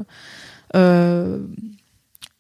[0.77, 1.39] euh,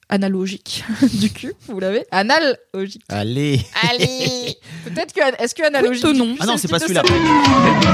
[0.09, 1.55] analogique du cul.
[1.68, 3.02] Vous l'avez Analogique.
[3.09, 3.60] Allez.
[3.90, 6.36] Allez Peut-être que est-ce que analogique Oui, non.
[6.40, 7.02] Ah non, c'est pas celui-là.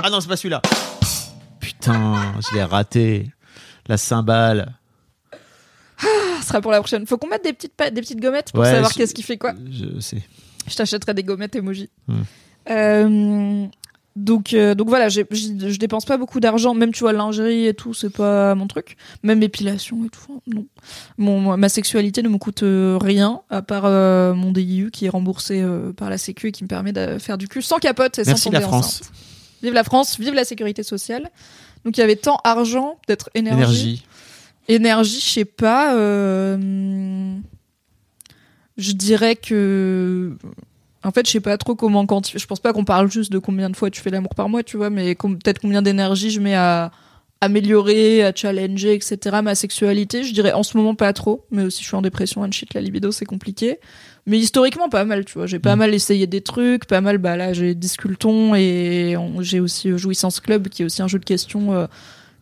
[0.02, 0.62] Ah non, c'est pas celui-là.
[1.60, 3.30] Putain, je l'ai raté.
[3.86, 4.74] La cymbale.
[5.98, 7.06] Ça sera pour la prochaine.
[7.06, 9.38] Faut qu'on mette des petites des petites gommettes pour Ouais, savoir je- qu'est-ce qui fait
[9.38, 9.54] quoi.
[9.70, 10.22] Je sais.
[10.66, 11.90] Je t'achèterai des gommettes emoji.
[12.70, 13.66] Euh,
[14.16, 16.72] donc, euh, donc voilà, j'y- je dépense pas beaucoup d'argent.
[16.74, 18.96] Même, tu vois, lingerie et tout, c'est pas mon truc.
[19.22, 20.66] Même épilation et tout, non.
[21.18, 25.08] Mon, ma sexualité ne me coûte euh, rien, à part euh, mon DIU qui est
[25.08, 28.18] remboursé euh, par la Sécu et qui me permet de faire du cul sans capote
[28.18, 29.00] et Merci sans la tomber France.
[29.02, 29.12] enceinte.
[29.62, 31.30] Vive la France, vive la sécurité sociale.
[31.84, 33.58] Donc il y avait tant argent, peut-être énergie.
[33.62, 34.04] Énergie.
[34.68, 35.94] Énergie, je sais pas.
[35.96, 37.36] euh,
[38.76, 40.36] Je dirais que.
[41.04, 42.40] En fait, je sais pas trop comment quantifier.
[42.40, 44.62] Je pense pas qu'on parle juste de combien de fois tu fais l'amour par mois,
[44.62, 46.90] tu vois, mais com- peut-être combien d'énergie je mets à
[47.40, 49.42] améliorer, à challenger, etc.
[49.42, 50.24] ma sexualité.
[50.24, 52.72] Je dirais en ce moment pas trop, mais aussi je suis en dépression, and shit,
[52.74, 53.78] la libido c'est compliqué.
[54.26, 55.46] Mais historiquement pas mal, tu vois.
[55.46, 55.78] J'ai pas Mm.
[55.80, 57.18] mal essayé des trucs, pas mal.
[57.18, 61.24] Bah là j'ai Disculton et j'ai aussi Jouissance Club qui est aussi un jeu de
[61.26, 61.86] questions euh,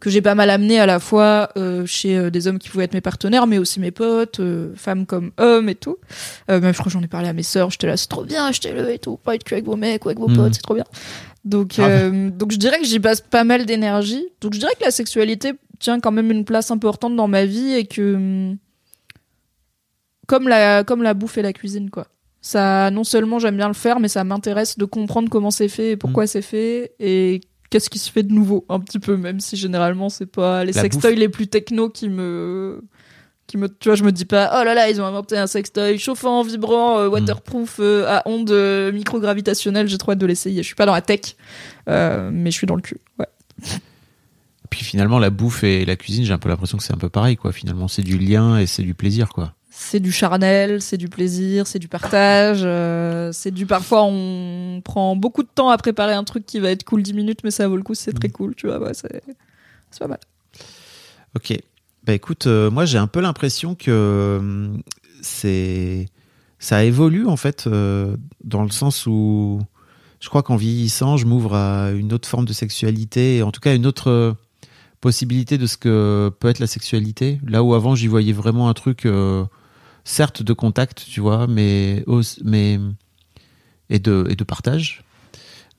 [0.03, 2.87] que j'ai pas mal amené à la fois euh, chez euh, des hommes qui pouvaient
[2.87, 5.97] être mes partenaires, mais aussi mes potes, euh, femmes comme hommes et tout.
[6.51, 8.25] Euh, même je crois que j'en ai parlé à mes sœurs, j'étais là, c'est trop
[8.25, 10.37] bien, achetez-le et tout, pas être que avec vos mecs ou avec vos Mhm.
[10.37, 10.85] potes, c'est trop bien.
[11.45, 11.91] Donc, Grave.
[12.13, 14.25] euh, donc je dirais que j'y passe pas mal d'énergie.
[14.41, 17.73] Donc je dirais que la sexualité tient quand même une place importante dans ma vie
[17.75, 18.57] et que hum,
[20.27, 22.07] comme la comme la bouffe et la cuisine quoi.
[22.41, 25.93] Ça non seulement j'aime bien le faire, mais ça m'intéresse de comprendre comment c'est fait
[25.93, 27.41] et pourquoi c'est fait et
[27.73, 30.73] qu'est-ce qui se fait de nouveau un petit peu même si généralement c'est pas les
[30.73, 32.85] La sextoys les plus techno qui me
[33.47, 35.47] qui me tu vois je me dis pas oh là là ils ont inventé un
[35.47, 39.89] sextoy chauffant vibrant euh, waterproof euh, à ondes euh, microgravitationnelles.
[39.89, 40.63] J'ai trop hâte de l'essayer.
[40.63, 41.35] Je suis pas dans la tech
[41.89, 43.27] euh, mais je suis dans le cul ouais.
[44.69, 47.11] Puis finalement, la bouffe et la cuisine, j'ai un peu l'impression que c'est un peu
[47.11, 47.53] pareil, quoi.
[47.53, 49.53] Finalement, c'est du lien et c'est du plaisir, quoi.
[49.75, 55.17] C'est du charnel, c'est du plaisir, c'est du partage, euh, c'est du parfois on prend
[55.17, 57.67] beaucoup de temps à préparer un truc qui va être cool 10 minutes mais ça
[57.69, 59.23] vaut le coup, c'est très cool, tu vois, ouais, c'est
[59.99, 60.21] pas mal.
[61.35, 61.57] Ok.
[62.05, 64.83] Bah écoute, euh, moi j'ai un peu l'impression que hum,
[65.23, 66.07] c'est
[66.59, 69.61] ça évolue en fait euh, dans le sens où
[70.23, 73.61] je crois qu'en vieillissant, je m'ouvre à une autre forme de sexualité, et en tout
[73.61, 74.33] cas une autre euh,
[75.01, 77.41] possibilité de ce que peut être la sexualité.
[77.45, 79.45] Là où avant j'y voyais vraiment un truc, euh,
[80.05, 82.05] certes de contact, tu vois, mais
[82.45, 82.79] mais
[83.91, 85.05] et de et de partage.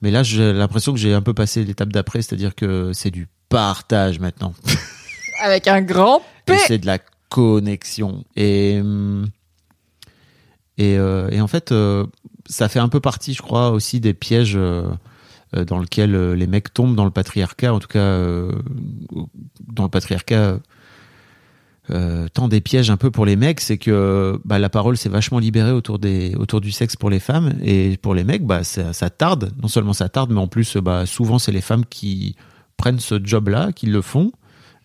[0.02, 3.28] Mais là, j'ai l'impression que j'ai un peu passé l'étape d'après, c'est-à-dire que c'est du
[3.48, 4.54] partage maintenant.
[5.42, 6.52] Avec un grand P.
[6.52, 6.98] Et c'est de la
[7.30, 8.24] connexion.
[8.36, 8.80] Et,
[10.78, 12.06] et, euh, et en fait, euh,
[12.46, 14.88] ça fait un peu partie, je crois, aussi des pièges euh,
[15.66, 18.18] dans lesquels les mecs tombent dans le patriarcat, en tout cas,
[19.66, 20.58] dans le patriarcat.
[21.90, 25.10] Euh, tant des pièges un peu pour les mecs, c'est que bah, la parole s'est
[25.10, 27.54] vachement libérée autour du sexe pour les femmes.
[27.62, 29.52] Et pour les mecs, bah ça, ça tarde.
[29.60, 32.36] Non seulement ça tarde, mais en plus, bah souvent c'est les femmes qui
[32.76, 34.32] prennent ce job-là, qui le font,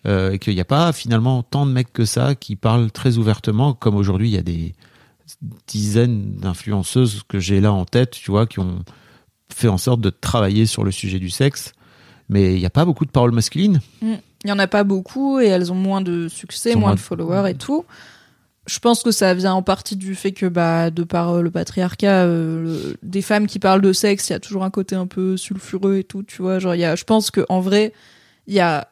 [0.06, 3.18] euh, et qu'il n'y a pas finalement tant de mecs que ça qui parlent très
[3.18, 4.74] ouvertement, comme aujourd'hui il y a des
[5.66, 8.84] dizaines d'influenceuses que j'ai là en tête, tu vois, qui ont
[9.52, 11.72] fait en sorte de travailler sur le sujet du sexe,
[12.30, 13.80] mais il n'y a pas beaucoup de paroles masculines.
[14.02, 16.96] Il y en a pas beaucoup et elles ont moins de succès, moins moins de
[16.96, 17.84] de- followers et tout.
[18.66, 21.50] Je pense que ça vient en partie du fait que, bah, de par euh, le
[21.50, 24.94] patriarcat, euh, le- des femmes qui parlent de sexe, il y a toujours un côté
[24.94, 26.58] un peu sulfureux et tout, tu vois.
[26.58, 27.92] Genre, y a, je pense que en vrai,
[28.46, 28.86] il y a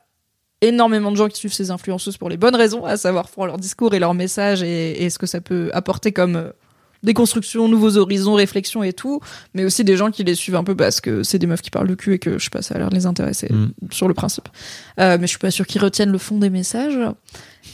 [0.63, 3.57] énormément de gens qui suivent ces influenceuses pour les bonnes raisons, à savoir pour leur
[3.59, 6.53] discours et leur message et, et ce que ça peut apporter comme
[7.03, 9.21] euh, déconstruction, nouveaux horizons, réflexions et tout,
[9.55, 11.71] mais aussi des gens qui les suivent un peu parce que c'est des meufs qui
[11.71, 13.69] parlent de cul et que je sais pas, ça a l'air de les intéresser Mm.
[13.91, 14.49] sur le principe.
[15.01, 16.99] Euh, mais je suis pas sûre qu'ils retiennent le fond des messages.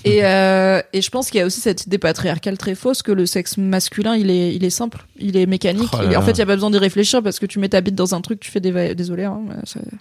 [0.05, 3.13] Et, euh, et je pense qu'il y a aussi cette idée patriarcale très fausse que
[3.13, 5.89] le sexe masculin, il est, il est simple, il est mécanique.
[5.93, 6.27] Oh là est- en là.
[6.27, 8.15] fait, il y a pas besoin d'y réfléchir parce que tu mets ta bite dans
[8.15, 9.41] un truc, tu fais des va désolé, hein,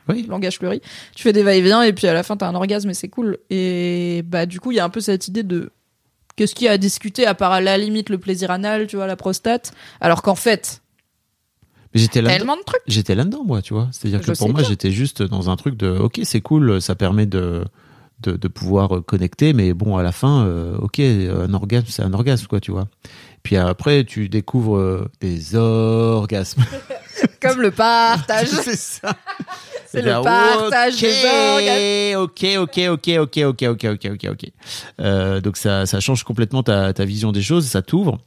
[0.09, 0.25] Oui.
[0.29, 0.81] langage fleuri.
[1.15, 3.37] Tu fais des va-et-vient et puis à la fin t'as un orgasme et c'est cool.
[3.49, 5.71] Et bah du coup, il y a un peu cette idée de
[6.35, 8.95] qu'est-ce qu'il y a à discuter à part à la limite le plaisir anal, tu
[8.95, 10.81] vois, la prostate, alors qu'en fait,
[11.93, 12.29] Mais j'étais là.
[12.29, 12.81] tellement de trucs.
[12.87, 13.89] J'étais là-dedans, moi, tu vois.
[13.91, 17.25] C'est-à-dire que pour moi, j'étais juste dans un truc de, ok, c'est cool, ça permet
[17.25, 17.63] de,
[18.21, 22.13] de, de pouvoir connecter, mais bon, à la fin, euh, ok, un orgasme, c'est un
[22.13, 22.87] orgasme, quoi, tu vois.
[23.43, 26.63] Puis après, tu découvres euh, des orgasmes.
[27.41, 28.47] Comme le partage.
[28.63, 29.15] c'est ça.
[29.85, 32.23] C'est le partage des orgasmes.
[32.23, 34.51] Ok, ok, ok, ok, ok, ok, ok, ok, ok.
[35.01, 38.17] Euh, donc ça, ça change complètement ta, ta vision des choses, ça t'ouvre.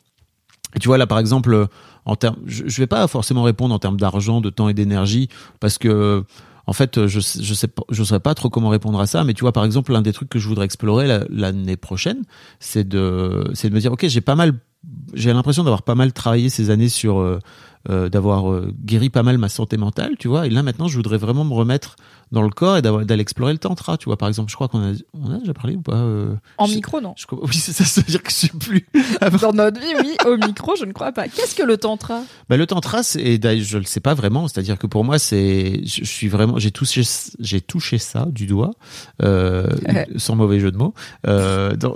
[0.77, 1.67] Et tu vois là, par exemple,
[2.05, 5.29] en termes, je, je vais pas forcément répondre en termes d'argent, de temps et d'énergie,
[5.59, 6.23] parce que
[6.69, 9.25] en fait, je je sais pas, je saurais pas trop comment répondre à ça.
[9.25, 12.23] Mais tu vois, par exemple, l'un des trucs que je voudrais explorer la- l'année prochaine,
[12.61, 14.53] c'est de, c'est de me dire, ok, j'ai pas mal,
[15.15, 17.39] j'ai l'impression d'avoir pas mal travaillé ces années sur, euh,
[17.91, 20.47] euh, d'avoir euh, guéri pas mal ma santé mentale, tu vois.
[20.47, 21.97] Et là maintenant, je voudrais vraiment me remettre
[22.33, 24.17] dans le corps et d'aller explorer le tantra, tu vois.
[24.17, 26.05] Par exemple, je crois qu'on a, on a déjà parlé ou pas
[26.59, 27.15] En je- micro, non.
[27.17, 28.89] je- oui, ça, ça veut dire que je suis plus.
[29.41, 30.17] Dans notre vie, oui.
[30.27, 31.29] Au micro, je ne crois pas.
[31.29, 32.23] Qu'est-ce que le tantra?
[32.49, 34.49] Bah, le tantra, c'est, je le sais pas vraiment.
[34.49, 37.03] C'est-à-dire que pour moi, c'est, je, je suis vraiment, j'ai touché,
[37.39, 38.73] j'ai touché ça du doigt,
[40.17, 40.95] sans mauvais jeu de mots.
[41.25, 41.95] Dans-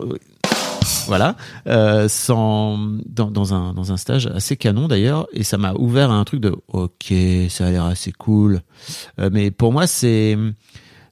[1.06, 1.36] voilà,
[1.66, 6.10] euh, sans, dans, dans un dans un stage assez canon d'ailleurs, et ça m'a ouvert
[6.10, 7.12] à un truc de, ok,
[7.48, 8.60] ça a l'air assez cool.
[9.18, 10.36] Euh, mais pour moi, c'est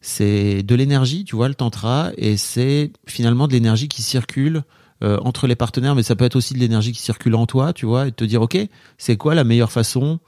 [0.00, 4.62] c'est de l'énergie, tu vois, le tantra, et c'est finalement de l'énergie qui circule
[5.02, 7.72] euh, entre les partenaires, mais ça peut être aussi de l'énergie qui circule en toi,
[7.72, 8.58] tu vois, et te dire, ok,
[8.96, 10.18] c'est quoi la meilleure façon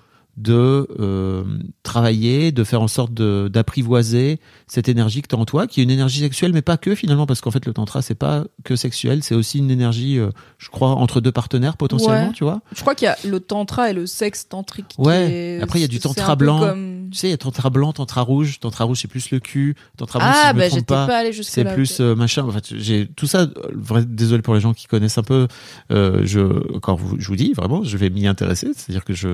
[0.41, 1.45] de euh,
[1.83, 5.83] travailler, de faire en sorte d'apprivoiser cette énergie que tu as en toi, qui est
[5.83, 8.77] une énergie sexuelle, mais pas que finalement, parce qu'en fait le tantra c'est pas que
[8.77, 12.32] sexuel, c'est aussi une énergie, euh, je crois, entre deux partenaires potentiellement, Ouais.
[12.35, 12.61] tu vois.
[12.74, 14.95] Je crois qu'il y a le tantra et le sexe tantrique.
[14.98, 15.31] Ouais.
[15.59, 16.61] est- Après, il y a du tantra blanc.
[16.61, 19.40] comme- Tu sais, il y a tantra blanc, tantra rouge, tantra rouge c'est plus le
[19.40, 21.06] cul, tantra blanc si Ah, me bah j'étais pas.
[21.09, 22.45] pas allé jusque c'est plus euh, machin.
[22.45, 23.40] En fait, j'ai tout ça.
[23.40, 25.48] euh, vrai- désolé pour les gens qui connaissent un peu.
[25.90, 28.69] Je, vous- je vous dis vraiment, je vais m'y intéresser.
[28.77, 29.29] C'est-à-dire que je,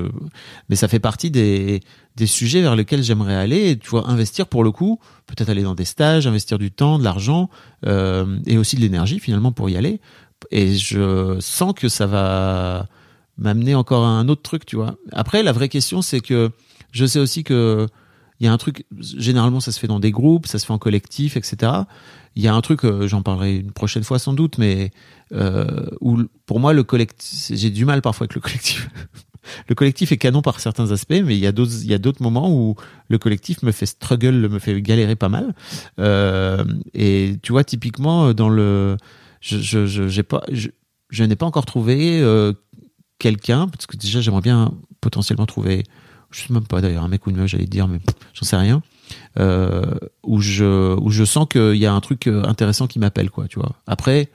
[0.69, 1.81] mais ça fait partie des
[2.17, 3.69] des sujets vers lesquels j'aimerais aller.
[3.69, 6.97] Et, tu vois, investir pour le coup, peut-être aller dans des stages, investir du temps,
[6.97, 7.49] de l'argent
[7.85, 10.01] euh, et aussi de l'énergie finalement pour y aller.
[10.51, 12.87] Et je sens que ça va
[13.37, 14.95] m'amener encore à un autre truc, tu vois.
[15.11, 16.51] Après, la vraie question, c'est que
[16.91, 17.87] je sais aussi que
[18.39, 20.73] il y a un truc, généralement ça se fait dans des groupes, ça se fait
[20.73, 21.71] en collectif, etc.
[22.35, 24.91] Il y a un truc, euh, j'en parlerai une prochaine fois sans doute, mais
[25.31, 28.89] euh, où pour moi le collectif, j'ai du mal parfois avec le collectif.
[29.67, 32.75] le collectif est canon par certains aspects, mais il y a d'autres, moments où
[33.09, 35.53] le collectif me fait struggle, me fait galérer pas mal.
[35.99, 38.97] Euh, et tu vois typiquement dans le,
[39.41, 42.53] je, n'ai pas encore trouvé euh,
[43.19, 45.83] quelqu'un parce que déjà j'aimerais bien potentiellement trouver
[46.31, 47.99] je sais même pas d'ailleurs un mec ou une meuf j'allais dire mais
[48.33, 48.81] j'en sais rien
[49.39, 53.59] euh, où je sens qu'il y a un truc euh, intéressant qui m'appelle quoi tu
[53.59, 54.29] vois après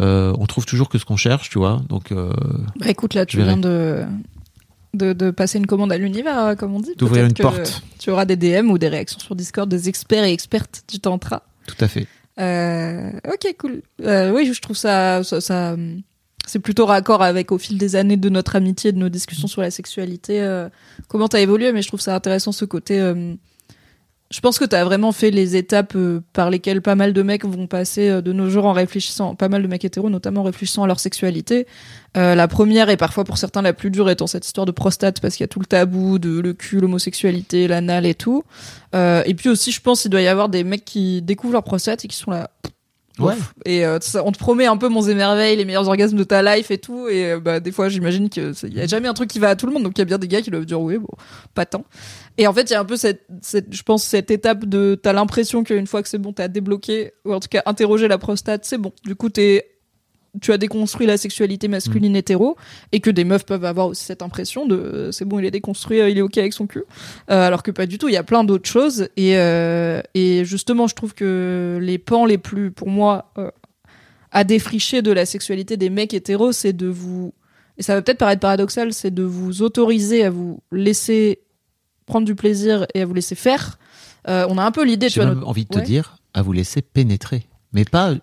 [0.00, 2.32] euh, on trouve toujours que ce qu'on cherche tu vois donc euh,
[2.76, 4.04] Bah écoute, là, tu viens de...
[4.94, 6.94] de de passer une commande à l'univers, euh, comme on dit.
[6.96, 7.82] D'ouvrir une que porte.
[7.98, 11.42] Tu auras des DM ou des réactions sur Discord des experts et expertes du tantra.
[11.66, 12.06] tout à fait
[12.40, 13.82] Euh, ok, cool.
[14.00, 15.76] Oui, je trouve ça, ça, ça,
[16.46, 19.62] c'est plutôt raccord avec au fil des années de notre amitié, de nos discussions sur
[19.62, 20.66] la sexualité,
[21.08, 21.72] comment t'as évolué.
[21.72, 23.00] Mais je trouve ça intéressant ce côté.
[24.32, 27.44] Je pense que t'as vraiment fait les étapes euh, par lesquelles pas mal de mecs
[27.44, 30.44] vont passer euh, de nos jours en réfléchissant, pas mal de mecs hétéros notamment en
[30.44, 31.66] réfléchissant à leur sexualité.
[32.16, 35.20] Euh, la première et parfois pour certains la plus dure étant cette histoire de prostate
[35.20, 38.42] parce qu'il y a tout le tabou de le cul, l'homosexualité, l'anal et tout.
[38.94, 41.64] Euh, et puis aussi, je pense qu'il doit y avoir des mecs qui découvrent leur
[41.64, 42.50] prostate et qui sont là.
[43.18, 43.34] Ouais.
[43.66, 46.70] Et euh, on te promet un peu mon émerveil, les meilleurs orgasmes de ta life
[46.70, 47.08] et tout.
[47.08, 49.56] Et euh, bah, des fois, j'imagine qu'il y a jamais un truc qui va à
[49.56, 49.82] tout le monde.
[49.82, 51.08] Donc, il y a bien des gars qui doivent dire oui, bon,
[51.54, 51.84] pas tant.
[52.38, 54.98] Et en fait, il y a un peu cette, cette je pense, cette étape de,
[55.00, 58.18] t'as l'impression qu'une fois que c'est bon, t'as débloqué, ou en tout cas interrogé la
[58.18, 58.92] prostate, c'est bon.
[59.04, 59.68] Du coup, t'es,
[60.40, 62.56] tu as déconstruit la sexualité masculine hétéro,
[62.90, 65.50] et que des meufs peuvent avoir aussi cette impression de, euh, c'est bon, il est
[65.50, 66.84] déconstruit, euh, il est ok avec son cul.
[67.30, 69.08] Euh, alors que pas du tout, il y a plein d'autres choses.
[69.18, 73.50] Et, euh, et justement, je trouve que les pans les plus, pour moi, euh,
[74.30, 77.34] à défricher de la sexualité des mecs hétéros, c'est de vous,
[77.76, 81.40] et ça va peut-être paraître paradoxal, c'est de vous autoriser à vous laisser
[82.06, 83.78] prendre du plaisir et à vous laisser faire.
[84.28, 86.42] Euh, on a un peu l'idée, tu j'ai même notre- envie de te dire à
[86.42, 88.14] vous laisser pénétrer mais pas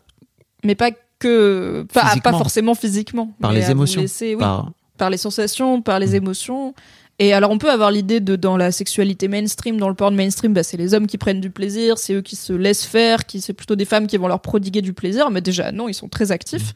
[0.64, 5.18] mais pas que, pas, pas forcément physiquement, par les émotions laisser- oui, par par les
[5.18, 6.16] sensations, par les Mm.
[6.16, 6.74] émotions.
[7.22, 10.54] Et alors on peut avoir l'idée de dans la sexualité mainstream, dans le porn mainstream,
[10.54, 13.42] bah, c'est les hommes qui prennent du plaisir, c'est eux qui se laissent faire, qui
[13.42, 15.30] c'est plutôt des femmes qui vont leur prodiguer du plaisir.
[15.30, 16.74] Mais déjà non, ils sont très actifs.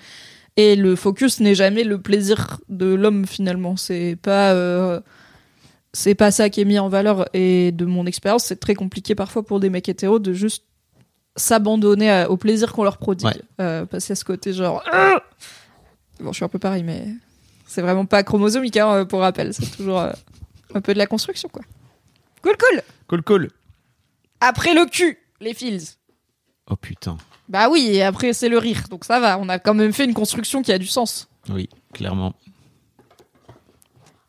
[0.57, 3.75] Et le focus n'est jamais le plaisir de l'homme finalement.
[3.77, 4.99] C'est pas euh,
[5.93, 7.27] c'est pas ça qui est mis en valeur.
[7.33, 10.63] Et de mon expérience, c'est très compliqué parfois pour des mecs hétéros de juste
[11.35, 13.27] s'abandonner à- au plaisir qu'on leur prodigue.
[13.27, 13.41] Ouais.
[13.61, 14.83] Euh, parce qu'il y a ce côté genre.
[14.91, 15.21] Ah
[16.19, 17.07] Bon, je suis un peu pareil, mais
[17.65, 19.53] c'est vraiment pas chromosomique, hein, euh, pour rappel.
[19.53, 20.11] C'est toujours euh,
[20.75, 21.63] un peu de la construction, quoi.
[22.43, 22.81] Cool, cool.
[23.07, 23.49] cool cool
[24.39, 25.97] Après le cul, les fils.
[26.69, 27.17] oh putain
[27.49, 28.83] Bah oui, et après c'est le rire.
[28.89, 31.27] Donc ça va, on a quand même fait une construction qui a du sens.
[31.49, 32.33] oui clairement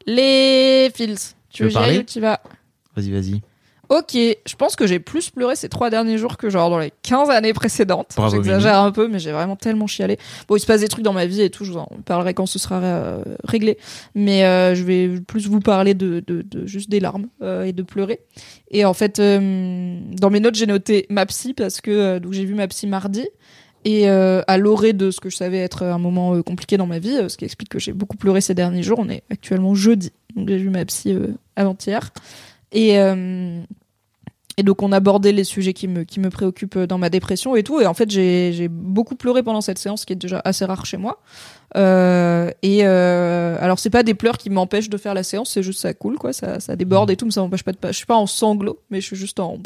[0.06, 1.36] Les fils.
[1.55, 2.41] Tu veux veux parler ou tu vas
[2.94, 3.41] vas-y vas-y
[3.91, 6.91] Ok, je pense que j'ai plus pleuré ces trois derniers jours que genre dans les
[7.02, 8.16] 15 années précédentes.
[8.31, 10.18] J'exagère un peu, mais j'ai vraiment tellement chialé.
[10.49, 12.34] Bon, il se passe des trucs dans ma vie et tout, je vous en parlerai
[12.34, 13.78] quand ce sera euh, réglé.
[14.15, 17.73] Mais euh, je vais plus vous parler de, de, de juste des larmes euh, et
[17.73, 18.20] de pleurer.
[18.70, 22.55] Et en fait, dans mes notes, j'ai noté ma psy parce que donc j'ai vu
[22.55, 23.28] ma psy mardi.
[23.84, 26.99] Et euh, à l'orée de ce que je savais être un moment compliqué dans ma
[26.99, 28.99] vie, ce qui explique que j'ai beaucoup pleuré ces derniers jours.
[28.99, 32.10] On est actuellement jeudi, donc j'ai vu ma psy euh, avant-hier.
[32.72, 33.60] Et, euh,
[34.56, 37.62] et donc on abordait les sujets qui me, qui me préoccupent dans ma dépression et
[37.62, 37.80] tout.
[37.80, 40.86] Et en fait, j'ai beaucoup pleuré pendant cette séance, ce qui est déjà assez rare
[40.86, 41.20] chez moi.
[41.76, 45.62] Euh, et euh, alors, c'est pas des pleurs qui m'empêchent de faire la séance, c'est
[45.62, 46.32] juste ça cool, quoi.
[46.32, 47.90] Ça, ça déborde et tout, mais ça m'empêche pas de pas.
[47.90, 49.58] Je suis pas en sanglots, mais je suis juste en.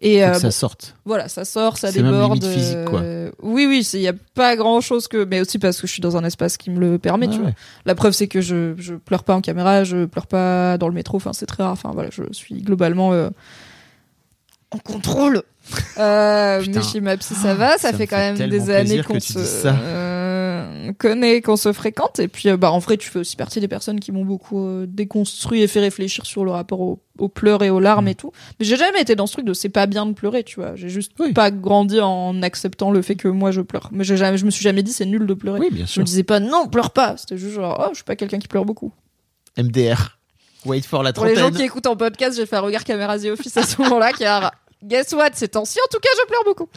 [0.00, 2.34] Et euh, ça sorte voilà, ça sort, ça C'est déborde.
[2.42, 3.00] limite physique, quoi.
[3.00, 5.92] euh, Oui, oui, il y a pas grand chose que, mais aussi parce que je
[5.92, 7.26] suis dans un espace qui me le permet.
[7.28, 7.52] tu Ouais, vois.
[7.84, 10.94] La preuve, c'est que je, je pleure pas en caméra, je pleure pas dans le
[10.94, 11.16] métro.
[11.16, 11.72] Enfin, c'est très rare.
[11.72, 13.30] Enfin, voilà, je suis globalement euh,
[14.70, 15.42] en contrôle.
[15.98, 17.76] Euh, mais chez ma psy, ça va.
[17.76, 19.38] Ça, fait quand fait même des années qu'on tu se.
[20.86, 22.18] Qu'on connaît, qu'on se fréquente.
[22.18, 24.64] Et puis, euh, bah, en vrai, tu fais aussi partie des personnes qui m'ont beaucoup
[24.64, 28.08] euh, déconstruit et fait réfléchir sur le rapport au- aux pleurs et aux larmes Mm.
[28.08, 28.32] et tout.
[28.60, 30.76] Mais j'ai jamais été dans ce truc de c'est pas bien de pleurer, tu vois.
[30.76, 31.32] J'ai juste Oui.
[31.32, 33.88] pas grandi en acceptant le fait que moi je pleure.
[33.92, 35.60] Mais jamais, je me suis jamais dit c'est nul de pleurer.
[35.60, 36.00] Oui, bien Je sûr.
[36.00, 37.16] me disais pas non, pleure pas.
[37.16, 38.92] C'était juste genre, oh, je suis pas quelqu'un qui pleure beaucoup.
[39.56, 40.18] MDR.
[40.64, 41.52] Wait for la Pour les trentaine.
[41.52, 44.12] gens qui écoutent en podcast, j'ai fait un regard caméra The Office à ce moment-là,
[44.12, 44.52] car
[44.84, 46.68] guess what, ces temps-ci, en tout cas, je pleure beaucoup.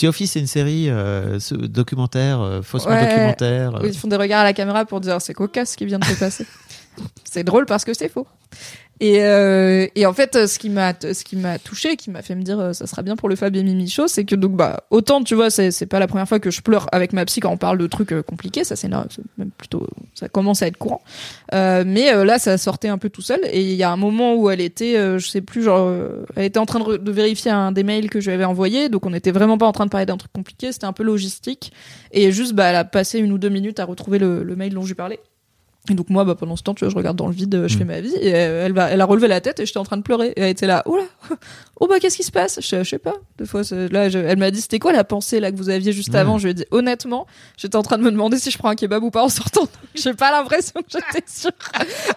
[0.00, 3.06] The Office, c'est une série euh, documentaire, euh, faussement Ouais.
[3.06, 3.76] documentaire.
[3.76, 5.98] euh, Ils font des regards à la caméra pour dire c'est cocasse ce qui vient
[5.98, 6.46] de se passer.
[7.24, 8.26] c'est drôle parce que c'est faux.
[9.02, 12.36] Et, euh, et en fait, ce qui m'a, ce qui m'a touché, qui m'a fait
[12.36, 14.52] me dire, euh, ça sera bien pour le Fab et Mimi Show, c'est que donc
[14.52, 17.24] bah autant tu vois, c'est c'est pas la première fois que je pleure avec ma
[17.24, 20.68] psy quand on parle de trucs euh, compliqués, ça c'est même plutôt, ça commence à
[20.68, 21.02] être courant.
[21.52, 23.40] Euh, mais euh, là, ça sortait un peu tout seul.
[23.50, 25.92] Et il y a un moment où elle était, je sais plus, genre,
[26.36, 29.04] elle était en train de, vérifier un des mails que je lui avais envoyé, donc
[29.04, 31.72] on était vraiment pas en train de parler d'un truc compliqué, c'était un peu logistique.
[32.12, 34.74] Et juste, bah, elle a passé une ou deux minutes à retrouver le, le mail
[34.74, 35.18] dont je lui parlais.
[35.90, 37.66] Et donc moi, bah, pendant ce temps, tu vois, je regarde dans le vide, euh,
[37.66, 37.78] je Mm.
[37.78, 39.84] fais ma vie, et euh, elle, va, elle a relevé la tête et j'étais en
[39.84, 40.28] train de pleurer.
[40.36, 41.02] Et elle était là, oh là,
[41.80, 42.60] oh bah qu'est-ce qui se passe?
[42.60, 43.14] Je, je sais pas.
[43.38, 45.92] Des fois, là, je- elle m'a dit, c'était quoi la pensée là que vous aviez
[45.92, 46.20] juste Ouais.
[46.20, 46.38] avant?
[46.38, 48.76] Je lui ai dit, honnêtement, j'étais en train de me demander si je prends un
[48.76, 49.66] kebab ou pas en sortant.
[49.96, 51.50] J'ai pas l'impression que j'étais sur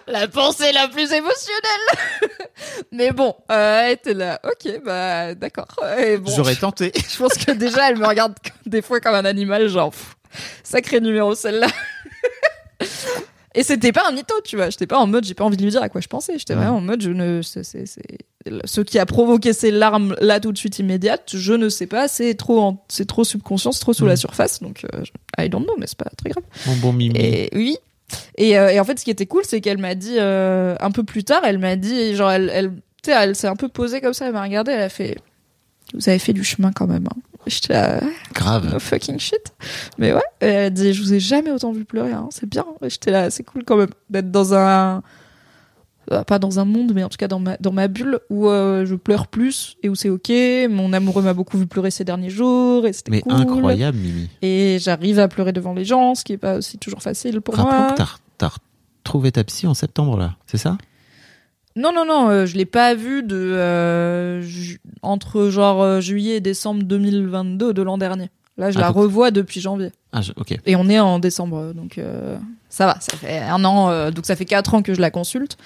[0.06, 1.98] la pensée la plus émotionnelle.
[2.92, 5.66] Mais bon, euh, elle était là, ok, bah d'accord.
[6.20, 6.92] Bon, J'aurais tenté.
[6.94, 10.16] je pense que déjà, elle me regarde des fois comme un animal, genre, pff,
[10.62, 11.66] sacré numéro celle-là.
[13.56, 14.70] Et c'était pas un mytho, tu vois.
[14.70, 16.38] J'étais pas en mode, j'ai pas envie de lui dire à quoi je pensais.
[16.38, 16.60] J'étais Ouais.
[16.60, 20.58] vraiment en mode, je ne, c'est, ce qui a provoqué ces larmes là tout de
[20.58, 22.06] suite immédiates, je ne sais pas.
[22.06, 24.60] C'est trop, en- c'est trop subconscient, c'est trop sous la surface.
[24.62, 25.02] Donc, euh,
[25.38, 26.44] I don't know, mais c'est pas très grave.
[26.66, 27.16] Mon bon Mimi.
[27.18, 27.76] Et oui.
[28.36, 30.90] Et, euh, et en fait, ce qui était cool, c'est qu'elle m'a dit euh, un
[30.92, 32.72] peu plus tard, elle m'a dit, genre, elle, elle,
[33.08, 35.16] elle s'est un peu posée comme ça, elle m'a regardé, elle a fait,
[35.94, 37.08] vous avez fait du chemin quand même.
[37.10, 37.35] Hein.
[37.46, 38.00] J'étais là,
[38.34, 38.72] Grave.
[38.72, 39.52] no fucking shit.
[39.98, 42.28] Mais ouais, et elle dit, je vous ai jamais autant vu pleurer, hein.
[42.30, 42.64] c'est bien.
[42.82, 45.02] J'étais là, c'est cool quand même d'être dans un,
[46.12, 48.48] euh, pas dans un monde, mais en tout cas dans ma, dans ma bulle où
[48.48, 50.30] euh, je pleure plus et où c'est ok.
[50.70, 53.32] Mon amoureux m'a beaucoup vu pleurer ces derniers jours et c'était Mais cool.
[53.32, 54.28] incroyable, Mimi.
[54.42, 57.54] Et j'arrive à pleurer devant les gens, ce qui est pas aussi toujours facile pour
[57.56, 57.90] Rappelons moi.
[57.92, 58.50] que t'as- t'as
[59.04, 60.36] retrouvé ta psy en septembre, là.
[60.46, 60.76] C'est ça?
[61.76, 66.36] Non, non, non, euh, je l'ai pas vu de euh, ju- entre genre euh, juillet
[66.36, 68.30] et décembre 2022 de l'an dernier.
[68.56, 69.92] Là, je Ah, la donc- revois depuis janvier.
[70.12, 70.56] Ah, je- ok.
[70.64, 72.38] Et on est en décembre, donc euh,
[72.70, 72.96] ça va.
[73.00, 75.58] Ça fait un an, euh, donc ça fait quatre ans que je la consulte.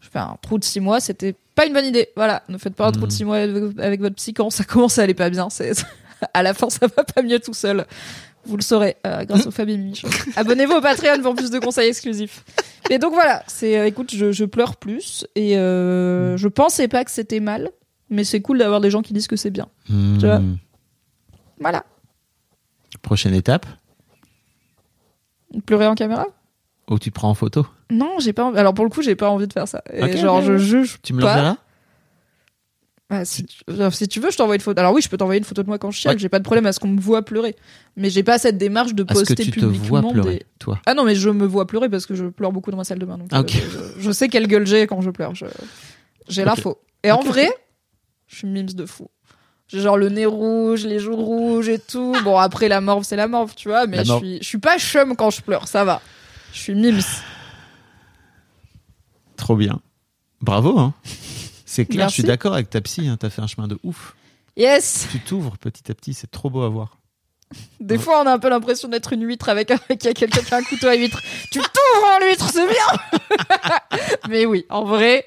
[0.00, 2.08] Je fais un trou de six mois, c'était pas une bonne idée.
[2.16, 3.10] Voilà, ne faites pas un trou de Mhm.
[3.10, 5.50] six mois avec, avec votre psy quand ça commence à aller pas bien.
[5.50, 5.72] C'est
[6.32, 7.84] à la fin, ça va pas mieux tout seul.
[8.46, 10.08] Vous le saurez euh, grâce au Fabien Show.
[10.36, 12.44] Abonnez-vous au Patreon pour plus de conseils exclusifs.
[12.90, 17.04] Et donc voilà, c'est euh, écoute, je, je pleure plus et euh, je pensais pas
[17.04, 17.70] que c'était mal,
[18.10, 19.68] mais c'est cool d'avoir des gens qui disent que c'est bien.
[19.86, 19.94] Tu
[20.26, 20.40] vois
[21.60, 21.84] Voilà,
[23.02, 23.66] Prochaine étape?
[25.66, 26.26] Pleurer en caméra?
[26.90, 27.66] où tu te prends en photo?
[27.90, 28.44] Non, j'ai pas.
[28.44, 29.82] envie- Alors pour le coup, j'ai pas envie de faire ça.
[29.92, 31.56] Et genre, je juge Tu me l'enverras?
[33.10, 33.58] Ah, si, tu...
[33.92, 34.80] si tu veux, je t'envoie une photo.
[34.80, 36.14] Alors oui, je peux t'envoyer une photo de moi quand je chiale.
[36.14, 36.18] Ouais.
[36.18, 37.54] J'ai pas de problème à ce qu'on me voit pleurer.
[37.96, 40.46] Mais j'ai pas cette démarche de Est-ce que poster tu te publiquement vois pleurer, des-
[40.58, 42.84] toi Ah non, mais je me vois pleurer parce que je pleure beaucoup dans ma
[42.84, 43.18] salle de bain.
[43.18, 43.42] Donc Ah, euh,
[43.96, 45.34] je, je sais quelle gueule j'ai quand je pleure.
[45.34, 45.44] Je-
[46.28, 46.46] J'ai Ok.
[46.48, 46.78] l'info.
[47.02, 47.50] Et en vrai,
[48.26, 49.08] je suis mimes de fou.
[49.68, 52.14] J'ai genre le nez rouge, les joues rouges et tout.
[52.24, 53.86] Bon, après la morve, c'est la morve, tu vois.
[53.86, 54.22] Mais La je morve.
[54.24, 56.00] suis, je suis pas chum quand je pleure, ça va.
[56.52, 57.00] Je suis mimes.
[59.36, 59.80] Trop bien.
[60.40, 60.94] Bravo, hein.
[61.74, 64.14] C'est clair, je suis d'accord avec ta psy, hein, t'as fait un chemin de ouf.
[64.56, 65.08] Yes.
[65.10, 66.98] Tu t'ouvres petit à petit, c'est trop beau à voir.
[67.80, 70.14] Des fois, on a un peu l'impression d'être une huître avec un, qu'il y a
[70.14, 71.20] quelqu'un qui a un couteau à huître.
[71.50, 73.18] Tu t'ouvres en huître, c'est bien
[74.28, 75.26] Mais oui, en vrai,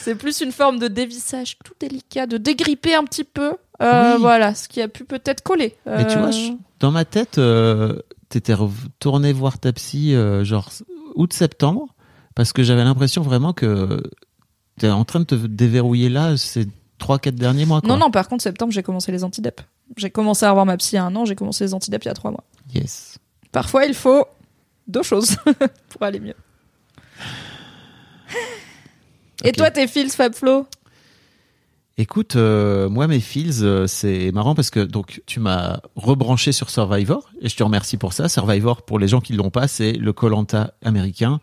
[0.00, 3.54] c'est plus une forme de dévissage tout délicat, de dégripper un petit peu.
[3.82, 4.20] Euh, Oui.
[4.20, 5.76] Voilà, ce qui a pu peut-être coller.
[5.86, 10.44] Mais tu Euh, vois, je- dans ma tête, euh, t'étais retourné voir ta psy euh,
[10.44, 10.70] genre
[11.14, 11.94] août-septembre,
[12.34, 14.02] parce que j'avais l'impression vraiment que
[14.78, 16.66] t'es en train de te déverrouiller là ces
[17.00, 17.80] 3-4 derniers mois.
[17.80, 17.88] Quoi.
[17.88, 19.60] Non, non, par contre, septembre, j'ai commencé les antidep.
[19.96, 22.02] J'ai commencé à revoir ma psy il y a un an, j'ai commencé les antidep
[22.04, 22.44] il y a trois mois.
[22.74, 23.18] Yes.
[23.52, 24.24] Parfois, il faut
[24.86, 25.36] deux choses
[25.88, 26.34] pour aller mieux.
[29.44, 30.66] Et toi, tes fils, Fabflo
[31.96, 36.68] Écoute, euh, moi mes feels, euh, c'est marrant parce que donc tu m'as rebranché sur
[36.68, 38.28] Survivor et je te remercie pour ça.
[38.28, 41.40] Survivor, pour les gens qui l'ont pas, c'est le Colanta américain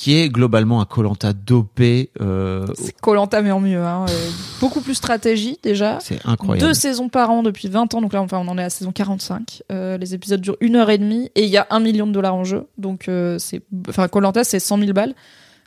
[0.00, 2.08] qui est globalement un Colanta dopé.
[2.22, 3.82] euh, C'est Colanta mais en mieux.
[3.84, 4.06] Hein.
[4.08, 5.98] Euh, beaucoup plus stratégie déjà.
[6.00, 6.68] c'est incroyable.
[6.68, 8.92] Deux saisons par an depuis 20 ans, donc là enfin, on en est à saison
[8.92, 9.62] 45.
[9.70, 12.12] Euh, les épisodes durent une heure et demie et il y a un million de
[12.12, 12.66] dollars en jeu.
[12.78, 15.14] Donc euh, c'est, enfin Colanta c'est 100 000 balles.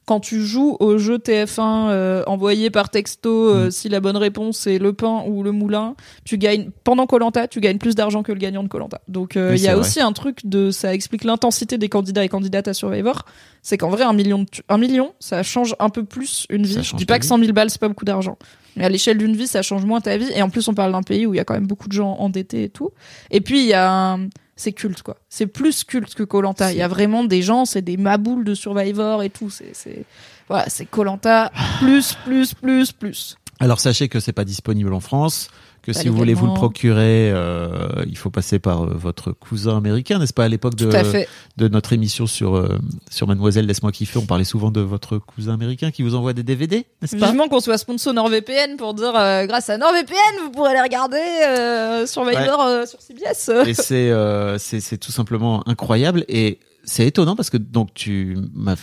[0.06, 3.72] Quand tu joues au jeu TF1 euh, envoyé par texto, euh, Mm.
[3.72, 7.59] si la bonne réponse c'est le pain ou le moulin, tu gagnes pendant Colanta, tu
[7.61, 9.01] gagnes plus d'argent que le gagnant de Colanta.
[9.07, 9.80] Donc euh, il Oui, y a vrai.
[9.82, 13.23] aussi un truc de ça explique l'intensité des candidats et candidates à Survivor,
[13.61, 16.83] c'est qu'en vrai un million de un million, ça change un peu plus une vie.
[16.83, 17.30] Je dis pas que vie.
[17.30, 18.38] 100 000 balles c'est pas beaucoup d'argent.
[18.75, 20.32] Mais à l'échelle d'une vie, ça change moins ta vie.
[20.35, 21.93] Et en plus, on parle d'un pays où il y a quand même beaucoup de
[21.93, 22.90] gens endettés et tout.
[23.30, 24.30] Et puis, il y a un...
[24.64, 25.17] C'est culte, quoi.
[25.27, 26.72] C'est plus culte que Colanta.
[26.72, 29.50] Il y a vraiment des gens, c'est des maboules de Survivor et tout.
[29.50, 30.06] C'est.
[30.48, 33.35] Voilà, c'est Colanta plus, plus, plus, plus.
[33.59, 35.50] Alors sachez que c'est pas disponible en France,
[35.84, 39.78] que si vous voulez vous le procurer, euh, il faut passer par euh, votre cousin
[39.78, 42.80] américain, n'est-ce pas À l'époque de, notre émission sur euh,
[43.10, 46.44] sur Mademoiselle Laisse-moi kiffer, on parlait souvent de votre cousin américain qui vous envoie des
[46.44, 47.28] DVD, n'est-ce pas?
[47.28, 52.62] Vivement qu'on soit sponsor NordVPN pour dire, grâce à NordVPN, vous pourrez les regarder Survivor
[52.62, 53.50] euh, sur CBS.
[53.68, 56.26] Et c'est c'est tout simplement incroyable.
[56.28, 58.76] Et c'est étonnant parce que donc tu m'as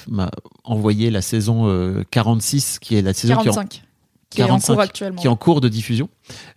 [0.64, 3.82] envoyé la saison euh, 46 qui est la saison qui est
[4.34, 4.36] en- 45.
[4.36, 5.20] Qui est en 45, cours actuellement.
[5.20, 6.08] qui est en cours de diffusion.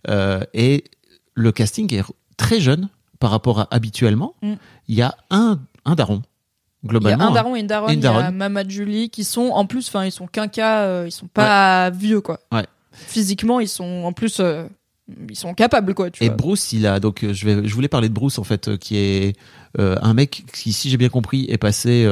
[0.08, 0.84] Euh, et
[1.34, 2.02] le casting est
[2.36, 2.88] très jeune
[3.20, 4.34] par rapport à habituellement.
[4.42, 4.52] Mm.
[4.88, 6.22] Il y a un, un daron,
[6.82, 7.28] Il y a globalement.
[7.28, 8.30] un daron et une daronne, Et une il y a.
[8.30, 12.20] Mama Julie qui sont en plus, enfin ils sont quinquas, euh, ils sont pas vieux
[12.20, 12.40] quoi.
[12.52, 12.66] Ouais.
[12.92, 14.66] Physiquement ils sont en plus, euh,
[15.28, 16.10] ils sont capables quoi.
[16.10, 16.36] Tu Et vois.
[16.36, 18.96] Bruce, il a donc euh, je vais je voulais parler de Bruce en fait, qui
[18.96, 19.36] est
[19.78, 22.06] un mec qui, si j'ai bien compris, est passé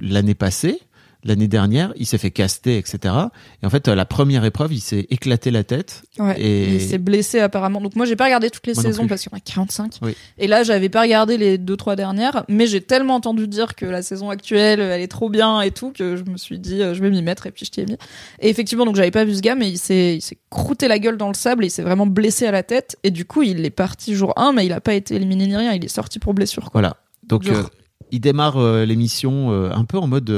[0.00, 0.80] l'année passée,
[1.24, 3.14] l'année dernière, il s'est fait caster, etc.
[3.62, 6.02] Et en fait, euh, la première épreuve, il s'est éclaté la tête.
[6.18, 6.40] Ouais.
[6.40, 7.80] et- Il s'est blessé apparemment.
[7.80, 9.98] Donc moi j'ai pas regardé toutes les Moi saisons parce qu'il y en a 45.
[10.02, 10.16] Oui.
[10.38, 13.86] Et là j'avais pas regardé les deux trois dernières, mais j'ai tellement entendu dire que
[13.86, 16.94] la saison actuelle elle est trop bien et tout que je me suis dit euh,
[16.94, 17.96] je vais m'y mettre et puis je t'y ai mis.
[18.40, 20.98] Et effectivement donc j'avais pas vu ce gars mais il s'est il s'est croûté la
[20.98, 23.42] gueule dans le sable et il s'est vraiment blessé à la tête et du coup
[23.42, 25.88] il est parti jour 1 mais il a pas été éliminé ni rien, il est
[25.88, 26.80] sorti pour blessure quoi.
[26.80, 26.96] Voilà.
[27.24, 27.62] Donc euh,
[28.10, 30.30] il démarre euh, l'émission un peu en mode.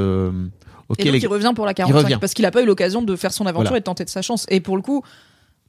[0.99, 2.19] Et donc les il revient pour la 45 revient.
[2.21, 3.77] parce qu'il a pas eu l'occasion de faire son aventure Voilà.
[3.79, 4.47] et de tenter de sa chance.
[4.49, 5.03] Et pour le coup,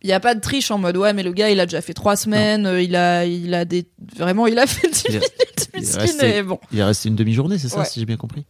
[0.01, 1.81] il y a pas de triche en mode ouais mais le gars il a déjà
[1.81, 3.85] fait trois semaines, euh, il a il a des
[4.17, 6.59] vraiment il a fait 10 Il est- minutes il est resté- et bon.
[6.73, 7.85] Il est resté une demi-journée, c'est ça, Ouais.
[7.85, 8.43] si j'ai bien compris.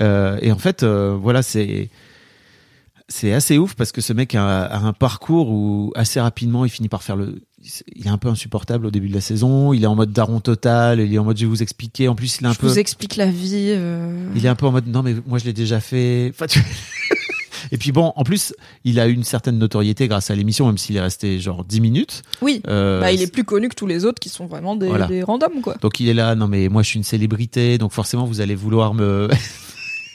[0.00, 1.90] Euh, et en fait, euh, voilà, c'est
[3.08, 6.70] c'est assez ouf parce que ce mec a, a un parcours où assez rapidement il
[6.70, 7.40] finit par faire le.
[7.96, 9.72] Il est un peu insupportable au début de la saison.
[9.72, 11.00] Il est en mode daron total.
[11.00, 12.08] Il est en mode je vais vous expliquer.
[12.08, 12.66] En plus, il est un je peu.
[12.66, 13.68] vous explique la vie.
[13.74, 14.28] euh.
[14.36, 16.30] Il est un peu en mode non mais moi je l'ai déjà fait.
[16.34, 16.60] Enfin, tu-
[17.72, 18.52] Et puis bon, en plus,
[18.84, 21.80] il a eu une certaine notoriété grâce à l'émission, même s'il est resté genre 10
[21.80, 22.22] minutes.
[22.42, 22.60] Oui.
[22.68, 25.06] Euh, Bah, il est plus connu que tous les autres qui sont vraiment des, Voilà.
[25.06, 25.74] des randoms quoi.
[25.80, 28.54] Donc il est là, non mais moi je suis une célébrité, donc forcément vous allez
[28.54, 29.28] vouloir me,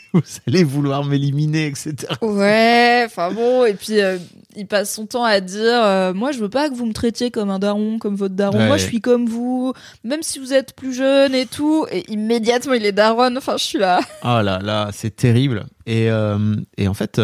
[0.13, 1.95] vous allez vouloir m'éliminer, etc.
[2.21, 4.17] Ouais, enfin bon, et puis euh,
[4.55, 7.29] il passe son temps à dire euh, Moi, je veux pas que vous me traitiez
[7.29, 8.57] comme un daron, comme votre daron.
[8.57, 8.67] Ouais.
[8.67, 9.73] Moi, je suis comme vous,
[10.03, 11.85] même si vous êtes plus jeune et tout.
[11.91, 13.35] Et immédiatement, il est daron.
[13.37, 13.99] Enfin, je suis là.
[14.21, 15.65] Ah là là, c'est terrible.
[15.85, 17.19] Et, euh, et en fait,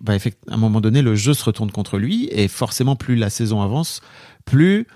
[0.00, 3.30] bah, à un moment donné, le jeu se retourne contre lui, et forcément, plus la
[3.30, 4.00] saison avance,
[4.44, 4.86] plus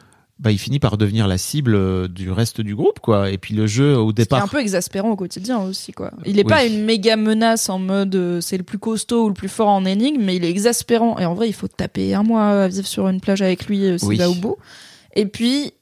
[0.40, 3.30] bah, il finit par devenir la cible euh, du reste du groupe, quoi.
[3.30, 6.12] Et puis le jeu au départ, un peu exaspérant au quotidien aussi, quoi.
[6.24, 6.48] Il est Oui.
[6.48, 9.68] pas une méga menace en mode euh, c'est le plus costaud ou le plus fort
[9.68, 11.18] en énigme, mais il est exaspérant.
[11.18, 13.84] Et en vrai, il faut taper un mois à vivre sur une plage avec lui
[13.84, 14.24] euh, s'il Oui.
[14.24, 14.56] au bout.
[15.14, 15.72] Et puis,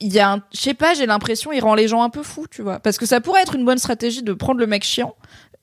[0.00, 2.24] il y a un, je sais pas, j'ai l'impression, il rend les gens un peu
[2.24, 2.80] fous, tu vois.
[2.80, 5.14] Parce que ça pourrait être une bonne stratégie de prendre le mec chiant,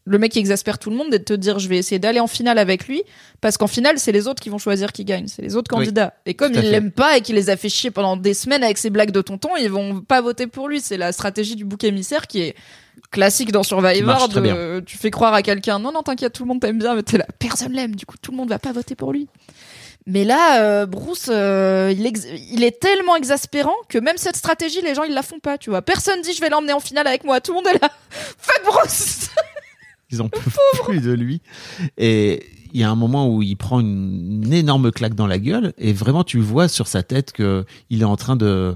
[0.05, 2.19] le mec qui exaspère tout le monde, et de te dire, je vais essayer d'aller
[2.19, 3.03] en finale avec lui,
[3.41, 5.79] parce qu'en finale, c'est les autres qui vont choisir qui gagne, c'est les autres Oui.
[5.85, 6.13] candidats.
[6.25, 8.77] Et comme il l'aime pas et qu'il les a fait chier pendant des semaines avec
[8.79, 10.81] ses blagues de tonton, ils vont pas voter pour lui.
[10.81, 12.55] C'est la stratégie du bouc émissaire qui est
[13.11, 14.29] classique dans Survivor.
[14.85, 17.17] tu fais croire à quelqu'un, non, non, t'inquiète, tout le monde t'aime bien, mais t'es
[17.17, 19.27] là, personne l'aime, du coup, tout le monde va pas voter pour lui.
[20.07, 25.03] Mais là, euh, Bruce, euh, il est tellement exaspérant que même cette stratégie, les gens,
[25.03, 25.83] ils la font pas, tu vois.
[25.83, 27.41] Personne dit, je vais l'emmener en finale avec moi.
[27.41, 27.91] Tout le monde est là.
[28.09, 29.29] Faites Bruce!
[30.11, 31.41] Ils en peuvent plus de lui.
[31.97, 35.39] Et il y a un moment où il prend une, une énorme claque dans la
[35.39, 38.75] gueule, et vraiment tu vois sur sa tête que il est en train de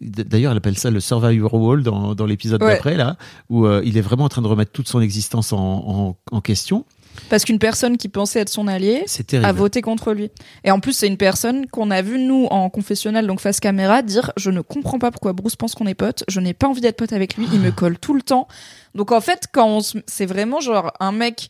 [0.00, 2.72] D'ailleurs, elle appelle ça le Survivor Wall dans, dans l'épisode Ouais.
[2.72, 3.16] d'après, là,
[3.48, 6.40] où euh, il est vraiment en train de remettre toute son existence en, en, en
[6.40, 6.84] question.
[7.28, 9.04] Parce qu'une personne qui pensait être son allié
[9.42, 10.30] a voté contre lui.
[10.64, 14.02] Et en plus, c'est une personne qu'on a vu, nous, en confessionnal, donc face caméra,
[14.02, 16.80] dire Je ne comprends pas pourquoi Bruce pense qu'on est potes, je n'ai pas envie
[16.80, 18.48] d'être pote avec lui, il me colle tout le temps.
[18.94, 19.98] Donc en fait, quand on se...
[20.06, 21.48] c'est vraiment genre un mec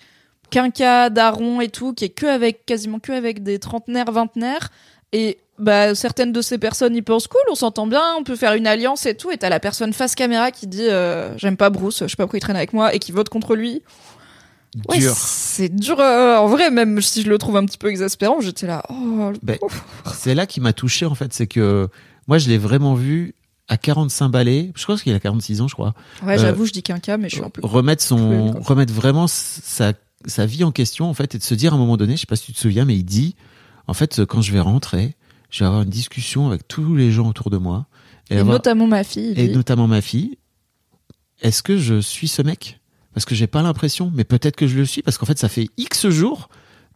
[0.51, 4.71] quinca, daron et tout, qui est que avec, quasiment que avec des trentenaires, vingtenaires,
[5.13, 8.55] et bah, certaines de ces personnes y pensent cool, on s'entend bien, on peut faire
[8.55, 11.71] une alliance et tout, et t'as la personne face caméra qui dit euh, J'aime pas
[11.71, 13.83] Bruce, je sais pas pourquoi il traîne avec moi, et qui vote contre lui.
[14.89, 15.13] Ouais, Dur.
[15.17, 16.01] c'est dur.
[16.01, 18.83] euh, en vrai, même si je le trouve un petit peu exaspérant, j'étais là.
[18.91, 19.59] Oh, Ben.
[20.15, 21.33] C'est là qui m'a touché, en fait.
[21.33, 21.89] C'est que
[22.27, 23.35] moi, je l'ai vraiment vu
[23.69, 24.73] à 45 balais.
[24.77, 25.95] Je crois qu'il a 46 ans, je crois.
[26.25, 27.61] Ouais, euh, j'avoue, je dis qu'un cas, mais je suis un peu.
[27.65, 28.17] remettre son
[28.51, 29.93] cruel, remettre vraiment sa
[30.27, 32.21] sa vie en question en fait et de se dire à un moment donné, je
[32.23, 33.37] sais pas si tu te souviens, mais il dit
[33.87, 35.17] en fait quand je vais rentrer,
[35.51, 37.87] je vais avoir une discussion avec tous les gens autour de moi
[38.31, 39.33] Et, avoir- notamment ma fille.
[39.33, 39.55] il et dit.
[39.55, 40.39] notamment ma fille.
[41.43, 42.81] Est-ce que je suis ce mec?
[43.15, 45.49] Parce que j'ai pas l'impression, mais peut-être que je le suis parce qu'en fait ça
[45.49, 46.49] fait X jours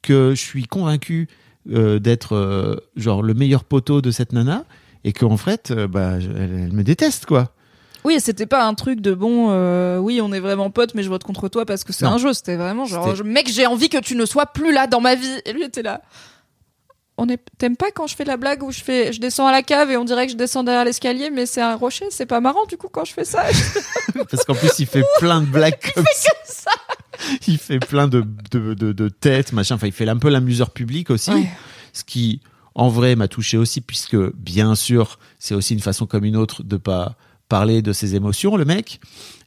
[0.03, 1.29] que je suis convaincu
[1.71, 4.65] euh, d'être euh, genre le meilleur poteau de cette nana
[5.05, 7.53] et qu'en fait euh, bah elle, elle me déteste quoi.
[8.05, 9.49] Oui, et c'était pas un truc de bon,
[9.99, 12.33] oui, on est vraiment potes, mais je vote contre toi parce que c'est un jeu.
[12.33, 15.41] C'était vraiment genre, mec, j'ai envie que tu ne sois plus là dans ma vie.
[15.45, 16.01] Et lui était là.
[17.21, 19.53] On est, t'aimes pas quand je fais la blague où je fais, je descends à
[19.53, 22.07] la cave et on dirait que je descends derrière l'escalier, mais c'est un rocher.
[22.11, 23.45] C'est pas marrant du coup quand je fais ça.
[24.31, 26.05] Parce qu'en plus il fait plein de blagues comme
[26.45, 26.71] ça.
[27.49, 29.75] Il fait plein de, de, de, de têtes, machin.
[29.75, 31.33] Enfin, il fait un peu l'amuseur public aussi.
[31.33, 31.49] Ouais.
[31.93, 32.41] ce qui
[32.77, 36.63] en vrai m'a touché aussi puisque bien sûr c'est aussi une façon comme une autre
[36.63, 37.17] de pas
[37.49, 39.01] parler de ses émotions le mec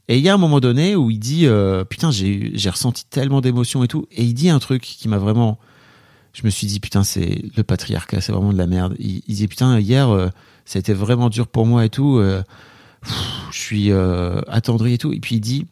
[0.08, 3.06] et il y a un moment donné où il dit euh, putain j'ai j'ai ressenti
[3.06, 5.58] tellement d'émotions et tout et il dit un truc qui m'a vraiment
[6.32, 8.94] je me suis dit putain c'est le patriarcat c'est vraiment de la merde.
[8.98, 10.28] Il, il dit putain hier euh,
[10.64, 12.42] ça a été vraiment dur pour moi et tout euh,
[13.02, 13.14] pff,
[13.50, 15.12] je suis euh, attendri et tout.
[15.12, 15.66] Et puis il dit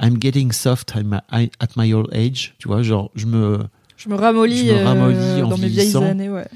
[0.00, 2.54] I'm getting soft at my, at my old age.
[2.58, 3.58] Tu vois genre je me
[3.96, 6.46] Je me ramollis, Je me ramollis euh, en dans mes vieilles années, ouais.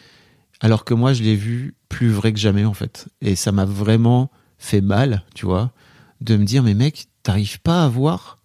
[0.61, 3.09] Alors que moi, je l'ai vu plus vrai que jamais, en fait.
[3.21, 5.73] Et ça m'a vraiment fait mal, tu vois,
[6.21, 8.39] de me dire, mais mec, t'arrives pas à voir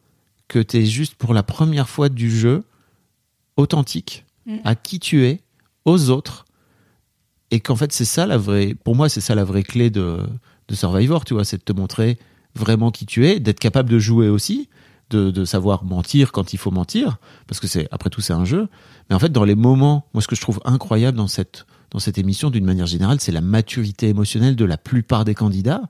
[0.48, 2.64] que t'es juste pour la première fois du jeu
[3.56, 4.58] authentique Mm.
[4.64, 5.42] à qui tu es,
[5.84, 6.46] aux autres.
[7.52, 10.20] Et qu'en fait, c'est ça la vraie, pour moi, c'est ça la vraie clé de,
[10.68, 12.18] de Survivor, tu vois, c'est de te montrer
[12.56, 14.70] vraiment qui tu es, d'être capable de jouer aussi,
[15.10, 17.18] de, de savoir mentir quand il faut mentir,
[17.48, 18.68] parce que c'est, après tout, c'est un jeu.
[19.10, 22.00] Mais en fait, dans les moments, moi, ce que je trouve incroyable dans cette, dans
[22.00, 25.84] cette émission, d'une manière générale, c'est la maturité émotionnelle de la plupart des candidats,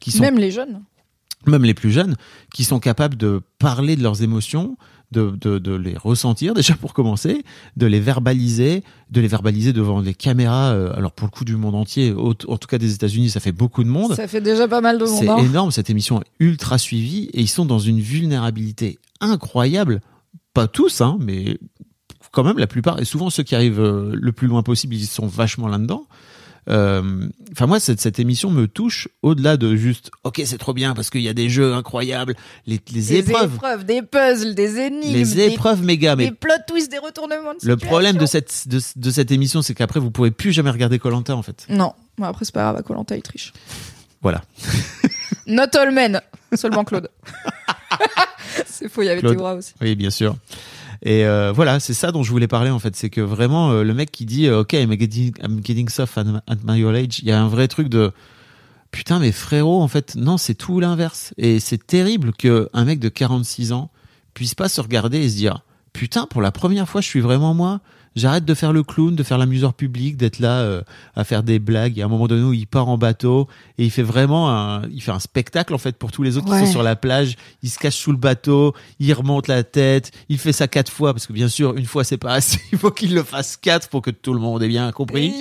[0.00, 0.82] qui sont Même les jeunes.
[1.46, 2.16] même les plus jeunes,
[2.54, 4.76] qui sont capables de parler de leurs émotions,
[5.12, 7.44] de, de, de les ressentir déjà pour commencer,
[7.76, 10.72] de les verbaliser, de les verbaliser devant les caméras.
[10.72, 13.40] euh, alors pour le coup du monde entier, au- en tout cas des États-Unis, ça
[13.40, 14.14] fait beaucoup de monde.
[14.14, 15.40] Ça fait déjà pas mal de C'est monde.
[15.40, 15.44] hein.
[15.44, 20.00] énorme, cette émission est ultra suivie et ils sont dans une vulnérabilité incroyable.
[20.54, 21.58] Pas tous, hein, mais
[22.30, 23.00] quand même la plupart.
[23.00, 26.06] Et souvent ceux qui arrivent euh, le plus loin possible, ils sont vachement là-dedans.
[26.68, 30.94] Euh, Enfin moi, cette, cette émission me touche au-delà de juste, ok, c'est trop bien
[30.94, 32.34] parce qu'il y a des jeux incroyables,
[32.66, 36.16] les, les Des épreuves, épreuves, des puzzles, des énigmes, les des, épreuves méga.
[36.16, 38.46] des Mais plot twists, des retournements de le problème de situation.
[38.64, 41.66] cette de, de cette émission, c'est qu'après vous pourrez plus jamais regarder Colanta en fait.
[41.68, 43.52] Non, bon, après c'est pas grave, Colanta il triche.
[44.22, 44.42] Voilà.
[45.46, 46.22] Not all men,
[46.54, 47.10] seulement Claude.
[48.66, 49.36] c'est faux, il y avait Claude.
[49.36, 49.74] Théora aussi.
[49.80, 50.36] Oui, bien sûr.
[51.02, 53.82] Et euh, voilà, c'est ça dont je voulais parler en fait, c'est que vraiment euh,
[53.82, 57.26] le mec qui dit euh, OK, I'm getting, soft at, at my old age, il
[57.26, 58.12] y a un vrai truc de
[58.92, 63.00] putain mais frérot en fait, non, c'est tout l'inverse et c'est terrible que un mec
[63.00, 63.90] de 46 ans
[64.32, 67.52] puisse pas se regarder et se dire putain pour la première fois je suis vraiment
[67.52, 67.80] moi.
[68.14, 70.82] J'arrête de faire le clown, de faire l'amuseur public, d'être là euh,
[71.16, 71.96] à faire des blagues.
[71.96, 74.50] Il y a un moment donné où il part en bateau et il fait vraiment
[74.50, 76.96] un, il fait un spectacle en fait pour tous les autres qui sont sur la
[76.96, 77.36] plage.
[77.62, 81.14] Il se cache sous le bateau, il remonte la tête, il fait ça quatre fois
[81.14, 82.58] parce que bien sûr une fois c'est pas assez.
[82.72, 85.32] Il faut qu'il le fasse quatre pour que tout le monde ait bien compris.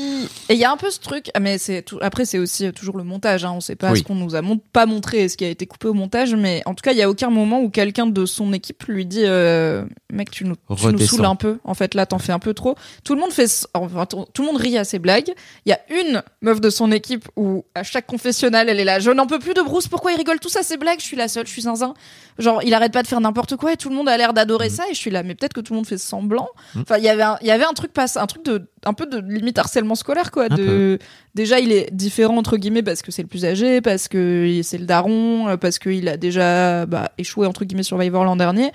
[0.50, 2.66] Et il y a un peu ce truc, ah, mais c'est tout- après c'est aussi
[2.68, 3.46] euh, toujours le montage.
[3.46, 4.00] Hein, on sait pas Oui.
[4.00, 4.42] ce qu'on nous a
[4.74, 6.98] pas montré, et ce qui a été coupé au montage, mais en tout cas il
[6.98, 10.56] y a aucun moment où quelqu'un de son équipe lui dit, euh, mec tu nous,
[10.78, 11.58] tu nous saoules un peu.
[11.64, 12.76] En fait là t'en fais un peu trop.
[13.04, 15.32] Tout le monde fait, enfin, tout tout le monde rit à ses blagues.
[15.66, 19.00] Il y a une meuf de son équipe où à chaque confessionnal elle est là,
[19.00, 21.00] je n'en peux plus de Bruce, pourquoi il rigole tous à ses blagues?
[21.00, 21.94] Je suis la seule, je suis zinzin.
[22.40, 24.70] Genre il arrête pas de faire n'importe quoi et tout le monde a l'air d'adorer
[24.70, 24.76] Mhm.
[24.76, 26.50] ça et je suis là, mais peut-être que tout le monde fait semblant.
[26.80, 28.94] Enfin, il y avait un, il y avait un truc passe, un truc de, un
[28.94, 30.46] peu de limite harcèlement scolaire, quoi.
[30.50, 31.00] Un De,
[31.36, 34.78] déjà, il est différent entre guillemets parce que c'est le plus âgé, parce que c'est
[34.78, 38.72] le daron, euh, parce qu'il a déjà bah, échoué entre guillemets Survivor l'an dernier,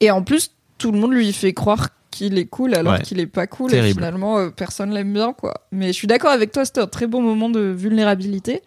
[0.00, 3.02] et en plus, tout le monde lui fait croire qu'il est cool alors Ouais.
[3.02, 3.74] qu'il est pas cool.
[3.74, 5.54] Et finalement, euh, personne l'aime bien, quoi.
[5.72, 8.62] Mais je suis d'accord avec toi, c'était un très bon moment de vulnérabilité.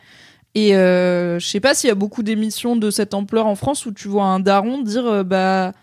[0.56, 3.86] Et euh, je sais pas s'il y a beaucoup d'émissions de cette ampleur en France
[3.86, 5.74] où tu vois un daron dire euh, bah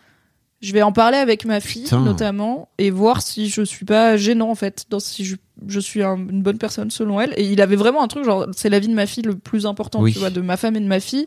[0.63, 2.01] je vais en parler avec ma fille Putain.
[2.01, 6.03] notamment et voir si je suis pas gênant en fait, dans si je, je suis
[6.03, 7.35] un- une bonne personne selon elle.
[7.37, 9.67] Et il avait vraiment un truc genre c'est la vie de ma fille le plus
[9.67, 10.13] important, Oui.
[10.13, 11.27] tu vois, de ma femme et de ma fille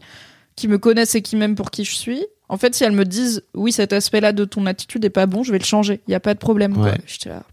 [0.56, 2.26] qui me connaissent et qui m'aiment pour qui je suis.
[2.48, 5.44] En fait, si elles me disent oui cet aspect-là de ton attitude est pas bon,
[5.44, 6.02] je vais le changer.
[6.08, 6.74] Il y a pas de problème.
[6.76, 6.84] quoi.
[6.86, 6.98] Ouais.
[7.06, 7.44] J'étais là.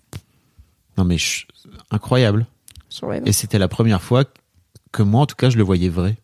[0.99, 1.17] Non mais
[1.91, 2.47] incroyable.
[3.25, 4.25] Et c'était la première fois
[4.93, 6.17] que moi en tout cas je le voyais vrai.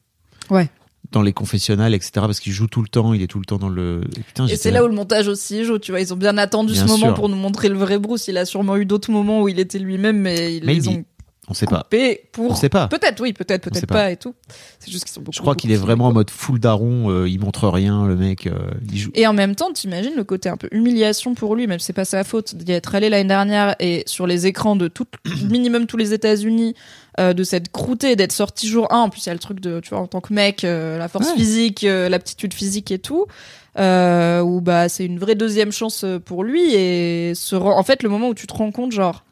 [0.51, 0.69] Ouais.
[1.11, 2.11] Dans les confessionnals, etc.
[2.17, 4.03] Parce qu'il joue tout le temps, il est tout le temps dans le.
[4.19, 6.01] Et, putain, Et j'étais c'est là où le montage aussi joue, tu vois.
[6.03, 7.15] Ils ont bien attendu Bien ce moment sûr.
[7.15, 8.29] pour nous montrer le vrai Bruce.
[8.29, 11.05] Il a sûrement eu d'autres moments où il était lui-même, mais ils les ont.
[11.51, 11.87] On sait pas.
[12.33, 12.51] pour.
[12.51, 12.89] On sait pas.
[12.89, 13.95] Peut-être, oui, peut-être, peut-être pas.
[13.95, 14.11] pas.
[14.11, 14.35] et tout.
[14.81, 15.35] C'est juste qu'ils sont beaucoup.
[15.37, 17.11] Je crois qu'il est vraiment en mode full daron.
[17.11, 18.47] euh, il montre rien, le mec.
[18.47, 18.53] euh,
[18.93, 19.11] il joue.
[19.15, 21.93] Et en même temps, t'imagines le côté un peu humiliation pour lui, même si c'est
[21.95, 25.07] pas sa faute d'y être allé l'année dernière et sur les écrans de tout,
[25.49, 26.75] minimum tous les États-Unis,
[27.19, 28.99] euh, de s'être croûté, d'être sorti jour 1.
[28.99, 30.99] En plus, il y a le truc de, tu vois, en tant que mec, euh,
[30.99, 31.37] la force Ouais.
[31.37, 33.27] physique, euh, l'aptitude physique et tout.
[33.77, 38.09] Où bah c'est une vraie deuxième chance pour lui et se rend- en fait le
[38.09, 39.25] moment où tu te rends compte genre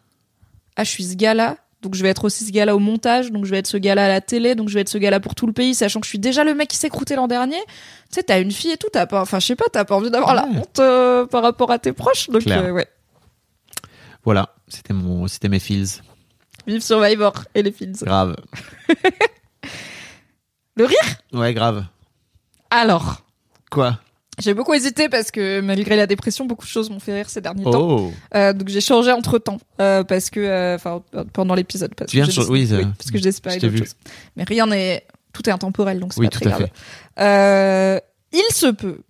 [0.77, 3.45] ah je suis ce gars-là donc je vais être aussi ce gars-là au montage donc
[3.45, 5.35] je vais être ce gars-là à la télé donc je vais être ce gars-là pour
[5.35, 7.59] tout le pays sachant que je suis déjà le mec qui s'est croûté l'an dernier.
[8.11, 9.95] Tu sais t'as une fille et tout t'as pas enfin je sais pas t'as pas
[9.97, 12.89] envie d'avoir la honte euh, par rapport à tes proches donc euh, ouais.
[14.25, 16.03] Voilà, c'était mon, c'était mes feels.
[16.67, 18.35] vive Survivor et les films Grave.
[20.77, 20.99] le rire?
[21.33, 21.85] Ouais, grave.
[22.71, 23.23] alors?
[23.71, 23.99] Quoi?
[24.39, 27.41] J'ai beaucoup hésité parce que malgré la dépression beaucoup de choses m'ont fait rire ces
[27.41, 27.99] derniers temps.
[27.99, 28.13] Oh.
[28.35, 32.27] Euh, donc j'ai changé entre temps parce que euh, enfin pendant l'épisode parce Tu viens
[32.27, 33.95] que cha- oui, ça- parce que j'ai espéré je t'ai d'autres choses.
[34.37, 36.69] Mais rien n'est tout est intemporel donc c'est Oui, pas tout très à grave.
[36.69, 37.23] fait.
[37.23, 38.01] Euh,
[38.33, 39.01] il se peut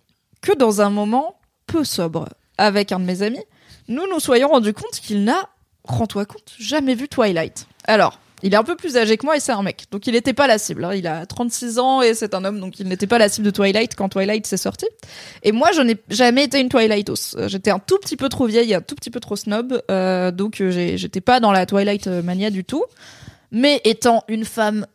[0.41, 3.43] que dans un moment peu sobre avec un de mes amis
[3.89, 5.49] nous nous soyons rendus compte qu'il n'a
[5.83, 7.67] rends-toi compte jamais vu Twilight.
[7.85, 9.85] Alors il est un peu plus âgé que moi et c'est un mec.
[9.91, 10.85] Donc il n'était pas la cible.
[10.85, 10.93] hein.
[10.93, 13.51] Il a 36 ans et c'est un homme, donc il n'était pas la cible de
[13.51, 14.85] Twilight quand Twilight s'est sorti.
[15.43, 17.35] Et moi, je n'ai jamais été une Twilightos.
[17.37, 20.31] Euh, J'étais un tout petit peu trop vieille, un tout petit peu trop snob, euh,
[20.31, 22.83] donc euh, j'étais pas dans la Twilight euh, mania du tout.
[23.51, 24.85] Mais étant une femme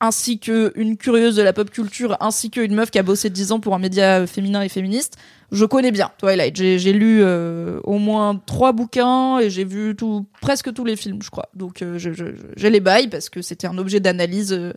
[0.00, 3.52] ainsi que une curieuse de la pop culture, ainsi qu'une meuf qui a bossé 10
[3.52, 5.16] ans pour un média féminin et féministe,
[5.50, 6.56] je connais bien Twilight.
[6.56, 11.22] J'ai lu euh, au moins trois bouquins et j'ai vu tout, presque tous les films,
[11.22, 11.48] je crois.
[11.54, 14.72] Donc euh, j'ai les bails parce que c'était un objet d'analyse euh,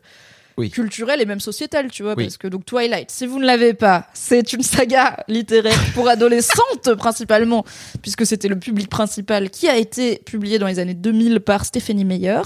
[0.61, 0.69] Oui.
[0.69, 2.13] culturelle et même sociétale, tu vois.
[2.15, 2.25] Oui.
[2.25, 6.93] Parce que donc Twilight, si vous ne l'avez pas, c'est une saga littéraire pour adolescentes
[6.97, 7.65] principalement,
[8.01, 12.05] puisque c'était le public principal qui a été publié dans les années 2000 par Stephanie
[12.05, 12.41] Meyer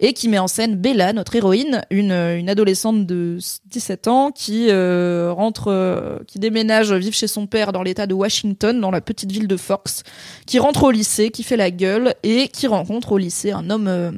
[0.00, 4.68] et qui met en scène Bella, notre héroïne, une, une adolescente de 17 ans qui
[4.70, 9.00] euh, rentre, euh, qui déménage vivre chez son père dans l'état de Washington, dans la
[9.00, 10.02] petite ville de Fox,
[10.46, 13.88] qui rentre au lycée, qui fait la gueule et qui rencontre au lycée un homme,
[13.88, 14.12] euh,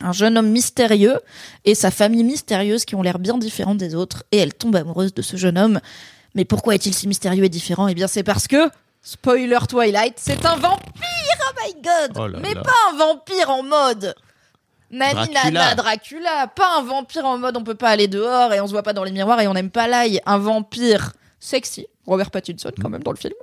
[0.00, 1.18] un jeune homme mystérieux
[1.64, 5.12] et sa famille mystérieuse qui ont l'air bien différentes des autres et elle tombe amoureuse
[5.14, 5.80] de ce jeune homme.
[6.34, 7.88] Mais pourquoi est-il si mystérieux et différent?
[7.88, 8.68] Eh bien, c'est parce que
[9.02, 10.84] spoiler Twilight, c'est un vampire.
[11.40, 12.62] Oh my god Oh là Mais là.
[12.62, 14.14] pas un vampire en mode
[14.90, 15.50] Nani Dracula.
[15.50, 18.72] Nana Dracula, pas un vampire en mode on peut pas aller dehors et on se
[18.72, 22.70] voit pas dans les miroirs et on n'aime pas l'ail, un vampire sexy, Robert Pattinson
[22.80, 23.34] quand même dans le film,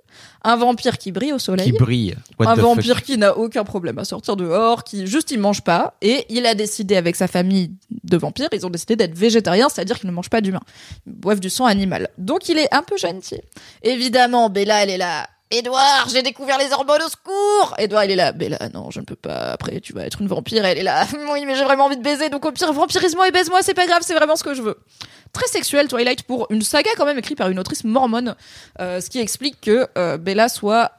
[0.44, 2.16] un vampire qui brille au soleil, Qui brille.
[2.40, 5.96] What un vampire qui n'a aucun problème à sortir dehors, qui juste il mange pas
[6.02, 7.72] et il a décidé avec sa famille
[8.04, 10.64] de vampires, ils ont décidé d'être végétariens, c'est-à-dire qu'ils ne mangent pas d'humains,
[11.06, 12.10] ils boivent du sang animal.
[12.18, 13.42] Donc il est un peu gentil.
[13.84, 15.30] Évidemment, Bella elle est là.
[15.52, 17.76] Edouard, j'ai découvert les hormones au secours.
[17.78, 18.32] Edouard, il est là.
[18.32, 19.52] Bella, non, je ne peux pas.
[19.52, 20.66] Après, tu vas être une vampire.
[20.66, 21.06] Elle est là.
[21.32, 22.30] Oui, mais j'ai vraiment envie de baiser.
[22.30, 23.62] Donc au pire, vampirise-moi et baise-moi.
[23.62, 24.00] C'est pas grave.
[24.02, 24.78] C'est vraiment ce que je veux.
[25.34, 28.36] Très sexuel, Twilight, pour une saga quand même écrite par une autrice mormone,
[28.80, 30.92] euh, ce qui explique que euh, Bella soit,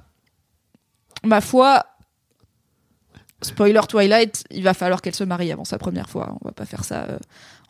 [1.25, 1.87] ma foi,
[3.43, 6.35] spoiler Twilight, il va falloir qu'elle se marie avant sa première fois.
[6.43, 7.19] On va pas faire ça euh,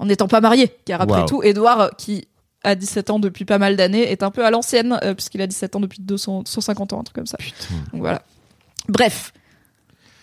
[0.01, 1.27] en n'étant pas mariée, car après Wow.
[1.27, 2.27] tout, Edouard, qui
[2.67, 5.47] a 17 ans depuis pas mal d'années, est un peu à l'ancienne, euh, puisqu'il a
[5.47, 7.39] 17 ans depuis 200, 150 ans, un truc comme ça.
[7.39, 7.75] Putain.
[7.93, 8.23] Donc voilà.
[8.89, 9.33] Bref.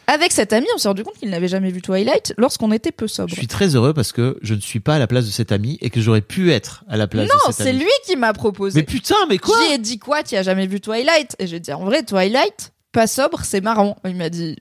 [0.06, 3.08] Avec cet ami, on s'est rendu compte qu'il n'avait jamais vu Twilight lorsqu'on était peu
[3.08, 3.30] sobre.
[3.30, 5.54] Je suis très heureux parce que je ne suis pas à la place de cet
[5.54, 7.80] ami et que j'aurais pu être à la place Non, de cet c'est ami.
[7.80, 8.82] lui qui m'a proposé.
[8.82, 9.56] Mais putain, mais quoi?
[9.66, 10.22] J'y ai dit quoi?
[10.22, 11.38] Tu as jamais vu Twilight?
[11.40, 13.96] Et j'ai dit en vrai, Twilight, pas sobre, c'est marrant.
[14.04, 14.58] Il m'a dit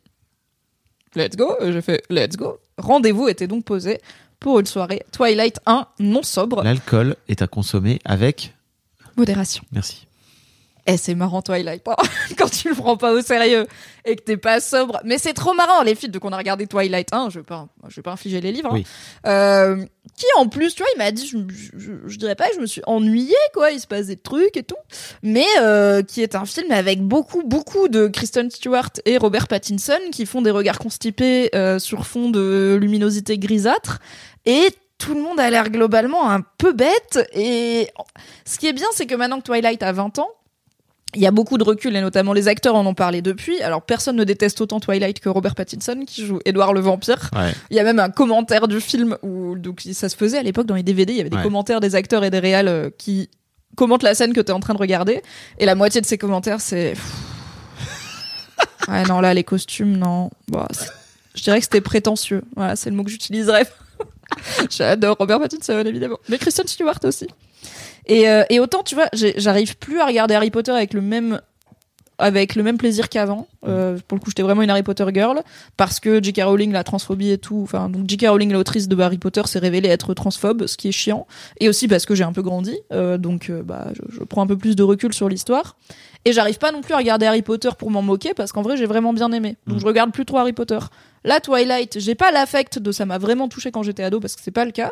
[1.16, 1.56] Let's go.
[1.60, 2.58] J'ai fait Let's go.
[2.78, 4.00] Rendez-vous était donc posé
[4.42, 6.62] pour une soirée Twilight 1 non sobre.
[6.62, 8.54] L'alcool est à consommer avec.
[9.16, 9.62] Modération.
[9.72, 10.06] Merci.
[10.88, 11.94] Eh, c'est marrant Twilight hein,
[12.36, 13.68] quand tu le prends pas au sérieux
[14.04, 15.00] et que t'es pas sobre.
[15.04, 17.30] Mais c'est trop marrant les filles de qu'on a regardé Twilight 1.
[17.30, 18.70] Je vais pas, je vais pas infliger les livres.
[18.70, 18.74] hein.
[18.74, 18.86] Oui.
[19.24, 19.84] Euh,
[20.16, 21.38] qui en plus, tu vois, il m'a dit, je,
[21.78, 23.70] je, je dirais pas que je me suis ennuyée quoi.
[23.70, 24.74] Il se passe des trucs et tout,
[25.22, 30.00] mais euh, qui est un film avec beaucoup, beaucoup de Kristen Stewart et Robert Pattinson
[30.10, 34.00] qui font des regards constipés euh, sur fond de luminosité grisâtre
[34.46, 37.28] et tout le monde a l'air globalement un peu bête.
[37.34, 37.88] Et
[38.44, 40.28] ce qui est bien, c'est que maintenant que Twilight a 20 ans,
[41.14, 43.60] il y a beaucoup de recul et notamment les acteurs en ont parlé depuis.
[43.62, 47.28] Alors personne ne déteste autant Twilight que Robert Pattinson qui joue Edward le vampire.
[47.36, 47.52] Ouais.
[47.70, 50.66] Il y a même un commentaire du film où donc ça se faisait à l'époque
[50.66, 51.42] dans les DVD, il y avait des Ouais.
[51.42, 53.28] commentaires des acteurs et des réals euh, qui
[53.76, 55.22] commentent la scène que t'es en train de regarder
[55.58, 56.94] et la moitié de ces commentaires c'est
[58.88, 60.30] Ouais non là les costumes non.
[60.48, 60.88] Bon, c'est-
[61.34, 62.42] je dirais que c'était prétentieux.
[62.56, 63.66] Voilà, c'est le mot que j'utiliserais.
[64.70, 67.26] J'adore Robert Pattinson évidemment, mais Kristen Stewart aussi.
[68.06, 71.40] Et, euh, et autant, tu vois, j'arrive plus à regarder Harry Potter avec le même
[72.18, 73.48] avec le même plaisir qu'avant.
[73.66, 75.42] Euh, pour le coup, j'étais vraiment une Harry Potter girl
[75.76, 76.42] parce que J.K.
[76.44, 77.60] Rowling, la transphobie et tout.
[77.64, 78.26] Enfin, donc J.K.
[78.28, 81.26] Rowling, l'autrice de Harry Potter, s'est révélée être transphobe, ce qui est chiant.
[81.58, 84.42] Et aussi parce que j'ai un peu grandi, euh, donc euh, bah, je, je prends
[84.42, 85.76] un peu plus de recul sur l'histoire.
[86.24, 88.76] Et j'arrive pas non plus à regarder Harry Potter pour m'en moquer parce qu'en vrai,
[88.76, 89.56] j'ai vraiment bien aimé.
[89.66, 89.80] Donc Mm.
[89.80, 90.78] je regarde plus trop Harry Potter.
[91.24, 94.42] Là, Twilight, j'ai pas l'affect de ça m'a vraiment touché quand j'étais ado parce que
[94.42, 94.90] c'est pas le cas.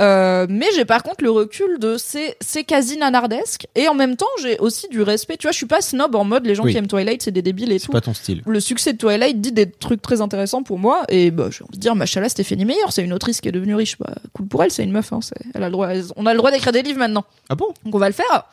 [0.00, 4.16] Euh, mais j'ai par contre le recul de c'est c'est quasi nanardesque et en même
[4.16, 6.64] temps j'ai aussi du respect tu vois je suis pas snob en mode les gens
[6.64, 6.72] Oui.
[6.72, 8.40] qui aiment Twilight c'est des débiles et C'est tout pas ton style.
[8.46, 11.76] le succès de Twilight dit des trucs très intéressants pour moi et bah j'ai envie
[11.76, 14.64] de dire machallah Stéphanie Meyer c'est une autrice qui est devenue riche bah cool pour
[14.64, 16.72] elle c'est une meuf hein, c'est- elle a le droit on a le droit d'écrire
[16.72, 17.66] des livres maintenant Ah bon?
[17.84, 18.44] Donc on va le faire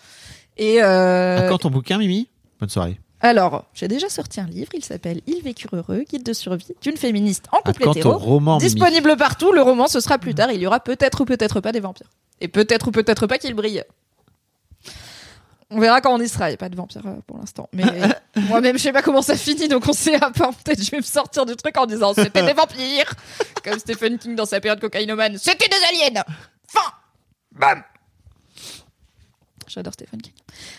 [0.58, 2.28] et euh, À quand ton bouquin, Mimi?
[2.60, 3.00] Bonne soirée.
[3.22, 6.98] Alors j'ai déjà sorti un livre il s'appelle Ils vécurent heureux guide de survie d'une
[6.98, 10.52] féministe en À couple hétéro roman, Mimi disponible partout le roman ce sera plus tard
[10.52, 12.10] il y aura peut-être ou peut-être pas des vampires
[12.42, 13.84] et peut-être ou peut-être pas qu'il brille
[15.72, 16.48] on verra quand on y sera.
[16.48, 17.70] Il n'y a pas de vampire euh, pour l'instant.
[17.74, 17.84] Mais
[18.36, 20.54] moi-même, je sais pas comment ça finit, donc on sait à part.
[20.56, 23.14] Peut-être je vais me sortir du truc en disant c'était des vampires.
[23.64, 25.38] Comme Stephen King dans sa période cocaïnomane.
[25.38, 26.24] C'était des aliens.
[26.68, 26.80] Fin.
[27.52, 27.84] Bam.
[29.70, 30.34] J'adore Stephen King.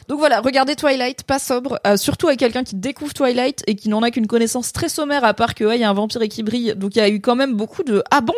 [0.08, 3.88] Donc voilà, regardez Twilight, pas sobre, euh, surtout avec quelqu'un qui découvre Twilight et qui
[3.88, 6.22] n'en a qu'une connaissance très sommaire à part que ouais, il y a un vampire
[6.22, 6.74] et qui brille.
[6.76, 8.34] Donc il y a eu quand même beaucoup de ah bon,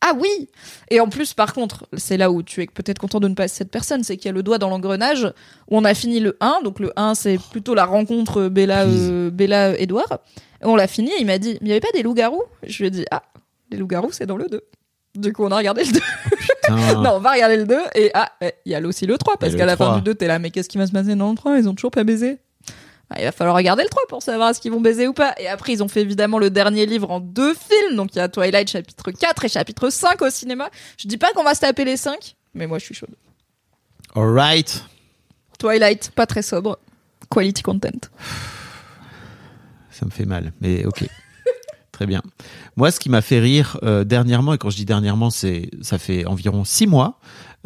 [0.00, 0.48] ah oui.
[0.90, 3.44] Et en plus, par contre, c'est là où tu es peut-être content de ne pas
[3.44, 5.24] être cette personne, c'est qu'il y a le doigt dans l'engrenage
[5.68, 6.62] où on a fini le 1.
[6.62, 10.20] Donc le 1, c'est plutôt la rencontre Bella, euh, Bella Edouard.
[10.62, 11.10] On l'a fini.
[11.10, 12.44] Et il m'a dit, mais il y avait pas des loups-garous?
[12.62, 13.22] Je lui ai dit, ah,
[13.70, 14.62] les loups-garous, c'est dans le 2.
[15.14, 16.00] Du coup, on a regardé le 2.
[16.30, 16.94] Putain.
[17.02, 19.38] Non, on va regarder le 2 et ah, ouais, il y a aussi le 3
[19.38, 19.96] parce qu'à la fin 3.
[19.96, 21.74] du 2, t'es là, mais qu'est-ce qui va se passer dans le 3 Ils ont
[21.74, 22.38] toujours pas baisé.
[23.10, 25.34] Ah, il va falloir regarder le 3 pour savoir est-ce qu'ils vont baiser ou pas.
[25.38, 27.96] Et après, ils ont fait évidemment le dernier livre en deux films.
[27.96, 30.70] Donc il y a Twilight chapitre 4 et chapitre 5 au cinéma.
[30.96, 33.16] Je dis pas qu'on va se taper les 5, mais moi je suis chaude.
[34.14, 34.84] Alright.
[35.58, 36.78] Twilight, pas très sobre.
[37.30, 37.88] Quality content.
[39.90, 41.04] Ça me fait mal, mais ok.
[41.92, 42.22] Très bien.
[42.76, 45.98] Moi, ce qui m'a fait rire euh, dernièrement, et quand je dis dernièrement, c'est ça
[45.98, 47.18] fait environ six mois,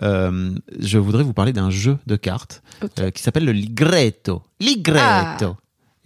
[0.03, 2.63] euh, je voudrais vous parler d'un jeu de cartes
[2.99, 4.43] euh, qui s'appelle le ligretto.
[4.61, 5.57] Ligretto.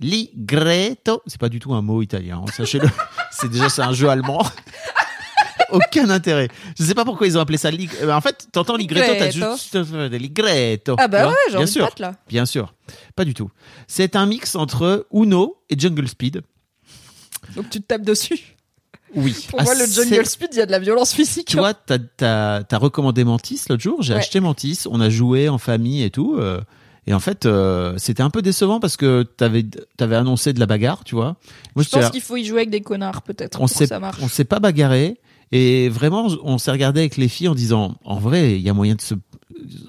[0.01, 1.23] Ligretto.
[1.27, 2.89] C'est pas du tout un mot italien, hein, sachez-le.
[3.31, 4.45] c'est déjà c'est un jeu allemand.
[5.71, 6.49] Aucun intérêt.
[6.79, 7.91] Je sais pas pourquoi ils ont appelé ça lig...
[8.03, 9.53] euh, En fait, t'entends ligretto, t'as Ligretto.
[9.53, 9.77] juste
[10.13, 10.97] ligretto.
[10.99, 11.91] Ah bah ouais, j'ai Bien sûr.
[11.99, 12.15] là.
[12.29, 12.73] Bien sûr.
[13.17, 13.51] Pas du tout.
[13.87, 16.43] C'est un mix entre Uno et Jungle Speed.
[17.55, 18.57] Donc tu te tapes dessus.
[19.15, 19.47] Oui.
[19.49, 21.47] Pour moi, le Jungle Speed, il y a de la violence physique.
[21.49, 24.03] Tu vois, t'as, t'as, t'as recommandé Mantis l'autre jour.
[24.03, 24.19] J'ai Ouais.
[24.21, 24.81] acheté Mantis.
[24.91, 26.37] On a joué en famille et tout.
[26.39, 26.61] euh,
[27.07, 29.65] et en fait, euh, c'était un peu décevant parce que t'avais,
[29.97, 31.37] t'avais annoncé de la bagarre, tu vois.
[31.75, 33.85] Moi, Je pense là, qu'il faut y jouer avec des connards, peut-être, on pour s'est,
[33.85, 34.19] que ça marche.
[34.21, 35.19] on s'est pas bagarré.
[35.51, 38.75] Et vraiment, on s'est regardé avec les filles en disant, en vrai, il y a
[38.75, 39.15] moyen de se,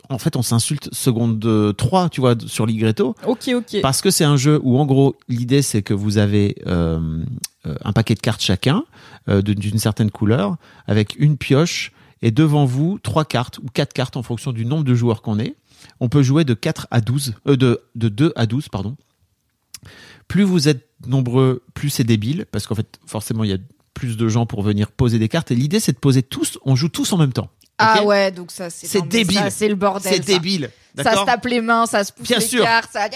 [0.10, 3.16] en fait, on s'insulte seconde 3, tu vois, sur Ligretto.
[3.26, 3.82] Ok, ok.
[3.82, 7.24] Parce que c'est un jeu où, en gros, l'idée, c'est que vous avez euh,
[7.66, 8.84] euh, un paquet de cartes chacun,
[9.28, 10.56] euh, d'une certaine couleur,
[10.88, 11.92] avec une pioche,
[12.22, 15.40] et devant vous, trois cartes ou quatre cartes en fonction du nombre de joueurs qu'on
[15.40, 15.56] est.
[16.00, 18.96] On peut jouer de 4 à 12, euh, de, de 2 à 12, pardon.
[20.28, 23.58] Plus vous êtes nombreux, plus c'est débile, parce qu'en fait, forcément, il y a
[24.00, 25.52] plus de gens pour venir poser des cartes.
[25.52, 27.50] Et l'idée, c'est de poser tous, on joue tous en même temps.
[27.78, 29.38] Ah ouais, donc ça, c'est débile.
[29.38, 30.12] ça, C'est le bordel.
[30.14, 30.34] C'est ça.
[30.34, 30.70] débile.
[30.98, 32.64] Ça se tape les mains, ça se pousse Bien les sûr.
[32.64, 33.08] cartes, ça.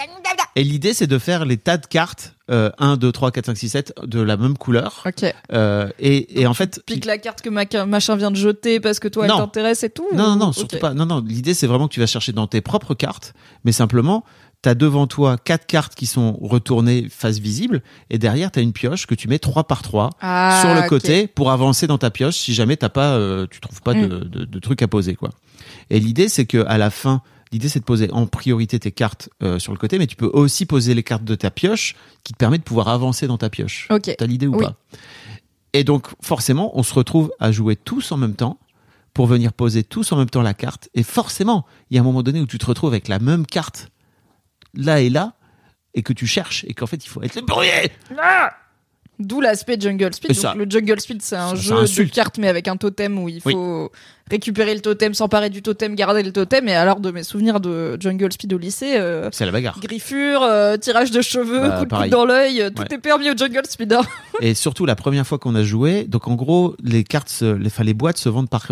[0.56, 3.58] Et l'idée, c'est de faire les tas de cartes, euh, 1, 2, 3, 4, 5,
[3.58, 5.04] 6, 7, de la même couleur.
[5.06, 5.34] Ok.
[5.52, 9.00] Euh, et, et en fait, Pique la carte que ma- machin vient de jeter parce
[9.00, 9.36] que toi, Non.
[9.36, 10.08] elle t'intéresse et tout.
[10.14, 10.94] non, non, non, ou- surtout pas.
[10.94, 11.22] Non, non.
[11.26, 13.34] L'idée, c'est vraiment que tu vas chercher dans tes propres cartes,
[13.66, 14.24] mais simplement,
[14.64, 19.06] t'as devant toi quatre cartes qui sont retournées face visible, et derrière, t'as une pioche
[19.06, 22.36] que tu mets 3 par 3 Ah, sur le côté pour avancer dans ta pioche
[22.38, 24.20] si jamais t'as pas, euh, tu trouves pas de, Mm.
[24.30, 25.30] de, de trucs à poser, quoi.
[25.92, 29.30] Et l'idée, c'est que à la fin, l'idée, c'est de poser en priorité tes cartes
[29.44, 32.34] euh, sur le côté, mais tu peux aussi poser les cartes de ta pioche qui
[32.34, 33.88] te permet de pouvoir avancer dans ta pioche.
[33.92, 34.16] Ok.
[34.18, 34.64] T'as l'idée ou Oui.
[34.66, 34.76] pas?
[35.74, 38.60] Et donc, forcément, on se retrouve à jouer tous en même temps
[39.14, 40.90] pour venir poser tous en même temps la carte.
[40.96, 43.46] Et forcément, il y a un moment donné où tu te retrouves avec la même
[43.46, 43.90] carte
[44.74, 45.34] là et là
[45.96, 47.92] et que tu cherches et qu'en fait, il faut être le premier.
[49.20, 50.36] D'où l'aspect Jungle Speed.
[50.42, 53.30] Donc, le Jungle Speed, c'est un Ça- jeu de cartes, mais avec un totem où
[53.30, 53.54] il Oui.
[53.54, 53.92] faut
[54.30, 56.68] récupérer le totem, s'emparer du totem, garder le totem.
[56.68, 59.80] Et alors, de mes souvenirs de Jungle Speed au lycée, euh, C'est la bagarre.
[59.80, 62.10] griffure, euh, tirage de cheveux, Bah, coup de coude pareil.
[62.10, 62.88] dans l'œil, euh, tout Ouais.
[62.92, 63.94] est permis au Jungle Speed.
[63.94, 64.02] hein.
[64.42, 67.84] Et surtout, la première fois qu'on a joué, donc en gros, les cartes, les, enfin,
[67.84, 68.72] les boîtes se vendent par,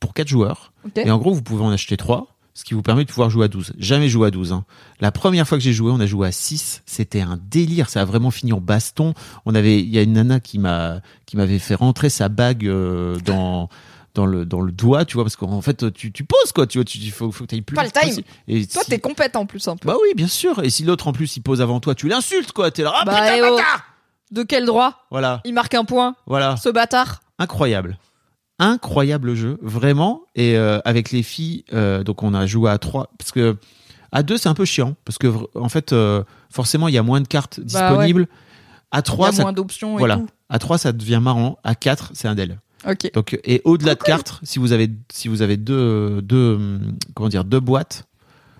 [0.00, 0.74] pour 4 joueurs.
[0.96, 3.44] Et en gros, vous pouvez en acheter 3, ce qui vous permet de pouvoir jouer
[3.44, 3.74] à 12.
[3.78, 4.52] Jamais joué à 12.
[4.54, 4.64] Hein.
[5.00, 6.82] La première fois que j'ai joué, on a joué à 6.
[6.86, 7.90] C'était un délire.
[7.90, 9.12] Ça a vraiment fini en baston.
[9.44, 12.66] On avait, il y a une nana qui m'a, qui m'avait fait rentrer sa bague
[12.66, 13.68] euh, dans
[14.14, 16.78] dans le dans le doigt, tu vois, parce qu'en fait tu, tu poses quoi, tu
[16.78, 18.22] vois, tu il faut, faut que t'ailles plus Pas le time.
[18.48, 19.86] Et Toi, si- t'es compète en plus un peu.
[19.88, 20.64] bah oui, bien sûr.
[20.64, 22.70] Et si l'autre en plus il pose avant toi, tu l'insultes quoi.
[22.70, 23.56] T'es là, ah Bah, putain eh oh.
[23.56, 23.84] bâtard
[24.30, 25.04] De quel droit?
[25.10, 27.20] Voilà, Il marque un point, voilà, ce bâtard.
[27.38, 27.98] incroyable,
[28.58, 30.22] incroyable jeu, vraiment.
[30.34, 33.56] Et euh, avec les filles, euh, donc on a joué à trois, parce que
[34.12, 37.02] à deux c'est un peu chiant, parce que en fait euh, forcément il y a
[37.02, 38.28] moins de cartes Bah disponibles.
[38.90, 40.16] À Il y trois, a ça moins d'options et voilà.
[40.16, 40.28] tout.
[40.48, 41.58] À 3, ça devient marrant.
[41.64, 42.60] À 4, c'est un del.
[42.88, 43.10] Ok.
[43.14, 47.28] Donc, et au-delà de 4, si vous avez, si vous avez deux, deux, hum, comment
[47.28, 48.04] dire, deux boîtes,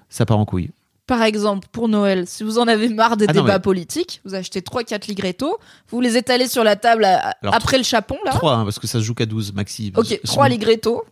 [0.08, 0.70] ça part en couille.
[1.06, 4.20] Par exemple, pour Noël, si vous en avez marre des Ah non, débats mais- politiques,
[4.24, 5.58] vous achetez 3-4 ligretto,
[5.90, 8.32] vous les étalez sur la table à- Alors, après le chapon, là.
[8.32, 9.92] 3, parce que ça se joue qu'à 12 maxi.
[9.96, 11.04] Ok, Sinon- 3 ligretto.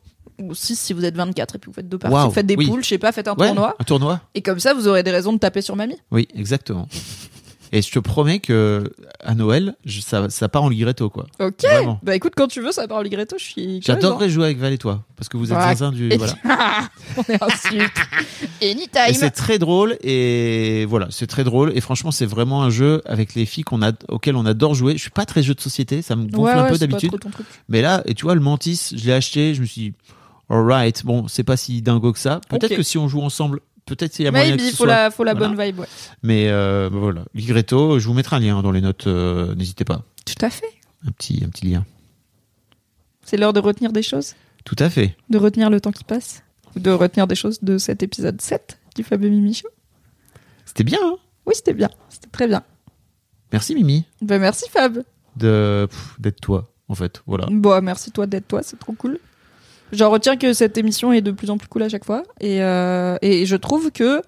[0.43, 2.13] Ou 6 si vous êtes 24 et puis vous faites deux parties.
[2.13, 2.67] Waouh, vous faites des oui.
[2.67, 3.77] poules, je sais pas, faites un Ouais, tournoi.
[3.79, 5.97] Un tournoi Et comme ça, vous aurez des raisons de taper sur mamie.
[6.11, 6.89] Oui, exactement.
[7.77, 8.85] Et je te promets que
[9.19, 11.27] à Noël, je- ça, ça part en ligretto, quoi.
[11.41, 11.63] Ok.
[11.63, 11.99] Vraiment.
[12.05, 13.55] Bah écoute, quand tu veux, ça part en ligretto, je suis.
[13.55, 15.91] curieuse, J'adorerais jouer avec Val et toi, parce que vous êtes Ouais.
[15.91, 16.13] du.
[16.13, 16.17] hein.
[16.17, 16.35] Voilà.
[17.17, 17.93] On est insulte.
[18.61, 19.15] Et Anytime.
[19.15, 21.73] c'est très drôle, et voilà, c'est très drôle.
[21.77, 24.93] Et franchement, c'est vraiment un jeu avec les filles qu'on a, auquel on adore jouer.
[24.95, 27.13] Je suis pas très jeu de société, ça me gonfle Ouais, un ouais, peu d'habitude.
[27.69, 29.93] Mais là, et tu vois, le Mantis, je l'ai acheté, je me suis dit,
[30.49, 32.41] alright, bon, c'est pas si dingo que ça.
[32.49, 34.85] Peut-être que si on joue ensemble, peut-être il y a moyen que Maybe, ce faut
[34.85, 35.49] soit- la, faut la Voilà.
[35.55, 35.87] bonne vibe, ouais.
[36.23, 39.85] Mais euh, bah voilà, Ligretto, je vous mettrai un lien dans les notes, euh, n'hésitez
[39.85, 40.03] pas.
[40.25, 40.67] Tout à fait.
[41.07, 41.85] Un petit, un petit lien.
[43.25, 45.17] C'est l'heure de retenir des choses, Tout à fait.
[45.31, 46.43] de retenir le temps qui passe,
[46.77, 49.69] ou de retenir des choses de cet épisode 7 du Fabio Mimi Show?
[50.67, 51.17] C'était bien, hein?
[51.47, 52.63] Oui, c'était bien, c'était très bien.
[53.53, 55.03] Merci Mimi Ben merci Fab.
[55.37, 57.23] de pff, d'être toi, en fait.
[57.27, 57.47] Voilà.
[57.51, 59.19] Bon, merci toi d'être toi, c'est trop cool.
[59.97, 62.23] J'en retiens que cette émission est de plus en plus cool à chaque fois.
[62.41, 64.23] Et, euh, et je trouve que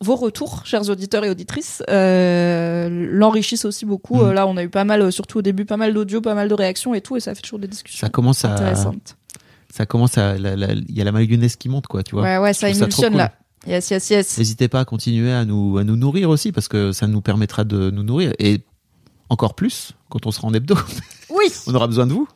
[0.00, 4.16] vos retours, chers auditeurs et auditrices, euh, l'enrichissent aussi beaucoup.
[4.16, 4.28] Mhm.
[4.28, 6.48] Euh, Là, on a eu pas mal, surtout au début, pas mal d'audio, pas mal
[6.48, 9.16] de réactions et tout, et ça fait toujours des discussions Ça commence à, intéressantes.
[9.72, 12.24] ça commence à, il y a la mayonnaise qui monte, quoi, tu vois.
[12.24, 13.18] Ouais, ouais, ça émulsionne cool.
[13.18, 13.32] là.
[13.66, 14.38] Yes, yes, yes.
[14.38, 17.64] N'hésitez pas à continuer à nous, à nous nourrir aussi, parce que ça nous permettra
[17.64, 18.32] de nous nourrir.
[18.38, 18.60] Et
[19.28, 20.76] encore plus, quand on sera en hebdo,
[21.30, 21.46] Oui.
[21.66, 22.28] on aura besoin de vous.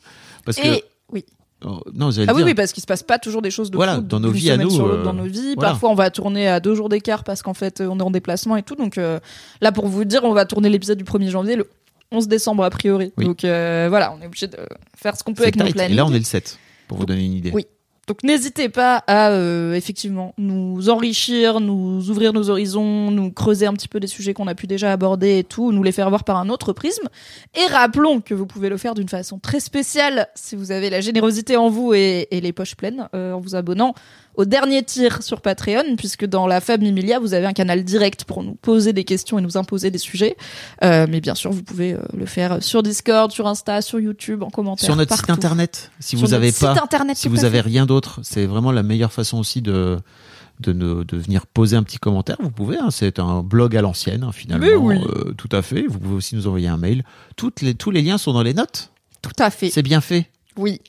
[0.44, 1.24] Parce que, Et oui.
[1.64, 3.96] Oh, non, Ah oui, oui, parce qu'il se passe pas toujours des choses de Voilà,
[3.96, 5.54] fou dans nos vies à nous, euh, dans nos vies.
[5.54, 5.70] voilà.
[5.70, 8.56] Parfois, on va tourner à deux jours d'écart parce qu'en fait, on est en déplacement
[8.56, 8.76] et tout.
[8.76, 9.18] Donc euh,
[9.60, 11.68] là, pour vous dire, on va tourner l'épisode du 1er janvier le
[12.12, 13.12] 11 décembre a priori.
[13.16, 13.24] Oui.
[13.24, 14.56] Donc euh, voilà, on est obligé de
[14.96, 15.74] faire ce qu'on peut avec nos tight.
[15.74, 15.92] plannings.
[15.92, 16.58] Et là, on est le 7,
[16.88, 17.50] pour vous donner une idée.
[17.52, 17.66] Oui.
[18.10, 23.72] Donc n'hésitez pas à euh, effectivement nous enrichir, nous ouvrir nos horizons, nous creuser un
[23.72, 26.24] petit peu des sujets qu'on a pu déjà aborder et tout, nous les faire voir
[26.24, 27.08] par un autre prisme.
[27.54, 31.00] Et rappelons que vous pouvez le faire d'une façon très spéciale si vous avez la
[31.00, 33.94] générosité en vous et, les poches pleines euh, en vous abonnant
[34.34, 38.24] au dernier tir sur Patreon, puisque dans la Fab Mimilia, vous avez un canal direct
[38.24, 40.36] pour nous poser des questions et nous imposer des sujets.
[40.84, 44.42] Euh, mais bien sûr, vous pouvez euh, le faire sur Discord, sur Insta, sur YouTube,
[44.42, 44.84] en commentaire.
[44.86, 45.38] Sur notre site partout.
[45.38, 48.72] internet, si Sur vous avez site pas, internet, si vous avez rien d'autre, c'est vraiment
[48.72, 49.98] la meilleure façon aussi de
[50.60, 52.36] de, ne- de venir poser un petit commentaire.
[52.40, 54.66] Vous pouvez, hein, c'est un blog à l'ancienne hein, finalement.
[54.84, 54.96] Oui.
[54.98, 55.86] Euh, tout à fait.
[55.88, 57.02] Vous pouvez aussi nous envoyer un mail.
[57.34, 58.90] Toutes les, tous les liens sont dans les notes.
[59.22, 59.70] Tout à fait.
[59.70, 60.30] C'est bien fait.
[60.58, 60.82] Oui.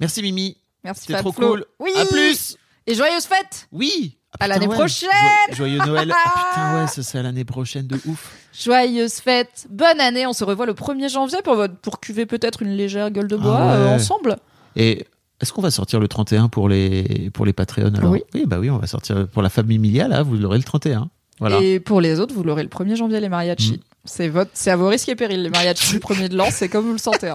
[0.00, 0.56] Merci Mimi.
[0.86, 1.48] Merci C'était trop Flo.
[1.50, 1.64] cool.
[1.80, 1.90] Oui.
[2.00, 2.56] À plus.
[2.86, 3.68] Et joyeuses fêtes.
[3.72, 4.16] Oui.
[4.38, 4.74] Ah, À l'année ouais.
[4.74, 5.08] prochaine.
[5.50, 6.12] Jo- Joyeux Noël.
[6.14, 8.32] Ah, putain ouais, ça c'est à l'année prochaine de ouf.
[8.58, 9.66] Joyeuses fêtes.
[9.70, 10.26] Bonne année.
[10.26, 13.36] On se revoit le 1er janvier pour votre pour cuver peut-être une légère gueule de
[13.36, 13.72] bois Ah ouais.
[13.82, 14.36] euh, ensemble.
[14.76, 15.06] Et
[15.40, 18.22] est-ce qu'on va sortir le 31 pour les pour les Patreons alors Oui.
[18.46, 21.10] bah oui, on va sortir pour la famille Milia là, vous l'aurez le 31.
[21.38, 21.58] Voilà.
[21.60, 23.72] Et pour les autres, vous l'aurez le 1er janvier les mariachis.
[23.72, 23.80] Mm.
[24.04, 26.68] C'est votre c'est à vos risques et périls les mariachis du premier de l'an, c'est
[26.68, 27.28] comme vous le sentez.
[27.30, 27.34] hein.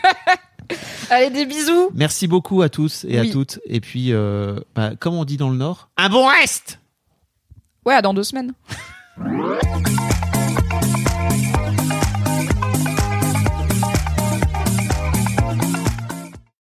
[1.10, 1.90] Allez des bisous.
[1.94, 3.30] Merci beaucoup à tous et Oui.
[3.30, 3.60] à toutes.
[3.66, 6.80] Et puis, euh, bah, comme on dit dans le Nord, un bon reste
[7.86, 8.54] Ouais, à dans deux semaines.